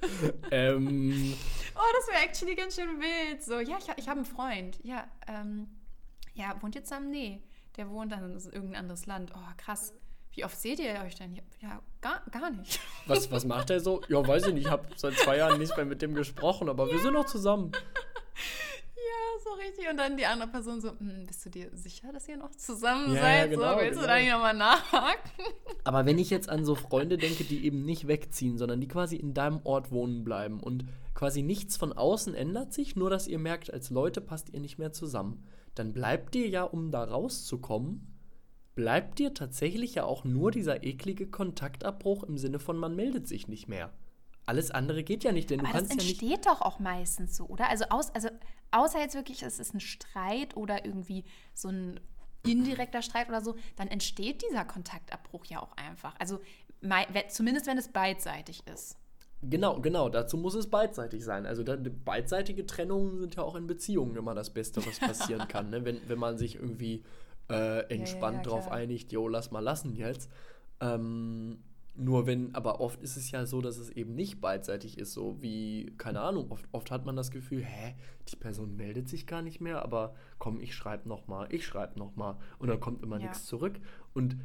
ähm. 0.50 1.34
Oh, 1.74 1.92
das 1.96 2.08
wäre 2.08 2.24
actually 2.24 2.54
ganz 2.54 2.74
schön 2.74 3.00
wild. 3.00 3.42
So, 3.42 3.60
ja, 3.60 3.78
ich, 3.78 3.88
ich 3.96 4.08
habe 4.08 4.20
einen 4.20 4.26
Freund. 4.26 4.78
Ja, 4.82 5.06
ähm, 5.26 5.68
ja, 6.34 6.60
wohnt 6.60 6.74
ihr 6.74 6.84
zusammen? 6.84 7.10
Nee, 7.10 7.42
der 7.76 7.88
wohnt 7.88 8.12
dann 8.12 8.24
in 8.24 8.52
irgendein 8.52 8.76
anderes 8.76 9.06
Land. 9.06 9.32
Oh, 9.34 9.52
krass. 9.56 9.92
Wie 10.38 10.44
oft 10.44 10.60
seht 10.60 10.78
ihr 10.78 11.02
euch 11.04 11.16
denn? 11.16 11.34
Ja, 11.60 11.82
gar, 12.00 12.22
gar 12.30 12.50
nicht. 12.50 12.78
Was, 13.06 13.28
was 13.32 13.44
macht 13.44 13.70
er 13.70 13.80
so? 13.80 14.02
Ja, 14.06 14.24
weiß 14.24 14.46
ich 14.46 14.54
nicht. 14.54 14.66
Ich 14.66 14.70
habe 14.70 14.86
seit 14.94 15.14
zwei 15.14 15.38
Jahren 15.38 15.58
nicht 15.58 15.76
mehr 15.76 15.84
mit 15.84 16.00
dem 16.00 16.14
gesprochen, 16.14 16.68
aber 16.68 16.86
ja. 16.86 16.92
wir 16.92 17.00
sind 17.00 17.14
noch 17.14 17.26
zusammen. 17.26 17.72
Ja, 18.94 19.42
so 19.42 19.50
richtig. 19.54 19.90
Und 19.90 19.96
dann 19.96 20.16
die 20.16 20.26
andere 20.26 20.48
Person 20.48 20.80
so, 20.80 20.90
hm, 20.90 21.24
bist 21.26 21.44
du 21.44 21.50
dir 21.50 21.70
sicher, 21.72 22.12
dass 22.12 22.28
ihr 22.28 22.36
noch 22.36 22.52
zusammen 22.52 23.16
ja, 23.16 23.20
seid? 23.20 23.50
Genau, 23.50 23.74
so, 23.74 23.80
willst 23.80 23.90
genau. 23.94 24.02
du 24.02 24.06
da 24.06 24.18
nicht 24.18 24.30
nochmal 24.30 24.54
nachhaken? 24.54 25.44
Aber 25.84 26.06
wenn 26.06 26.20
ich 26.20 26.30
jetzt 26.30 26.48
an 26.48 26.64
so 26.64 26.76
Freunde 26.76 27.18
denke, 27.18 27.42
die 27.42 27.64
eben 27.64 27.84
nicht 27.84 28.06
wegziehen, 28.06 28.58
sondern 28.58 28.80
die 28.80 28.86
quasi 28.86 29.16
in 29.16 29.34
deinem 29.34 29.58
Ort 29.64 29.90
wohnen 29.90 30.22
bleiben 30.22 30.60
und 30.60 30.84
quasi 31.14 31.42
nichts 31.42 31.76
von 31.76 31.92
außen 31.92 32.32
ändert 32.36 32.72
sich, 32.72 32.94
nur 32.94 33.10
dass 33.10 33.26
ihr 33.26 33.40
merkt, 33.40 33.72
als 33.72 33.90
Leute 33.90 34.20
passt 34.20 34.50
ihr 34.50 34.60
nicht 34.60 34.78
mehr 34.78 34.92
zusammen, 34.92 35.42
dann 35.74 35.92
bleibt 35.92 36.34
dir 36.34 36.48
ja, 36.48 36.62
um 36.62 36.92
da 36.92 37.02
rauszukommen, 37.02 38.17
bleibt 38.78 39.18
dir 39.18 39.34
tatsächlich 39.34 39.96
ja 39.96 40.04
auch 40.04 40.22
nur 40.22 40.52
dieser 40.52 40.84
eklige 40.84 41.26
Kontaktabbruch 41.26 42.22
im 42.22 42.38
Sinne 42.38 42.60
von, 42.60 42.76
man 42.78 42.94
meldet 42.94 43.26
sich 43.26 43.48
nicht 43.48 43.66
mehr. 43.66 43.90
Alles 44.46 44.70
andere 44.70 45.02
geht 45.02 45.24
ja 45.24 45.32
nicht, 45.32 45.50
denn 45.50 45.58
Aber 45.58 45.66
du 45.66 45.74
kannst 45.74 45.90
ja 45.90 45.96
nicht. 45.96 46.22
Das 46.22 46.22
entsteht 46.22 46.46
doch 46.46 46.60
auch 46.60 46.78
meistens 46.78 47.36
so, 47.36 47.46
oder? 47.46 47.68
Also, 47.68 47.86
aus, 47.90 48.14
also 48.14 48.28
außer 48.70 49.00
jetzt 49.00 49.16
wirklich, 49.16 49.42
es 49.42 49.58
ist 49.58 49.74
ein 49.74 49.80
Streit 49.80 50.56
oder 50.56 50.84
irgendwie 50.84 51.24
so 51.54 51.70
ein 51.70 51.98
indirekter 52.46 53.02
Streit 53.02 53.28
oder 53.28 53.40
so, 53.40 53.56
dann 53.74 53.88
entsteht 53.88 54.44
dieser 54.48 54.64
Kontaktabbruch 54.64 55.44
ja 55.46 55.60
auch 55.60 55.72
einfach. 55.76 56.14
Also 56.20 56.38
zumindest 57.30 57.66
wenn 57.66 57.78
es 57.78 57.88
beidseitig 57.88 58.64
ist. 58.68 58.96
Genau, 59.42 59.80
genau, 59.80 60.08
dazu 60.08 60.36
muss 60.36 60.54
es 60.54 60.70
beidseitig 60.70 61.24
sein. 61.24 61.46
Also 61.46 61.64
da, 61.64 61.76
beidseitige 61.76 62.64
Trennungen 62.64 63.18
sind 63.18 63.34
ja 63.34 63.42
auch 63.42 63.56
in 63.56 63.66
Beziehungen 63.66 64.14
immer 64.14 64.36
das 64.36 64.50
Beste, 64.50 64.86
was 64.86 65.00
passieren 65.00 65.48
kann. 65.48 65.68
Ne? 65.70 65.84
Wenn, 65.84 66.00
wenn 66.08 66.18
man 66.20 66.38
sich 66.38 66.54
irgendwie 66.54 67.02
äh, 67.50 67.80
entspannt 67.92 68.38
ja, 68.38 68.42
ja, 68.42 68.48
drauf 68.48 68.70
einigt, 68.70 69.12
jo, 69.12 69.28
lass 69.28 69.50
mal 69.50 69.60
lassen 69.60 69.94
jetzt. 69.94 70.30
Ähm, 70.80 71.58
nur 71.98 72.26
wenn, 72.26 72.54
aber 72.54 72.80
oft 72.80 73.02
ist 73.02 73.16
es 73.16 73.32
ja 73.32 73.44
so, 73.44 73.60
dass 73.60 73.76
es 73.76 73.90
eben 73.90 74.14
nicht 74.14 74.40
beidseitig 74.40 74.98
ist, 74.98 75.12
so 75.12 75.42
wie, 75.42 75.92
keine 75.98 76.20
Ahnung, 76.20 76.50
oft, 76.50 76.64
oft 76.70 76.92
hat 76.92 77.04
man 77.04 77.16
das 77.16 77.32
Gefühl, 77.32 77.64
hä, 77.64 77.94
die 78.28 78.36
Person 78.36 78.76
meldet 78.76 79.08
sich 79.08 79.26
gar 79.26 79.42
nicht 79.42 79.60
mehr, 79.60 79.82
aber 79.82 80.14
komm, 80.38 80.60
ich 80.60 80.76
schreibe 80.76 81.08
nochmal, 81.08 81.48
ich 81.50 81.66
schreibe 81.66 81.98
nochmal 81.98 82.36
und 82.60 82.68
dann 82.68 82.78
kommt 82.78 83.02
immer 83.02 83.16
ja. 83.18 83.22
nichts 83.22 83.46
zurück. 83.46 83.80
Und 84.14 84.36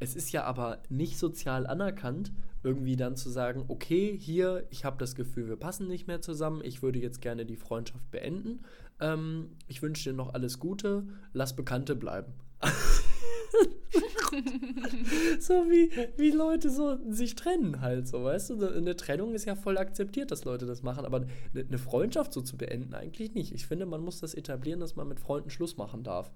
es 0.00 0.14
ist 0.14 0.32
ja 0.32 0.44
aber 0.44 0.82
nicht 0.90 1.18
sozial 1.18 1.66
anerkannt, 1.66 2.32
irgendwie 2.62 2.96
dann 2.96 3.16
zu 3.16 3.30
sagen, 3.30 3.64
okay, 3.68 4.16
hier, 4.16 4.66
ich 4.68 4.84
habe 4.84 4.98
das 4.98 5.14
Gefühl, 5.14 5.48
wir 5.48 5.56
passen 5.56 5.88
nicht 5.88 6.06
mehr 6.06 6.20
zusammen, 6.20 6.60
ich 6.62 6.82
würde 6.82 6.98
jetzt 6.98 7.22
gerne 7.22 7.46
die 7.46 7.56
Freundschaft 7.56 8.10
beenden, 8.10 8.60
ähm, 9.00 9.56
ich 9.66 9.80
wünsche 9.80 10.10
dir 10.10 10.16
noch 10.16 10.34
alles 10.34 10.58
Gute, 10.58 11.06
lass 11.32 11.56
Bekannte 11.56 11.96
bleiben. 11.96 12.34
so 15.40 15.70
wie, 15.70 15.90
wie 16.16 16.30
Leute 16.30 16.70
so 16.70 16.98
sich 17.10 17.34
trennen 17.34 17.80
halt 17.80 18.08
so, 18.08 18.24
weißt 18.24 18.50
du? 18.50 18.68
Eine 18.68 18.96
Trennung 18.96 19.34
ist 19.34 19.44
ja 19.44 19.54
voll 19.54 19.78
akzeptiert, 19.78 20.30
dass 20.30 20.44
Leute 20.44 20.66
das 20.66 20.82
machen, 20.82 21.04
aber 21.04 21.26
eine 21.54 21.78
Freundschaft 21.78 22.32
so 22.32 22.42
zu 22.42 22.56
beenden 22.56 22.94
eigentlich 22.94 23.34
nicht. 23.34 23.52
Ich 23.52 23.66
finde, 23.66 23.86
man 23.86 24.02
muss 24.02 24.20
das 24.20 24.34
etablieren, 24.34 24.80
dass 24.80 24.96
man 24.96 25.08
mit 25.08 25.20
Freunden 25.20 25.50
Schluss 25.50 25.76
machen 25.76 26.02
darf. 26.02 26.30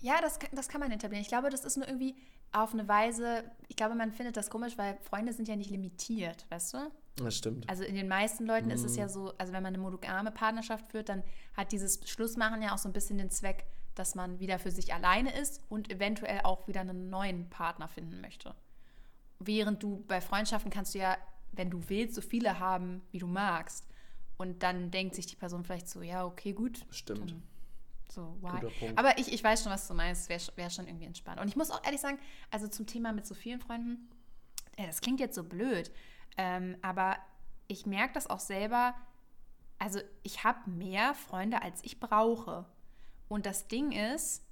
Ja, 0.00 0.20
das, 0.20 0.38
das 0.52 0.68
kann 0.68 0.80
man 0.80 0.92
etablieren. 0.92 1.22
Ich 1.22 1.28
glaube, 1.28 1.50
das 1.50 1.64
ist 1.64 1.76
nur 1.76 1.88
irgendwie 1.88 2.14
auf 2.52 2.72
eine 2.72 2.88
Weise, 2.88 3.44
ich 3.68 3.76
glaube, 3.76 3.94
man 3.94 4.12
findet 4.12 4.36
das 4.36 4.48
komisch, 4.48 4.78
weil 4.78 4.96
Freunde 5.02 5.32
sind 5.32 5.48
ja 5.48 5.56
nicht 5.56 5.70
limitiert, 5.70 6.46
weißt 6.50 6.74
du? 6.74 6.78
Das 7.16 7.36
stimmt. 7.36 7.68
Also 7.68 7.84
in 7.84 7.94
den 7.94 8.08
meisten 8.08 8.46
Leuten 8.46 8.66
mhm. 8.66 8.72
ist 8.72 8.84
es 8.84 8.96
ja 8.96 9.04
mhm. 9.04 9.10
so, 9.10 9.32
also 9.38 9.52
wenn 9.52 9.62
man 9.62 9.74
eine 9.74 9.82
monogame 9.82 10.30
Partnerschaft 10.30 10.90
führt, 10.90 11.08
dann 11.08 11.22
hat 11.54 11.72
dieses 11.72 12.00
Schlussmachen 12.08 12.62
ja 12.62 12.72
auch 12.72 12.78
so 12.78 12.88
ein 12.88 12.92
bisschen 12.92 13.18
den 13.18 13.30
Zweck, 13.30 13.66
dass 13.98 14.14
man 14.14 14.38
wieder 14.40 14.58
für 14.58 14.70
sich 14.70 14.94
alleine 14.94 15.34
ist 15.34 15.60
und 15.68 15.90
eventuell 15.90 16.40
auch 16.42 16.68
wieder 16.68 16.80
einen 16.80 17.10
neuen 17.10 17.50
Partner 17.50 17.88
finden 17.88 18.20
möchte. 18.20 18.54
Während 19.38 19.82
du 19.82 20.04
bei 20.06 20.20
Freundschaften 20.20 20.70
kannst 20.70 20.94
du 20.94 20.98
ja, 20.98 21.16
wenn 21.52 21.70
du 21.70 21.82
willst, 21.88 22.14
so 22.14 22.20
viele 22.20 22.58
haben, 22.58 23.02
wie 23.10 23.18
du 23.18 23.26
magst. 23.26 23.86
Und 24.36 24.62
dann 24.62 24.90
denkt 24.90 25.14
sich 25.14 25.26
die 25.26 25.36
Person 25.36 25.64
vielleicht 25.64 25.88
so, 25.88 26.02
ja, 26.02 26.24
okay, 26.24 26.52
gut. 26.52 26.86
Stimmt. 26.90 27.34
so, 28.08 28.36
why? 28.40 28.92
Aber 28.94 29.18
ich, 29.18 29.32
ich 29.32 29.42
weiß 29.42 29.62
schon, 29.62 29.72
was 29.72 29.88
du 29.88 29.94
meinst. 29.94 30.28
Wäre 30.28 30.40
wär 30.54 30.70
schon 30.70 30.86
irgendwie 30.86 31.06
entspannt. 31.06 31.40
Und 31.40 31.48
ich 31.48 31.56
muss 31.56 31.70
auch 31.70 31.84
ehrlich 31.84 32.00
sagen, 32.00 32.18
also 32.50 32.68
zum 32.68 32.86
Thema 32.86 33.12
mit 33.12 33.26
so 33.26 33.34
vielen 33.34 33.60
Freunden, 33.60 34.08
ja, 34.78 34.86
das 34.86 35.00
klingt 35.00 35.18
jetzt 35.18 35.34
so 35.34 35.42
blöd, 35.42 35.90
ähm, 36.36 36.76
aber 36.82 37.16
ich 37.66 37.84
merke 37.84 38.14
das 38.14 38.28
auch 38.28 38.38
selber. 38.38 38.94
Also 39.78 40.00
ich 40.22 40.44
habe 40.44 40.70
mehr 40.70 41.14
Freunde, 41.14 41.62
als 41.62 41.82
ich 41.84 41.98
brauche. 41.98 42.64
Und 43.28 43.46
das 43.46 43.68
Ding 43.68 43.92
ist, 43.92 44.42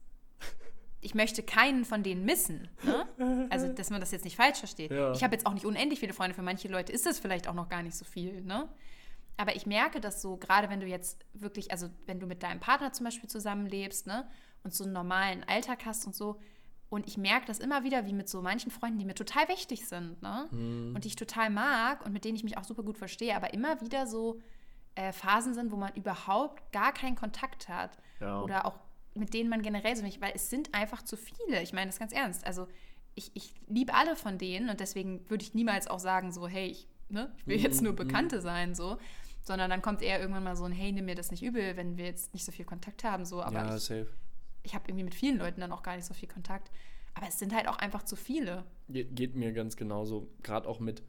ich 1.00 1.14
möchte 1.14 1.42
keinen 1.42 1.84
von 1.84 2.02
denen 2.02 2.24
missen. 2.24 2.68
Ne? 2.82 3.46
Also, 3.50 3.68
dass 3.72 3.90
man 3.90 4.00
das 4.00 4.10
jetzt 4.10 4.24
nicht 4.24 4.36
falsch 4.36 4.58
versteht. 4.58 4.90
Ja. 4.90 5.12
Ich 5.12 5.22
habe 5.22 5.34
jetzt 5.34 5.46
auch 5.46 5.54
nicht 5.54 5.64
unendlich 5.64 6.00
viele 6.00 6.12
Freunde. 6.12 6.34
Für 6.34 6.42
manche 6.42 6.68
Leute 6.68 6.92
ist 6.92 7.06
das 7.06 7.18
vielleicht 7.18 7.48
auch 7.48 7.54
noch 7.54 7.68
gar 7.68 7.82
nicht 7.82 7.96
so 7.96 8.04
viel. 8.04 8.42
Ne? 8.42 8.68
Aber 9.36 9.54
ich 9.54 9.66
merke 9.66 10.00
das 10.00 10.22
so, 10.22 10.36
gerade 10.36 10.68
wenn 10.70 10.80
du 10.80 10.86
jetzt 10.86 11.24
wirklich, 11.34 11.70
also 11.70 11.88
wenn 12.06 12.20
du 12.20 12.26
mit 12.26 12.42
deinem 12.42 12.60
Partner 12.60 12.92
zum 12.92 13.04
Beispiel 13.04 13.28
zusammenlebst 13.28 14.06
ne? 14.06 14.28
und 14.64 14.74
so 14.74 14.84
einen 14.84 14.92
normalen 14.92 15.44
Alltag 15.44 15.84
hast 15.86 16.06
und 16.06 16.14
so. 16.14 16.40
Und 16.88 17.06
ich 17.06 17.16
merke 17.16 17.46
das 17.46 17.58
immer 17.58 17.84
wieder, 17.84 18.06
wie 18.06 18.12
mit 18.12 18.28
so 18.28 18.42
manchen 18.42 18.70
Freunden, 18.70 18.98
die 18.98 19.04
mir 19.04 19.14
total 19.14 19.48
wichtig 19.48 19.86
sind 19.86 20.22
ne? 20.22 20.48
Mhm. 20.50 20.94
und 20.94 21.04
die 21.04 21.08
ich 21.08 21.16
total 21.16 21.50
mag 21.50 22.04
und 22.06 22.12
mit 22.12 22.24
denen 22.24 22.36
ich 22.36 22.44
mich 22.44 22.56
auch 22.58 22.64
super 22.64 22.84
gut 22.84 22.96
verstehe, 22.96 23.34
aber 23.34 23.52
immer 23.54 23.80
wieder 23.80 24.06
so 24.06 24.40
äh, 24.96 25.12
Phasen 25.12 25.54
sind, 25.54 25.70
wo 25.70 25.76
man 25.76 25.94
überhaupt 25.94 26.72
gar 26.72 26.92
keinen 26.92 27.14
Kontakt 27.14 27.68
hat. 27.68 27.96
Ja. 28.20 28.42
Oder 28.42 28.66
auch 28.66 28.78
mit 29.14 29.32
denen 29.32 29.48
man 29.48 29.62
generell 29.62 29.96
so 29.96 30.02
nicht, 30.02 30.20
weil 30.20 30.32
es 30.34 30.50
sind 30.50 30.74
einfach 30.74 31.02
zu 31.02 31.16
viele. 31.16 31.62
Ich 31.62 31.72
meine 31.72 31.86
das 31.86 31.98
ganz 31.98 32.12
ernst. 32.12 32.46
Also 32.46 32.66
ich, 33.14 33.30
ich 33.34 33.54
liebe 33.66 33.94
alle 33.94 34.16
von 34.16 34.38
denen 34.38 34.68
und 34.68 34.80
deswegen 34.80 35.28
würde 35.30 35.42
ich 35.42 35.54
niemals 35.54 35.86
auch 35.86 35.98
sagen, 35.98 36.32
so, 36.32 36.46
hey, 36.46 36.66
ich, 36.66 36.86
ne, 37.08 37.32
ich 37.38 37.46
will 37.46 37.60
jetzt 37.60 37.82
nur 37.82 37.92
mhm, 37.92 37.98
mhm. 37.98 38.08
Bekannte 38.08 38.40
sein, 38.40 38.74
so. 38.74 38.98
Sondern 39.42 39.70
dann 39.70 39.80
kommt 39.80 40.02
eher 40.02 40.20
irgendwann 40.20 40.44
mal 40.44 40.56
so 40.56 40.64
ein, 40.64 40.72
hey, 40.72 40.92
nimm 40.92 41.04
mir 41.04 41.14
das 41.14 41.30
nicht 41.30 41.42
übel, 41.42 41.76
wenn 41.76 41.96
wir 41.96 42.04
jetzt 42.04 42.34
nicht 42.34 42.44
so 42.44 42.52
viel 42.52 42.64
Kontakt 42.64 43.04
haben, 43.04 43.24
so. 43.24 43.42
Aber 43.42 43.64
ja, 43.64 43.76
ich, 43.76 43.90
ich 44.64 44.74
habe 44.74 44.84
irgendwie 44.88 45.04
mit 45.04 45.14
vielen 45.14 45.38
Leuten 45.38 45.60
dann 45.60 45.72
auch 45.72 45.82
gar 45.82 45.96
nicht 45.96 46.04
so 46.04 46.14
viel 46.14 46.28
Kontakt. 46.28 46.70
Aber 47.14 47.28
es 47.28 47.38
sind 47.38 47.54
halt 47.54 47.68
auch 47.68 47.78
einfach 47.78 48.02
zu 48.02 48.16
viele. 48.16 48.64
Ge 48.88 49.04
geht 49.04 49.36
mir 49.36 49.52
ganz 49.52 49.76
genauso. 49.76 50.28
Gerade 50.42 50.68
auch 50.68 50.80
mit 50.80 51.02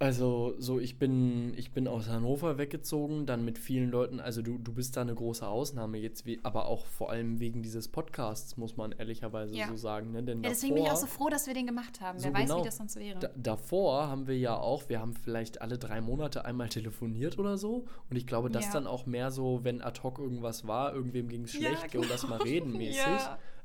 also, 0.00 0.54
so, 0.58 0.78
ich 0.78 0.96
bin, 0.96 1.54
ich 1.56 1.72
bin 1.72 1.88
aus 1.88 2.06
Hannover 2.08 2.56
weggezogen, 2.56 3.26
dann 3.26 3.44
mit 3.44 3.58
vielen 3.58 3.90
Leuten, 3.90 4.20
also 4.20 4.42
du, 4.42 4.56
du 4.56 4.72
bist 4.72 4.96
da 4.96 5.00
eine 5.00 5.12
große 5.12 5.44
Ausnahme 5.44 5.98
jetzt, 5.98 6.24
wie, 6.24 6.38
aber 6.44 6.66
auch 6.66 6.86
vor 6.86 7.10
allem 7.10 7.40
wegen 7.40 7.62
dieses 7.62 7.88
Podcasts, 7.88 8.56
muss 8.56 8.76
man 8.76 8.92
ehrlicherweise 8.92 9.56
ja. 9.56 9.66
so 9.68 9.76
sagen. 9.76 10.12
Ne? 10.12 10.22
Denn 10.22 10.44
ja, 10.44 10.50
deswegen 10.50 10.76
davor, 10.76 10.84
bin 10.84 10.84
ich 10.84 10.92
auch 10.92 11.00
so 11.00 11.06
froh, 11.08 11.28
dass 11.28 11.48
wir 11.48 11.54
den 11.54 11.66
gemacht 11.66 12.00
haben. 12.00 12.18
Wer 12.22 12.30
so 12.30 12.36
weiß, 12.36 12.42
genau, 12.48 12.60
wie 12.60 12.64
das 12.66 12.76
sonst 12.76 12.94
wäre. 12.94 13.18
Da, 13.18 13.30
davor 13.34 14.06
haben 14.06 14.28
wir 14.28 14.38
ja 14.38 14.56
auch, 14.56 14.88
wir 14.88 15.00
haben 15.00 15.14
vielleicht 15.14 15.60
alle 15.62 15.78
drei 15.78 16.00
Monate 16.00 16.44
einmal 16.44 16.68
telefoniert 16.68 17.36
oder 17.36 17.58
so. 17.58 17.86
Und 18.08 18.16
ich 18.16 18.26
glaube, 18.28 18.50
das 18.50 18.66
ja. 18.66 18.72
dann 18.74 18.86
auch 18.86 19.04
mehr 19.06 19.32
so, 19.32 19.64
wenn 19.64 19.82
ad 19.82 20.00
hoc 20.04 20.20
irgendwas 20.20 20.64
war, 20.64 20.94
irgendwem 20.94 21.28
ging 21.28 21.42
es 21.42 21.50
schlecht, 21.50 21.82
ja, 21.82 21.88
genau. 21.88 22.06
lass 22.10 22.28
mal 22.28 22.40
reden 22.40 22.72
mäßig. 22.72 23.02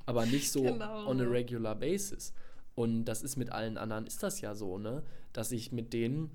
aber 0.07 0.25
nicht 0.25 0.51
so 0.51 0.63
genau. 0.63 1.05
on 1.07 1.21
a 1.21 1.25
regular 1.25 1.75
basis. 1.75 2.33
Und 2.75 3.05
das 3.05 3.21
ist 3.21 3.35
mit 3.35 3.51
allen 3.51 3.77
anderen, 3.77 4.07
ist 4.07 4.23
das 4.23 4.41
ja 4.41 4.55
so, 4.55 4.77
ne? 4.77 5.03
Dass 5.31 5.51
ich 5.51 5.71
mit 5.71 5.93
denen, 5.93 6.31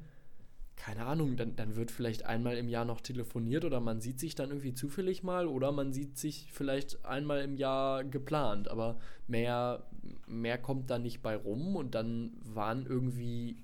keine 0.76 1.04
Ahnung, 1.06 1.36
dann, 1.36 1.56
dann 1.56 1.74
wird 1.74 1.90
vielleicht 1.90 2.26
einmal 2.26 2.56
im 2.56 2.68
Jahr 2.68 2.84
noch 2.84 3.00
telefoniert 3.00 3.64
oder 3.64 3.80
man 3.80 4.00
sieht 4.00 4.20
sich 4.20 4.34
dann 4.34 4.50
irgendwie 4.50 4.74
zufällig 4.74 5.22
mal 5.22 5.48
oder 5.48 5.72
man 5.72 5.92
sieht 5.92 6.16
sich 6.16 6.48
vielleicht 6.52 7.04
einmal 7.04 7.42
im 7.42 7.56
Jahr 7.56 8.04
geplant, 8.04 8.68
aber 8.68 8.98
mehr, 9.26 9.82
mehr 10.28 10.58
kommt 10.58 10.90
da 10.90 10.98
nicht 10.98 11.22
bei 11.22 11.34
rum 11.34 11.74
und 11.74 11.94
dann 11.94 12.32
waren 12.44 12.86
irgendwie 12.86 13.56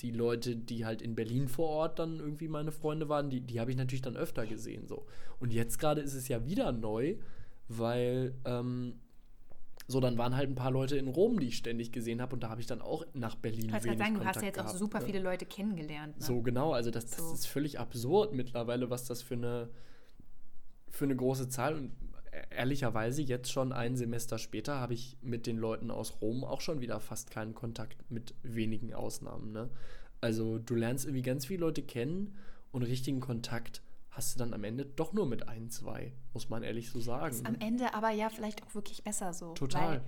die 0.00 0.10
Leute, 0.10 0.56
die 0.56 0.84
halt 0.84 1.00
in 1.00 1.14
Berlin 1.14 1.48
vor 1.48 1.68
Ort 1.68 1.98
dann 1.98 2.18
irgendwie 2.20 2.48
meine 2.48 2.72
Freunde 2.72 3.08
waren, 3.08 3.30
die, 3.30 3.40
die 3.40 3.60
habe 3.60 3.70
ich 3.70 3.76
natürlich 3.76 4.02
dann 4.02 4.16
öfter 4.16 4.46
gesehen 4.46 4.86
so. 4.86 5.06
Und 5.40 5.52
jetzt 5.52 5.78
gerade 5.78 6.02
ist 6.02 6.14
es 6.14 6.28
ja 6.28 6.44
wieder 6.44 6.72
neu, 6.72 7.16
weil 7.68 8.34
ähm, 8.44 8.94
so, 9.86 10.00
dann 10.00 10.16
waren 10.16 10.34
halt 10.34 10.48
ein 10.48 10.54
paar 10.54 10.70
Leute 10.70 10.96
in 10.96 11.08
Rom, 11.08 11.38
die 11.38 11.48
ich 11.48 11.58
ständig 11.58 11.92
gesehen 11.92 12.22
habe 12.22 12.34
und 12.34 12.42
da 12.42 12.48
habe 12.48 12.60
ich 12.60 12.66
dann 12.66 12.80
auch 12.80 13.04
nach 13.12 13.34
Berlin 13.34 13.74
ich 13.74 13.84
wenig 13.84 13.98
sagen, 13.98 14.14
du 14.14 14.24
hast 14.24 14.36
ja 14.36 14.44
jetzt 14.44 14.54
gehabt, 14.54 14.70
auch 14.70 14.76
super 14.76 15.00
ne? 15.00 15.06
viele 15.06 15.18
Leute 15.18 15.44
kennengelernt. 15.44 16.18
Ne? 16.18 16.24
So 16.24 16.40
genau, 16.40 16.72
also 16.72 16.90
das, 16.90 17.06
das 17.06 17.18
so. 17.18 17.34
ist 17.34 17.46
völlig 17.46 17.78
absurd 17.78 18.32
mittlerweile, 18.32 18.88
was 18.88 19.04
das 19.04 19.22
für 19.22 19.34
eine 19.34 19.68
für 20.90 21.04
eine 21.04 21.16
große 21.16 21.48
Zahl 21.48 21.74
und 21.74 21.92
ehrlicherweise 22.50 23.22
jetzt 23.22 23.50
schon 23.50 23.72
ein 23.72 23.96
Semester 23.96 24.38
später 24.38 24.80
habe 24.80 24.94
ich 24.94 25.18
mit 25.20 25.46
den 25.46 25.56
Leuten 25.56 25.90
aus 25.90 26.20
Rom 26.20 26.44
auch 26.44 26.60
schon 26.60 26.80
wieder 26.80 27.00
fast 27.00 27.30
keinen 27.30 27.54
Kontakt 27.54 28.10
mit 28.10 28.34
wenigen 28.42 28.94
Ausnahmen. 28.94 29.52
Ne? 29.52 29.70
Also 30.20 30.58
du 30.58 30.74
lernst 30.74 31.04
irgendwie 31.04 31.22
ganz 31.22 31.46
viele 31.46 31.60
Leute 31.60 31.82
kennen 31.82 32.36
und 32.72 32.82
richtigen 32.82 33.20
Kontakt 33.20 33.82
hast 34.14 34.34
du 34.34 34.38
dann 34.38 34.54
am 34.54 34.64
Ende 34.64 34.84
doch 34.84 35.12
nur 35.12 35.26
mit 35.26 35.48
ein, 35.48 35.70
zwei, 35.70 36.12
muss 36.32 36.48
man 36.48 36.62
ehrlich 36.62 36.90
so 36.90 37.00
sagen. 37.00 37.34
Ist 37.34 37.46
am 37.46 37.56
Ende 37.56 37.94
aber 37.94 38.10
ja 38.10 38.30
vielleicht 38.30 38.62
auch 38.62 38.74
wirklich 38.74 39.02
besser 39.02 39.32
so. 39.32 39.52
Total. 39.54 40.02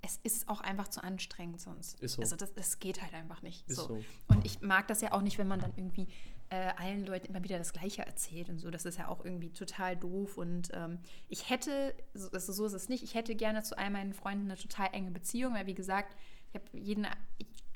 es 0.00 0.18
ist 0.24 0.48
auch 0.48 0.60
einfach 0.60 0.88
zu 0.88 1.02
anstrengend 1.02 1.60
sonst. 1.60 2.00
Ist 2.00 2.14
so. 2.14 2.22
Also 2.22 2.34
das, 2.34 2.52
das 2.54 2.80
geht 2.80 3.00
halt 3.00 3.14
einfach 3.14 3.40
nicht. 3.42 3.68
Ist 3.68 3.76
so. 3.76 3.86
so. 3.86 4.04
Und 4.26 4.44
ich 4.44 4.60
mag 4.62 4.88
das 4.88 5.00
ja 5.00 5.12
auch 5.12 5.22
nicht, 5.22 5.38
wenn 5.38 5.46
man 5.46 5.60
dann 5.60 5.72
irgendwie 5.76 6.08
äh, 6.50 6.72
allen 6.76 7.06
Leuten 7.06 7.28
immer 7.28 7.44
wieder 7.44 7.56
das 7.56 7.72
Gleiche 7.72 8.04
erzählt 8.04 8.48
und 8.48 8.58
so. 8.58 8.70
Das 8.70 8.84
ist 8.84 8.98
ja 8.98 9.06
auch 9.06 9.24
irgendwie 9.24 9.52
total 9.52 9.96
doof. 9.96 10.38
Und 10.38 10.70
ähm, 10.72 10.98
ich 11.28 11.48
hätte, 11.48 11.94
also 12.14 12.52
so 12.52 12.66
ist 12.66 12.72
es 12.72 12.88
nicht, 12.88 13.04
ich 13.04 13.14
hätte 13.14 13.36
gerne 13.36 13.62
zu 13.62 13.78
all 13.78 13.90
meinen 13.90 14.12
Freunden 14.12 14.50
eine 14.50 14.60
total 14.60 14.88
enge 14.92 15.12
Beziehung, 15.12 15.54
weil 15.54 15.66
wie 15.66 15.74
gesagt, 15.74 16.16
ich 16.48 16.56
habe 16.56 16.64
jeden, 16.76 17.06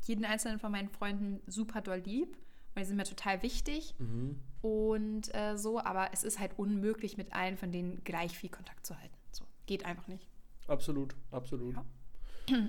jeden 0.03 0.24
einzelnen 0.24 0.59
von 0.59 0.72
meinen 0.72 0.89
Freunden 0.89 1.41
super 1.47 1.80
doll 1.80 1.99
lieb 1.99 2.37
weil 2.77 2.85
die 2.85 2.89
sind 2.89 2.99
mir 2.99 3.05
total 3.05 3.43
wichtig 3.43 3.95
mhm. 3.99 4.39
und 4.61 5.35
äh, 5.35 5.57
so, 5.57 5.81
aber 5.81 6.11
es 6.12 6.22
ist 6.22 6.39
halt 6.39 6.53
unmöglich, 6.59 7.16
mit 7.16 7.33
allen 7.33 7.57
von 7.57 7.72
denen 7.72 8.05
gleich 8.05 8.39
viel 8.39 8.51
Kontakt 8.51 8.85
zu 8.87 8.97
halten. 8.99 9.16
So, 9.33 9.45
geht 9.64 9.87
einfach 9.87 10.07
nicht. 10.09 10.27
Absolut, 10.68 11.14
absolut. 11.31 11.74
Ja. 11.74 11.85
ja 12.59 12.68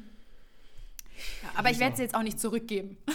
aber 1.55 1.71
ich 1.71 1.79
werde 1.79 1.97
sie 1.97 2.03
jetzt 2.03 2.15
auch 2.15 2.23
nicht 2.23 2.39
zurückgeben. 2.39 2.97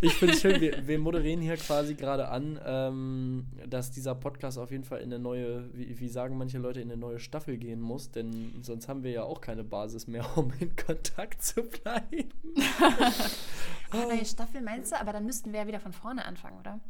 ich 0.00 0.12
finde 0.14 0.34
es 0.34 0.40
schön, 0.40 0.60
wir, 0.60 0.86
wir, 0.86 0.98
moderieren 0.98 1.40
hier 1.40 1.56
quasi 1.56 1.94
gerade 1.94 2.28
an, 2.28 2.60
ähm, 2.64 3.46
dass 3.66 3.90
dieser 3.90 4.14
Podcast 4.14 4.58
auf 4.58 4.70
jeden 4.70 4.84
Fall 4.84 4.98
in 4.98 5.12
eine 5.12 5.18
neue, 5.18 5.68
wie, 5.74 5.98
wie, 5.98 6.08
sagen 6.08 6.36
manche 6.36 6.58
Leute, 6.58 6.80
in 6.80 6.90
eine 6.90 7.00
neue 7.00 7.18
Staffel 7.18 7.56
gehen 7.56 7.80
muss, 7.80 8.10
denn 8.10 8.54
sonst 8.62 8.88
haben 8.88 9.02
wir 9.02 9.10
ja 9.10 9.22
auch 9.24 9.40
keine 9.40 9.64
Basis 9.64 10.06
mehr, 10.06 10.26
um 10.36 10.52
in 10.60 10.74
Kontakt 10.76 11.42
zu 11.42 11.62
bleiben. 11.62 12.30
oh, 13.92 14.08
neue 14.08 14.24
Staffel 14.24 14.60
meinst 14.60 14.92
du? 14.92 15.00
Aber 15.00 15.12
dann 15.12 15.26
müssten 15.26 15.52
wir 15.52 15.60
ja 15.60 15.66
wieder 15.66 15.80
von 15.80 15.92
vorne 15.92 16.24
anfangen, 16.24 16.58
oder? 16.58 16.80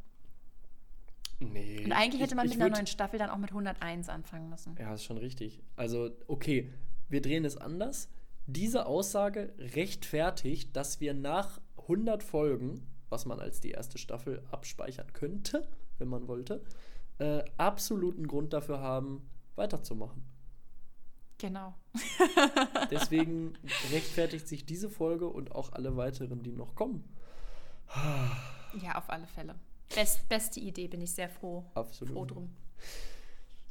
Nee. 1.41 1.85
Und 1.85 1.93
eigentlich 1.93 2.23
hätte 2.23 2.35
man 2.35 2.47
ich, 2.47 2.53
mit 2.53 2.63
einer 2.63 2.75
neuen 2.75 2.87
Staffel 2.87 3.19
dann 3.19 3.31
auch 3.31 3.39
mit 3.39 3.51
101 3.51 4.09
anfangen 4.09 4.49
müssen. 4.49 4.77
Ja, 4.79 4.95
ist 4.95 5.05
schon 5.05 5.19
richtig. 5.19 5.63
Also, 5.77 6.11
okay, 6.27 6.73
wir 7.09 7.21
drehen 7.21 7.45
es 7.45 7.57
anders. 7.57 8.09
Diese 8.47 8.87
Aussage 8.87 9.53
rechtfertigt, 9.59 10.77
dass 10.77 11.01
wir 11.01 11.15
nach 11.15 11.61
100 11.85 12.22
Folgen, 12.22 12.87
was 13.09 13.26
man 13.26 13.41
als 13.41 13.61
die 13.61 13.70
erste 13.70 13.99
Staffel 13.99 14.43
abspeichern 14.51 15.12
könnte, 15.12 15.66
wenn 15.99 16.09
man 16.09 16.28
wollte, 16.28 16.62
äh, 17.18 17.45
absoluten 17.57 18.26
Grund 18.26 18.53
dafür 18.53 18.80
haben, 18.80 19.28
weiterzumachen. 19.55 20.24
Genau. 21.39 21.74
Deswegen 22.91 23.55
rechtfertigt 23.93 24.49
sich 24.49 24.66
diese 24.66 24.89
Folge 24.89 25.26
und 25.28 25.53
auch 25.53 25.72
alle 25.72 25.97
weiteren, 25.97 26.43
die 26.43 26.53
noch 26.53 26.74
kommen. 26.74 27.05
ja, 28.82 28.97
auf 28.97 29.11
alle 29.11 29.26
Fälle. 29.26 29.55
Best, 29.95 30.28
beste 30.28 30.61
Idee, 30.61 30.89
bin 30.89 31.01
ich 31.01 31.12
sehr 31.12 31.28
froh. 31.28 31.64
Absolut. 31.74 32.14
Froh 32.14 32.24
drum. 32.24 32.51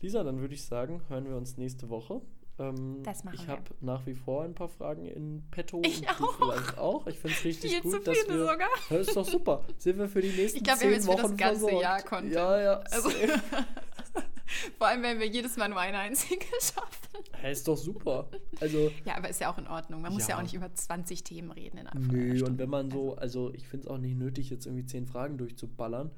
Lisa, 0.02 0.24
dann 0.24 0.40
würde 0.40 0.54
ich 0.54 0.64
sagen, 0.64 1.02
hören 1.10 1.26
wir 1.26 1.36
uns 1.36 1.58
nächste 1.58 1.90
Woche. 1.90 2.22
Ähm, 2.60 3.02
das 3.04 3.24
machen 3.24 3.36
ich 3.40 3.48
habe 3.48 3.64
nach 3.82 4.06
wie 4.06 4.14
vor 4.14 4.44
ein 4.44 4.54
paar 4.54 4.70
Fragen 4.70 5.06
in 5.06 5.44
petto. 5.50 5.82
Ich 5.84 6.08
auch. 6.08 6.36
vielleicht 6.38 6.78
auch. 6.78 7.08
Ich 7.08 7.18
finde 7.18 7.36
es 7.36 7.44
richtig 7.46 7.72
Viel 7.72 7.82
gut, 7.82 7.92
zu 7.92 8.00
dass 8.00 8.28
wir. 8.28 8.40
Sogar. 8.40 8.70
Das 8.90 9.08
ist 9.08 9.16
doch 9.18 9.26
super. 9.28 9.66
Sind 9.78 9.98
wir 9.98 10.08
für 10.08 10.22
die 10.22 10.30
nächsten 10.30 10.58
ich 10.58 10.64
glaub, 10.64 10.78
zehn 10.78 10.92
wir 10.92 11.06
Wochen 11.08 11.22
das 11.22 11.38
ganze 11.38 11.62
versorgt. 11.62 11.82
Jahr 11.82 12.02
Content. 12.04 12.34
Ja, 12.34 12.62
ja. 12.62 12.74
Also, 12.92 13.10
vor 14.78 14.88
allem, 14.88 15.02
wenn 15.02 15.20
wir 15.20 15.28
jedes 15.28 15.58
Mal 15.58 15.70
nur 15.70 15.80
eine 15.80 15.98
einzige 15.98 16.46
schaffen. 16.62 17.24
Hey, 17.32 17.54
ist 17.54 17.68
doch 17.68 17.78
super. 17.78 18.30
Also, 18.60 18.92
ja, 19.04 19.18
aber 19.18 19.30
ist 19.30 19.42
ja 19.42 19.52
auch 19.52 19.58
in 19.58 19.68
Ordnung. 19.68 20.02
Man 20.02 20.14
muss 20.14 20.24
ja, 20.24 20.30
ja 20.30 20.38
auch 20.38 20.44
nicht 20.44 20.54
über 20.54 20.72
20 20.72 21.24
Themen 21.24 21.52
reden 21.52 21.78
in 21.80 21.88
einer 21.88 22.00
Nö, 22.00 22.44
und 22.46 22.60
wenn 22.60 22.70
man 22.70 22.92
so, 22.92 23.16
also 23.16 23.52
ich 23.54 23.68
finde 23.68 23.88
es 23.88 23.92
auch 23.92 23.98
nicht 23.98 24.18
nötig, 24.18 24.50
jetzt 24.52 24.66
irgendwie 24.68 24.86
zehn 24.86 25.08
Fragen 25.08 25.38
durchzuballern. 25.38 26.12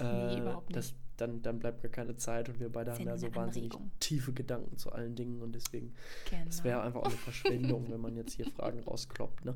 Äh, 0.00 0.04
nee, 0.04 0.40
überhaupt 0.40 0.68
nicht. 0.68 0.76
Das 0.76 0.94
dann, 1.20 1.42
dann 1.42 1.58
bleibt 1.58 1.82
gar 1.82 1.90
keine 1.90 2.16
Zeit 2.16 2.48
und 2.48 2.60
wir 2.60 2.70
beide 2.70 2.92
haben 2.92 3.04
ja 3.04 3.16
so 3.16 3.34
wahnsinnig 3.34 3.72
tiefe 3.98 4.32
Gedanken 4.32 4.76
zu 4.78 4.92
allen 4.92 5.16
Dingen 5.16 5.42
und 5.42 5.54
deswegen, 5.54 5.94
genau. 6.28 6.44
das 6.46 6.64
wäre 6.64 6.82
einfach 6.82 7.00
auch 7.00 7.06
eine 7.06 7.16
Verschwendung, 7.16 7.90
wenn 7.90 8.00
man 8.00 8.16
jetzt 8.16 8.34
hier 8.34 8.46
Fragen 8.56 8.80
rauskloppt. 8.80 9.44
Ne? 9.44 9.54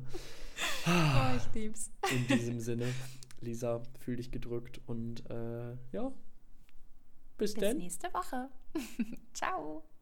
Oh, 0.87 1.35
ich 1.37 1.53
lieb's. 1.53 1.91
In 2.11 2.27
diesem 2.27 2.59
Sinne, 2.59 2.87
Lisa, 3.41 3.81
fühl 3.99 4.17
dich 4.17 4.31
gedrückt 4.31 4.81
und 4.85 5.29
äh, 5.29 5.71
ja, 5.91 6.11
bis, 7.37 7.53
bis 7.53 7.53
denn. 7.55 7.77
Bis 7.77 7.83
nächste 7.83 8.13
Woche. 8.13 8.49
Ciao. 9.33 9.85